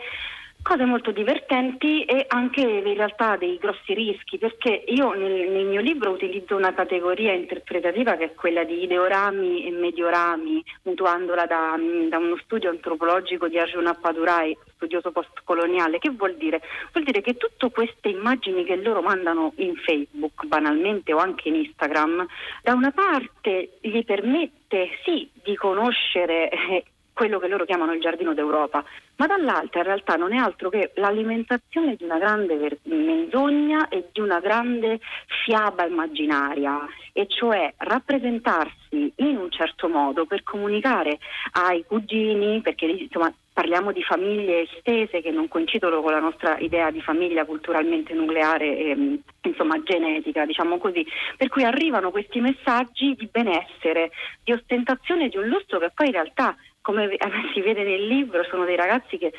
cose 0.63 0.85
molto 0.85 1.11
divertenti 1.11 2.05
e 2.05 2.25
anche 2.29 2.61
in 2.61 2.95
realtà 2.95 3.37
dei 3.37 3.59
grossi 3.59 3.95
rischi 3.95 4.39
perché 4.39 4.85
io 4.87 5.13
nel, 5.13 5.51
nel, 5.51 5.67
mio 5.67 5.81
libro 5.81 6.11
utilizzo 6.11 6.57
una 6.57 6.73
categoria 6.73 7.33
interpretativa 7.33 8.17
che 8.17 8.25
è 8.25 8.35
quella 8.35 8.63
di 8.65 8.83
ideorami 8.83 9.67
e 9.67 9.71
mediorami 9.73 10.65
mutuandola 10.83 11.47
da, 11.47 11.75
da 12.09 12.19
uno 12.19 12.39
studio 12.43 12.71
antropologico 12.71 13.49
di 13.49 13.59
Arjuna 13.59 13.95
Padurai 13.95 14.57
studioso 14.77 15.11
postcoloniale 15.11 15.99
che 15.99 16.11
vuol 16.11 16.37
dire? 16.37 16.61
Vuol 16.93 17.05
dire 17.05 17.21
che 17.21 17.37
tutte 17.37 17.71
queste 17.71 18.09
immagini 18.09 18.65
che 18.65 18.77
loro 18.77 19.03
mandano 19.03 19.53
in 19.57 19.75
Facebook 19.77 20.47
banalmente 20.47 21.13
o 21.13 21.19
anche 21.19 21.49
in 21.49 21.57
Instagram 21.57 22.27
da 22.63 22.73
una 22.73 22.91
parte 22.91 23.79
gli 23.81 24.05
permette 24.05 24.91
sì 25.05 25.29
di 25.43 25.57
conoscere 25.57 26.49
eh, 26.51 26.85
quello 27.13 27.39
che 27.39 27.49
loro 27.49 27.65
chiamano 27.65 27.93
il 27.93 28.01
giardino 28.01 28.35
d'Europa, 28.35 28.85
ma 29.17 29.27
dall'altra 29.27 29.81
in 29.81 29.87
realtà 29.87 30.17
non 30.17 30.33
è 30.33 30.37
altro 30.37 30.71
che 30.71 30.93
l'alimentazione 30.95 31.95
di 31.95 32.05
una 32.05 32.19
grande 32.19 32.79
menzogna 32.85 33.89
e 33.89 34.09
di 34.13 34.21
una 34.21 34.41
grande 34.41 34.99
fiaba 35.45 35.87
immaginaria, 35.87 36.87
e 37.13 37.27
cioè 37.29 37.75
rappresentarsi 37.77 39.13
in 39.17 39.37
un 39.37 39.51
certo 39.51 39.89
modo 39.89 40.25
per 40.25 40.43
comunicare 40.43 41.19
ai 41.53 41.85
cugini, 41.87 42.61
perché 42.63 42.87
insomma 42.87 43.33
parliamo 43.53 43.93
di 43.93 44.03
famiglie 44.03 44.63
estese 44.63 45.21
che 45.21 45.31
non 45.31 45.47
coincidono 45.47 46.01
con 46.01 46.13
la 46.13 46.21
nostra 46.21 46.57
idea 46.59 46.91
di 46.91 47.03
famiglia 47.03 47.45
culturalmente 47.45 48.15
nucleare 48.15 48.79
e 48.79 49.19
insomma 49.43 49.83
genetica, 49.83 50.47
diciamo 50.47 50.79
così, 50.79 51.07
per 51.37 51.49
cui 51.49 51.63
arrivano 51.63 52.11
questi 52.11 52.41
messaggi 52.41 53.15
di 53.15 53.29
benessere, 53.31 54.11
di 54.43 54.53
ostentazione 54.53 55.29
di 55.29 55.37
un 55.37 55.49
lusso 55.49 55.79
che 55.79 55.91
poi 55.95 56.07
in 56.07 56.13
realtà 56.13 56.57
come 56.83 57.09
si 57.55 57.61
vede 57.61 57.85
nel 57.85 58.07
libro, 58.07 58.45
sono 58.45 58.65
dei 58.65 58.77
ragazzi 58.77 59.17
che 59.17 59.33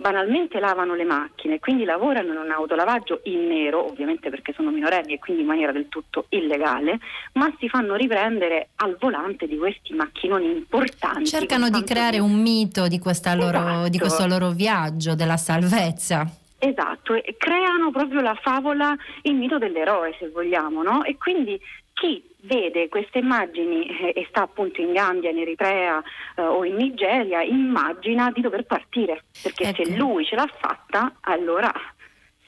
banalmente 0.00 0.58
lavano 0.58 0.94
le 0.94 1.04
macchine, 1.04 1.58
quindi 1.58 1.84
lavorano 1.84 2.32
in 2.32 2.38
un 2.38 2.50
autolavaggio 2.50 3.20
in 3.24 3.46
nero, 3.46 3.86
ovviamente 3.86 4.30
perché 4.30 4.52
sono 4.54 4.70
minorenni 4.70 5.14
e 5.14 5.18
quindi 5.18 5.42
in 5.42 5.48
maniera 5.48 5.72
del 5.72 5.88
tutto 5.88 6.24
illegale, 6.30 6.98
ma 7.34 7.52
si 7.58 7.68
fanno 7.68 7.94
riprendere 7.96 8.70
al 8.76 8.96
volante 8.98 9.46
di 9.46 9.58
questi 9.58 9.92
macchinoni 9.92 10.46
importanti. 10.46 11.26
Cercano 11.26 11.68
di 11.68 11.84
creare 11.84 12.18
un 12.18 12.40
mito 12.40 12.88
di, 12.88 12.98
loro, 13.36 13.58
esatto. 13.58 13.88
di 13.88 13.98
questo 13.98 14.26
loro 14.26 14.50
viaggio, 14.50 15.14
della 15.14 15.36
salvezza. 15.36 16.26
Esatto, 16.62 17.14
e 17.14 17.36
creano 17.38 17.90
proprio 17.90 18.20
la 18.20 18.34
favola, 18.34 18.94
il 19.22 19.34
mito 19.34 19.58
dell'eroe 19.58 20.14
se 20.18 20.28
vogliamo, 20.28 20.82
no? 20.82 21.04
E 21.04 21.16
quindi 21.16 21.58
chi 22.00 22.24
vede 22.44 22.88
queste 22.88 23.18
immagini 23.18 23.86
eh, 23.86 24.12
e 24.16 24.26
sta 24.30 24.42
appunto 24.42 24.80
in 24.80 24.92
Gambia, 24.92 25.28
in 25.28 25.38
Eritrea 25.38 26.02
eh, 26.34 26.42
o 26.42 26.64
in 26.64 26.76
Nigeria, 26.76 27.42
immagina 27.42 28.30
di 28.30 28.40
dover 28.40 28.64
partire, 28.64 29.24
perché 29.42 29.64
ecco. 29.64 29.84
se 29.84 29.96
lui 29.96 30.24
ce 30.24 30.34
l'ha 30.34 30.50
fatta, 30.58 31.16
allora 31.20 31.70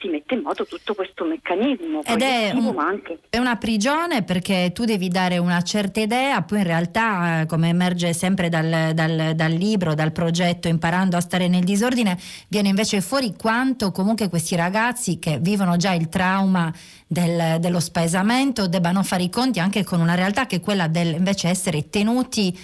si 0.03 0.09
mette 0.09 0.33
in 0.33 0.41
moto 0.41 0.65
tutto 0.65 0.93
questo 0.93 1.23
meccanismo. 1.23 2.03
Ed 2.03 2.21
è, 2.21 2.51
un, 2.53 3.01
è, 3.29 3.37
una 3.37 3.55
prigione 3.55 4.23
perché 4.23 4.71
tu 4.73 4.83
devi 4.83 5.07
dare 5.07 5.37
una 5.37 5.61
certa 5.61 6.01
idea, 6.01 6.41
poi 6.41 6.59
in 6.59 6.65
realtà, 6.65 7.41
eh, 7.41 7.45
come 7.45 7.69
emerge 7.69 8.13
sempre 8.13 8.49
dal, 8.49 8.93
dal, 8.93 9.31
dal, 9.33 9.51
libro, 9.51 9.93
dal 9.93 10.11
progetto 10.11 10.67
Imparando 10.67 11.15
a 11.15 11.21
stare 11.21 11.47
nel 11.47 11.63
disordine, 11.63 12.19
viene 12.49 12.67
invece 12.67 12.99
fuori 12.99 13.33
quanto 13.37 13.91
comunque 13.91 14.27
questi 14.27 14.55
ragazzi 14.55 15.19
che 15.19 15.39
vivono 15.39 15.77
già 15.77 15.93
il 15.93 16.09
trauma 16.09 16.71
del, 17.07 17.59
dello 17.59 17.79
spaesamento 17.79 18.67
debbano 18.67 19.03
fare 19.03 19.23
i 19.23 19.29
conti 19.29 19.59
anche 19.59 19.83
con 19.83 20.01
una 20.01 20.15
realtà 20.15 20.47
che 20.47 20.57
è 20.57 20.59
quella 20.59 20.87
del 20.87 21.13
invece 21.13 21.47
essere 21.47 21.89
tenuti 21.89 22.57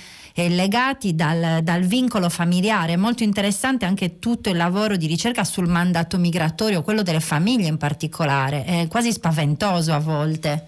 legati 0.48 1.16
dal, 1.16 1.62
dal, 1.64 1.82
vincolo 1.82 2.30
familiare. 2.30 2.94
È 2.94 2.96
molto 2.96 3.24
interessante 3.24 3.86
anche 3.86 4.20
tutto 4.20 4.50
il 4.50 4.56
lavoro 4.56 4.96
di 4.96 5.08
ricerca 5.08 5.44
sul 5.44 5.68
mandato 5.68 6.18
migratorio, 6.18 6.82
quello 6.82 7.02
delle 7.02 7.20
famiglie 7.20 7.68
in 7.68 7.78
particolare, 7.78 8.64
è 8.64 8.88
quasi 8.88 9.12
spaventoso 9.12 9.92
a 9.92 10.00
volte. 10.00 10.68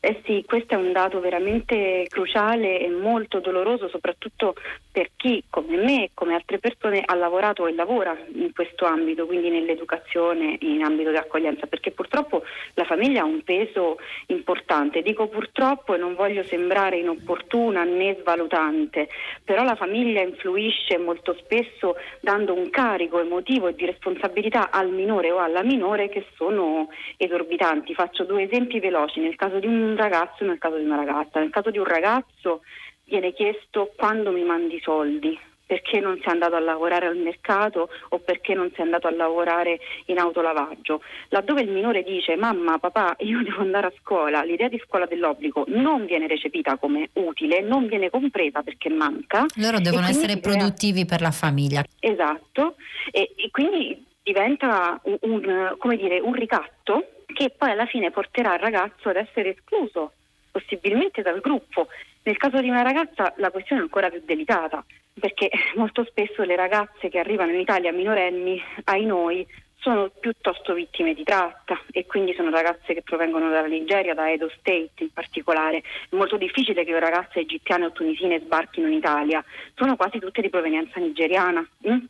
Eh 0.00 0.20
sì, 0.24 0.44
questo 0.46 0.74
è 0.74 0.76
un 0.76 0.92
dato 0.92 1.18
veramente 1.18 2.06
cruciale 2.08 2.80
e 2.80 2.88
molto 2.88 3.40
doloroso, 3.40 3.88
soprattutto 3.88 4.54
per 4.98 5.10
chi 5.14 5.44
come 5.48 5.76
me 5.76 6.02
e 6.02 6.10
come 6.12 6.34
altre 6.34 6.58
persone 6.58 7.04
ha 7.06 7.14
lavorato 7.14 7.68
e 7.68 7.72
lavora 7.72 8.18
in 8.32 8.52
questo 8.52 8.84
ambito, 8.84 9.26
quindi 9.26 9.48
nell'educazione, 9.48 10.56
in 10.62 10.82
ambito 10.82 11.10
di 11.10 11.16
accoglienza, 11.16 11.68
perché 11.68 11.92
purtroppo 11.92 12.42
la 12.74 12.82
famiglia 12.82 13.20
ha 13.20 13.24
un 13.24 13.44
peso 13.44 13.98
importante. 14.26 15.02
Dico 15.02 15.28
purtroppo 15.28 15.94
e 15.94 15.98
non 15.98 16.16
voglio 16.16 16.42
sembrare 16.42 16.96
inopportuna 16.96 17.84
né 17.84 18.16
svalutante, 18.18 19.08
però 19.44 19.62
la 19.62 19.76
famiglia 19.76 20.20
influisce 20.20 20.98
molto 20.98 21.32
spesso 21.34 21.94
dando 22.20 22.52
un 22.54 22.68
carico 22.68 23.20
emotivo 23.20 23.68
e 23.68 23.76
di 23.76 23.86
responsabilità 23.86 24.72
al 24.72 24.90
minore 24.90 25.30
o 25.30 25.38
alla 25.38 25.62
minore 25.62 26.08
che 26.08 26.26
sono 26.34 26.88
esorbitanti. 27.16 27.94
Faccio 27.94 28.24
due 28.24 28.42
esempi 28.42 28.80
veloci. 28.80 29.20
Nel 29.20 29.36
caso 29.36 29.60
di 29.60 29.68
un 29.68 29.94
ragazzo 29.96 30.42
e 30.42 30.48
nel 30.48 30.58
caso 30.58 30.76
di 30.76 30.84
una 30.84 30.96
ragazza. 30.96 31.38
Nel 31.38 31.50
caso 31.50 31.70
di 31.70 31.78
un 31.78 31.84
ragazzo 31.84 32.62
viene 33.08 33.32
chiesto 33.32 33.92
quando 33.96 34.30
mi 34.30 34.44
mandi 34.44 34.80
soldi, 34.82 35.38
perché 35.66 36.00
non 36.00 36.18
sei 36.22 36.32
andato 36.32 36.56
a 36.56 36.60
lavorare 36.60 37.06
al 37.06 37.16
mercato 37.16 37.90
o 38.08 38.18
perché 38.20 38.54
non 38.54 38.70
sei 38.74 38.84
andato 38.84 39.06
a 39.06 39.10
lavorare 39.10 39.78
in 40.06 40.18
autolavaggio. 40.18 41.02
Laddove 41.28 41.60
il 41.60 41.70
minore 41.70 42.02
dice 42.02 42.36
mamma, 42.36 42.78
papà, 42.78 43.16
io 43.18 43.42
devo 43.44 43.60
andare 43.60 43.88
a 43.88 43.92
scuola, 44.00 44.42
l'idea 44.42 44.68
di 44.68 44.80
scuola 44.84 45.06
dell'obbligo 45.06 45.64
non 45.68 46.06
viene 46.06 46.26
recepita 46.26 46.78
come 46.78 47.10
utile, 47.14 47.60
non 47.60 47.86
viene 47.86 48.08
compresa 48.08 48.62
perché 48.62 48.88
manca. 48.88 49.44
Loro 49.56 49.78
devono 49.78 50.06
essere 50.06 50.38
produttivi 50.38 51.04
per 51.04 51.20
la 51.20 51.32
famiglia. 51.32 51.84
Esatto, 52.00 52.76
e, 53.10 53.32
e 53.36 53.50
quindi 53.50 54.06
diventa 54.22 55.00
un, 55.04 55.18
un, 55.20 55.96
dire, 55.96 56.20
un 56.20 56.32
ricatto 56.32 57.08
che 57.26 57.50
poi 57.56 57.70
alla 57.70 57.86
fine 57.86 58.10
porterà 58.10 58.54
il 58.54 58.60
ragazzo 58.60 59.10
ad 59.10 59.16
essere 59.16 59.50
escluso 59.50 60.12
possibilmente 60.58 61.22
dal 61.22 61.40
gruppo. 61.40 61.88
Nel 62.22 62.36
caso 62.36 62.60
di 62.60 62.68
una 62.68 62.82
ragazza 62.82 63.32
la 63.36 63.50
questione 63.50 63.80
è 63.80 63.84
ancora 63.84 64.10
più 64.10 64.20
delicata 64.24 64.84
perché 65.18 65.50
molto 65.76 66.04
spesso 66.04 66.42
le 66.42 66.56
ragazze 66.56 67.08
che 67.08 67.18
arrivano 67.18 67.52
in 67.52 67.60
Italia 67.60 67.92
minorenni, 67.92 68.60
ai 68.84 69.04
noi, 69.04 69.46
sono 69.80 70.10
piuttosto 70.20 70.74
vittime 70.74 71.14
di 71.14 71.22
tratta 71.22 71.80
e 71.92 72.06
quindi 72.06 72.34
sono 72.34 72.50
ragazze 72.50 72.94
che 72.94 73.02
provengono 73.02 73.48
dalla 73.48 73.66
Nigeria, 73.66 74.14
da 74.14 74.30
Edo 74.30 74.50
State 74.58 74.90
in 74.96 75.12
particolare. 75.12 75.82
È 76.08 76.16
molto 76.16 76.36
difficile 76.36 76.84
che 76.84 76.98
ragazze 76.98 77.40
egiziane 77.40 77.86
o 77.86 77.92
tunisine 77.92 78.40
sbarchino 78.40 78.88
in 78.88 78.94
Italia, 78.94 79.44
sono 79.74 79.96
quasi 79.96 80.18
tutte 80.18 80.42
di 80.42 80.50
provenienza 80.50 80.98
nigeriana. 80.98 81.66
Mm? 81.88 82.04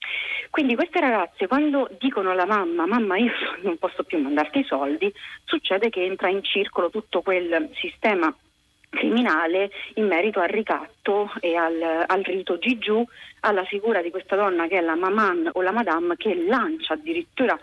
Quindi 0.51 0.75
queste 0.75 1.01
ragazze 1.01 1.47
quando 1.47 1.89
dicono 1.99 2.31
alla 2.31 2.47
mamma 2.47 2.87
mamma 2.87 3.19
io 3.19 3.33
non 3.63 3.77
posso 3.77 4.03
più 4.05 4.19
mandarti 4.19 4.61
i 4.61 4.65
soldi, 4.65 5.13
succede 5.45 5.91
che 5.91 6.05
entra 6.05 6.29
in 6.29 6.43
circolo 6.43 6.91
tutto 6.91 7.21
quel 7.21 7.71
sistema 7.75 8.35
criminale 8.91 9.71
in 9.95 10.07
merito 10.07 10.41
al 10.41 10.49
ricatto 10.49 11.31
e 11.41 11.57
al, 11.57 12.05
al 12.07 12.23
rito 12.23 12.59
Gigiù, 12.59 13.05
alla 13.41 13.65
figura 13.65 14.03
di 14.03 14.11
questa 14.11 14.37
donna 14.37 14.67
che 14.67 14.79
è 14.79 14.81
la 14.81 14.97
maman 14.97 15.51
o 15.53 15.63
la 15.63 15.73
madame 15.73 16.17
che 16.17 16.35
lancia 16.35 16.95
addirittura 16.95 17.59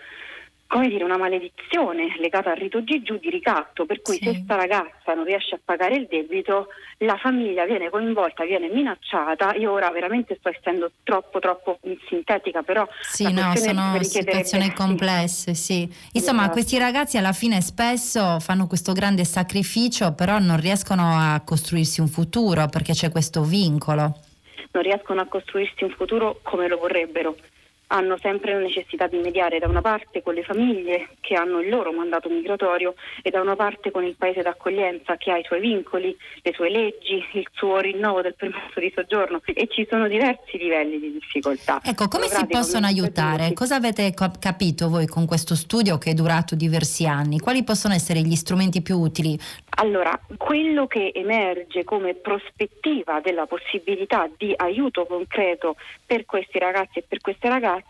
come 0.76 0.90
dire, 0.90 1.06
una 1.06 1.18
maledizione 1.18 2.14
legata 2.20 2.52
al 2.52 2.58
rito 2.58 2.84
Gigiù 2.84 3.18
di 3.18 3.30
ricatto, 3.30 3.86
per 3.86 4.02
cui 4.02 4.16
sì. 4.16 4.26
se 4.26 4.30
questa 4.32 4.56
ragazza 4.56 5.14
non 5.14 5.24
riesce 5.24 5.56
a 5.56 5.60
pagare 5.64 5.96
il 5.96 6.06
debito, 6.10 6.68
la 6.98 7.16
famiglia 7.16 7.64
viene 7.64 7.90
coinvolta, 7.90 8.44
viene 8.44 8.68
minacciata. 8.68 9.54
Io 9.56 9.72
ora 9.72 9.90
veramente 9.92 10.36
sto 10.38 10.50
essendo 10.50 10.92
troppo, 11.04 11.40
troppo 11.40 11.80
sintetica, 12.10 12.62
però... 12.62 12.86
Sì, 13.00 13.32
no, 13.32 13.56
sono 13.56 14.04
situazioni 14.04 14.74
complesse, 14.74 15.54
sì. 15.54 15.90
Insomma, 16.12 16.42
esatto. 16.42 16.52
questi 16.52 16.78
ragazzi 16.78 17.18
alla 17.18 17.32
fine 17.32 17.62
spesso 17.62 18.42
fanno 18.42 18.68
questo 18.68 18.92
grande 18.92 19.24
sacrificio, 19.24 20.14
però 20.14 20.40
non 20.40 20.60
riescono 20.60 21.04
a 21.16 21.42
costruirsi 21.46 22.02
un 22.02 22.10
futuro 22.10 22.68
perché 22.68 22.92
c'è 22.92 23.12
questo 23.12 23.44
vincolo. 23.44 24.20
Non 24.72 24.84
riescono 24.84 25.22
a 25.22 25.26
costruirsi 25.26 25.86
un 25.86 25.92
futuro 25.92 26.40
come 26.44 26.68
lo 26.68 26.78
vorrebbero 26.78 27.34
hanno 27.96 28.18
sempre 28.18 28.54
la 28.54 28.60
necessità 28.60 29.08
di 29.08 29.18
mediare 29.18 29.58
da 29.58 29.68
una 29.68 29.82
parte 29.82 30.22
con 30.22 30.34
le 30.34 30.44
famiglie 30.44 31.10
che 31.22 31.36
hanno 31.36 31.62
il 31.62 31.70
loro 31.70 31.94
mandato 31.94 32.30
migratorio 32.30 32.96
e 33.22 33.30
da 33.30 33.40
una 33.40 33.56
parte 33.56 33.90
con 33.90 34.04
il 34.04 34.16
paese 34.18 34.42
d'accoglienza 34.42 35.16
che 35.16 35.32
ha 35.32 35.38
i 35.38 35.44
suoi 35.44 35.62
vincoli, 35.62 36.16
le 36.42 36.54
sue 36.54 36.70
leggi, 36.70 37.24
il 37.34 37.48
suo 37.54 37.80
rinnovo 37.80 38.22
del 38.22 38.36
permesso 38.36 38.80
di 38.80 38.92
soggiorno 38.94 39.42
e 39.46 39.68
ci 39.70 39.88
sono 39.90 40.08
diversi 40.08 40.58
livelli 40.58 41.00
di 41.00 41.14
difficoltà. 41.14 41.80
Ecco, 41.84 42.08
come 42.10 42.28
si 42.28 42.46
possono 42.48 42.86
aiutare? 42.86 43.54
Cosa 43.54 43.76
avete 43.76 44.14
capito 44.14 44.90
voi 44.90 45.08
con 45.08 45.26
questo 45.26 45.56
studio 45.56 45.98
che 45.98 46.12
è 46.12 46.14
durato 46.14 46.56
diversi 46.56 47.06
anni? 47.06 47.40
Quali 47.40 47.64
possono 47.64 47.94
essere 47.94 48.20
gli 48.22 48.36
strumenti 48.36 48.82
più 48.82 49.00
utili? 49.00 49.40
Allora, 49.78 50.20
quello 50.38 50.88
che 50.88 51.12
emerge 51.14 51.84
come 51.84 52.14
prospettiva 52.14 53.20
della 53.22 53.46
possibilità 53.46 54.30
di 54.38 54.54
aiuto 54.56 55.06
concreto 55.06 55.76
per 56.06 56.26
questi 56.26 56.60
ragazzi 56.60 57.00
e 57.00 57.06
per 57.08 57.20
queste 57.20 57.50
ragazze 57.50 57.85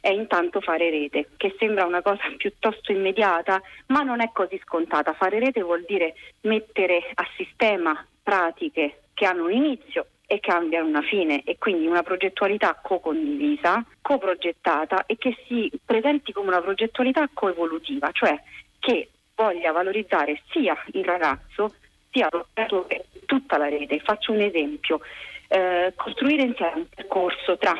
è 0.00 0.08
intanto 0.08 0.60
fare 0.60 0.90
rete, 0.90 1.28
che 1.36 1.54
sembra 1.58 1.84
una 1.84 2.02
cosa 2.02 2.22
piuttosto 2.36 2.92
immediata, 2.92 3.60
ma 3.86 4.02
non 4.02 4.20
è 4.20 4.30
così 4.32 4.60
scontata. 4.64 5.12
Fare 5.12 5.38
rete 5.38 5.62
vuol 5.62 5.84
dire 5.86 6.14
mettere 6.42 7.10
a 7.14 7.26
sistema 7.36 8.06
pratiche 8.22 9.02
che 9.14 9.26
hanno 9.26 9.44
un 9.44 9.52
inizio 9.52 10.06
e 10.26 10.38
che 10.38 10.52
abbiano 10.52 10.86
una 10.86 11.02
fine 11.02 11.42
e 11.42 11.58
quindi 11.58 11.86
una 11.86 12.02
progettualità 12.02 12.78
co-condivisa, 12.80 13.84
co-progettata 14.00 15.04
e 15.06 15.16
che 15.18 15.36
si 15.46 15.70
presenti 15.84 16.32
come 16.32 16.48
una 16.48 16.60
progettualità 16.60 17.28
coevolutiva, 17.32 18.10
cioè 18.12 18.40
che 18.78 19.08
voglia 19.34 19.72
valorizzare 19.72 20.40
sia 20.50 20.76
il 20.92 21.04
ragazzo 21.04 21.74
sia 22.12 22.28
tutta 23.26 23.58
la 23.58 23.68
rete. 23.68 23.98
Faccio 24.00 24.32
un 24.32 24.40
esempio, 24.40 25.00
eh, 25.48 25.92
costruire 25.96 26.42
insieme 26.42 26.72
un 26.74 26.86
percorso 26.94 27.58
tra 27.58 27.74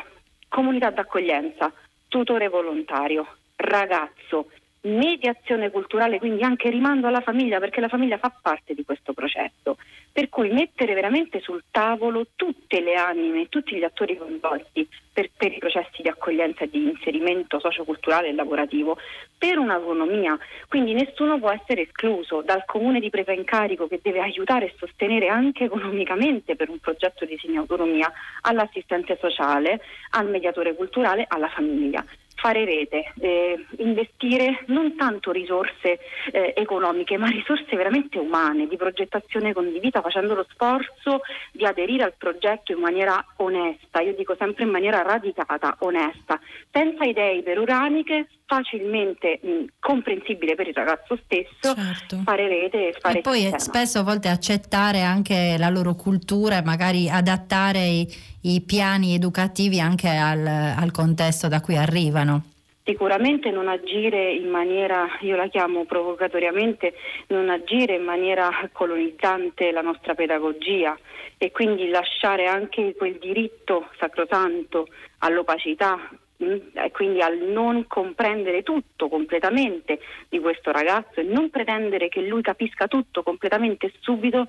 comunità 0.51 0.89
d'accoglienza, 0.89 1.71
tutore 2.09 2.49
volontario, 2.49 3.25
ragazzo, 3.55 4.51
mediazione 4.83 5.69
culturale, 5.69 6.17
quindi 6.17 6.43
anche 6.43 6.69
rimando 6.69 7.07
alla 7.07 7.21
famiglia, 7.21 7.59
perché 7.59 7.79
la 7.81 7.87
famiglia 7.87 8.17
fa 8.17 8.33
parte 8.41 8.73
di 8.73 8.83
questo 8.83 9.13
processo. 9.13 9.77
Per 10.11 10.27
cui 10.29 10.49
mettere 10.49 10.93
veramente 10.93 11.39
sul 11.39 11.63
tavolo 11.71 12.27
tutte 12.35 12.81
le 12.81 12.95
anime, 12.95 13.47
tutti 13.47 13.75
gli 13.75 13.83
attori 13.83 14.17
coinvolti 14.17 14.87
per, 15.13 15.29
per 15.37 15.53
i 15.53 15.57
processi 15.57 16.01
di 16.01 16.07
accoglienza 16.09 16.63
e 16.63 16.69
di 16.69 16.83
inserimento 16.83 17.59
socioculturale 17.59 18.29
e 18.29 18.33
lavorativo, 18.33 18.97
per 19.37 19.57
un'autonomia. 19.57 20.37
Quindi 20.67 20.93
nessuno 20.93 21.39
può 21.39 21.51
essere 21.51 21.83
escluso 21.83 22.41
dal 22.41 22.65
comune 22.65 22.99
di 22.99 23.09
presa 23.09 23.31
in 23.31 23.43
carico 23.43 23.87
che 23.87 23.99
deve 24.01 24.19
aiutare 24.19 24.65
e 24.65 24.75
sostenere 24.77 25.27
anche 25.27 25.65
economicamente 25.65 26.55
per 26.55 26.69
un 26.69 26.79
progetto 26.79 27.25
di 27.25 27.39
autonomia 27.55 28.11
all'assistente 28.41 29.17
sociale, 29.19 29.81
al 30.11 30.29
mediatore 30.29 30.75
culturale, 30.75 31.25
alla 31.27 31.49
famiglia 31.49 32.03
fare 32.41 32.65
rete, 32.65 33.13
eh, 33.19 33.65
investire 33.77 34.63
non 34.67 34.95
tanto 34.95 35.31
risorse 35.31 35.99
eh, 36.31 36.53
economiche, 36.57 37.15
ma 37.17 37.27
risorse 37.27 37.75
veramente 37.75 38.17
umane, 38.17 38.67
di 38.67 38.77
progettazione 38.77 39.53
condivisa, 39.53 40.01
facendo 40.01 40.33
lo 40.33 40.45
sforzo 40.49 41.21
di 41.51 41.65
aderire 41.65 42.03
al 42.03 42.15
progetto 42.17 42.71
in 42.71 42.79
maniera 42.79 43.23
onesta, 43.37 44.01
io 44.01 44.15
dico 44.15 44.35
sempre 44.39 44.63
in 44.63 44.71
maniera 44.71 45.03
radicata, 45.03 45.75
onesta, 45.81 46.39
senza 46.71 47.03
idee 47.03 47.35
iperuraniche, 47.35 48.27
facilmente 48.51 49.39
mh, 49.41 49.63
comprensibile 49.79 50.55
per 50.55 50.67
il 50.67 50.73
ragazzo 50.73 51.17
stesso, 51.23 51.73
certo. 51.73 52.21
fare 52.25 52.49
rete 52.49 52.89
e 52.89 52.95
fare 52.99 53.19
E 53.19 53.21
poi 53.21 53.39
sistema. 53.39 53.59
spesso 53.59 53.99
a 53.99 54.03
volte 54.03 54.27
accettare 54.27 54.99
anche 55.03 55.55
la 55.57 55.69
loro 55.69 55.95
cultura 55.95 56.57
e 56.57 56.61
magari 56.61 57.09
adattare 57.09 57.79
i, 57.79 58.07
i 58.41 58.59
piani 58.59 59.13
educativi 59.13 59.79
anche 59.79 60.09
al, 60.09 60.45
al 60.45 60.91
contesto 60.91 61.47
da 61.47 61.61
cui 61.61 61.77
arrivano. 61.77 62.43
Sicuramente 62.83 63.51
non 63.51 63.69
agire 63.69 64.33
in 64.33 64.49
maniera, 64.49 65.07
io 65.21 65.37
la 65.37 65.47
chiamo 65.47 65.85
provocatoriamente, 65.85 66.93
non 67.27 67.49
agire 67.49 67.95
in 67.95 68.03
maniera 68.03 68.49
colonizzante 68.73 69.71
la 69.71 69.81
nostra 69.81 70.13
pedagogia 70.13 70.97
e 71.37 71.51
quindi 71.51 71.87
lasciare 71.87 72.47
anche 72.47 72.95
quel 72.97 73.17
diritto 73.17 73.87
sacrosanto 73.97 74.87
all'opacità 75.19 75.97
e 76.41 76.91
quindi 76.91 77.21
al 77.21 77.37
non 77.37 77.85
comprendere 77.87 78.63
tutto 78.63 79.07
completamente 79.07 79.99
di 80.27 80.39
questo 80.39 80.71
ragazzo 80.71 81.19
e 81.19 81.23
non 81.23 81.49
pretendere 81.49 82.09
che 82.09 82.21
lui 82.21 82.41
capisca 82.41 82.87
tutto 82.87 83.23
completamente 83.23 83.91
subito 83.99 84.47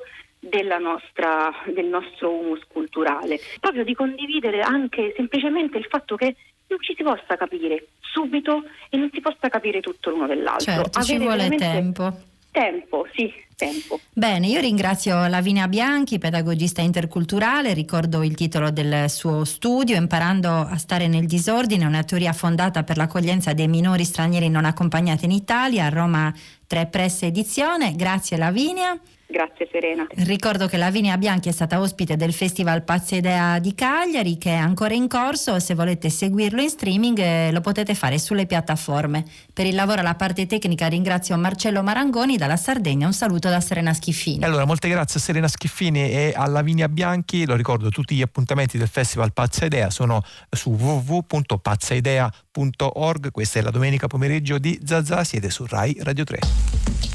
nostra, 0.80 1.52
del 1.72 1.86
nostro 1.86 2.32
humus 2.32 2.62
culturale, 2.66 3.38
proprio 3.60 3.84
di 3.84 3.94
condividere 3.94 4.60
anche 4.60 5.12
semplicemente 5.16 5.78
il 5.78 5.86
fatto 5.86 6.16
che 6.16 6.34
non 6.66 6.80
ci 6.80 6.94
si 6.96 7.02
possa 7.02 7.36
capire 7.36 7.88
subito 8.00 8.62
e 8.88 8.96
non 8.96 9.10
si 9.12 9.20
possa 9.20 9.48
capire 9.48 9.80
tutto 9.80 10.10
l'uno 10.10 10.26
dell'altro. 10.26 10.64
Certo, 10.64 10.98
Avere 10.98 11.04
ci 11.04 11.18
vuole 11.18 11.48
tempo. 11.56 12.30
Tempo, 12.52 13.06
sì, 13.14 13.32
tempo. 13.56 13.98
Bene, 14.12 14.46
io 14.46 14.60
ringrazio 14.60 15.26
Lavinia 15.26 15.68
Bianchi, 15.68 16.18
pedagogista 16.18 16.82
interculturale, 16.82 17.72
ricordo 17.72 18.22
il 18.22 18.34
titolo 18.34 18.70
del 18.70 19.08
suo 19.08 19.46
studio, 19.46 19.96
Imparando 19.96 20.50
a 20.50 20.76
stare 20.76 21.08
nel 21.08 21.24
disordine, 21.24 21.86
una 21.86 22.04
teoria 22.04 22.34
fondata 22.34 22.82
per 22.82 22.98
l'accoglienza 22.98 23.54
dei 23.54 23.68
minori 23.68 24.04
stranieri 24.04 24.50
non 24.50 24.66
accompagnati 24.66 25.24
in 25.24 25.30
Italia, 25.30 25.86
a 25.86 25.88
Roma 25.88 26.30
3 26.66 26.86
Press 26.88 27.22
Edizione. 27.22 27.96
Grazie 27.96 28.36
Lavinia. 28.36 29.00
Grazie 29.32 29.66
Serena. 29.72 30.06
Ricordo 30.10 30.66
che 30.66 30.76
Lavinia 30.76 31.16
Bianchi 31.16 31.48
è 31.48 31.52
stata 31.52 31.80
ospite 31.80 32.16
del 32.16 32.34
Festival 32.34 32.82
Pazza 32.82 33.16
Idea 33.16 33.58
di 33.60 33.74
Cagliari 33.74 34.36
che 34.36 34.50
è 34.50 34.56
ancora 34.56 34.92
in 34.92 35.08
corso, 35.08 35.58
se 35.58 35.74
volete 35.74 36.10
seguirlo 36.10 36.60
in 36.60 36.68
streaming 36.68 37.18
eh, 37.18 37.50
lo 37.50 37.62
potete 37.62 37.94
fare 37.94 38.18
sulle 38.18 38.44
piattaforme. 38.44 39.24
Per 39.50 39.64
il 39.64 39.74
lavoro 39.74 40.00
alla 40.00 40.16
parte 40.16 40.44
tecnica 40.44 40.86
ringrazio 40.86 41.34
Marcello 41.38 41.82
Marangoni 41.82 42.36
dalla 42.36 42.58
Sardegna, 42.58 43.06
un 43.06 43.14
saluto 43.14 43.48
da 43.48 43.62
Serena 43.62 43.94
Schiffini. 43.94 44.44
Allora, 44.44 44.66
molte 44.66 44.90
grazie 44.90 45.18
a 45.18 45.22
Serena 45.22 45.48
Schiffini 45.48 46.10
e 46.10 46.34
a 46.36 46.46
Lavinia 46.46 46.90
Bianchi, 46.90 47.46
lo 47.46 47.56
ricordo 47.56 47.88
tutti 47.88 48.14
gli 48.14 48.20
appuntamenti 48.20 48.76
del 48.76 48.88
Festival 48.88 49.32
Pazza 49.32 49.64
Idea 49.64 49.88
sono 49.88 50.22
su 50.50 50.72
www.pazzaidea.org, 50.72 53.30
questa 53.30 53.60
è 53.60 53.62
la 53.62 53.70
domenica 53.70 54.08
pomeriggio 54.08 54.58
di 54.58 54.78
Zazà, 54.84 55.24
siete 55.24 55.48
su 55.48 55.64
Rai 55.66 55.96
Radio 56.00 56.24
3. 56.24 57.11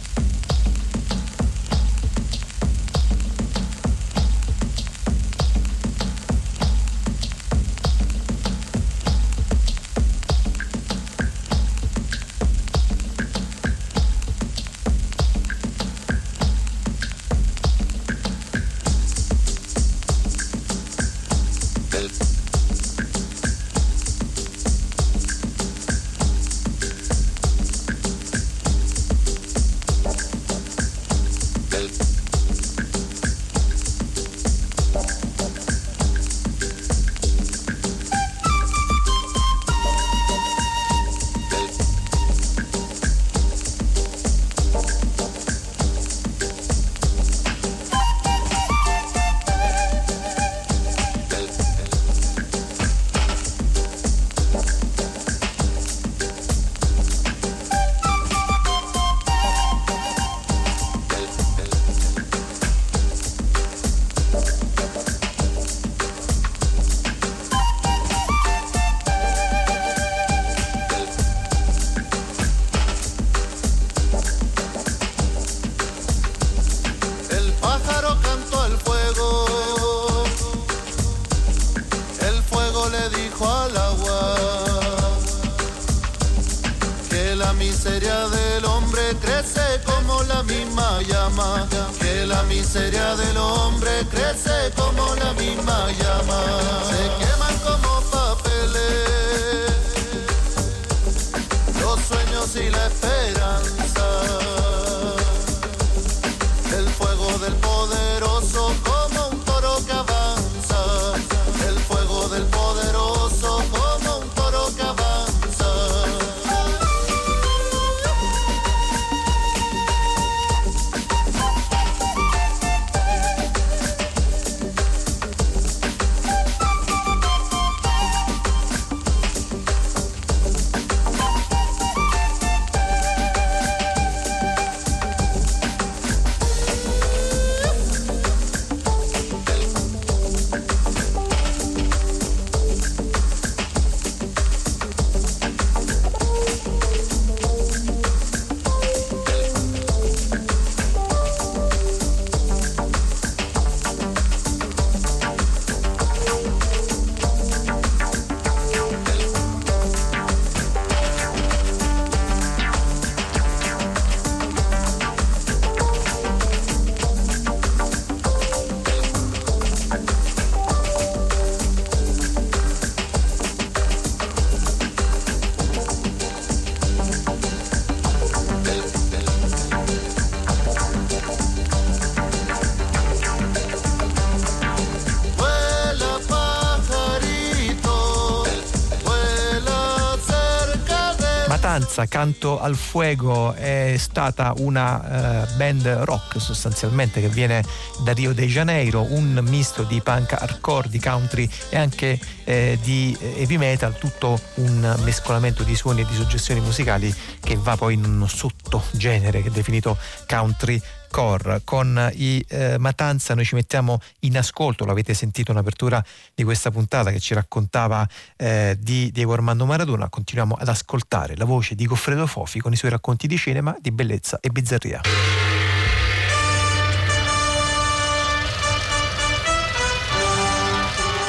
Matanza, 191.98 192.06
Canto 192.06 192.60
al 192.60 192.76
Fuego 192.76 193.54
è 193.54 193.96
stata 193.98 194.54
una 194.58 195.46
uh, 195.50 195.56
band 195.56 195.88
rock 196.04 196.40
sostanzialmente 196.40 197.22
che 197.22 197.30
viene 197.30 197.64
da 198.04 198.12
Rio 198.12 198.34
de 198.34 198.46
Janeiro, 198.46 199.02
un 199.10 199.40
misto 199.48 199.84
di 199.84 200.00
punk 200.02 200.34
hardcore, 200.34 200.90
di 200.90 201.00
country 201.00 201.50
e 201.70 201.78
anche 201.78 202.20
eh, 202.44 202.78
di 202.82 203.18
heavy 203.20 203.58
metal, 203.58 203.98
tutto 203.98 204.40
un 204.56 204.96
mescolamento 205.04 205.64
di 205.64 205.76
suoni 205.76 206.02
e 206.02 206.06
di 206.06 206.14
suggestioni 206.14 206.60
musicali 206.60 207.14
che 207.40 207.56
va 207.56 207.76
poi 207.76 207.96
in 207.96 208.06
uno 208.06 208.28
sottogenere 208.28 209.42
che 209.42 209.48
è 209.48 209.52
definito 209.52 209.98
country 210.28 210.80
Core. 211.18 211.62
Con 211.64 212.12
i 212.14 212.46
eh, 212.48 212.78
Matanza 212.78 213.34
noi 213.34 213.44
ci 213.44 213.56
mettiamo 213.56 214.00
in 214.20 214.38
ascolto, 214.38 214.86
l'avete 214.86 215.16
sentito 215.16 215.52
in 215.52 215.58
apertura 215.58 216.04
di 216.36 216.44
questa 216.44 216.70
puntata 216.70 217.10
che 217.10 217.20
ci 217.20 217.34
raccontava 217.34 218.08
eh, 218.36 218.78
di 218.80 219.10
Diego 219.12 219.34
Armando 219.34 219.66
Maradona, 219.66 220.10
continuiamo 220.10 220.54
ad 220.54 220.68
ascoltare 220.68 221.36
la 221.36 221.46
voce 221.46 221.74
di 221.74 221.88
Goffredo 221.88 222.28
Fofi 222.28 222.60
con 222.60 222.72
i 222.72 222.76
suoi 222.76 222.92
racconti 222.92 223.26
di 223.26 223.36
cinema, 223.36 223.76
di 223.82 223.92
bellezza 223.92 224.38
e 224.40 224.50
bizzarria. 224.50 225.02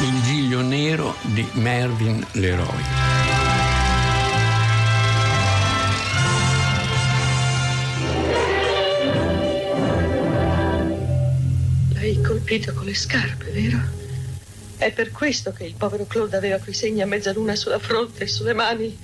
Il 0.01 0.23
giglio 0.23 0.61
nero 0.61 1.15
di 1.23 1.49
Mervyn 1.55 2.27
Leroy. 2.33 3.08
Colpito 12.49 12.73
con 12.73 12.87
le 12.87 12.95
scarpe, 12.95 13.51
vero? 13.51 13.79
È 14.79 14.91
per 14.91 15.11
questo 15.11 15.53
che 15.53 15.65
il 15.65 15.75
povero 15.77 16.07
Claude 16.07 16.35
aveva 16.35 16.57
quei 16.57 16.73
segni 16.73 17.03
a 17.03 17.07
mezzaluna 17.07 17.55
sulla 17.55 17.79
fronte 17.79 18.25
e 18.25 18.27
sulle 18.27 18.55
mani. 18.55 18.97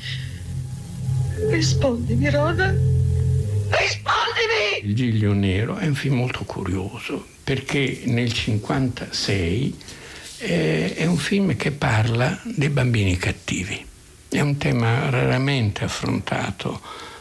Rispondimi, 1.50 2.30
Roda. 2.30 2.70
Rispondimi! 2.70 4.80
Il 4.82 4.94
Giglio 4.94 5.34
Nero 5.34 5.76
è 5.76 5.86
un 5.86 5.94
film 5.94 6.16
molto 6.16 6.44
curioso 6.44 7.26
perché 7.44 8.00
nel 8.04 8.32
1956 8.32 9.78
eh, 10.38 10.94
è 10.94 11.04
un 11.04 11.18
film 11.18 11.54
che 11.56 11.70
parla 11.70 12.40
dei 12.44 12.70
bambini 12.70 13.18
cattivi. 13.18 13.84
È 14.26 14.40
un 14.40 14.56
tema 14.56 15.10
raramente 15.10 15.84
affrontato 15.84 16.80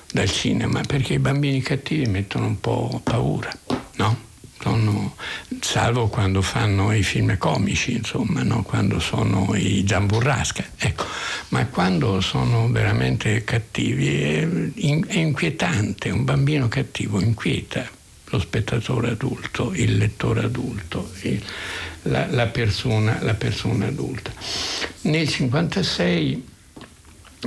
dal 0.09 0.31
cinema 0.31 0.79
perché 0.87 1.15
i 1.15 1.19
bambini 1.19 1.61
cattivi 1.61 2.05
mettono 2.05 2.45
un 2.45 2.61
po' 2.61 3.01
paura, 3.03 3.51
no? 3.95 4.31
Sono, 4.63 5.15
salvo 5.59 6.07
quando 6.07 6.41
fanno 6.41 6.93
i 6.93 7.03
film 7.03 7.37
comici, 7.37 7.91
insomma, 7.91 8.43
no? 8.43 8.63
quando 8.63 8.99
sono 8.99 9.53
i 9.55 9.83
Giamburrasca, 9.83 10.63
ecco. 10.77 11.03
ma 11.49 11.65
quando 11.65 12.21
sono 12.21 12.69
veramente 12.69 13.43
cattivi 13.43 14.21
è, 14.21 14.47
è 14.47 15.17
inquietante, 15.17 16.11
un 16.11 16.23
bambino 16.23 16.69
cattivo 16.69 17.19
inquieta 17.19 17.85
lo 18.25 18.39
spettatore 18.39 19.09
adulto, 19.09 19.73
il 19.75 19.97
lettore 19.97 20.45
adulto, 20.45 21.11
il, 21.21 21.43
la, 22.03 22.25
la, 22.31 22.47
persona, 22.47 23.19
la 23.21 23.35
persona 23.35 23.87
adulta. 23.87 24.31
Nel 25.01 25.27
1956 25.27 26.51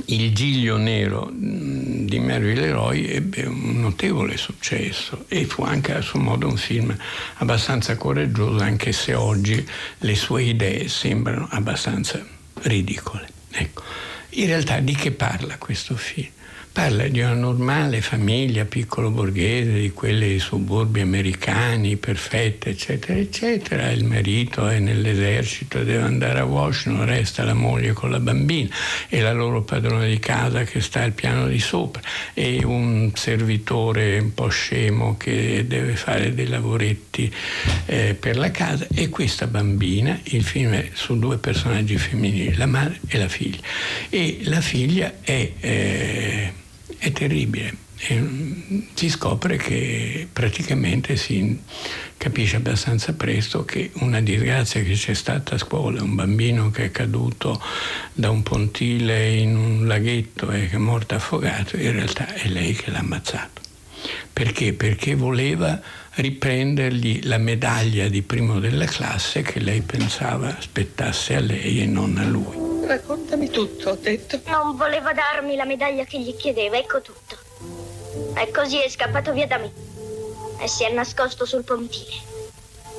il 0.05 0.33
Giglio 0.33 0.77
Nero 0.77 1.29
mm, 1.31 2.05
di 2.05 2.19
Mary 2.19 2.53
Leroy 2.53 3.05
ebbe 3.05 3.45
un 3.45 3.81
notevole 3.81 4.37
successo 4.37 5.25
e 5.27 5.45
fu 5.45 5.63
anche 5.63 5.93
a 5.93 6.01
suo 6.01 6.19
modo 6.19 6.47
un 6.47 6.57
film 6.57 6.95
abbastanza 7.35 7.95
coraggioso, 7.97 8.63
anche 8.63 8.91
se 8.91 9.13
oggi 9.13 9.67
le 9.99 10.15
sue 10.15 10.43
idee 10.43 10.87
sembrano 10.87 11.47
abbastanza 11.51 12.23
ridicole. 12.61 13.27
Ecco. 13.51 13.83
In 14.31 14.47
realtà 14.47 14.79
di 14.79 14.93
che 14.93 15.11
parla 15.11 15.57
questo 15.57 15.95
film? 15.95 16.29
Parla 16.77 17.07
di 17.07 17.21
una 17.21 17.33
normale 17.33 18.01
famiglia 18.01 18.63
piccolo 18.63 19.09
borghese, 19.09 19.79
di 19.79 19.91
quelle 19.93 20.37
sobborghi 20.37 20.99
americani, 20.99 21.97
perfette, 21.97 22.69
eccetera, 22.69 23.17
eccetera. 23.17 23.89
Il 23.89 24.03
marito 24.03 24.67
è 24.67 24.77
nell'esercito, 24.77 25.83
deve 25.83 26.03
andare 26.03 26.37
a 26.37 26.45
Washington, 26.45 27.07
resta 27.07 27.43
la 27.43 27.55
moglie 27.55 27.93
con 27.93 28.11
la 28.11 28.19
bambina 28.19 28.69
e 29.09 29.21
la 29.21 29.33
loro 29.33 29.63
padrona 29.63 30.05
di 30.05 30.19
casa 30.19 30.65
che 30.65 30.79
sta 30.79 31.01
al 31.01 31.13
piano 31.13 31.47
di 31.47 31.57
sopra 31.57 31.99
e 32.35 32.63
un 32.63 33.09
servitore 33.15 34.19
un 34.19 34.35
po' 34.35 34.49
scemo 34.49 35.17
che 35.17 35.65
deve 35.65 35.95
fare 35.95 36.35
dei 36.35 36.47
lavoretti 36.47 37.33
eh, 37.87 38.13
per 38.13 38.37
la 38.37 38.51
casa 38.51 38.85
e 38.93 39.09
questa 39.09 39.47
bambina, 39.47 40.19
il 40.25 40.43
film 40.43 40.73
è 40.73 40.91
su 40.93 41.17
due 41.17 41.39
personaggi 41.39 41.97
femminili, 41.97 42.55
la 42.55 42.67
madre 42.67 42.99
e 43.07 43.17
la 43.17 43.27
figlia. 43.27 43.61
E 44.09 44.41
la 44.43 44.61
figlia 44.61 45.15
è... 45.23 45.51
Eh, 45.59 46.65
è 46.97 47.11
terribile. 47.11 47.85
E 47.99 48.19
mm, 48.19 48.79
si 48.93 49.09
scopre 49.09 49.57
che 49.57 50.27
praticamente 50.31 51.15
si 51.15 51.59
capisce 52.15 52.57
abbastanza 52.57 53.13
presto 53.13 53.65
che 53.65 53.91
una 53.95 54.21
disgrazia 54.21 54.83
che 54.83 54.93
c'è 54.93 55.13
stata 55.13 55.55
a 55.55 55.57
scuola, 55.57 56.03
un 56.03 56.15
bambino 56.15 56.69
che 56.69 56.85
è 56.85 56.91
caduto 56.91 57.61
da 58.13 58.29
un 58.29 58.43
pontile 58.43 59.35
in 59.35 59.55
un 59.55 59.87
laghetto 59.87 60.51
e 60.51 60.67
che 60.67 60.75
è 60.75 60.79
morto 60.79 61.15
affogato, 61.15 61.77
in 61.77 61.91
realtà 61.91 62.33
è 62.33 62.47
lei 62.47 62.73
che 62.73 62.91
l'ha 62.91 62.99
ammazzato. 62.99 63.61
Perché? 64.31 64.73
Perché 64.73 65.15
voleva 65.15 65.81
riprendergli 66.15 67.21
la 67.23 67.37
medaglia 67.37 68.07
di 68.07 68.21
primo 68.21 68.59
della 68.59 68.85
classe 68.85 69.41
che 69.41 69.59
lei 69.59 69.81
pensava 69.81 70.55
spettasse 70.59 71.35
a 71.35 71.39
lei 71.39 71.81
e 71.81 71.85
non 71.85 72.17
a 72.17 72.25
lui. 72.25 72.66
Raccontami 72.87 73.49
tutto, 73.49 73.89
ho 73.89 73.95
detto. 73.95 74.39
Non 74.45 74.77
voleva 74.77 75.11
darmi 75.11 75.57
la 75.57 75.65
medaglia 75.65 76.05
che 76.05 76.21
gli 76.21 76.33
chiedeva, 76.37 76.77
ecco 76.77 77.01
tutto. 77.01 77.37
E 78.33 78.49
così 78.49 78.81
è 78.81 78.87
scappato 78.87 79.33
via 79.33 79.45
da 79.45 79.57
me. 79.57 79.73
E 80.57 80.69
si 80.69 80.85
è 80.85 80.91
nascosto 80.93 81.43
sul 81.45 81.65
pontile. 81.65 82.15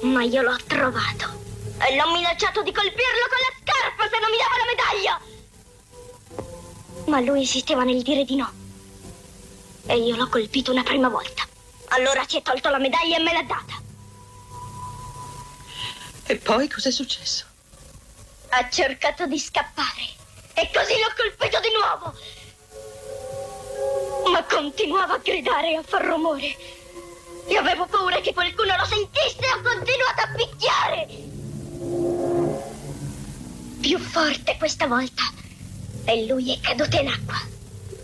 Ma 0.03 0.23
io 0.25 0.43
l'ho 0.43 0.57
trovato. 0.67 1.25
E 1.81 1.97
l'ho 1.97 2.13
minacciato 2.13 2.63
di 2.63 2.71
colpirlo 2.71 3.27
con 3.31 3.39
la 3.41 3.55
scarpa 3.63 4.09
se 4.11 4.21
non 4.21 4.31
mi 4.31 4.37
dava 4.37 4.57
la 4.59 4.69
medaglia. 4.75 5.21
Ma 7.07 7.21
lui 7.21 7.41
insisteva 7.41 7.83
nel 7.83 8.03
dire 8.03 8.25
di 8.25 8.37
no. 8.37 8.53
E 9.87 9.97
io 9.97 10.17
l'ho 10.17 10.29
colpito 10.29 10.71
una 10.71 10.83
prima 10.83 11.09
volta. 11.09 11.45
Allora 11.89 12.25
si 12.29 12.37
è 12.37 12.43
tolto 12.43 12.69
la 12.69 12.79
medaglia 12.79 13.17
e 13.17 13.23
me 13.23 13.33
l'ha 13.33 13.43
data. 13.43 13.83
E 16.27 16.37
poi 16.37 16.69
cos'è 16.69 16.91
successo? 16.91 17.48
Ha 18.51 18.69
cercato 18.71 19.27
di 19.27 19.39
scappare 19.39 20.17
e 20.55 20.71
così 20.73 20.95
l'ho 20.95 21.13
colpito 21.17 21.61
di 21.61 21.69
nuovo. 21.73 22.15
Ma 24.33 24.43
continuava 24.45 25.15
a 25.15 25.19
gridare 25.19 25.73
e 25.73 25.77
a 25.77 25.83
far 25.83 26.05
rumore. 26.05 26.57
Io 27.49 27.61
avevo 27.61 27.87
paura 27.87 28.21
che 28.21 28.33
qualcuno 28.33 28.75
lo 28.77 28.85
sentisse 28.85 29.39
e 29.41 29.53
ho 29.53 29.63
continuato 29.63 30.21
a 30.23 30.29
picchiare. 30.37 31.07
Più 33.81 33.99
forte 33.99 34.57
questa 34.59 34.87
volta. 34.87 35.23
E 36.05 36.27
lui 36.27 36.53
è 36.53 36.61
caduto 36.61 36.99
in 36.99 37.09
acqua. 37.09 37.41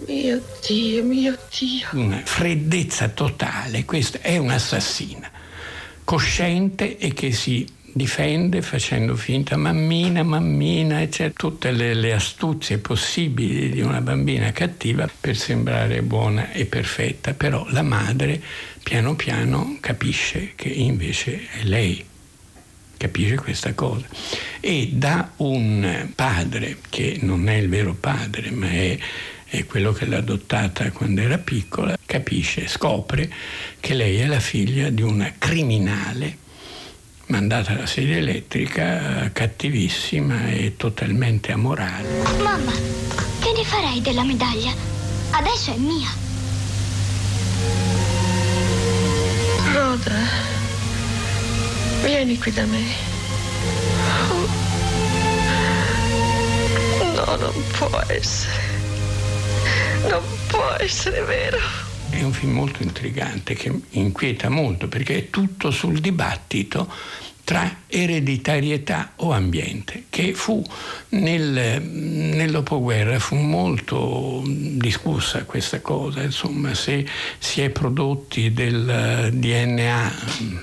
Mio 0.07 0.43
Dio, 0.67 1.03
mio 1.03 1.39
Dio. 1.59 1.89
Una 1.93 2.21
freddezza 2.25 3.09
totale. 3.09 3.85
Questa 3.85 4.21
è 4.21 4.37
un'assassina. 4.37 5.31
Cosciente 6.05 6.99
e 6.99 7.13
che 7.15 7.33
si 7.33 7.67
difende 7.95 8.61
facendo 8.61 9.15
finta 9.15 9.57
mammina, 9.57 10.25
mammina, 10.25 11.01
e 11.01 11.09
c'è 11.09 11.33
tutte 11.33 11.71
le, 11.71 11.95
le, 11.95 12.13
astuzie 12.13 12.79
possibili 12.79 13.71
di 13.71 13.81
una 13.83 14.01
bambina 14.01 14.51
cattiva 14.51 15.09
per 15.21 15.37
sembrare 15.37 16.03
buona 16.03 16.51
e 16.51 16.67
perfetta, 16.67 17.35
però 17.35 17.65
la 17.71 17.83
madre 17.83 18.43
piano 18.83 19.15
piano 19.15 19.77
capisce 19.81 20.53
che 20.57 20.69
invece 20.69 21.47
è 21.53 21.63
lei 21.63 22.05
capisce 22.97 23.37
questa 23.37 23.75
cosa. 23.75 24.07
E 24.59 24.91
da 24.93 25.31
un 25.37 26.11
padre 26.17 26.79
che 26.89 27.19
non 27.21 27.49
è 27.49 27.55
il 27.55 27.69
vero 27.69 27.95
padre 27.95 28.51
ma 28.51 28.71
è, 28.71 28.99
è 29.47 29.65
quello 29.67 29.93
che 29.93 30.07
l'ha 30.07 30.17
adottata 30.17 30.91
quando 30.91 31.21
era 31.21 31.39
piccola 31.39 31.97
capisce, 32.05 32.67
scopre 32.67 33.31
che 33.79 33.95
lei 33.95 34.17
è 34.17 34.27
la 34.27 34.41
figlia 34.41 34.91
di 34.91 35.03
una 35.03 35.33
criminale 35.39 36.43
mandata 37.27 37.73
alla 37.73 37.87
sedia 37.87 38.17
elettrica, 38.17 39.31
cattivissima 39.33 40.49
e 40.49 40.75
totalmente 40.77 41.53
amorale. 41.53 42.23
Mamma, 42.43 42.73
che 43.41 43.53
ne 43.57 43.65
farei 43.65 44.01
della 44.01 44.25
medaglia? 44.25 44.73
Adesso 45.31 45.73
è 45.73 45.77
mia. 45.77 46.09
Roda, 49.73 50.19
vieni 52.03 52.39
qui 52.39 52.53
da 52.53 52.65
me. 52.67 52.83
No, 57.15 57.37
non 57.37 57.65
può 57.79 58.01
essere. 58.09 58.73
Non 60.09 60.23
può 60.49 60.77
essere 60.79 61.23
vero. 61.23 61.59
È 62.11 62.23
un 62.23 62.33
film 62.33 62.53
molto 62.53 62.83
intrigante 62.83 63.55
che 63.55 63.73
inquieta 63.91 64.49
molto 64.49 64.87
perché 64.87 65.17
è 65.17 65.31
tutto 65.31 65.73
sul 65.73 65.99
dibattito 65.99 66.89
tra 67.45 67.83
ereditarietà 67.87 69.13
o 69.17 69.33
ambiente, 69.33 70.05
che 70.09 70.33
fu 70.33 70.65
nel, 71.11 72.51
dopoguerra 72.51 73.19
fu 73.19 73.37
molto 73.37 74.43
discussa 74.47 75.45
questa 75.45 75.81
cosa, 75.81 76.23
insomma, 76.23 76.75
se 76.75 77.07
si 77.39 77.61
è 77.61 77.69
prodotti 77.69 78.53
del 78.53 79.29
DNA 79.33 80.13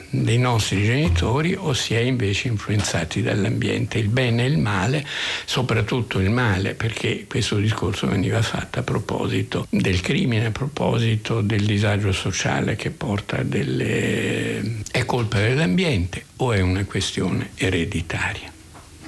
dei 0.10 0.40
nostri 0.40 0.84
genitori 0.84 1.54
o 1.54 1.74
si 1.74 1.94
è 1.94 2.00
invece 2.00 2.48
influenzati 2.48 3.22
dall'ambiente, 3.22 4.00
il 4.00 4.10
bene 4.10 4.44
e 4.44 4.48
il 4.48 4.58
male, 4.58 5.06
soprattutto 5.46 6.20
il 6.20 6.32
male, 6.32 6.74
perché 6.74 7.26
questo 7.28 7.58
discorso 7.58 8.08
veniva 8.08 8.42
fatto 8.42 8.80
a 8.80 8.84
proposito 8.84 9.68
del 9.70 10.02
crimine, 10.02 10.48
a 10.48 10.52
proposito 10.52 11.42
del 11.42 11.64
disagio 11.64 12.12
sociale 12.12 12.76
che 12.76 12.90
porta 12.90 13.44
delle... 13.44 14.82
è 14.92 15.06
colpa 15.06 15.38
dell'ambiente 15.38 16.30
o 16.42 16.54
è 16.54 16.60
una 16.60 16.86
questione 16.86 17.52
ereditaria. 17.56 18.52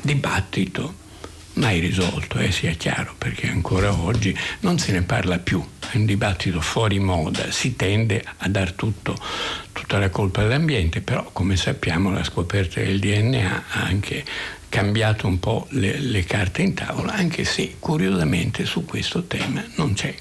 Dibattito 0.01 1.01
mai 1.53 1.80
risolto, 1.80 2.38
eh, 2.39 2.51
sia 2.51 2.72
chiaro, 2.73 3.14
perché 3.18 3.47
ancora 3.47 3.93
oggi 3.93 4.35
non 4.61 4.80
se 4.80 4.91
ne 4.91 5.01
parla 5.01 5.39
più, 5.39 5.64
è 5.91 5.97
un 5.97 6.05
dibattito 6.05 6.61
fuori 6.61 6.99
moda, 6.99 7.51
si 7.51 7.76
tende 7.76 8.23
a 8.38 8.47
dar 8.47 8.72
tutto, 8.73 9.15
tutta 9.72 9.99
la 9.99 10.10
colpa 10.10 10.41
all'ambiente, 10.41 11.01
però 11.01 11.30
come 11.31 11.55
sappiamo 11.55 12.11
la 12.11 12.23
scoperta 12.23 12.80
del 12.80 12.99
DNA 12.99 13.64
ha 13.69 13.84
anche 13.84 14.23
cambiato 14.69 15.27
un 15.27 15.39
po' 15.39 15.68
le, 15.69 15.99
le 15.99 16.23
carte 16.23 16.64
in 16.64 16.73
tavola, 16.73 17.14
anche 17.14 17.43
se 17.43 17.76
curiosamente 17.80 18.65
su 18.65 18.85
questo 18.85 19.23
tema 19.26 19.64
non 19.76 19.93
c'è 19.93 20.14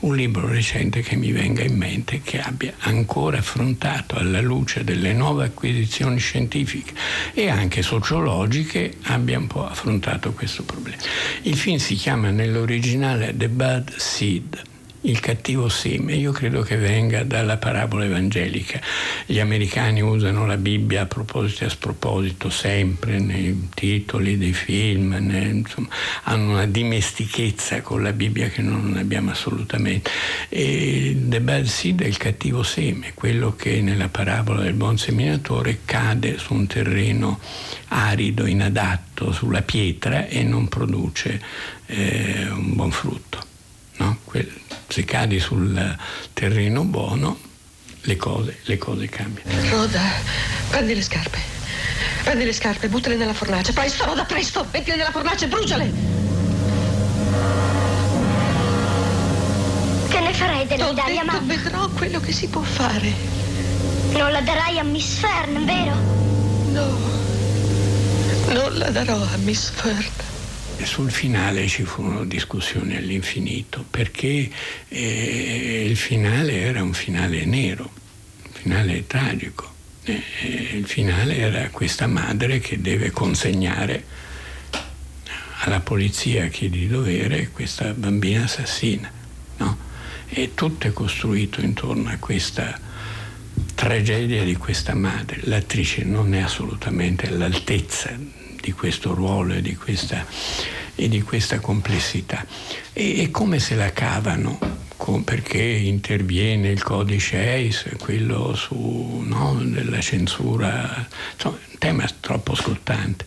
un 0.00 0.14
libro 0.14 0.46
recente 0.46 1.00
che 1.00 1.16
mi 1.16 1.32
venga 1.32 1.62
in 1.62 1.76
mente 1.76 2.20
che 2.22 2.40
abbia 2.40 2.72
ancora 2.80 3.38
affrontato 3.38 4.16
alla 4.16 4.40
luce 4.40 4.84
delle 4.84 5.12
nuove 5.12 5.46
acquisizioni 5.46 6.18
scientifiche 6.18 6.92
e 7.34 7.48
anche 7.48 7.82
sociologiche 7.82 8.94
abbia 9.02 9.38
un 9.38 9.46
po' 9.48 9.66
affrontato 9.66 10.32
questo 10.32 10.62
problema. 10.62 10.98
Il 11.42 11.56
film 11.56 11.78
si 11.78 11.96
chiama 11.96 12.30
nell'originale 12.30 13.34
The 13.36 13.48
Bad 13.48 13.96
Seed 13.96 14.62
il 15.02 15.20
cattivo 15.20 15.68
seme, 15.68 16.14
io 16.14 16.32
credo 16.32 16.62
che 16.62 16.76
venga 16.76 17.22
dalla 17.22 17.56
parabola 17.56 18.04
evangelica. 18.04 18.80
Gli 19.26 19.38
americani 19.38 20.00
usano 20.00 20.46
la 20.46 20.56
Bibbia 20.56 21.02
a 21.02 21.06
proposito 21.06 21.64
e 21.64 21.66
a 21.66 21.70
sproposito 21.70 22.50
sempre 22.50 23.18
nei 23.18 23.68
titoli 23.74 24.36
dei 24.36 24.52
film, 24.52 25.16
ne, 25.20 25.44
insomma, 25.44 25.88
hanno 26.24 26.52
una 26.52 26.66
dimestichezza 26.66 27.80
con 27.82 28.02
la 28.02 28.12
Bibbia 28.12 28.48
che 28.48 28.62
non 28.62 28.96
abbiamo 28.98 29.30
assolutamente. 29.30 30.10
E 30.48 31.16
The 31.16 31.40
Bad 31.40 31.64
Seed 31.64 32.02
è 32.02 32.06
il 32.06 32.16
cattivo 32.16 32.62
seme, 32.62 33.12
quello 33.14 33.54
che 33.54 33.80
nella 33.80 34.08
parabola 34.08 34.62
del 34.62 34.74
buon 34.74 34.98
seminatore 34.98 35.80
cade 35.84 36.38
su 36.38 36.54
un 36.54 36.66
terreno 36.66 37.38
arido, 37.88 38.46
inadatto, 38.46 39.32
sulla 39.32 39.62
pietra 39.62 40.26
e 40.26 40.42
non 40.42 40.68
produce 40.68 41.40
eh, 41.86 42.48
un 42.50 42.74
buon 42.74 42.90
frutto. 42.90 43.46
No? 43.98 44.16
se 44.88 45.04
cadi 45.04 45.38
sul 45.38 45.96
terreno 46.32 46.82
buono, 46.84 47.38
le 48.02 48.16
cose, 48.16 48.58
le 48.64 48.78
cose 48.78 49.08
cambiano. 49.08 49.50
Roda, 49.70 50.00
prendi 50.70 50.94
le 50.94 51.02
scarpe. 51.02 51.38
Prendi 52.22 52.44
le 52.44 52.52
scarpe, 52.52 52.88
buttale 52.88 53.16
nella 53.16 53.34
fornace. 53.34 53.72
Presto, 53.72 54.04
Roda, 54.04 54.24
presto! 54.24 54.66
Mettile 54.72 54.96
nella 54.96 55.10
fornace 55.10 55.44
e 55.44 55.48
bruciale! 55.48 55.92
Che 60.08 60.20
ne 60.20 60.32
farei 60.32 60.66
della 60.66 60.86
medaglia, 60.86 61.24
mamma? 61.24 61.54
Vedrò 61.54 61.88
quello 61.90 62.20
che 62.20 62.32
si 62.32 62.48
può 62.48 62.62
fare. 62.62 63.12
Non 64.12 64.32
la 64.32 64.40
darai 64.40 64.78
a 64.78 64.84
Miss 64.84 65.18
Fern, 65.18 65.64
vero? 65.64 65.94
No, 66.72 66.98
non 68.52 68.78
la 68.78 68.90
darò 68.90 69.20
a 69.20 69.36
Miss 69.36 69.70
Fern 69.70 70.27
sul 70.84 71.10
finale 71.10 71.66
ci 71.66 71.84
furono 71.84 72.24
discussioni 72.24 72.96
all'infinito 72.96 73.84
perché 73.88 74.50
eh, 74.88 75.84
il 75.86 75.96
finale 75.96 76.60
era 76.60 76.82
un 76.82 76.92
finale 76.92 77.44
nero, 77.44 77.90
un 78.44 78.52
finale 78.52 79.06
tragico. 79.06 79.74
Eh, 80.04 80.22
il 80.74 80.86
finale 80.86 81.36
era 81.36 81.68
questa 81.70 82.06
madre 82.06 82.60
che 82.60 82.80
deve 82.80 83.10
consegnare 83.10 84.04
alla 85.60 85.80
polizia 85.80 86.48
che 86.48 86.70
di 86.70 86.86
dovere 86.86 87.50
questa 87.50 87.92
bambina 87.92 88.44
assassina. 88.44 89.10
No? 89.56 89.78
E 90.28 90.54
tutto 90.54 90.86
è 90.86 90.92
costruito 90.92 91.60
intorno 91.60 92.10
a 92.10 92.16
questa 92.18 92.78
tragedia 93.74 94.44
di 94.44 94.56
questa 94.56 94.94
madre. 94.94 95.40
L'attrice 95.44 96.04
non 96.04 96.34
è 96.34 96.40
assolutamente 96.40 97.26
all'altezza 97.26 98.16
di 98.60 98.72
questo 98.72 99.14
ruolo 99.14 99.54
e 99.54 99.62
di 99.62 99.76
questa, 99.76 100.24
e 100.94 101.08
di 101.08 101.22
questa 101.22 101.60
complessità. 101.60 102.44
E, 102.92 103.22
e, 103.22 103.30
come 103.30 103.58
se 103.58 103.74
la 103.74 103.92
cavano? 103.92 104.76
Con, 104.96 105.22
perché 105.22 105.62
interviene 105.62 106.70
il 106.70 106.82
codice 106.82 107.54
EIS, 107.54 107.90
quello 107.98 108.54
su, 108.56 109.22
no, 109.24 109.62
censura, 110.00 111.06
insomma, 111.32 111.58
un 111.70 111.78
tema 111.78 112.04
troppo 112.20 112.54
scottante. 112.54 113.24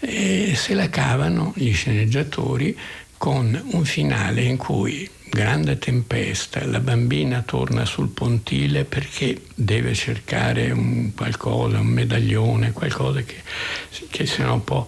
E 0.00 0.54
se 0.56 0.74
la 0.74 0.90
cavano 0.90 1.52
gli 1.56 1.72
sceneggiatori 1.72 2.76
con 3.16 3.58
un 3.72 3.84
finale 3.84 4.42
in 4.42 4.56
cui 4.56 5.08
grande 5.34 5.78
tempesta, 5.78 6.64
la 6.64 6.78
bambina 6.78 7.42
torna 7.42 7.84
sul 7.84 8.08
pontile 8.08 8.84
perché 8.84 9.42
deve 9.54 9.92
cercare 9.92 10.70
un 10.70 11.12
qualcosa, 11.14 11.80
un 11.80 11.88
medaglione, 11.88 12.72
qualcosa 12.72 13.20
che, 13.22 13.42
che 14.08 14.24
se 14.24 14.44
no 14.44 14.60
può 14.60 14.86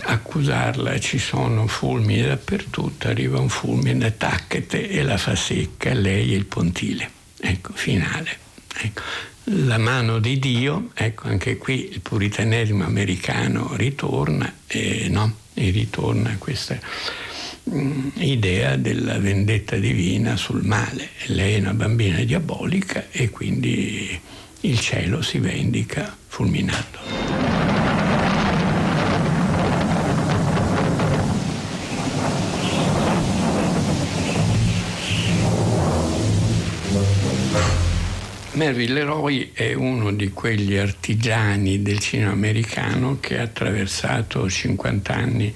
accusarla, 0.00 0.98
ci 0.98 1.18
sono 1.18 1.66
fulmini 1.66 2.22
dappertutto, 2.22 3.08
arriva 3.08 3.38
un 3.38 3.50
fulmine, 3.50 4.16
tacchete 4.16 4.88
e 4.88 5.02
la 5.02 5.18
fa 5.18 5.36
secca, 5.36 5.92
lei 5.92 6.32
e 6.32 6.36
il 6.36 6.46
pontile. 6.46 7.10
Ecco, 7.38 7.72
finale. 7.74 8.38
Ecco. 8.76 9.02
La 9.48 9.76
mano 9.76 10.20
di 10.20 10.38
Dio, 10.38 10.88
ecco 10.94 11.28
anche 11.28 11.58
qui 11.58 11.90
il 11.92 12.00
puritanesimo 12.00 12.82
americano 12.82 13.76
ritorna 13.76 14.50
e, 14.66 15.08
no, 15.10 15.36
e 15.52 15.68
ritorna 15.68 16.34
questa 16.38 16.78
idea 18.14 18.76
della 18.76 19.18
vendetta 19.18 19.76
divina 19.76 20.36
sul 20.36 20.62
male. 20.62 21.10
Lei 21.26 21.54
è 21.54 21.60
una 21.60 21.74
bambina 21.74 22.22
diabolica 22.22 23.06
e 23.10 23.30
quindi 23.30 24.18
il 24.60 24.78
cielo 24.80 25.22
si 25.22 25.38
vendica 25.38 26.16
fulminato. 26.26 27.43
Melville 38.54 38.94
Leroy 38.94 39.50
è 39.52 39.74
uno 39.74 40.12
di 40.12 40.30
quegli 40.30 40.76
artigiani 40.76 41.82
del 41.82 41.98
cinema 41.98 42.30
americano 42.30 43.18
che 43.18 43.40
ha 43.40 43.42
attraversato 43.42 44.48
50 44.48 45.12
anni 45.12 45.52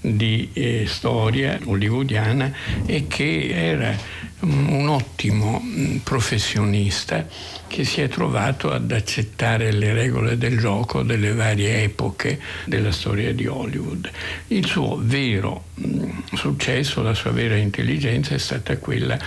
di 0.00 0.48
eh, 0.54 0.84
storia 0.86 1.58
hollywoodiana 1.62 2.50
e 2.86 3.06
che 3.06 3.48
era 3.50 3.94
un 4.40 4.88
ottimo 4.88 5.60
mm, 5.60 5.96
professionista 5.98 7.26
che 7.66 7.84
si 7.84 8.00
è 8.00 8.08
trovato 8.08 8.70
ad 8.70 8.90
accettare 8.92 9.72
le 9.72 9.92
regole 9.92 10.38
del 10.38 10.58
gioco 10.58 11.02
delle 11.02 11.32
varie 11.32 11.82
epoche 11.82 12.38
della 12.64 12.92
storia 12.92 13.32
di 13.32 13.46
Hollywood. 13.46 14.10
Il 14.48 14.66
suo 14.66 15.00
vero 15.02 15.64
mm, 15.80 16.10
successo, 16.34 17.02
la 17.02 17.14
sua 17.14 17.32
vera 17.32 17.56
intelligenza 17.56 18.34
è 18.34 18.38
stata 18.38 18.76
quella 18.78 19.18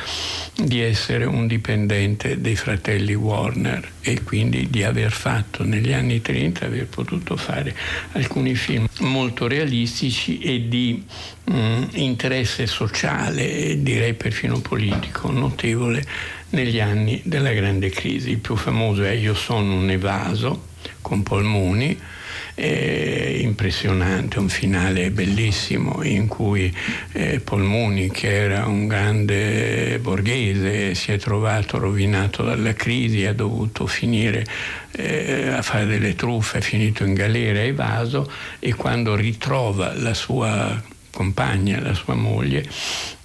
di 0.55 0.81
essere 0.81 1.25
un 1.25 1.47
dipendente 1.47 2.39
dei 2.39 2.55
fratelli 2.55 3.13
Warner 3.13 3.89
e 4.01 4.23
quindi 4.23 4.69
di 4.69 4.83
aver 4.83 5.11
fatto 5.11 5.63
negli 5.63 5.93
anni 5.93 6.21
30, 6.21 6.65
aver 6.65 6.87
potuto 6.87 7.37
fare 7.37 7.75
alcuni 8.13 8.55
film 8.55 8.87
molto 8.99 9.47
realistici 9.47 10.39
e 10.39 10.67
di 10.67 11.03
mh, 11.43 11.53
mm, 11.53 11.83
interesse 11.93 12.65
sociale, 12.65 13.81
direi 13.81 14.13
perfino 14.13 14.59
politico, 14.59 15.31
notevole 15.31 16.03
negli 16.49 16.79
anni 16.79 17.21
della 17.23 17.53
grande 17.53 17.89
crisi. 17.89 18.31
Il 18.31 18.39
più 18.39 18.55
famoso 18.55 19.03
è 19.03 19.11
Io 19.11 19.35
sono 19.35 19.75
un 19.75 19.89
evaso 19.89 20.69
con 21.01 21.23
polmoni 21.23 21.97
eh, 22.61 23.39
impressionante, 23.41 24.37
un 24.37 24.47
finale 24.47 25.09
bellissimo 25.09 26.03
in 26.03 26.27
cui 26.27 26.71
eh, 27.13 27.39
Polmuni, 27.39 28.11
che 28.11 28.31
era 28.31 28.67
un 28.67 28.85
grande 28.85 29.97
borghese, 29.99 30.93
si 30.93 31.11
è 31.11 31.17
trovato 31.17 31.79
rovinato 31.79 32.43
dalla 32.43 32.73
crisi, 32.73 33.25
ha 33.25 33.33
dovuto 33.33 33.87
finire 33.87 34.45
eh, 34.91 35.47
a 35.47 35.63
fare 35.63 35.87
delle 35.87 36.13
truffe, 36.13 36.59
è 36.59 36.61
finito 36.61 37.03
in 37.03 37.15
galera, 37.15 37.63
evaso 37.63 38.31
e 38.59 38.75
quando 38.75 39.15
ritrova 39.15 39.93
la 39.95 40.13
sua 40.13 40.99
compagna, 41.11 41.79
la 41.81 41.93
sua 41.93 42.15
moglie, 42.15 42.67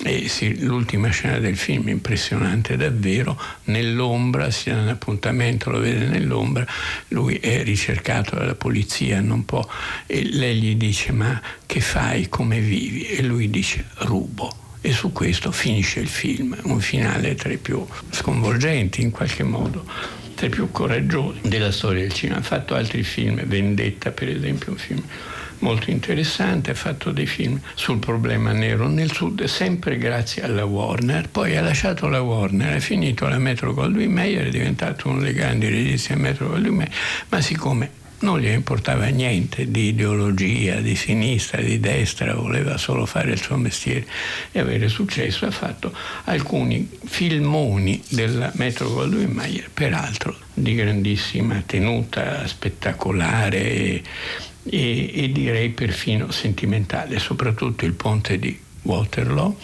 e 0.04 0.28
sì, 0.28 0.62
l'ultima 0.62 1.08
scena 1.08 1.38
del 1.38 1.56
film, 1.56 1.88
impressionante 1.88 2.76
davvero, 2.76 3.40
nell'ombra, 3.64 4.50
si 4.50 4.70
ha 4.70 4.78
un 4.78 4.88
appuntamento, 4.88 5.70
lo 5.70 5.78
vede 5.78 6.06
nell'ombra, 6.06 6.66
lui 7.08 7.36
è 7.36 7.62
ricercato 7.62 8.36
dalla 8.36 8.54
polizia, 8.54 9.20
non 9.20 9.44
può, 9.44 9.66
e 10.06 10.28
lei 10.30 10.56
gli 10.60 10.74
dice 10.76 11.12
ma 11.12 11.40
che 11.64 11.80
fai, 11.80 12.28
come 12.28 12.60
vivi? 12.60 13.06
E 13.06 13.22
lui 13.22 13.48
dice 13.48 13.86
rubo. 13.98 14.64
E 14.82 14.92
su 14.92 15.10
questo 15.10 15.50
finisce 15.50 15.98
il 15.98 16.06
film, 16.06 16.56
un 16.64 16.78
finale 16.78 17.34
tra 17.34 17.50
i 17.50 17.56
più 17.56 17.84
sconvolgenti 18.10 19.02
in 19.02 19.10
qualche 19.10 19.42
modo 19.42 19.84
tra 20.36 20.46
i 20.46 20.50
più 20.50 20.70
coraggiosi 20.70 21.40
della 21.42 21.72
storia 21.72 22.02
del 22.02 22.12
cinema. 22.12 22.38
Ha 22.38 22.42
fatto 22.42 22.74
altri 22.74 23.02
film, 23.02 23.42
Vendetta 23.46 24.12
per 24.12 24.28
esempio, 24.28 24.72
un 24.72 24.78
film 24.78 25.02
molto 25.61 25.91
interessante, 25.91 26.70
ha 26.70 26.74
fatto 26.74 27.11
dei 27.11 27.27
film 27.27 27.61
sul 27.74 27.99
problema 27.99 28.53
nero 28.53 28.89
nel 28.89 29.12
sud, 29.12 29.45
sempre 29.45 29.97
grazie 29.99 30.43
alla 30.43 30.65
Warner, 30.65 31.28
poi 31.28 31.57
ha 31.57 31.62
lasciato 31.62 32.09
la 32.09 32.20
Warner, 32.20 32.77
ha 32.77 32.81
finito 32.81 33.27
la 33.28 33.39
Metro 33.39 33.73
Goldwyn 33.73 34.12
Mayer, 34.12 34.47
è 34.47 34.51
diventato 34.51 35.09
uno 35.09 35.20
dei 35.20 35.33
grandi 35.33 35.69
registi 35.69 36.12
a 36.12 36.16
Metro 36.16 36.49
Goldwyn 36.49 36.74
Mayer, 36.74 36.93
ma 37.28 37.41
siccome 37.41 38.05
non 38.19 38.41
gli 38.41 38.49
importava 38.49 39.07
niente 39.07 39.70
di 39.70 39.89
ideologia, 39.89 40.81
di 40.81 40.97
sinistra, 40.97 41.61
di 41.61 41.78
destra, 41.78 42.35
voleva 42.35 42.78
solo 42.78 43.05
fare 43.05 43.33
il 43.33 43.41
suo 43.41 43.57
mestiere 43.57 44.07
e 44.53 44.59
avere 44.59 44.89
successo, 44.89 45.45
ha 45.45 45.51
fatto 45.51 45.93
alcuni 46.24 46.89
filmoni 47.05 48.03
della 48.09 48.51
Metro 48.55 48.89
Goldwyn 48.89 49.31
Mayer, 49.31 49.69
peraltro 49.73 50.35
di 50.55 50.74
grandissima 50.74 51.62
tenuta, 51.66 52.47
spettacolare 52.47 54.03
e, 54.68 55.10
e, 55.14 55.32
direi 55.32 55.70
perfino 55.70 56.30
sentimentale, 56.30 57.18
soprattutto 57.18 57.84
il 57.84 57.93
ponte 57.93 58.38
di 58.38 58.59
Waterloo 58.82 59.56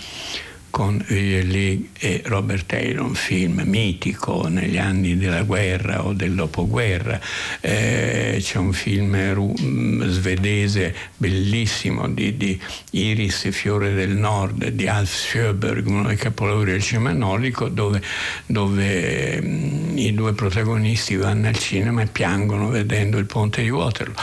con 0.72 1.04
League 1.06 1.90
e 1.98 2.22
Robert 2.24 2.64
Taylor, 2.64 3.04
un 3.04 3.14
film 3.14 3.62
mitico 3.66 4.48
negli 4.48 4.78
anni 4.78 5.18
della 5.18 5.42
guerra 5.42 6.06
o 6.06 6.14
del 6.14 6.32
dopoguerra. 6.32 7.20
Eh, 7.60 8.38
c'è 8.40 8.56
un 8.56 8.72
film 8.72 9.34
ru- 9.34 9.54
mm, 9.60 10.02
svedese 10.08 10.94
bellissimo 11.14 12.08
di, 12.08 12.38
di, 12.38 12.58
Iris 12.92 13.50
Fiore 13.50 13.92
del 13.92 14.16
Nord 14.16 14.68
di 14.70 14.88
Alf 14.88 15.14
Sjöberg, 15.14 15.86
uno 15.86 16.04
dei 16.04 16.16
capolavori 16.16 16.70
del 16.70 16.82
cinema 16.82 17.12
nordico, 17.12 17.68
dove, 17.68 18.00
dove 18.46 19.42
mh, 19.42 19.46
mm, 19.46 19.98
i 19.98 20.14
due 20.14 20.32
protagonisti 20.32 21.16
vanno 21.16 21.48
al 21.48 21.58
cinema 21.58 22.00
e 22.00 22.06
piangono 22.06 22.70
vedendo 22.70 23.18
il 23.18 23.26
ponte 23.26 23.60
di 23.60 23.68
Waterloo. 23.68 24.14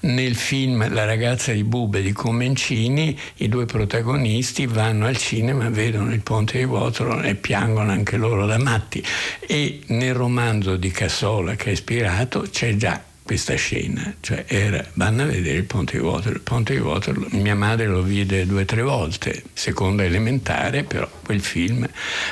Nel 0.00 0.36
film 0.36 0.90
La 0.90 1.04
ragazza 1.04 1.52
di 1.52 1.64
Bube 1.64 2.00
di 2.00 2.12
Comencini 2.12 3.16
i 3.36 3.48
due 3.48 3.66
protagonisti 3.66 4.66
vanno 4.66 5.04
al 5.04 5.18
cinema 5.18 5.66
e 5.66 5.70
vedono 5.70 5.97
vedono 5.98 6.12
il 6.12 6.20
ponte 6.20 6.58
di 6.58 6.64
Waterloo 6.64 7.22
e 7.22 7.34
piangono 7.34 7.90
anche 7.90 8.16
loro 8.16 8.46
da 8.46 8.58
matti. 8.58 9.04
E 9.40 9.80
nel 9.88 10.14
romanzo 10.14 10.76
di 10.76 10.90
Cassola 10.90 11.56
che 11.56 11.66
è 11.66 11.72
ispirato 11.72 12.46
c'è 12.50 12.76
già 12.76 13.02
questa 13.28 13.56
scena, 13.56 14.14
cioè 14.20 14.46
era, 14.46 14.82
vanno 14.94 15.24
a 15.24 15.26
vedere 15.26 15.58
il 15.58 15.64
ponte 15.64 15.98
di 15.98 16.02
Waterloo. 16.02 16.36
Il 16.36 16.40
ponte 16.40 16.72
di 16.72 16.80
Waterloo, 16.80 17.28
mia 17.32 17.54
madre 17.54 17.84
lo 17.84 18.00
vide 18.00 18.46
due 18.46 18.62
o 18.62 18.64
tre 18.64 18.80
volte, 18.80 19.42
seconda 19.52 20.02
elementare, 20.02 20.82
però 20.82 21.06
quel 21.22 21.42
film, 21.42 21.86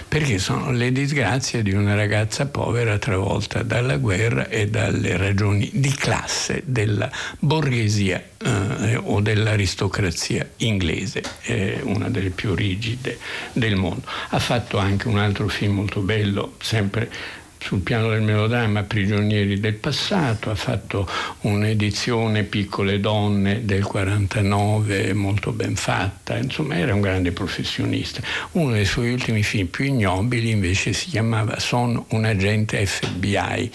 perché 0.08 0.38
sono 0.38 0.70
le 0.72 0.90
disgrazie 0.92 1.62
di 1.62 1.74
una 1.74 1.94
ragazza 1.94 2.46
povera 2.46 2.96
travolta 2.96 3.62
dalla 3.62 3.98
guerra 3.98 4.48
e 4.48 4.68
dalle 4.68 5.18
ragioni 5.18 5.68
di 5.70 5.90
classe 5.90 6.62
della 6.64 7.10
borghesia 7.40 8.22
eh, 8.38 8.96
o 8.96 9.20
dell'aristocrazia 9.20 10.48
inglese, 10.56 11.22
è 11.42 11.78
una 11.82 12.08
delle 12.08 12.30
più 12.30 12.54
rigide 12.54 13.18
del 13.52 13.76
mondo. 13.76 14.06
Ha 14.30 14.38
fatto 14.38 14.78
anche 14.78 15.08
un 15.08 15.18
altro 15.18 15.46
film 15.48 15.74
molto 15.74 16.00
bello, 16.00 16.54
sempre 16.58 17.10
sul 17.58 17.80
piano 17.80 18.08
del 18.08 18.22
melodramma 18.22 18.82
Prigionieri 18.82 19.58
del 19.58 19.74
passato, 19.74 20.50
ha 20.50 20.54
fatto 20.54 21.08
un'edizione 21.42 22.44
Piccole 22.44 23.00
donne 23.00 23.64
del 23.64 23.84
49 23.84 25.12
molto 25.14 25.52
ben 25.52 25.76
fatta, 25.76 26.36
insomma 26.36 26.76
era 26.76 26.94
un 26.94 27.00
grande 27.00 27.32
professionista. 27.32 28.20
Uno 28.52 28.72
dei 28.72 28.84
suoi 28.84 29.12
ultimi 29.12 29.42
film 29.42 29.66
più 29.66 29.84
ignobili 29.84 30.50
invece 30.50 30.92
si 30.92 31.08
chiamava 31.08 31.58
Sono 31.58 32.06
un 32.10 32.24
agente 32.24 32.84
FBI 32.84 33.70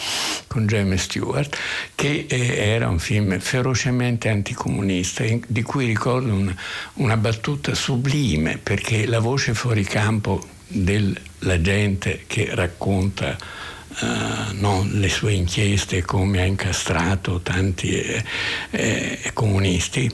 con 0.47 0.67
James 0.67 1.01
Stewart, 1.01 1.57
che 1.95 2.25
eh, 2.27 2.55
era 2.55 2.89
un 2.89 2.99
film 2.99 3.39
ferocemente 3.39 4.29
anticomunista, 4.29 5.23
di 5.47 5.61
cui 5.61 5.85
ricordo 5.85 6.33
una, 6.33 6.55
una 6.95 7.17
battuta 7.17 7.73
sublime 7.73 8.57
perché 8.57 9.05
la 9.05 9.19
voce 9.19 9.53
fuori 9.53 9.83
campo 9.83 10.41
dell'agente 10.67 12.23
che 12.27 12.49
racconta 12.53 13.37
Uh, 13.99 14.53
no, 14.53 14.87
le 14.89 15.09
sue 15.09 15.33
inchieste 15.33 16.01
come 16.01 16.41
ha 16.41 16.45
incastrato 16.45 17.41
tanti 17.41 17.99
eh, 17.99 18.23
eh, 18.71 19.31
comunisti 19.33 20.09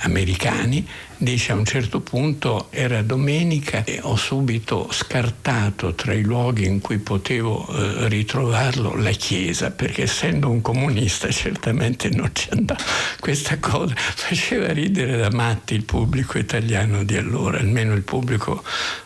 americani, 0.00 0.86
dice 1.18 1.52
a 1.52 1.54
un 1.54 1.64
certo 1.64 2.00
punto 2.00 2.68
era 2.70 3.02
domenica 3.02 3.84
e 3.84 4.00
ho 4.02 4.16
subito 4.16 4.88
scartato 4.90 5.94
tra 5.94 6.12
i 6.12 6.22
luoghi 6.22 6.66
in 6.66 6.80
cui 6.80 6.98
potevo 6.98 7.66
eh, 7.68 8.08
ritrovarlo 8.08 8.94
la 8.96 9.10
chiesa, 9.10 9.70
perché 9.70 10.02
essendo 10.02 10.50
un 10.50 10.60
comunista 10.60 11.30
certamente 11.30 12.08
non 12.08 12.30
ci 12.32 12.48
andava. 12.50 12.82
Questa 13.20 13.58
cosa 13.58 13.94
faceva 13.96 14.72
ridere 14.72 15.16
da 15.16 15.30
matti 15.30 15.74
il 15.74 15.84
pubblico 15.84 16.38
italiano 16.38 17.04
di 17.04 17.16
allora, 17.16 17.58
almeno 17.58 17.94
il 17.94 18.02
pubblico 18.02 18.62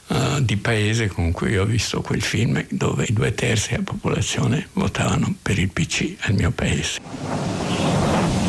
uh, 0.08 0.40
di 0.40 0.56
paese 0.56 1.08
con 1.08 1.32
cui 1.32 1.56
ho 1.56 1.64
visto 1.64 2.00
quel 2.00 2.22
film, 2.22 2.64
dove 2.70 3.04
i 3.08 3.12
due 3.12 3.34
terzi 3.34 3.70
della 3.70 3.82
popolazione 3.84 4.68
votavano 4.72 5.34
per 5.40 5.58
il 5.58 5.68
PC 5.68 6.14
al 6.20 6.34
mio 6.34 6.50
paese. 6.50 8.39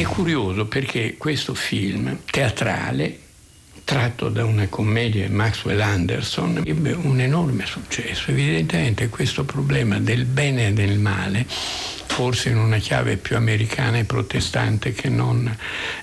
È 0.00 0.04
curioso 0.04 0.64
perché 0.64 1.16
questo 1.18 1.52
film 1.52 2.20
teatrale, 2.24 3.18
tratto 3.84 4.30
da 4.30 4.46
una 4.46 4.66
commedia 4.66 5.26
di 5.26 5.34
Maxwell 5.34 5.78
Anderson, 5.78 6.62
ebbe 6.64 6.92
un 6.92 7.20
enorme 7.20 7.66
successo. 7.66 8.30
Evidentemente 8.30 9.10
questo 9.10 9.44
problema 9.44 9.98
del 9.98 10.24
bene 10.24 10.68
e 10.68 10.72
del 10.72 10.98
male 10.98 11.46
forse 12.10 12.48
in 12.48 12.58
una 12.58 12.78
chiave 12.78 13.16
più 13.16 13.36
americana 13.36 13.96
e 13.98 14.04
protestante 14.04 14.92
che 14.92 15.08
non 15.08 15.56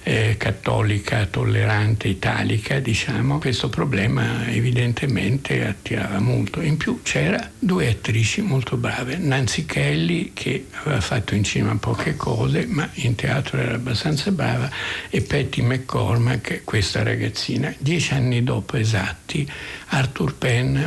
eh, 0.04 0.36
cattolica, 0.38 1.26
tollerante, 1.26 2.08
italica, 2.08 2.80
diciamo, 2.80 3.40
questo 3.40 3.68
problema 3.68 4.48
evidentemente 4.48 5.68
attirava 5.68 6.20
molto. 6.20 6.62
In 6.62 6.78
più 6.78 7.02
c'era 7.04 7.52
due 7.60 7.90
attrici 7.90 8.42
molto 8.42 8.78
brave, 8.78 9.18
Nancy 9.18 9.66
Kelly 9.66 10.32
che 10.34 10.68
aveva 10.82 11.02
fatto 11.02 11.36
in 11.36 11.44
cinema 11.44 11.76
poche 11.76 12.16
cose, 12.16 12.66
ma 12.66 12.90
in 12.94 13.16
teatro 13.16 13.60
era 13.60 13.76
abbastanza 13.76 14.32
brava, 14.32 14.72
e 15.10 15.22
Patty 15.22 15.62
McCormack, 15.62 16.62
questa 16.64 17.04
ragazzina. 17.04 17.72
Dieci 17.78 18.14
anni 18.14 18.44
dopo 18.44 18.78
esatti, 18.78 19.48
Arthur 19.88 20.36
Penn 20.36 20.84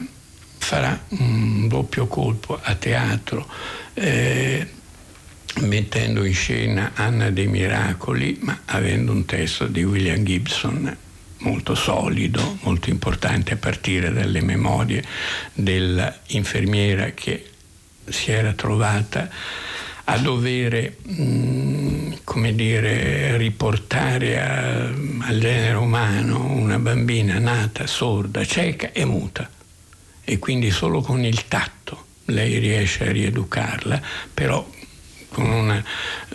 farà 0.57 0.99
un 1.09 1.69
doppio 1.69 2.07
colpo 2.07 2.59
a 2.61 2.75
teatro. 2.75 3.47
Eh, 3.95 4.79
mettendo 5.59 6.25
in 6.25 6.35
scena 6.35 6.93
Anna 6.95 7.31
dei 7.31 7.47
Miracoli, 7.47 8.39
ma 8.43 8.61
avendo 8.67 9.13
un 9.13 9.25
testo 9.25 9.67
di 9.67 9.83
William 9.83 10.23
Gibson 10.23 10.97
molto 11.39 11.75
solido, 11.75 12.59
molto 12.63 12.91
importante 12.91 13.55
a 13.55 13.57
partire 13.57 14.13
dalle 14.13 14.43
memorie 14.43 15.03
dell'infermiera 15.53 17.11
che 17.13 17.51
si 18.09 18.31
era 18.31 18.53
trovata 18.53 19.29
a 20.05 20.19
dover 20.19 20.97
mm, 21.09 22.13
come 22.25 22.55
dire, 22.55 23.37
riportare 23.37 24.41
a, 24.41 24.89
al 24.89 25.39
genere 25.39 25.77
umano 25.77 26.53
una 26.53 26.79
bambina 26.79 27.39
nata 27.39 27.87
sorda, 27.87 28.45
cieca 28.45 28.93
e 28.93 29.05
muta. 29.05 29.49
E 30.23 30.39
quindi 30.39 30.71
solo 30.71 31.01
con 31.01 31.25
il 31.25 31.47
tatto 31.47 32.07
lei 32.27 32.59
riesce 32.59 33.09
a 33.09 33.13
rieducarla, 33.13 34.01
però 34.33 34.69
con 35.31 35.49
una 35.49 35.83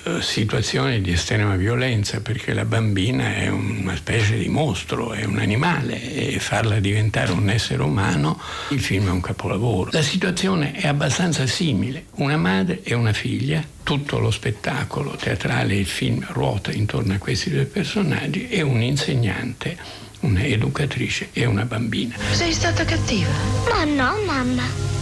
uh, 0.03 0.19
situazione 0.19 1.01
di 1.01 1.11
estrema 1.11 1.55
violenza 1.55 2.21
perché 2.21 2.53
la 2.53 2.65
bambina 2.65 3.35
è 3.35 3.49
una 3.49 3.95
specie 3.95 4.37
di 4.37 4.47
mostro, 4.47 5.13
è 5.13 5.25
un 5.25 5.37
animale 5.37 6.01
e 6.01 6.39
farla 6.39 6.79
diventare 6.79 7.31
un 7.31 7.49
essere 7.49 7.83
umano, 7.83 8.39
il 8.69 8.81
film 8.81 9.07
è 9.07 9.11
un 9.11 9.21
capolavoro. 9.21 9.91
La 9.91 10.01
situazione 10.01 10.73
è 10.73 10.87
abbastanza 10.87 11.45
simile, 11.45 12.05
una 12.15 12.37
madre 12.37 12.81
e 12.83 12.93
una 12.93 13.13
figlia, 13.13 13.63
tutto 13.83 14.17
lo 14.19 14.31
spettacolo 14.31 15.15
teatrale 15.15 15.73
e 15.73 15.79
il 15.79 15.85
film 15.85 16.25
ruota 16.29 16.71
intorno 16.71 17.13
a 17.13 17.17
questi 17.17 17.51
due 17.51 17.65
personaggi 17.65 18.47
e 18.47 18.61
un 18.61 18.81
insegnante, 18.81 19.77
una 20.21 20.43
educatrice 20.43 21.29
e 21.33 21.45
una 21.45 21.65
bambina. 21.65 22.15
Sei 22.31 22.53
stata 22.53 22.85
cattiva? 22.85 23.31
Ma 23.69 23.83
no, 23.83 24.15
mamma. 24.25 24.94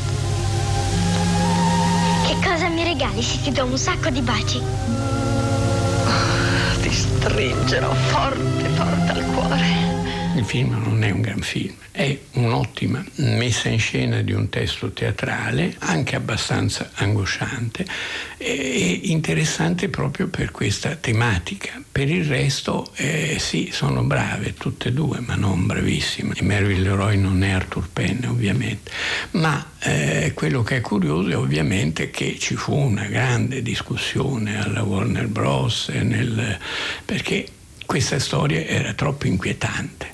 Regali 2.94 3.24
se 3.24 3.42
ti 3.42 3.52
do 3.52 3.66
un 3.66 3.78
sacco 3.78 4.10
di 4.10 4.22
baci? 4.22 4.62
Ti 6.82 6.92
stringerò 6.92 7.92
forte, 7.94 8.70
forte 8.76 9.12
al 9.12 9.26
cuore. 9.34 9.83
Il 10.36 10.46
film 10.46 10.82
non 10.84 11.04
è 11.04 11.12
un 11.12 11.22
gran 11.22 11.42
film, 11.42 11.76
è 11.92 12.18
un'ottima 12.34 13.06
messa 13.18 13.70
in 13.70 13.78
scena 13.78 14.22
di 14.22 14.34
un 14.34 14.50
testo 14.50 14.92
teatrale, 14.92 15.76
anche 15.80 16.16
abbastanza 16.16 16.90
angosciante 16.96 17.86
e 18.38 19.02
interessante 19.04 19.90
proprio 19.90 20.28
per 20.30 20.50
questa 20.50 20.96
tematica. 20.96 21.80
Per 21.92 22.10
il 22.10 22.26
resto, 22.26 22.92
eh, 22.96 23.38
sì, 23.38 23.70
sono 23.72 24.04
brave 24.04 24.56
tutte 24.56 24.90
e 24.90 24.92
due, 24.92 25.20
ma 25.20 25.36
non 25.36 25.68
bravissime. 25.68 26.34
Mervyn 26.42 26.82
Leroy 26.82 27.16
non 27.16 27.44
è 27.44 27.52
Arthur 27.52 27.88
Penn, 27.94 28.24
ovviamente. 28.26 28.90
Ma 29.32 29.74
eh, 29.80 30.32
quello 30.34 30.64
che 30.64 30.78
è 30.78 30.82
curioso 30.82 31.30
è 31.30 31.38
ovviamente 31.38 32.10
che 32.10 32.38
ci 32.40 32.56
fu 32.56 32.76
una 32.76 33.06
grande 33.06 33.62
discussione 33.62 34.60
alla 34.60 34.82
Warner 34.82 35.28
Bros. 35.28 35.90
Nel, 35.90 36.58
perché 37.06 37.46
questa 37.86 38.18
storia 38.18 38.66
era 38.66 38.94
troppo 38.94 39.28
inquietante 39.28 40.13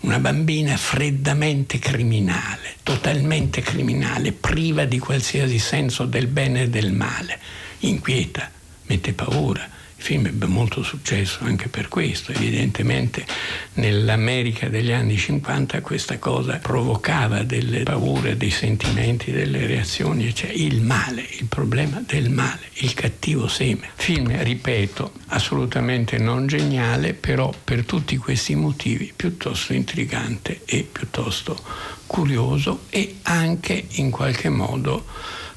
una 0.00 0.18
bambina 0.18 0.76
freddamente 0.76 1.78
criminale, 1.78 2.76
totalmente 2.82 3.60
criminale, 3.60 4.32
priva 4.32 4.84
di 4.84 4.98
qualsiasi 4.98 5.58
senso 5.58 6.06
del 6.06 6.26
bene 6.26 6.62
e 6.62 6.68
del 6.68 6.92
male, 6.92 7.38
inquieta, 7.80 8.50
mette 8.86 9.12
paura 9.12 9.78
il 10.00 10.06
film 10.06 10.26
ebbe 10.26 10.46
molto 10.46 10.82
successo 10.82 11.40
anche 11.42 11.68
per 11.68 11.88
questo, 11.88 12.32
evidentemente 12.32 13.26
nell'America 13.74 14.70
degli 14.70 14.92
anni 14.92 15.18
50 15.18 15.82
questa 15.82 16.18
cosa 16.18 16.56
provocava 16.56 17.42
delle 17.42 17.82
paure, 17.82 18.38
dei 18.38 18.50
sentimenti, 18.50 19.30
delle 19.30 19.66
reazioni, 19.66 20.34
cioè 20.34 20.50
il 20.50 20.80
male, 20.80 21.26
il 21.38 21.44
problema 21.44 22.02
del 22.04 22.30
male, 22.30 22.62
il 22.76 22.94
cattivo 22.94 23.46
seme. 23.46 23.90
Film, 23.94 24.34
ripeto, 24.42 25.12
assolutamente 25.26 26.16
non 26.16 26.46
geniale, 26.46 27.12
però 27.12 27.52
per 27.62 27.84
tutti 27.84 28.16
questi 28.16 28.54
motivi 28.54 29.12
piuttosto 29.14 29.74
intrigante 29.74 30.62
e 30.64 30.88
piuttosto 30.90 31.62
curioso 32.06 32.84
e 32.88 33.16
anche 33.24 33.84
in 33.90 34.10
qualche 34.10 34.48
modo 34.48 35.04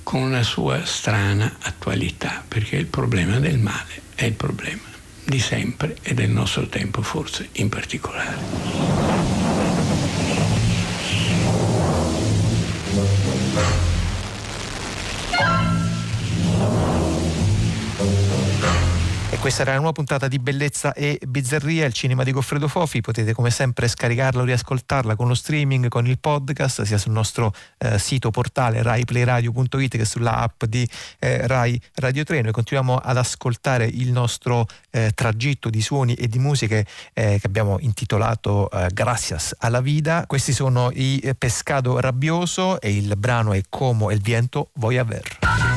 con 0.03 0.21
una 0.21 0.43
sua 0.43 0.85
strana 0.85 1.55
attualità, 1.61 2.43
perché 2.47 2.75
il 2.75 2.85
problema 2.85 3.39
del 3.39 3.57
male 3.57 4.01
è 4.15 4.25
il 4.25 4.33
problema 4.33 4.91
di 5.25 5.39
sempre 5.39 5.95
e 6.01 6.13
del 6.13 6.29
nostro 6.29 6.67
tempo 6.67 7.01
forse 7.01 7.49
in 7.53 7.69
particolare. 7.69 9.21
Questa 19.43 19.63
era 19.63 19.71
la 19.71 19.79
nuova 19.79 19.91
puntata 19.91 20.29
di 20.29 20.39
Bellezza 20.39 20.93
e 20.93 21.19
Bizzarria, 21.27 21.85
il 21.85 21.91
cinema 21.91 22.23
di 22.23 22.31
Goffredo 22.31 22.69
Fofi. 22.69 23.01
Potete 23.01 23.33
come 23.33 23.51
sempre 23.51 23.89
scaricarla 23.89 24.41
o 24.41 24.45
riascoltarla 24.45 25.17
con 25.17 25.27
lo 25.27 25.33
streaming, 25.33 25.89
con 25.89 26.07
il 26.07 26.17
podcast, 26.17 26.83
sia 26.83 26.97
sul 26.97 27.11
nostro 27.11 27.53
eh, 27.79 27.99
sito 27.99 28.31
portale 28.31 28.81
raiplayradio.it 28.81 29.97
che 29.97 30.05
sulla 30.05 30.37
app 30.37 30.63
di 30.63 30.87
eh, 31.19 31.45
Rai 31.45 31.77
Radio 31.95 32.23
3. 32.23 32.41
Noi 32.41 32.53
continuiamo 32.53 32.95
ad 32.95 33.17
ascoltare 33.17 33.85
il 33.85 34.13
nostro 34.13 34.65
eh, 34.91 35.11
tragitto 35.13 35.69
di 35.69 35.81
suoni 35.81 36.13
e 36.13 36.29
di 36.29 36.39
musiche 36.39 36.85
eh, 37.11 37.37
che 37.37 37.45
abbiamo 37.45 37.79
intitolato 37.81 38.71
eh, 38.71 38.87
Gracias 38.93 39.55
alla 39.59 39.81
vida. 39.81 40.23
Questi 40.25 40.53
sono 40.53 40.89
i 40.93 41.21
Pescado 41.37 41.99
Rabbioso 41.99 42.79
e 42.79 42.95
il 42.95 43.13
brano 43.17 43.51
è 43.51 43.61
Como 43.67 44.09
el 44.09 44.21
viento 44.21 44.69
voy 44.75 44.97
a 44.97 45.03
ver. 45.03 45.72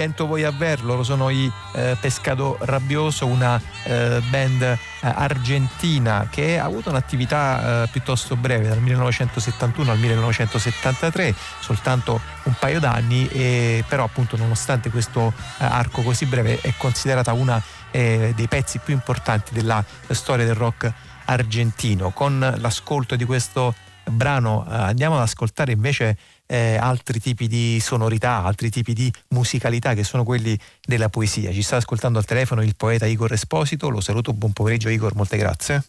Viento 0.00 0.26
Voi 0.26 0.44
Aver, 0.44 0.82
loro 0.82 1.02
sono 1.02 1.28
i 1.28 1.52
eh, 1.74 1.94
Pescado 2.00 2.56
Rabbioso, 2.60 3.26
una 3.26 3.60
eh, 3.84 4.22
band 4.30 4.62
eh, 4.62 4.78
argentina 5.02 6.26
che 6.30 6.58
ha 6.58 6.64
avuto 6.64 6.88
un'attività 6.88 7.82
eh, 7.82 7.88
piuttosto 7.88 8.34
breve, 8.34 8.68
dal 8.68 8.80
1971 8.80 9.90
al 9.90 9.98
1973, 9.98 11.34
soltanto 11.60 12.18
un 12.44 12.54
paio 12.58 12.80
d'anni, 12.80 13.28
e, 13.28 13.84
però 13.86 14.04
appunto 14.04 14.38
nonostante 14.38 14.88
questo 14.88 15.34
eh, 15.58 15.64
arco 15.66 16.00
così 16.00 16.24
breve 16.24 16.58
è 16.62 16.72
considerata 16.78 17.34
una 17.34 17.62
dei 17.90 18.46
pezzi 18.48 18.78
più 18.78 18.94
importanti 18.94 19.52
della 19.52 19.84
storia 20.10 20.46
del 20.46 20.54
rock 20.54 20.90
argentino. 21.26 22.10
Con 22.10 22.38
l'ascolto 22.58 23.16
di 23.16 23.24
questo 23.24 23.74
brano 24.04 24.64
andiamo 24.66 25.16
ad 25.16 25.22
ascoltare 25.22 25.72
invece 25.72 26.16
eh, 26.50 26.76
altri 26.76 27.20
tipi 27.20 27.46
di 27.46 27.78
sonorità, 27.80 28.42
altri 28.42 28.70
tipi 28.70 28.92
di 28.92 29.12
musicalità 29.28 29.94
che 29.94 30.02
sono 30.02 30.24
quelli 30.24 30.58
della 30.82 31.08
poesia. 31.08 31.52
Ci 31.52 31.62
sta 31.62 31.76
ascoltando 31.76 32.18
al 32.18 32.24
telefono 32.24 32.62
il 32.62 32.74
poeta 32.74 33.06
Igor 33.06 33.32
Esposito, 33.32 33.88
lo 33.88 34.00
saluto, 34.00 34.32
buon 34.32 34.52
pomeriggio 34.52 34.88
Igor, 34.88 35.14
molte 35.14 35.36
grazie. 35.36 35.84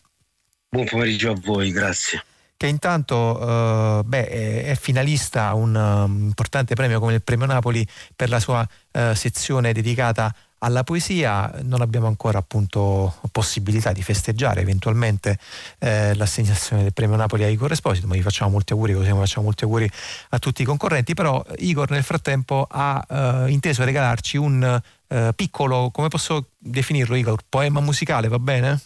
Buon 0.69 0.85
pomeriggio 0.85 1.31
a 1.31 1.35
voi, 1.41 1.71
grazie 1.71 2.23
che 2.61 2.67
intanto 2.67 3.39
eh, 3.41 4.03
beh, 4.03 4.63
è 4.65 4.77
finalista 4.79 5.47
a 5.47 5.55
un 5.55 5.73
um, 5.73 6.25
importante 6.25 6.75
premio 6.75 6.99
come 6.99 7.15
il 7.15 7.23
Premio 7.23 7.47
Napoli 7.47 7.83
per 8.15 8.29
la 8.29 8.39
sua 8.39 8.61
uh, 8.91 9.15
sezione 9.15 9.73
dedicata 9.73 10.31
alla 10.63 10.83
poesia 10.83 11.51
non 11.63 11.81
abbiamo 11.81 12.07
ancora 12.07 12.37
appunto 12.37 13.19
possibilità 13.31 13.91
di 13.91 14.03
festeggiare 14.03 14.61
eventualmente 14.61 15.37
eh, 15.79 16.13
l'assegnazione 16.15 16.83
del 16.83 16.93
premio 16.93 17.15
Napoli 17.15 17.43
a 17.43 17.47
Igor 17.47 17.71
Esposito, 17.71 18.07
ma 18.07 18.15
gli 18.15 18.21
facciamo 18.21 18.51
molti 18.51 18.73
auguri, 18.73 18.93
così 18.93 19.09
come 19.09 19.21
facciamo 19.21 19.45
molti 19.45 19.63
auguri 19.63 19.89
a 20.29 20.39
tutti 20.39 20.61
i 20.61 20.65
concorrenti, 20.65 21.13
però 21.13 21.43
Igor 21.57 21.89
nel 21.89 22.03
frattempo 22.03 22.67
ha 22.69 23.05
eh, 23.07 23.51
inteso 23.51 23.83
regalarci 23.83 24.37
un 24.37 24.81
eh, 25.07 25.31
piccolo, 25.35 25.89
come 25.91 26.09
posso 26.09 26.49
definirlo 26.57 27.15
Igor, 27.15 27.41
poema 27.49 27.79
musicale, 27.79 28.27
va 28.27 28.39
bene? 28.39 28.79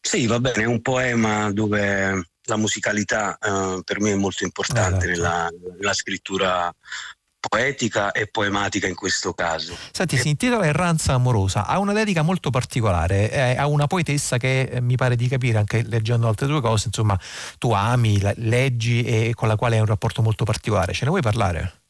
Sì, 0.00 0.26
va 0.26 0.40
bene, 0.40 0.62
è 0.62 0.66
un 0.66 0.80
poema 0.80 1.50
dove 1.52 2.28
la 2.44 2.56
musicalità 2.56 3.36
eh, 3.38 3.82
per 3.84 4.00
me 4.00 4.12
è 4.12 4.16
molto 4.16 4.44
importante 4.44 5.10
esatto. 5.10 5.54
nella, 5.56 5.74
nella 5.76 5.92
scrittura 5.92 6.74
poetica 7.40 8.12
e 8.12 8.26
poematica 8.26 8.86
in 8.86 8.94
questo 8.94 9.32
caso. 9.32 9.76
Senti, 9.90 10.18
si 10.18 10.28
intitola 10.28 10.66
Erranza 10.66 11.14
amorosa, 11.14 11.66
ha 11.66 11.78
una 11.78 11.92
dedica 11.92 12.22
molto 12.22 12.50
particolare, 12.50 13.30
eh, 13.30 13.56
ha 13.56 13.66
una 13.66 13.86
poetessa 13.86 14.36
che 14.36 14.62
eh, 14.62 14.80
mi 14.80 14.96
pare 14.96 15.16
di 15.16 15.26
capire 15.26 15.58
anche 15.58 15.82
leggendo 15.82 16.28
altre 16.28 16.46
due 16.46 16.60
cose, 16.60 16.88
insomma, 16.88 17.18
tu 17.58 17.72
ami, 17.72 18.20
la, 18.20 18.32
leggi 18.36 19.02
e 19.02 19.32
con 19.34 19.48
la 19.48 19.56
quale 19.56 19.76
hai 19.76 19.80
un 19.80 19.86
rapporto 19.86 20.22
molto 20.22 20.44
particolare. 20.44 20.92
Ce 20.92 21.04
ne 21.04 21.10
vuoi 21.10 21.22
parlare? 21.22 21.80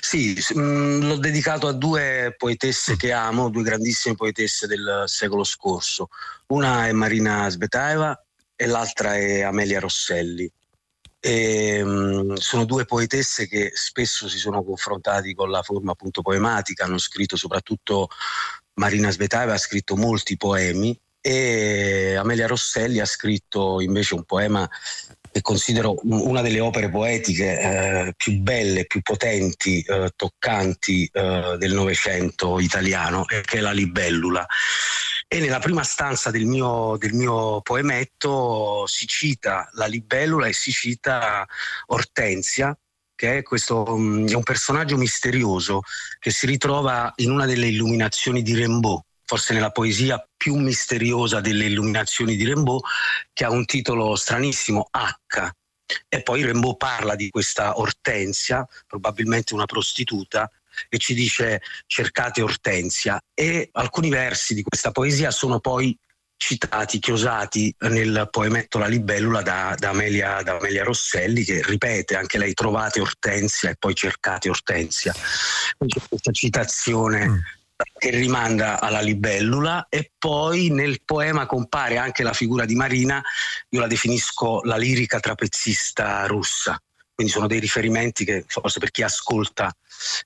Sì, 0.00 0.40
mh, 0.54 0.60
mm, 0.60 1.02
l'ho 1.02 1.16
dedicato 1.16 1.66
a 1.66 1.72
due 1.72 2.34
poetesse 2.36 2.96
che 2.96 3.12
amo, 3.12 3.48
due 3.48 3.62
grandissime 3.62 4.14
poetesse 4.14 4.66
del 4.66 5.04
secolo 5.06 5.42
scorso. 5.42 6.10
Una 6.48 6.86
è 6.86 6.92
Marina 6.92 7.48
Svetaeva 7.48 8.16
e 8.54 8.66
l'altra 8.66 9.16
è 9.16 9.42
Amelia 9.42 9.80
Rosselli. 9.80 10.50
E, 11.26 11.80
um, 11.80 12.34
sono 12.34 12.66
due 12.66 12.84
poetesse 12.84 13.48
che 13.48 13.70
spesso 13.72 14.28
si 14.28 14.36
sono 14.36 14.62
confrontati 14.62 15.32
con 15.32 15.50
la 15.50 15.62
forma 15.62 15.92
appunto 15.92 16.20
poematica, 16.20 16.84
hanno 16.84 16.98
scritto 16.98 17.36
soprattutto 17.36 18.08
Marina 18.74 19.10
Svetaeva 19.10 19.54
ha 19.54 19.58
scritto 19.58 19.96
molti 19.96 20.36
poemi 20.36 20.94
e 21.22 22.14
Amelia 22.16 22.46
Rosselli 22.46 23.00
ha 23.00 23.06
scritto 23.06 23.80
invece 23.80 24.12
un 24.12 24.24
poema 24.24 24.68
che 25.32 25.40
considero 25.40 25.96
una 26.02 26.42
delle 26.42 26.60
opere 26.60 26.90
poetiche 26.90 27.58
eh, 27.58 28.14
più 28.14 28.40
belle, 28.40 28.84
più 28.84 29.00
potenti, 29.00 29.80
eh, 29.80 30.10
toccanti 30.14 31.08
eh, 31.10 31.56
del 31.58 31.72
Novecento 31.72 32.60
italiano, 32.60 33.24
che 33.24 33.42
è 33.44 33.60
la 33.60 33.72
Libellula 33.72 34.46
e 35.28 35.40
nella 35.40 35.58
prima 35.58 35.82
stanza 35.82 36.30
del 36.30 36.44
mio, 36.44 36.96
del 36.98 37.12
mio 37.12 37.60
poemetto 37.62 38.86
si 38.86 39.06
cita 39.06 39.68
la 39.72 39.86
libellula 39.86 40.46
e 40.46 40.52
si 40.52 40.70
cita 40.70 41.46
Ortensia, 41.86 42.76
che 43.14 43.38
è, 43.38 43.42
questo, 43.42 43.96
mm, 43.96 44.28
è 44.28 44.34
un 44.34 44.42
personaggio 44.42 44.96
misterioso 44.96 45.82
che 46.18 46.30
si 46.30 46.46
ritrova 46.46 47.12
in 47.16 47.30
una 47.30 47.46
delle 47.46 47.68
illuminazioni 47.68 48.42
di 48.42 48.54
Rimbaud, 48.54 49.00
forse 49.24 49.54
nella 49.54 49.70
poesia 49.70 50.24
più 50.36 50.56
misteriosa 50.56 51.40
delle 51.40 51.66
illuminazioni 51.66 52.36
di 52.36 52.44
Rimbaud, 52.44 52.82
che 53.32 53.44
ha 53.44 53.50
un 53.50 53.64
titolo 53.64 54.16
stranissimo, 54.16 54.88
H. 54.90 55.50
E 56.08 56.22
poi 56.22 56.44
Rimbaud 56.44 56.76
parla 56.76 57.14
di 57.14 57.30
questa 57.30 57.78
Ortensia, 57.78 58.66
probabilmente 58.86 59.54
una 59.54 59.66
prostituta, 59.66 60.50
e 60.88 60.98
ci 60.98 61.14
dice 61.14 61.62
cercate 61.86 62.42
Ortensia 62.42 63.20
e 63.32 63.68
alcuni 63.72 64.10
versi 64.10 64.54
di 64.54 64.62
questa 64.62 64.90
poesia 64.90 65.30
sono 65.30 65.60
poi 65.60 65.96
citati, 66.36 66.98
chiosati 66.98 67.74
nel 67.80 68.28
poemetto 68.30 68.78
La 68.78 68.86
libellula 68.86 69.42
da, 69.42 69.74
da, 69.78 69.90
Amelia, 69.90 70.42
da, 70.42 70.56
Amelia, 70.56 70.84
Rosselli 70.84 71.44
che 71.44 71.62
ripete 71.64 72.16
anche 72.16 72.38
lei 72.38 72.54
trovate 72.54 73.00
Ortensia 73.00 73.70
e 73.70 73.76
poi 73.78 73.94
cercate 73.94 74.48
Ortensia. 74.48 75.14
Quindi 75.76 75.98
c'è 75.98 76.06
questa 76.08 76.32
citazione 76.32 77.28
mm. 77.28 77.36
che 77.98 78.10
rimanda 78.10 78.80
alla 78.80 79.00
libellula 79.00 79.86
e 79.88 80.10
poi 80.18 80.68
nel 80.70 81.00
poema 81.04 81.46
compare 81.46 81.96
anche 81.96 82.22
la 82.22 82.32
figura 82.32 82.64
di 82.64 82.74
Marina, 82.74 83.22
io 83.70 83.80
la 83.80 83.86
definisco 83.86 84.60
la 84.64 84.76
lirica 84.76 85.20
trapezzista 85.20 86.26
russa 86.26 86.78
quindi 87.14 87.32
sono 87.32 87.46
dei 87.46 87.60
riferimenti 87.60 88.24
che 88.24 88.44
forse 88.48 88.80
per 88.80 88.90
chi 88.90 89.02
ascolta 89.02 89.72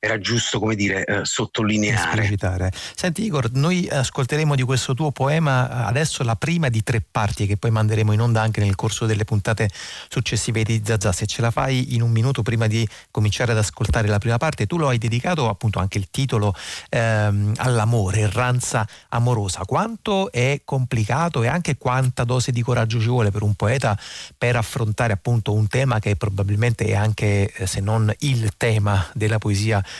era 0.00 0.18
giusto 0.18 0.58
come 0.58 0.74
dire 0.74 1.04
eh, 1.04 1.20
sottolineare. 1.24 2.22
Esplicitare. 2.22 2.72
Senti 2.94 3.24
Igor, 3.24 3.50
noi 3.52 3.88
ascolteremo 3.88 4.54
di 4.54 4.62
questo 4.62 4.94
tuo 4.94 5.10
poema 5.10 5.68
eh, 5.68 5.88
adesso 5.88 6.22
la 6.22 6.36
prima 6.36 6.68
di 6.68 6.82
tre 6.82 7.02
parti 7.08 7.46
che 7.46 7.56
poi 7.56 7.70
manderemo 7.70 8.12
in 8.12 8.20
onda 8.20 8.42
anche 8.42 8.60
nel 8.60 8.74
corso 8.74 9.06
delle 9.06 9.24
puntate 9.24 9.70
successive 10.08 10.62
di 10.62 10.82
Zazà. 10.84 11.12
Se 11.12 11.26
ce 11.26 11.40
la 11.42 11.50
fai 11.50 11.94
in 11.94 12.02
un 12.02 12.10
minuto 12.10 12.42
prima 12.42 12.66
di 12.66 12.86
cominciare 13.10 13.52
ad 13.52 13.58
ascoltare 13.58 14.08
la 14.08 14.18
prima 14.18 14.36
parte, 14.36 14.66
tu 14.66 14.78
lo 14.78 14.88
hai 14.88 14.98
dedicato 14.98 15.48
appunto 15.48 15.78
anche 15.78 15.98
il 15.98 16.08
titolo 16.10 16.54
ehm, 16.88 17.54
all'amore, 17.56 18.20
erranza 18.20 18.86
amorosa. 19.10 19.60
Quanto 19.64 20.30
è 20.32 20.62
complicato 20.64 21.42
e 21.42 21.48
anche 21.48 21.76
quanta 21.76 22.24
dose 22.24 22.52
di 22.52 22.62
coraggio 22.62 23.00
ci 23.00 23.08
vuole 23.08 23.30
per 23.30 23.42
un 23.42 23.54
poeta 23.54 23.98
per 24.36 24.56
affrontare 24.56 25.12
appunto 25.12 25.52
un 25.52 25.68
tema 25.68 25.98
che 25.98 26.16
probabilmente 26.16 26.84
è 26.84 26.94
anche, 26.94 27.52
eh, 27.52 27.66
se 27.66 27.80
non 27.80 28.12
il 28.20 28.52
tema 28.56 29.06
della 29.14 29.38
poesia 29.38 29.57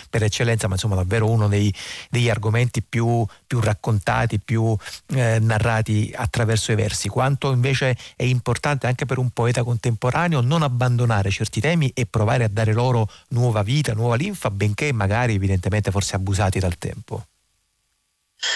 per 0.08 0.22
eccellenza, 0.22 0.68
ma 0.68 0.74
insomma 0.74 0.94
davvero 0.94 1.28
uno 1.28 1.48
dei, 1.48 1.72
degli 2.10 2.28
argomenti 2.28 2.82
più, 2.82 3.24
più 3.46 3.60
raccontati, 3.60 4.38
più 4.38 4.76
eh, 5.08 5.38
narrati 5.40 6.12
attraverso 6.14 6.72
i 6.72 6.74
versi. 6.74 7.08
Quanto 7.08 7.50
invece 7.52 7.96
è 8.16 8.24
importante 8.24 8.86
anche 8.86 9.06
per 9.06 9.18
un 9.18 9.30
poeta 9.30 9.62
contemporaneo 9.62 10.40
non 10.40 10.62
abbandonare 10.62 11.30
certi 11.30 11.60
temi 11.60 11.90
e 11.94 12.06
provare 12.06 12.44
a 12.44 12.48
dare 12.48 12.72
loro 12.72 13.08
nuova 13.28 13.62
vita, 13.62 13.92
nuova 13.94 14.16
linfa, 14.16 14.50
benché 14.50 14.92
magari 14.92 15.34
evidentemente 15.34 15.90
forse 15.90 16.16
abusati 16.16 16.58
dal 16.58 16.78
tempo. 16.78 17.26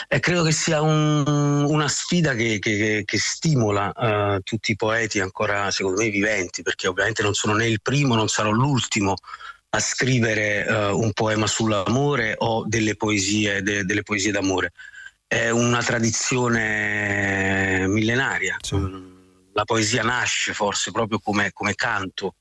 Eh, 0.06 0.20
credo 0.20 0.44
che 0.44 0.52
sia 0.52 0.80
un, 0.80 1.26
una 1.26 1.88
sfida 1.88 2.34
che, 2.34 2.60
che, 2.60 3.02
che 3.04 3.18
stimola 3.18 3.92
uh, 3.94 4.40
tutti 4.42 4.70
i 4.72 4.76
poeti 4.76 5.18
ancora, 5.18 5.72
secondo 5.72 6.00
me, 6.00 6.08
viventi, 6.08 6.62
perché 6.62 6.86
ovviamente 6.86 7.22
non 7.22 7.34
sono 7.34 7.54
né 7.54 7.66
il 7.66 7.80
primo, 7.82 8.14
non 8.14 8.28
sarò 8.28 8.50
l'ultimo 8.50 9.16
a 9.74 9.80
scrivere 9.80 10.66
uh, 10.66 10.98
un 10.98 11.12
poema 11.12 11.46
sull'amore 11.46 12.34
o 12.38 12.64
delle 12.66 12.94
poesie, 12.94 13.62
de, 13.62 13.84
delle 13.84 14.02
poesie 14.02 14.30
d'amore. 14.30 14.72
È 15.26 15.48
una 15.48 15.82
tradizione 15.82 17.86
millenaria. 17.88 18.58
Sì. 18.60 18.76
La 19.54 19.64
poesia 19.64 20.02
nasce 20.02 20.52
forse 20.52 20.90
proprio 20.90 21.20
come, 21.20 21.52
come 21.52 21.74
canto 21.74 22.34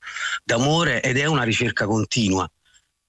d'amore 0.44 1.02
ed 1.02 1.18
è 1.18 1.24
una 1.24 1.42
ricerca 1.42 1.86
continua 1.86 2.50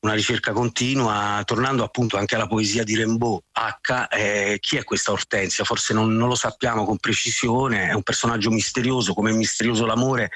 una 0.04 0.14
ricerca 0.14 0.52
continua, 0.52 1.42
tornando 1.46 1.84
appunto 1.84 2.18
anche 2.18 2.36
alla 2.36 2.48
poesia 2.48 2.84
di 2.84 2.96
Rimbaud, 2.96 3.42
H, 3.54 4.08
eh, 4.12 4.58
chi 4.60 4.76
è 4.76 4.84
questa 4.84 5.12
Ortensia? 5.12 5.64
Forse 5.64 5.94
non, 5.94 6.14
non, 6.16 6.28
lo 6.28 6.36
sappiamo 6.36 6.84
con 6.84 6.98
precisione, 6.98 7.88
è 7.88 7.94
un 7.94 8.04
personaggio 8.04 8.52
misterioso, 8.52 9.14
come 9.14 9.32
è 9.32 9.34
misterioso 9.34 9.86
l'amore 9.86 10.32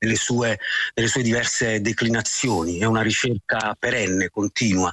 nelle 0.00 0.16
sue, 0.16 0.58
nelle 0.94 1.08
sue 1.08 1.22
diverse 1.22 1.80
declinazioni, 1.80 2.78
è 2.78 2.84
una 2.84 3.02
ricerca 3.02 3.76
perenne, 3.78 4.28
continua. 4.28 4.92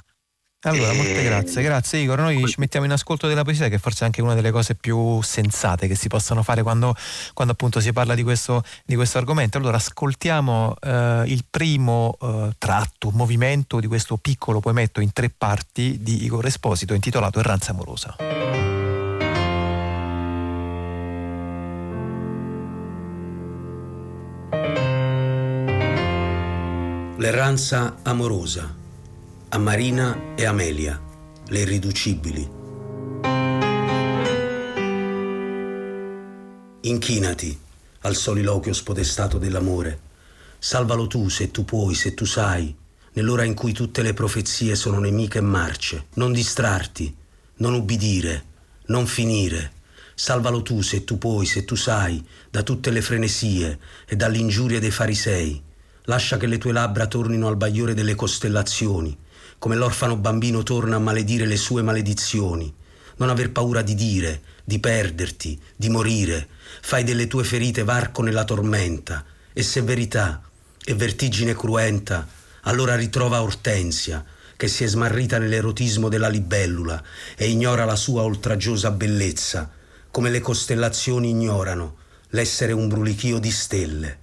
Allora, 0.64 0.92
molte 0.92 1.22
grazie, 1.22 1.62
grazie 1.62 2.00
Igor. 2.00 2.18
Noi 2.18 2.46
ci 2.46 2.56
mettiamo 2.58 2.84
in 2.84 2.92
ascolto 2.92 3.26
della 3.26 3.42
poesia, 3.44 3.68
che 3.68 3.78
forse 3.78 4.02
è 4.02 4.04
anche 4.04 4.20
una 4.20 4.34
delle 4.34 4.50
cose 4.50 4.74
più 4.74 5.22
sensate 5.22 5.88
che 5.88 5.94
si 5.94 6.08
possono 6.08 6.42
fare 6.42 6.62
quando, 6.62 6.94
quando 7.32 7.54
appunto 7.54 7.80
si 7.80 7.94
parla 7.94 8.14
di 8.14 8.22
questo, 8.22 8.62
di 8.84 8.94
questo 8.94 9.16
argomento. 9.16 9.56
Allora, 9.56 9.78
ascoltiamo 9.78 10.76
eh, 10.78 11.22
il 11.28 11.46
primo 11.48 12.14
eh, 12.20 12.50
tratto, 12.58 13.10
movimento 13.10 13.80
di 13.80 13.86
questo 13.86 14.18
piccolo 14.18 14.60
poemetto 14.60 15.00
in 15.00 15.14
tre 15.14 15.30
parti 15.30 15.96
di 16.02 16.24
Igor 16.24 16.44
Esposito, 16.44 16.92
intitolato 16.92 17.38
Erranza 17.38 17.70
amorosa. 17.70 18.16
L'erranza 27.16 27.96
amorosa 28.02 28.79
a 29.52 29.58
Marina 29.58 30.36
e 30.36 30.44
Amelia, 30.44 31.00
le 31.48 31.58
irriducibili. 31.58 32.48
Inchinati 36.82 37.58
al 38.02 38.14
soliloquio 38.14 38.72
spodestato 38.72 39.38
dell'amore. 39.38 39.98
Salvalo 40.56 41.08
tu 41.08 41.28
se 41.28 41.50
tu 41.50 41.64
puoi, 41.64 41.96
se 41.96 42.14
tu 42.14 42.24
sai, 42.26 42.72
nell'ora 43.14 43.42
in 43.42 43.54
cui 43.54 43.72
tutte 43.72 44.02
le 44.02 44.14
profezie 44.14 44.76
sono 44.76 45.00
nemiche 45.00 45.38
e 45.38 45.42
marce. 45.42 46.06
Non 46.14 46.32
distrarti, 46.32 47.12
non 47.56 47.74
ubbidire, 47.74 48.44
non 48.86 49.04
finire. 49.08 49.72
Salvalo 50.14 50.62
tu 50.62 50.80
se 50.80 51.02
tu 51.02 51.18
puoi, 51.18 51.44
se 51.44 51.64
tu 51.64 51.74
sai, 51.74 52.24
da 52.48 52.62
tutte 52.62 52.90
le 52.90 53.02
frenesie 53.02 53.80
e 54.06 54.14
dalle 54.14 54.38
ingiurie 54.38 54.78
dei 54.78 54.92
farisei. 54.92 55.60
Lascia 56.04 56.36
che 56.36 56.46
le 56.46 56.58
tue 56.58 56.72
labbra 56.72 57.08
tornino 57.08 57.48
al 57.48 57.56
bagliore 57.56 57.94
delle 57.94 58.14
costellazioni, 58.14 59.16
come 59.60 59.76
l'orfano 59.76 60.16
bambino 60.16 60.62
torna 60.62 60.96
a 60.96 61.00
maledire 61.00 61.44
le 61.44 61.58
sue 61.58 61.82
maledizioni. 61.82 62.74
Non 63.16 63.28
aver 63.28 63.52
paura 63.52 63.82
di 63.82 63.94
dire, 63.94 64.40
di 64.64 64.78
perderti, 64.78 65.60
di 65.76 65.90
morire. 65.90 66.48
Fai 66.80 67.04
delle 67.04 67.26
tue 67.26 67.44
ferite 67.44 67.84
varco 67.84 68.22
nella 68.22 68.44
tormenta. 68.44 69.22
E 69.52 69.62
se 69.62 69.82
verità 69.82 70.42
e 70.82 70.94
vertigine 70.94 71.54
cruenta, 71.54 72.26
allora 72.62 72.96
ritrova 72.96 73.42
Ortensia, 73.42 74.24
che 74.56 74.66
si 74.66 74.82
è 74.84 74.86
smarrita 74.86 75.36
nell'erotismo 75.36 76.08
della 76.08 76.28
libellula 76.28 77.02
e 77.36 77.50
ignora 77.50 77.84
la 77.84 77.96
sua 77.96 78.22
oltraggiosa 78.22 78.90
bellezza, 78.90 79.70
come 80.10 80.30
le 80.30 80.40
costellazioni 80.40 81.28
ignorano 81.28 81.96
l'essere 82.30 82.72
un 82.72 82.88
brulichio 82.88 83.38
di 83.38 83.50
stelle. 83.50 84.18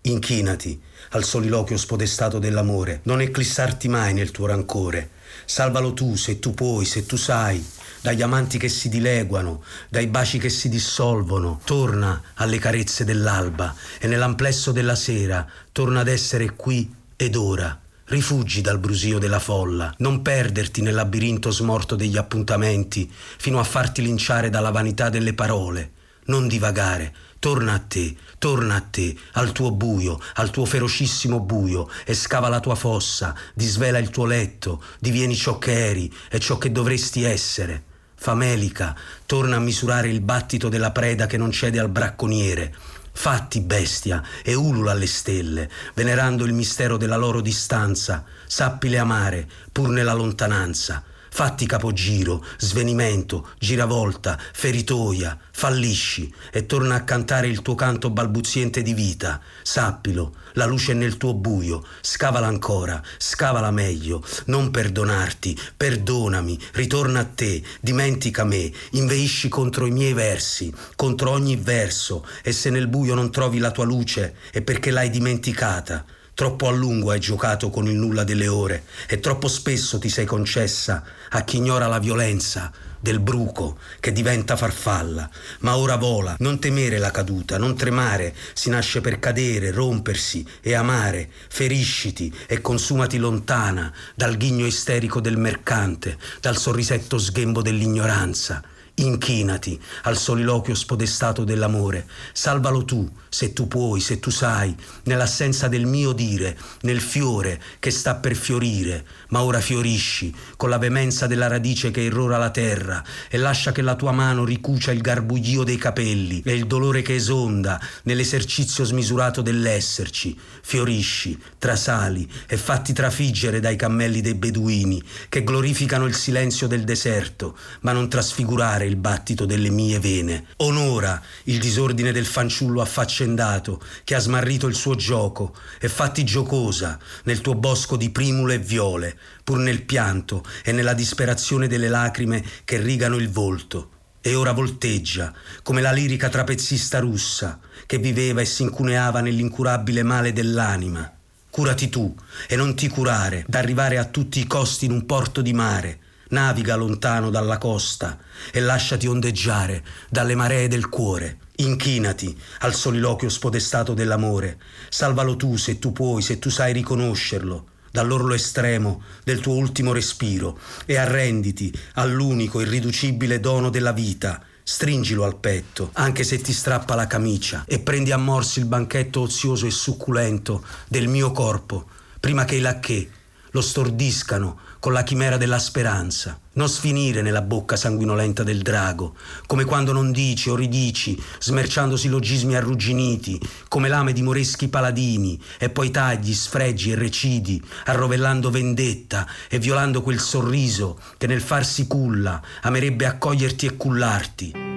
Inchinati 0.00 0.82
al 1.14 1.24
soliloquio 1.24 1.78
spodestato 1.78 2.38
dell'amore, 2.38 3.00
non 3.04 3.20
eclissarti 3.20 3.88
mai 3.88 4.12
nel 4.14 4.30
tuo 4.32 4.46
rancore. 4.46 5.10
Salvalo 5.44 5.94
tu 5.94 6.16
se 6.16 6.38
tu 6.38 6.54
puoi, 6.54 6.84
se 6.84 7.06
tu 7.06 7.16
sai, 7.16 7.64
dagli 8.00 8.22
amanti 8.22 8.58
che 8.58 8.68
si 8.68 8.88
dileguano, 8.88 9.62
dai 9.88 10.08
baci 10.08 10.38
che 10.38 10.48
si 10.48 10.68
dissolvono. 10.68 11.60
Torna 11.64 12.20
alle 12.34 12.58
carezze 12.58 13.04
dell'alba 13.04 13.74
e 13.98 14.08
nell'amplesso 14.08 14.72
della 14.72 14.96
sera 14.96 15.46
torna 15.72 16.00
ad 16.00 16.08
essere 16.08 16.50
qui 16.50 16.92
ed 17.16 17.36
ora. 17.36 17.80
Rifugi 18.06 18.60
dal 18.60 18.78
brusio 18.78 19.18
della 19.18 19.38
folla, 19.38 19.94
non 19.98 20.20
perderti 20.20 20.82
nel 20.82 20.94
labirinto 20.94 21.50
smorto 21.50 21.94
degli 21.94 22.18
appuntamenti 22.18 23.10
fino 23.38 23.58
a 23.58 23.64
farti 23.64 24.02
linciare 24.02 24.50
dalla 24.50 24.70
vanità 24.70 25.08
delle 25.08 25.32
parole. 25.32 25.92
Non 26.26 26.48
divagare, 26.48 27.14
torna 27.38 27.74
a 27.74 27.78
te, 27.78 28.14
torna 28.44 28.74
a 28.74 28.80
te, 28.82 29.16
al 29.32 29.52
tuo 29.52 29.70
buio, 29.70 30.20
al 30.34 30.50
tuo 30.50 30.66
ferocissimo 30.66 31.40
buio, 31.40 31.88
e 32.04 32.12
scava 32.12 32.50
la 32.50 32.60
tua 32.60 32.74
fossa, 32.74 33.34
disvela 33.54 33.96
il 33.96 34.10
tuo 34.10 34.26
letto, 34.26 34.84
divieni 34.98 35.34
ciò 35.34 35.56
che 35.56 35.86
eri 35.86 36.12
e 36.28 36.38
ciò 36.40 36.58
che 36.58 36.70
dovresti 36.70 37.22
essere. 37.22 37.84
Famelica, 38.14 38.94
torna 39.24 39.56
a 39.56 39.60
misurare 39.60 40.10
il 40.10 40.20
battito 40.20 40.68
della 40.68 40.90
preda 40.90 41.24
che 41.24 41.38
non 41.38 41.52
cede 41.52 41.78
al 41.78 41.88
bracconiere. 41.88 42.74
Fatti 43.12 43.62
bestia 43.62 44.22
e 44.42 44.52
ulula 44.52 44.90
alle 44.90 45.06
stelle, 45.06 45.70
venerando 45.94 46.44
il 46.44 46.52
mistero 46.52 46.98
della 46.98 47.16
loro 47.16 47.40
distanza, 47.40 48.26
sappile 48.46 48.98
amare, 48.98 49.48
pur 49.72 49.88
nella 49.88 50.12
lontananza. 50.12 51.02
Fatti 51.36 51.66
capogiro, 51.66 52.44
svenimento, 52.58 53.48
giravolta, 53.58 54.38
feritoia, 54.52 55.36
fallisci 55.50 56.32
e 56.52 56.64
torna 56.64 56.94
a 56.94 57.02
cantare 57.02 57.48
il 57.48 57.60
tuo 57.60 57.74
canto 57.74 58.08
balbuziente 58.10 58.82
di 58.82 58.94
vita. 58.94 59.40
Sappilo, 59.64 60.36
la 60.52 60.64
luce 60.64 60.92
è 60.92 60.94
nel 60.94 61.16
tuo 61.16 61.34
buio, 61.34 61.84
scavala 62.02 62.46
ancora, 62.46 63.02
scavala 63.18 63.72
meglio, 63.72 64.24
non 64.44 64.70
perdonarti, 64.70 65.58
perdonami, 65.76 66.56
ritorna 66.74 67.18
a 67.18 67.24
te, 67.24 67.60
dimentica 67.80 68.44
me, 68.44 68.70
inveisci 68.92 69.48
contro 69.48 69.86
i 69.86 69.90
miei 69.90 70.12
versi, 70.12 70.72
contro 70.94 71.32
ogni 71.32 71.56
verso, 71.56 72.24
e 72.44 72.52
se 72.52 72.70
nel 72.70 72.86
buio 72.86 73.14
non 73.14 73.32
trovi 73.32 73.58
la 73.58 73.72
tua 73.72 73.84
luce 73.84 74.36
è 74.52 74.62
perché 74.62 74.92
l'hai 74.92 75.10
dimenticata. 75.10 76.04
Troppo 76.34 76.66
a 76.66 76.72
lungo 76.72 77.12
hai 77.12 77.20
giocato 77.20 77.70
con 77.70 77.86
il 77.86 77.94
nulla 77.94 78.24
delle 78.24 78.48
ore 78.48 78.86
e 79.06 79.20
troppo 79.20 79.46
spesso 79.46 80.00
ti 80.00 80.08
sei 80.08 80.24
concessa 80.24 81.04
a 81.30 81.44
chi 81.44 81.58
ignora 81.58 81.86
la 81.86 82.00
violenza 82.00 82.72
del 82.98 83.20
bruco 83.20 83.78
che 84.00 84.10
diventa 84.10 84.56
farfalla. 84.56 85.30
Ma 85.60 85.76
ora 85.76 85.94
vola, 85.94 86.34
non 86.40 86.58
temere 86.58 86.98
la 86.98 87.12
caduta, 87.12 87.56
non 87.56 87.76
tremare, 87.76 88.34
si 88.52 88.68
nasce 88.68 89.00
per 89.00 89.20
cadere, 89.20 89.70
rompersi 89.70 90.44
e 90.60 90.74
amare. 90.74 91.30
Ferisciti 91.48 92.34
e 92.48 92.60
consumati 92.60 93.18
lontana 93.18 93.92
dal 94.16 94.36
ghigno 94.36 94.66
isterico 94.66 95.20
del 95.20 95.36
mercante, 95.36 96.18
dal 96.40 96.56
sorrisetto 96.56 97.16
sghembo 97.16 97.62
dell'ignoranza. 97.62 98.60
Inchinati 98.96 99.80
al 100.04 100.16
soliloquio 100.16 100.76
spodestato 100.76 101.42
dell'amore. 101.42 102.06
Salvalo 102.32 102.84
tu, 102.84 103.10
se 103.28 103.52
tu 103.52 103.66
puoi, 103.66 103.98
se 103.98 104.20
tu 104.20 104.30
sai, 104.30 104.72
nell'assenza 105.04 105.66
del 105.66 105.84
mio 105.84 106.12
dire, 106.12 106.56
nel 106.82 107.00
fiore 107.00 107.60
che 107.80 107.90
sta 107.90 108.14
per 108.14 108.36
fiorire. 108.36 109.04
Ma 109.30 109.42
ora 109.42 109.60
fiorisci 109.60 110.32
con 110.56 110.68
la 110.68 110.78
veemenza 110.78 111.26
della 111.26 111.48
radice 111.48 111.90
che 111.90 112.02
irrora 112.02 112.38
la 112.38 112.50
terra 112.50 113.02
e 113.28 113.36
lascia 113.36 113.72
che 113.72 113.82
la 113.82 113.96
tua 113.96 114.12
mano 114.12 114.44
ricucia 114.44 114.92
il 114.92 115.00
garbuglio 115.00 115.64
dei 115.64 115.76
capelli 115.76 116.40
e 116.44 116.54
il 116.54 116.68
dolore 116.68 117.02
che 117.02 117.16
esonda 117.16 117.80
nell'esercizio 118.04 118.84
smisurato 118.84 119.42
dell'esserci. 119.42 120.38
Fiorisci, 120.62 121.36
trasali 121.58 122.30
e 122.46 122.56
fatti 122.56 122.92
trafiggere 122.92 123.58
dai 123.58 123.74
cammelli 123.74 124.20
dei 124.20 124.34
beduini 124.34 125.02
che 125.28 125.42
glorificano 125.42 126.06
il 126.06 126.14
silenzio 126.14 126.68
del 126.68 126.84
deserto, 126.84 127.58
ma 127.80 127.90
non 127.90 128.08
trasfigurare 128.08 128.82
il 128.86 128.96
battito 128.96 129.44
delle 129.46 129.70
mie 129.70 129.98
vene. 129.98 130.46
Onora 130.56 131.20
il 131.44 131.58
disordine 131.58 132.12
del 132.12 132.26
fanciullo 132.26 132.80
affaccendato 132.80 133.82
che 134.04 134.14
ha 134.14 134.18
smarrito 134.18 134.66
il 134.66 134.74
suo 134.74 134.94
gioco 134.94 135.54
e 135.80 135.88
fatti 135.88 136.24
giocosa 136.24 136.98
nel 137.24 137.40
tuo 137.40 137.54
bosco 137.54 137.96
di 137.96 138.10
primule 138.10 138.54
e 138.54 138.58
viole, 138.58 139.18
pur 139.42 139.58
nel 139.58 139.82
pianto 139.82 140.44
e 140.62 140.72
nella 140.72 140.94
disperazione 140.94 141.66
delle 141.66 141.88
lacrime 141.88 142.44
che 142.64 142.78
rigano 142.78 143.16
il 143.16 143.30
volto. 143.30 143.90
E 144.20 144.34
ora 144.34 144.52
volteggia, 144.52 145.34
come 145.62 145.82
la 145.82 145.92
lirica 145.92 146.30
trapezzista 146.30 146.98
russa, 146.98 147.60
che 147.84 147.98
viveva 147.98 148.40
e 148.40 148.46
si 148.46 148.62
incuneava 148.62 149.20
nell'incurabile 149.20 150.02
male 150.02 150.32
dell'anima. 150.32 151.12
Curati 151.50 151.88
tu 151.88 152.12
e 152.48 152.56
non 152.56 152.74
ti 152.74 152.88
curare, 152.88 153.44
d'arrivare 153.46 153.98
a 153.98 154.06
tutti 154.06 154.40
i 154.40 154.46
costi 154.46 154.86
in 154.86 154.92
un 154.92 155.06
porto 155.06 155.42
di 155.42 155.52
mare, 155.52 155.98
naviga 156.34 156.74
lontano 156.74 157.30
dalla 157.30 157.58
costa 157.58 158.18
e 158.52 158.58
lasciati 158.58 159.06
ondeggiare 159.06 159.84
dalle 160.10 160.34
maree 160.34 160.66
del 160.66 160.88
cuore. 160.88 161.38
Inchinati 161.56 162.36
al 162.58 162.74
soliloquio 162.74 163.30
spodestato 163.30 163.94
dell'amore. 163.94 164.58
Salvalo 164.88 165.36
tu 165.36 165.56
se 165.56 165.78
tu 165.78 165.92
puoi, 165.92 166.20
se 166.20 166.40
tu 166.40 166.50
sai 166.50 166.72
riconoscerlo 166.72 167.68
dall'orlo 167.94 168.34
estremo 168.34 169.02
del 169.22 169.38
tuo 169.38 169.54
ultimo 169.54 169.92
respiro 169.92 170.58
e 170.84 170.96
arrenditi 170.96 171.72
all'unico 171.94 172.60
irriducibile 172.60 173.38
dono 173.38 173.70
della 173.70 173.92
vita. 173.92 174.42
Stringilo 174.64 175.22
al 175.22 175.36
petto, 175.36 175.90
anche 175.92 176.24
se 176.24 176.40
ti 176.40 176.52
strappa 176.52 176.96
la 176.96 177.06
camicia, 177.06 177.64
e 177.68 177.78
prendi 177.78 178.10
a 178.10 178.16
morsi 178.16 178.58
il 178.58 178.64
banchetto 178.64 179.20
ozioso 179.20 179.66
e 179.66 179.70
succulento 179.70 180.64
del 180.88 181.06
mio 181.06 181.30
corpo, 181.30 181.86
prima 182.18 182.44
che 182.44 182.56
i 182.56 182.60
lacchè 182.60 183.06
lo 183.50 183.60
stordiscano 183.60 184.58
con 184.84 184.92
la 184.92 185.02
chimera 185.02 185.38
della 185.38 185.58
speranza. 185.58 186.38
Non 186.52 186.68
sfinire 186.68 187.22
nella 187.22 187.40
bocca 187.40 187.74
sanguinolenta 187.74 188.42
del 188.42 188.60
drago, 188.60 189.14
come 189.46 189.64
quando 189.64 189.92
non 189.92 190.12
dici 190.12 190.50
o 190.50 190.56
ridici, 190.56 191.18
smerciando 191.38 191.96
sillogismi 191.96 192.54
arrugginiti, 192.54 193.40
come 193.68 193.88
lame 193.88 194.12
di 194.12 194.20
moreschi 194.20 194.68
paladini, 194.68 195.40
e 195.58 195.70
poi 195.70 195.90
tagli, 195.90 196.34
sfregi 196.34 196.90
e 196.90 196.96
recidi, 196.96 197.62
arrovellando 197.86 198.50
vendetta 198.50 199.26
e 199.48 199.58
violando 199.58 200.02
quel 200.02 200.20
sorriso 200.20 201.00
che 201.16 201.26
nel 201.26 201.40
farsi 201.40 201.86
culla 201.86 202.42
amerebbe 202.60 203.06
accoglierti 203.06 203.64
e 203.64 203.76
cullarti. 203.78 204.73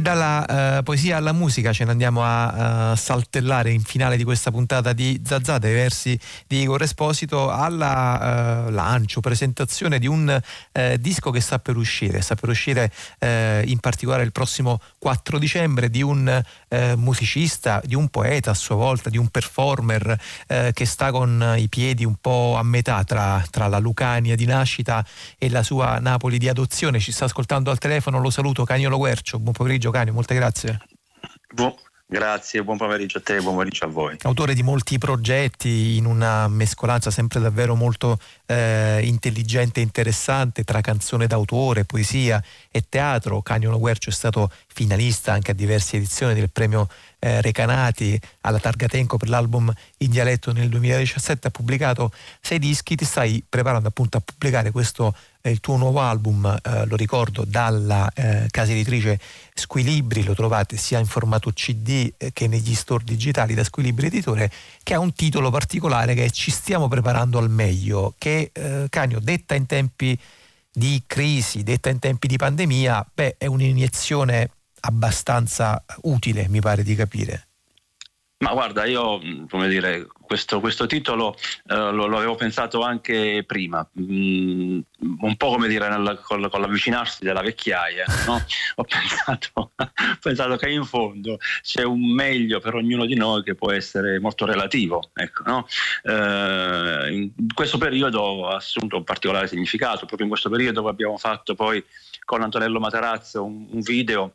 Dalla 0.00 0.78
uh, 0.78 0.82
poesia 0.84 1.16
alla 1.16 1.32
musica 1.32 1.72
ce 1.72 1.84
ne 1.84 1.90
andiamo 1.90 2.22
a 2.22 2.92
uh, 2.92 2.96
saltellare 2.96 3.72
in 3.72 3.82
finale 3.82 4.16
di 4.16 4.22
questa 4.22 4.50
puntata 4.50 4.92
di 4.92 5.20
Zazà, 5.24 5.58
dei 5.58 5.74
versi 5.74 6.18
di 6.46 6.60
Igor 6.60 6.82
Esposito, 6.82 7.50
alla 7.50 8.66
uh, 8.66 8.70
lancio, 8.70 9.20
presentazione 9.20 9.98
di 9.98 10.06
un 10.06 10.40
disco 11.00 11.30
che 11.30 11.40
sta 11.40 11.58
per 11.58 11.76
uscire, 11.76 12.20
sta 12.20 12.34
per 12.36 12.48
uscire 12.50 12.92
in 13.20 13.78
particolare 13.80 14.22
il 14.22 14.30
prossimo 14.30 14.80
4 14.98 15.38
dicembre 15.38 15.90
di 15.90 16.02
un 16.02 16.40
musicista, 16.96 17.80
di 17.84 17.94
un 17.94 18.08
poeta 18.08 18.52
a 18.52 18.54
sua 18.54 18.76
volta, 18.76 19.10
di 19.10 19.18
un 19.18 19.28
performer 19.28 20.18
che 20.72 20.84
sta 20.84 21.10
con 21.10 21.54
i 21.56 21.68
piedi 21.68 22.04
un 22.04 22.14
po' 22.20 22.54
a 22.56 22.62
metà 22.62 23.02
tra, 23.04 23.44
tra 23.50 23.66
la 23.66 23.78
Lucania 23.78 24.36
di 24.36 24.46
nascita 24.46 25.04
e 25.36 25.50
la 25.50 25.62
sua 25.62 25.98
Napoli 25.98 26.38
di 26.38 26.48
adozione. 26.48 27.00
Ci 27.00 27.12
sta 27.12 27.24
ascoltando 27.24 27.70
al 27.70 27.78
telefono, 27.78 28.20
lo 28.20 28.30
saluto, 28.30 28.64
Cagnolo 28.64 28.96
Guercio, 28.98 29.38
buon 29.38 29.54
pomeriggio 29.54 29.87
pomeriggio 29.88 29.90
Canio, 29.90 30.12
molte 30.12 30.34
grazie. 30.34 30.78
Bu- 31.54 31.76
Grazie, 32.10 32.64
buon 32.64 32.78
pomeriggio 32.78 33.18
a 33.18 33.20
te, 33.20 33.38
buon 33.42 33.52
pomeriggio 33.52 33.84
a 33.84 33.88
voi. 33.88 34.16
Autore 34.22 34.54
di 34.54 34.62
molti 34.62 34.96
progetti 34.96 35.98
in 35.98 36.06
una 36.06 36.48
mescolanza 36.48 37.10
sempre 37.10 37.38
davvero 37.38 37.74
molto 37.74 38.18
eh, 38.46 39.00
intelligente 39.02 39.80
e 39.80 39.82
interessante 39.82 40.64
tra 40.64 40.80
canzone 40.80 41.26
d'autore, 41.26 41.84
poesia 41.84 42.42
e 42.70 42.84
teatro. 42.88 43.42
Cagnolo 43.42 43.78
Guercio 43.78 44.08
è 44.08 44.12
stato 44.14 44.50
finalista 44.68 45.34
anche 45.34 45.50
a 45.50 45.54
diverse 45.54 45.98
edizioni 45.98 46.32
del 46.32 46.48
premio 46.48 46.88
eh, 47.18 47.40
Recanati 47.40 48.20
alla 48.42 48.58
Targatenco 48.58 49.16
per 49.16 49.28
l'album 49.28 49.72
in 49.98 50.10
dialetto 50.10 50.52
nel 50.52 50.68
2017, 50.68 51.48
ha 51.48 51.50
pubblicato 51.50 52.12
sei 52.40 52.58
dischi, 52.58 52.96
ti 52.96 53.04
stai 53.04 53.44
preparando 53.48 53.88
appunto 53.88 54.18
a 54.18 54.22
pubblicare 54.24 54.70
questo 54.70 55.14
eh, 55.42 55.50
il 55.50 55.60
tuo 55.60 55.76
nuovo 55.76 56.00
album, 56.00 56.46
eh, 56.46 56.86
lo 56.86 56.96
ricordo, 56.96 57.44
dalla 57.44 58.10
eh, 58.14 58.46
casa 58.50 58.72
editrice 58.72 59.18
Squilibri, 59.54 60.24
lo 60.24 60.34
trovate 60.34 60.76
sia 60.76 60.98
in 60.98 61.06
formato 61.06 61.50
CD 61.50 62.12
eh, 62.16 62.32
che 62.32 62.46
negli 62.46 62.74
store 62.74 63.04
digitali 63.04 63.54
da 63.54 63.64
Squilibri 63.64 64.06
Editore, 64.06 64.50
che 64.82 64.94
ha 64.94 64.98
un 64.98 65.12
titolo 65.12 65.50
particolare 65.50 66.14
che 66.14 66.24
è 66.24 66.30
Ci 66.30 66.50
stiamo 66.50 66.88
preparando 66.88 67.38
al 67.38 67.50
meglio, 67.50 68.14
che 68.18 68.50
eh, 68.52 68.86
Canio, 68.88 69.20
detta 69.20 69.54
in 69.54 69.66
tempi 69.66 70.18
di 70.70 71.02
crisi, 71.06 71.62
detta 71.62 71.88
in 71.88 71.98
tempi 71.98 72.28
di 72.28 72.36
pandemia, 72.36 73.06
beh, 73.12 73.36
è 73.38 73.46
un'iniezione 73.46 74.50
abbastanza 74.80 75.84
utile, 76.02 76.48
mi 76.48 76.60
pare 76.60 76.82
di 76.82 76.94
capire. 76.94 77.48
Ma 78.40 78.52
guarda, 78.52 78.84
io 78.84 79.20
come 79.48 79.66
dire, 79.66 80.06
questo, 80.20 80.60
questo 80.60 80.86
titolo 80.86 81.34
eh, 81.66 81.74
lo, 81.74 82.06
lo, 82.06 82.18
avevo 82.18 82.36
pensato 82.36 82.82
anche 82.82 83.42
prima, 83.44 83.84
mm, 84.00 84.78
un 85.20 85.36
po' 85.36 85.48
come 85.48 85.66
dire 85.66 85.88
nel, 85.88 86.20
con, 86.22 86.48
con, 86.48 86.60
l'avvicinarsi 86.60 87.24
della 87.24 87.40
vecchiaia. 87.40 88.04
No? 88.26 88.40
Ho, 88.76 88.84
pensato, 88.84 89.50
ho, 89.54 89.70
pensato, 90.20 90.54
che 90.56 90.70
in 90.70 90.84
fondo 90.84 91.38
c'è 91.62 91.82
un 91.82 92.14
meglio 92.14 92.60
per 92.60 92.76
ognuno 92.76 93.06
di 93.06 93.16
noi 93.16 93.42
che 93.42 93.56
può 93.56 93.72
essere 93.72 94.20
molto 94.20 94.46
relativo. 94.46 95.10
Ecco, 95.14 95.42
no? 95.44 95.66
eh, 96.04 97.12
in 97.12 97.32
questo 97.52 97.76
periodo 97.76 98.48
ha 98.50 98.54
assunto 98.54 98.98
un 98.98 99.04
particolare 99.04 99.48
significato, 99.48 100.06
proprio 100.06 100.22
in 100.22 100.28
questo 100.28 100.48
periodo 100.48 100.86
abbiamo 100.86 101.16
fatto 101.16 101.56
poi 101.56 101.84
con 102.24 102.42
Antonello 102.42 102.78
Materazzo 102.78 103.42
un, 103.42 103.66
un 103.68 103.80
video 103.80 104.34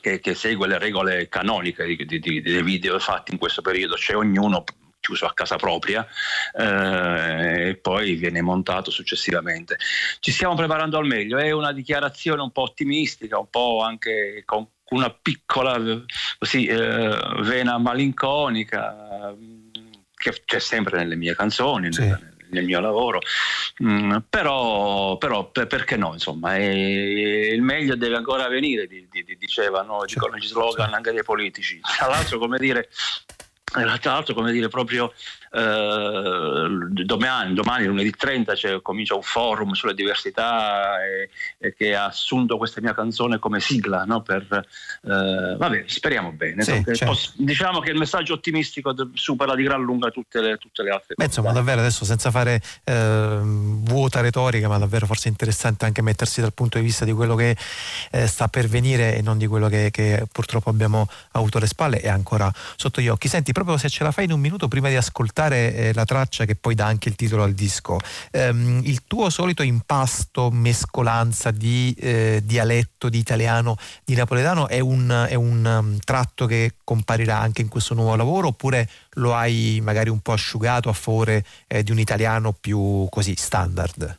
che, 0.00 0.20
che, 0.20 0.34
segue 0.34 0.66
le 0.66 0.78
regole 0.78 1.28
canoniche 1.28 1.84
dei 1.84 2.62
video 2.62 2.98
fatti 2.98 3.32
in 3.32 3.38
questo 3.38 3.62
periodo, 3.62 3.96
cioè 3.96 4.16
ognuno 4.16 4.64
chiuso 5.00 5.26
a 5.26 5.32
casa 5.34 5.56
propria 5.56 6.04
eh, 6.52 7.68
e 7.68 7.76
poi 7.76 8.14
viene 8.14 8.42
montato 8.42 8.90
successivamente. 8.90 9.76
Ci 10.18 10.32
stiamo 10.32 10.56
preparando 10.56 10.98
al 10.98 11.06
meglio, 11.06 11.38
è 11.38 11.52
una 11.52 11.72
dichiarazione 11.72 12.42
un 12.42 12.50
po' 12.50 12.62
ottimistica, 12.62 13.38
un 13.38 13.48
po' 13.48 13.82
anche 13.82 14.42
con 14.44 14.66
una 14.90 15.10
piccola 15.10 15.80
così, 16.38 16.66
eh, 16.66 17.18
vena 17.40 17.78
malinconica 17.78 19.34
che 20.14 20.42
c'è 20.44 20.58
sempre 20.58 20.98
nelle 20.98 21.16
mie 21.16 21.36
canzoni. 21.36 21.92
Sì. 21.92 22.00
Nel, 22.00 22.34
nel 22.50 22.64
mio 22.64 22.80
lavoro, 22.80 23.20
mm, 23.82 24.16
però, 24.28 25.16
però 25.18 25.50
per, 25.50 25.66
perché 25.66 25.96
no? 25.96 26.12
Insomma, 26.12 26.56
è, 26.56 26.62
il 26.62 27.62
meglio 27.62 27.96
deve 27.96 28.16
ancora 28.16 28.48
venire, 28.48 28.86
di, 28.86 29.06
di, 29.10 29.36
dicevano, 29.38 30.00
certo, 30.00 30.14
dicono 30.14 30.36
gli 30.36 30.46
slogan 30.46 30.76
certo. 30.76 30.94
anche 30.94 31.12
dei 31.12 31.24
politici. 31.24 31.80
Tra 31.80 32.08
l'altro, 32.08 32.38
come 32.38 32.58
dire, 32.58 32.88
tra 33.64 34.12
l'altro, 34.12 34.34
come 34.34 34.52
dire, 34.52 34.68
proprio 34.68 35.12
eh, 35.56 37.04
domani, 37.04 37.54
domani, 37.54 37.86
lunedì 37.86 38.10
30, 38.10 38.54
cioè, 38.54 38.82
comincia 38.82 39.14
un 39.14 39.22
forum 39.22 39.72
sulle 39.72 39.94
diversità 39.94 41.02
e, 41.02 41.30
e, 41.56 41.74
che 41.74 41.94
ha 41.94 42.04
assunto 42.04 42.58
questa 42.58 42.82
mia 42.82 42.92
canzone 42.92 43.38
come 43.38 43.60
sigla. 43.60 44.04
No? 44.04 44.20
Per, 44.20 44.42
eh, 44.52 45.56
vabbè, 45.56 45.84
speriamo 45.86 46.32
bene. 46.32 46.62
Sì, 46.62 46.82
certo. 46.84 47.06
posso, 47.06 47.32
diciamo 47.36 47.80
che 47.80 47.90
il 47.90 47.96
messaggio 47.96 48.34
ottimistico 48.34 48.94
supera 49.14 49.54
di 49.54 49.62
gran 49.62 49.82
lunga 49.82 50.10
tutte 50.10 50.42
le, 50.42 50.58
tutte 50.58 50.82
le 50.82 50.90
altre 50.90 51.14
Beh. 51.16 51.24
Insomma, 51.24 51.52
davvero 51.52 51.80
adesso 51.80 52.04
senza 52.04 52.30
fare 52.30 52.60
eh, 52.84 53.40
vuota 53.42 54.20
retorica, 54.20 54.68
ma 54.68 54.76
davvero 54.76 55.06
forse 55.06 55.28
interessante 55.28 55.86
anche 55.86 56.02
mettersi 56.02 56.42
dal 56.42 56.52
punto 56.52 56.76
di 56.76 56.84
vista 56.84 57.06
di 57.06 57.12
quello 57.12 57.34
che 57.34 57.56
eh, 58.10 58.26
sta 58.26 58.48
per 58.48 58.68
venire 58.68 59.16
e 59.16 59.22
non 59.22 59.38
di 59.38 59.46
quello 59.46 59.68
che, 59.68 59.90
che 59.90 60.26
purtroppo 60.30 60.68
abbiamo 60.68 61.08
avuto 61.32 61.56
alle 61.56 61.66
spalle 61.66 62.02
e 62.02 62.08
ancora 62.08 62.52
sotto 62.76 63.00
gli 63.00 63.08
occhi. 63.08 63.28
Senti, 63.28 63.52
proprio 63.52 63.78
se 63.78 63.88
ce 63.88 64.04
la 64.04 64.10
fai 64.10 64.26
in 64.26 64.32
un 64.32 64.40
minuto 64.40 64.68
prima 64.68 64.90
di 64.90 64.96
ascoltare 64.96 65.45
ascoltare 65.46 65.74
eh, 65.74 65.92
la 65.94 66.04
traccia 66.04 66.44
che 66.44 66.56
poi 66.56 66.74
dà 66.74 66.86
anche 66.86 67.08
il 67.08 67.14
titolo 67.14 67.42
al 67.42 67.52
disco, 67.52 67.98
ehm, 68.30 68.82
il 68.84 69.02
tuo 69.06 69.30
solito 69.30 69.62
impasto, 69.62 70.50
mescolanza 70.50 71.50
di 71.50 71.94
eh, 71.98 72.42
dialetto, 72.44 73.08
di 73.08 73.18
italiano, 73.18 73.76
di 74.04 74.14
napoletano 74.14 74.68
è 74.68 74.80
un, 74.80 75.26
è 75.28 75.34
un 75.34 75.64
um, 75.64 75.98
tratto 76.04 76.46
che 76.46 76.74
comparirà 76.84 77.38
anche 77.38 77.62
in 77.62 77.68
questo 77.68 77.94
nuovo 77.94 78.14
lavoro 78.16 78.48
oppure 78.48 78.88
lo 79.12 79.34
hai 79.34 79.80
magari 79.82 80.10
un 80.10 80.20
po' 80.20 80.32
asciugato 80.32 80.88
a 80.88 80.92
favore 80.92 81.44
eh, 81.66 81.82
di 81.82 81.90
un 81.90 81.98
italiano 81.98 82.52
più 82.52 83.06
così 83.10 83.34
standard? 83.36 84.18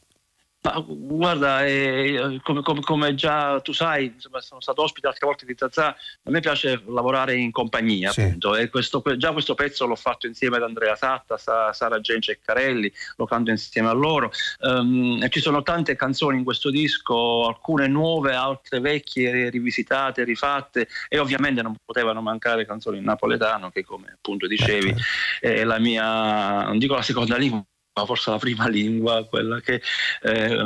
Ma 0.64 0.84
guarda, 0.86 1.66
eh, 1.66 2.40
come, 2.42 2.62
come, 2.62 2.82
come, 2.82 3.16
già 3.16 3.62
tu 3.62 3.74
sai, 3.74 4.08
insomma, 4.08 4.42
sono 4.42 4.60
stato 4.60 4.82
ospite 4.82 5.08
altre 5.08 5.28
volte 5.28 5.46
di 5.46 5.54
Zazà, 5.56 5.90
a 5.90 6.30
me 6.30 6.40
piace 6.40 6.82
lavorare 6.88 7.36
in 7.36 7.52
compagnia, 7.52 8.12
sì. 8.12 8.22
appunto, 8.22 8.56
e 8.56 8.68
questo, 8.70 9.04
già 9.18 9.32
questo 9.32 9.54
pezzo 9.54 9.86
l'ho 9.86 9.96
fatto 9.96 10.26
insieme 10.26 10.58
ad 10.58 10.64
Andrea 10.64 10.96
Satta, 10.96 11.38
Sara 11.38 12.02
Gence 12.02 12.32
e 12.34 12.40
Carelli, 12.44 12.92
lo 13.18 13.26
canto 13.26 13.52
insieme 13.52 13.88
a 13.88 13.94
loro. 13.94 14.32
Um, 14.62 15.26
ci 15.30 15.40
sono 15.40 15.62
tante 15.62 15.96
canzoni 15.96 16.40
in 16.40 16.44
questo 16.44 16.72
disco, 16.72 17.46
alcune 17.48 17.88
nuove, 17.88 18.34
altre 18.34 18.80
vecchie, 18.80 19.50
rivisitate, 19.50 20.24
rifatte, 20.24 20.88
e 21.08 21.20
ovviamente 21.20 21.62
non 21.62 21.76
potevano 21.86 22.22
mancare 22.22 22.66
canzoni 22.66 22.98
in 22.98 23.04
napoletano, 23.04 23.70
che 23.70 23.86
come 23.86 24.12
appunto 24.16 24.48
dicevi, 24.48 24.90
certo. 24.90 25.04
è 25.40 25.64
la 25.64 25.80
mia, 25.80 26.64
non 26.64 26.80
dico 26.80 26.96
la 26.96 27.04
seconda 27.04 27.38
lingua, 27.38 27.64
forse 28.06 28.30
la 28.30 28.38
prima 28.38 28.68
lingua, 28.70 29.26
quella 29.26 29.60
che, 29.60 29.82
eh, 30.22 30.64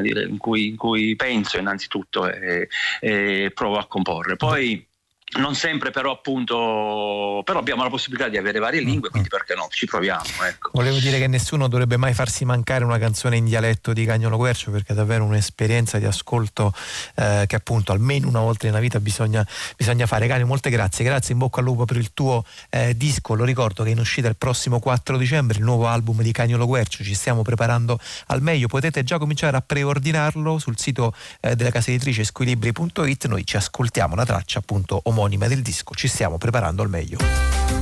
dire, 0.00 0.24
in, 0.24 0.38
cui, 0.38 0.68
in, 0.68 0.76
cui, 0.76 1.16
penso 1.16 1.58
innanzitutto 1.58 2.28
e, 2.28 2.68
e 3.00 3.50
provo 3.54 3.78
a 3.78 3.86
comporre. 3.86 4.36
Poi 4.36 4.86
non 5.34 5.54
sempre 5.54 5.90
però 5.90 6.12
appunto 6.12 7.42
però 7.44 7.58
abbiamo 7.58 7.82
la 7.82 7.88
possibilità 7.88 8.28
di 8.28 8.36
avere 8.36 8.58
varie 8.58 8.80
lingue 8.80 9.08
quindi 9.08 9.28
perché 9.28 9.54
no? 9.54 9.66
Ci 9.70 9.86
proviamo 9.86 10.22
ecco. 10.46 10.70
volevo 10.72 10.98
dire 10.98 11.18
che 11.18 11.26
nessuno 11.26 11.68
dovrebbe 11.68 11.96
mai 11.96 12.12
farsi 12.12 12.44
mancare 12.44 12.84
una 12.84 12.98
canzone 12.98 13.36
in 13.36 13.46
dialetto 13.46 13.92
di 13.92 14.04
Cagnolo 14.04 14.36
Quercio 14.36 14.70
perché 14.70 14.92
è 14.92 14.96
davvero 14.96 15.24
un'esperienza 15.24 15.98
di 15.98 16.04
ascolto 16.04 16.74
eh, 17.14 17.44
che 17.46 17.56
appunto 17.56 17.92
almeno 17.92 18.28
una 18.28 18.40
volta 18.40 18.66
nella 18.66 18.80
vita 18.80 19.00
bisogna, 19.00 19.46
bisogna 19.76 20.06
fare. 20.06 20.26
Cagno 20.26 20.46
molte 20.46 20.70
grazie. 20.70 21.04
Grazie 21.04 21.32
in 21.32 21.38
bocca 21.38 21.60
al 21.60 21.66
lupo 21.66 21.84
per 21.84 21.96
il 21.96 22.12
tuo 22.12 22.44
eh, 22.70 22.96
disco. 22.96 23.34
Lo 23.34 23.44
ricordo 23.44 23.82
che 23.82 23.90
è 23.90 23.92
in 23.92 23.98
uscita 23.98 24.28
il 24.28 24.36
prossimo 24.36 24.80
4 24.80 25.16
dicembre 25.16 25.58
il 25.58 25.64
nuovo 25.64 25.86
album 25.86 26.22
di 26.22 26.32
Cagnolo 26.32 26.66
Quercio. 26.66 27.02
Ci 27.02 27.14
stiamo 27.14 27.42
preparando 27.42 27.98
al 28.26 28.42
meglio. 28.42 28.66
Potete 28.66 29.02
già 29.04 29.18
cominciare 29.18 29.56
a 29.56 29.62
preordinarlo 29.62 30.58
sul 30.58 30.78
sito 30.78 31.14
eh, 31.40 31.56
della 31.56 31.70
casa 31.70 31.90
editrice 31.90 32.24
squilibri.it 32.24 33.26
noi 33.26 33.44
ci 33.46 33.56
ascoltiamo. 33.56 34.14
La 34.14 34.24
traccia 34.24 34.58
appunto 34.58 35.00
omonima 35.04 35.21
omonima 35.22 35.46
del 35.46 35.62
disco 35.62 35.94
Ci 35.94 36.08
stiamo 36.08 36.36
preparando 36.36 36.82
al 36.82 36.88
meglio. 36.88 37.81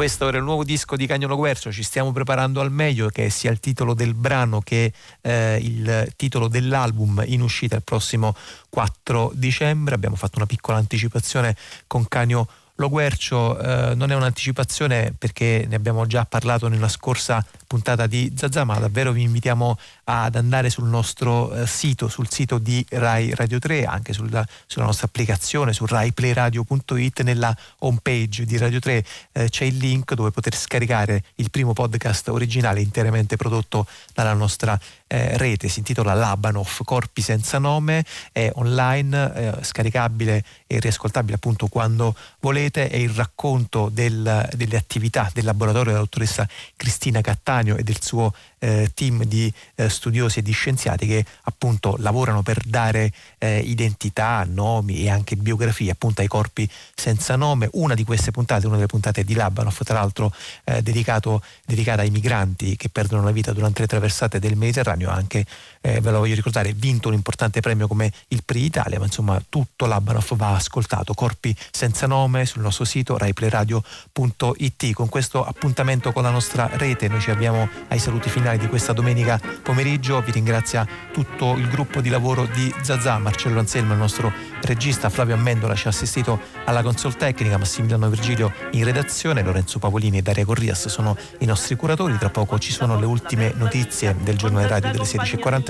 Questo 0.00 0.28
era 0.28 0.38
il 0.38 0.44
nuovo 0.44 0.64
disco 0.64 0.96
di 0.96 1.06
Cagnolo 1.06 1.36
Guercio, 1.36 1.70
ci 1.70 1.82
stiamo 1.82 2.10
preparando 2.10 2.62
al 2.62 2.72
meglio, 2.72 3.10
che 3.10 3.28
sia 3.28 3.50
il 3.50 3.60
titolo 3.60 3.92
del 3.92 4.14
brano 4.14 4.62
che 4.62 4.94
eh, 5.20 5.58
il 5.60 6.10
titolo 6.16 6.48
dell'album 6.48 7.22
in 7.26 7.42
uscita 7.42 7.76
il 7.76 7.82
prossimo 7.82 8.34
4 8.70 9.32
dicembre. 9.34 9.94
Abbiamo 9.94 10.16
fatto 10.16 10.38
una 10.38 10.46
piccola 10.46 10.78
anticipazione 10.78 11.54
con 11.86 12.08
Canio 12.08 12.48
lo 12.80 12.88
Guercio 12.88 13.58
eh, 13.58 13.94
non 13.94 14.10
è 14.10 14.14
un'anticipazione 14.14 15.12
perché 15.16 15.66
ne 15.68 15.76
abbiamo 15.76 16.06
già 16.06 16.24
parlato 16.24 16.66
nella 16.66 16.88
scorsa 16.88 17.44
puntata 17.66 18.06
di 18.06 18.32
Zazà, 18.34 18.64
ma 18.64 18.78
davvero 18.78 19.12
vi 19.12 19.22
invitiamo 19.22 19.78
ad 20.04 20.34
andare 20.34 20.70
sul 20.70 20.88
nostro 20.88 21.52
eh, 21.52 21.66
sito, 21.66 22.08
sul 22.08 22.28
sito 22.30 22.58
di 22.58 22.84
Rai 22.88 23.34
Radio 23.34 23.58
3, 23.58 23.84
anche 23.84 24.14
sulla, 24.14 24.44
sulla 24.66 24.86
nostra 24.86 25.06
applicazione, 25.06 25.74
su 25.74 25.84
raiplayradio.it, 25.84 27.20
nella 27.20 27.54
homepage 27.80 28.46
di 28.46 28.56
Radio 28.56 28.80
3 28.80 29.04
eh, 29.32 29.48
c'è 29.50 29.64
il 29.66 29.76
link 29.76 30.14
dove 30.14 30.30
poter 30.30 30.56
scaricare 30.56 31.22
il 31.36 31.50
primo 31.50 31.74
podcast 31.74 32.28
originale 32.28 32.80
interamente 32.80 33.36
prodotto 33.36 33.86
dalla 34.14 34.32
nostra 34.32 34.78
eh, 35.12 35.36
rete, 35.36 35.66
si 35.66 35.80
intitola 35.80 36.14
Labanov, 36.14 36.84
Corpi 36.84 37.20
senza 37.20 37.58
nome, 37.58 38.04
è 38.30 38.48
online, 38.54 39.32
eh, 39.34 39.64
scaricabile 39.64 40.44
e 40.68 40.78
riascoltabile 40.78 41.34
appunto 41.34 41.66
quando 41.66 42.14
volete, 42.38 42.88
è 42.88 42.96
il 42.96 43.10
racconto 43.10 43.88
del, 43.88 44.48
delle 44.52 44.76
attività 44.76 45.28
del 45.34 45.44
laboratorio 45.44 45.86
della 45.86 46.04
dottoressa 46.04 46.48
Cristina 46.76 47.20
Cattaneo 47.22 47.76
e 47.76 47.82
del 47.82 48.00
suo 48.00 48.32
eh, 48.60 48.90
team 48.94 49.24
di 49.24 49.52
eh, 49.74 49.88
studiosi 49.88 50.38
e 50.38 50.42
di 50.42 50.52
scienziati 50.52 51.06
che 51.06 51.24
appunto 51.42 51.96
lavorano 51.98 52.42
per 52.42 52.62
dare 52.64 53.12
eh, 53.38 53.58
identità, 53.58 54.46
nomi 54.48 55.02
e 55.02 55.10
anche 55.10 55.34
biografie 55.36 55.90
appunto 55.90 56.20
ai 56.20 56.28
corpi 56.28 56.68
senza 56.94 57.36
nome. 57.36 57.68
Una 57.72 57.94
di 57.94 58.04
queste 58.04 58.30
puntate, 58.30 58.66
una 58.66 58.76
delle 58.76 58.86
puntate 58.86 59.24
di 59.24 59.34
Labanov, 59.34 59.76
tra 59.82 59.94
l'altro 59.94 60.32
eh, 60.64 60.82
dedicato, 60.82 61.42
dedicata 61.66 62.02
ai 62.02 62.10
migranti 62.10 62.76
che 62.76 62.88
perdono 62.88 63.24
la 63.24 63.32
vita 63.32 63.52
durante 63.52 63.80
le 63.80 63.88
traversate 63.88 64.38
del 64.38 64.56
Mediterraneo, 64.56 65.10
anche, 65.10 65.44
eh, 65.82 66.00
ve 66.00 66.10
lo 66.10 66.18
voglio 66.18 66.34
ricordare, 66.34 66.72
vinto 66.72 67.08
un 67.08 67.14
importante 67.14 67.60
premio 67.60 67.86
come 67.86 68.12
il 68.28 68.42
PRI 68.44 68.64
Italia, 68.64 68.98
ma 68.98 69.06
insomma 69.06 69.42
tutto 69.48 69.86
Labanov 69.86 70.34
va 70.36 70.54
ascoltato, 70.54 71.14
corpi 71.14 71.56
senza 71.70 72.06
nome 72.06 72.44
sul 72.44 72.62
nostro 72.62 72.84
sito 72.84 73.16
raiplayradio.it. 73.16 74.92
Con 74.92 75.08
questo 75.08 75.44
appuntamento 75.44 76.12
con 76.12 76.22
la 76.22 76.30
nostra 76.30 76.68
rete 76.72 77.08
noi 77.08 77.20
ci 77.20 77.30
avviamo 77.30 77.68
ai 77.88 77.98
saluti 77.98 78.28
finali 78.28 78.58
di 78.58 78.66
questa 78.68 78.92
domenica 78.92 79.40
pomeriggio. 79.62 80.20
Vi 80.20 80.32
ringrazia 80.32 80.86
tutto 81.12 81.54
il 81.54 81.68
gruppo 81.68 82.00
di 82.00 82.10
lavoro 82.10 82.46
di 82.46 82.72
Zazà, 82.82 83.18
Marcello 83.18 83.58
Anselmo, 83.58 83.92
il 83.92 83.98
nostro 83.98 84.32
regista, 84.62 85.08
Flavio 85.08 85.34
Ammendola 85.34 85.74
ci 85.74 85.86
ha 85.86 85.90
assistito 85.90 86.40
alla 86.64 86.82
console 86.82 87.14
tecnica, 87.16 87.56
Massimiliano 87.56 88.08
Virgilio 88.10 88.52
in 88.72 88.84
redazione, 88.84 89.42
Lorenzo 89.42 89.78
Pavolini 89.78 90.18
e 90.18 90.22
Daria 90.22 90.44
Corrias 90.44 90.88
sono 90.88 91.16
i 91.38 91.46
nostri 91.46 91.74
curatori. 91.76 92.18
Tra 92.18 92.28
poco 92.28 92.58
ci 92.58 92.72
sono 92.72 92.98
le 92.98 93.06
ultime 93.06 93.52
notizie 93.56 94.14
del 94.20 94.36
giornale 94.36 94.66
radio 94.66 94.90
delle 94.90 95.04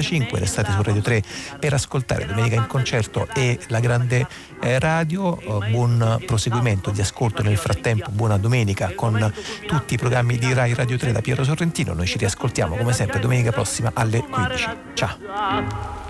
16.45. 0.01 0.39
Restate 0.39 0.72
su 0.72 0.82
Radio 0.82 1.02
3 1.02 1.22
per 1.59 1.74
ascoltare 1.74 2.27
Domenica 2.27 2.56
in 2.56 2.66
concerto 2.66 3.28
e 3.35 3.59
la 3.68 3.81
grande 3.81 4.27
eh, 4.60 4.78
radio. 4.78 5.39
Eh, 5.39 5.70
buon 5.70 6.22
proseguimento 6.27 6.90
di 6.90 7.01
ascolto 7.01 7.43
nel 7.43 7.56
frattempo, 7.56 8.10
buona 8.10 8.36
domenica 8.36 8.93
con 8.94 9.32
tutti 9.66 9.94
i 9.94 9.98
programmi 9.98 10.39
di 10.39 10.52
Rai 10.52 10.74
Radio 10.74 10.97
3 10.97 11.12
da 11.12 11.20
Piero 11.20 11.44
Sorrentino. 11.44 11.93
Noi 11.93 12.06
ci 12.06 12.18
riascoltiamo 12.18 12.77
come 12.77 12.93
sempre 12.93 13.20
domenica 13.20 13.52
prossima 13.52 13.90
alle 13.94 14.20
15. 14.20 14.68
Ciao! 14.94 16.10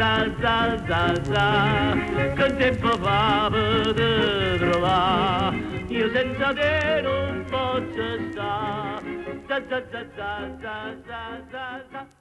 za 0.01 0.25
za 0.41 0.57
za 0.89 1.01
za 1.31 1.47
che 2.37 2.47
tempo 2.57 2.97
fa 3.03 3.49
per 3.51 4.57
trovare 4.57 5.57
io 5.89 6.09
senza 6.09 6.53
te 6.53 7.01
non 7.03 7.45
posso 7.51 8.07
stare 8.31 9.03
za 9.47 9.57
za 9.69 9.79
za 9.91 10.01
za 10.17 10.73
za 11.05 11.23
za 11.51 11.65
za 11.91 12.20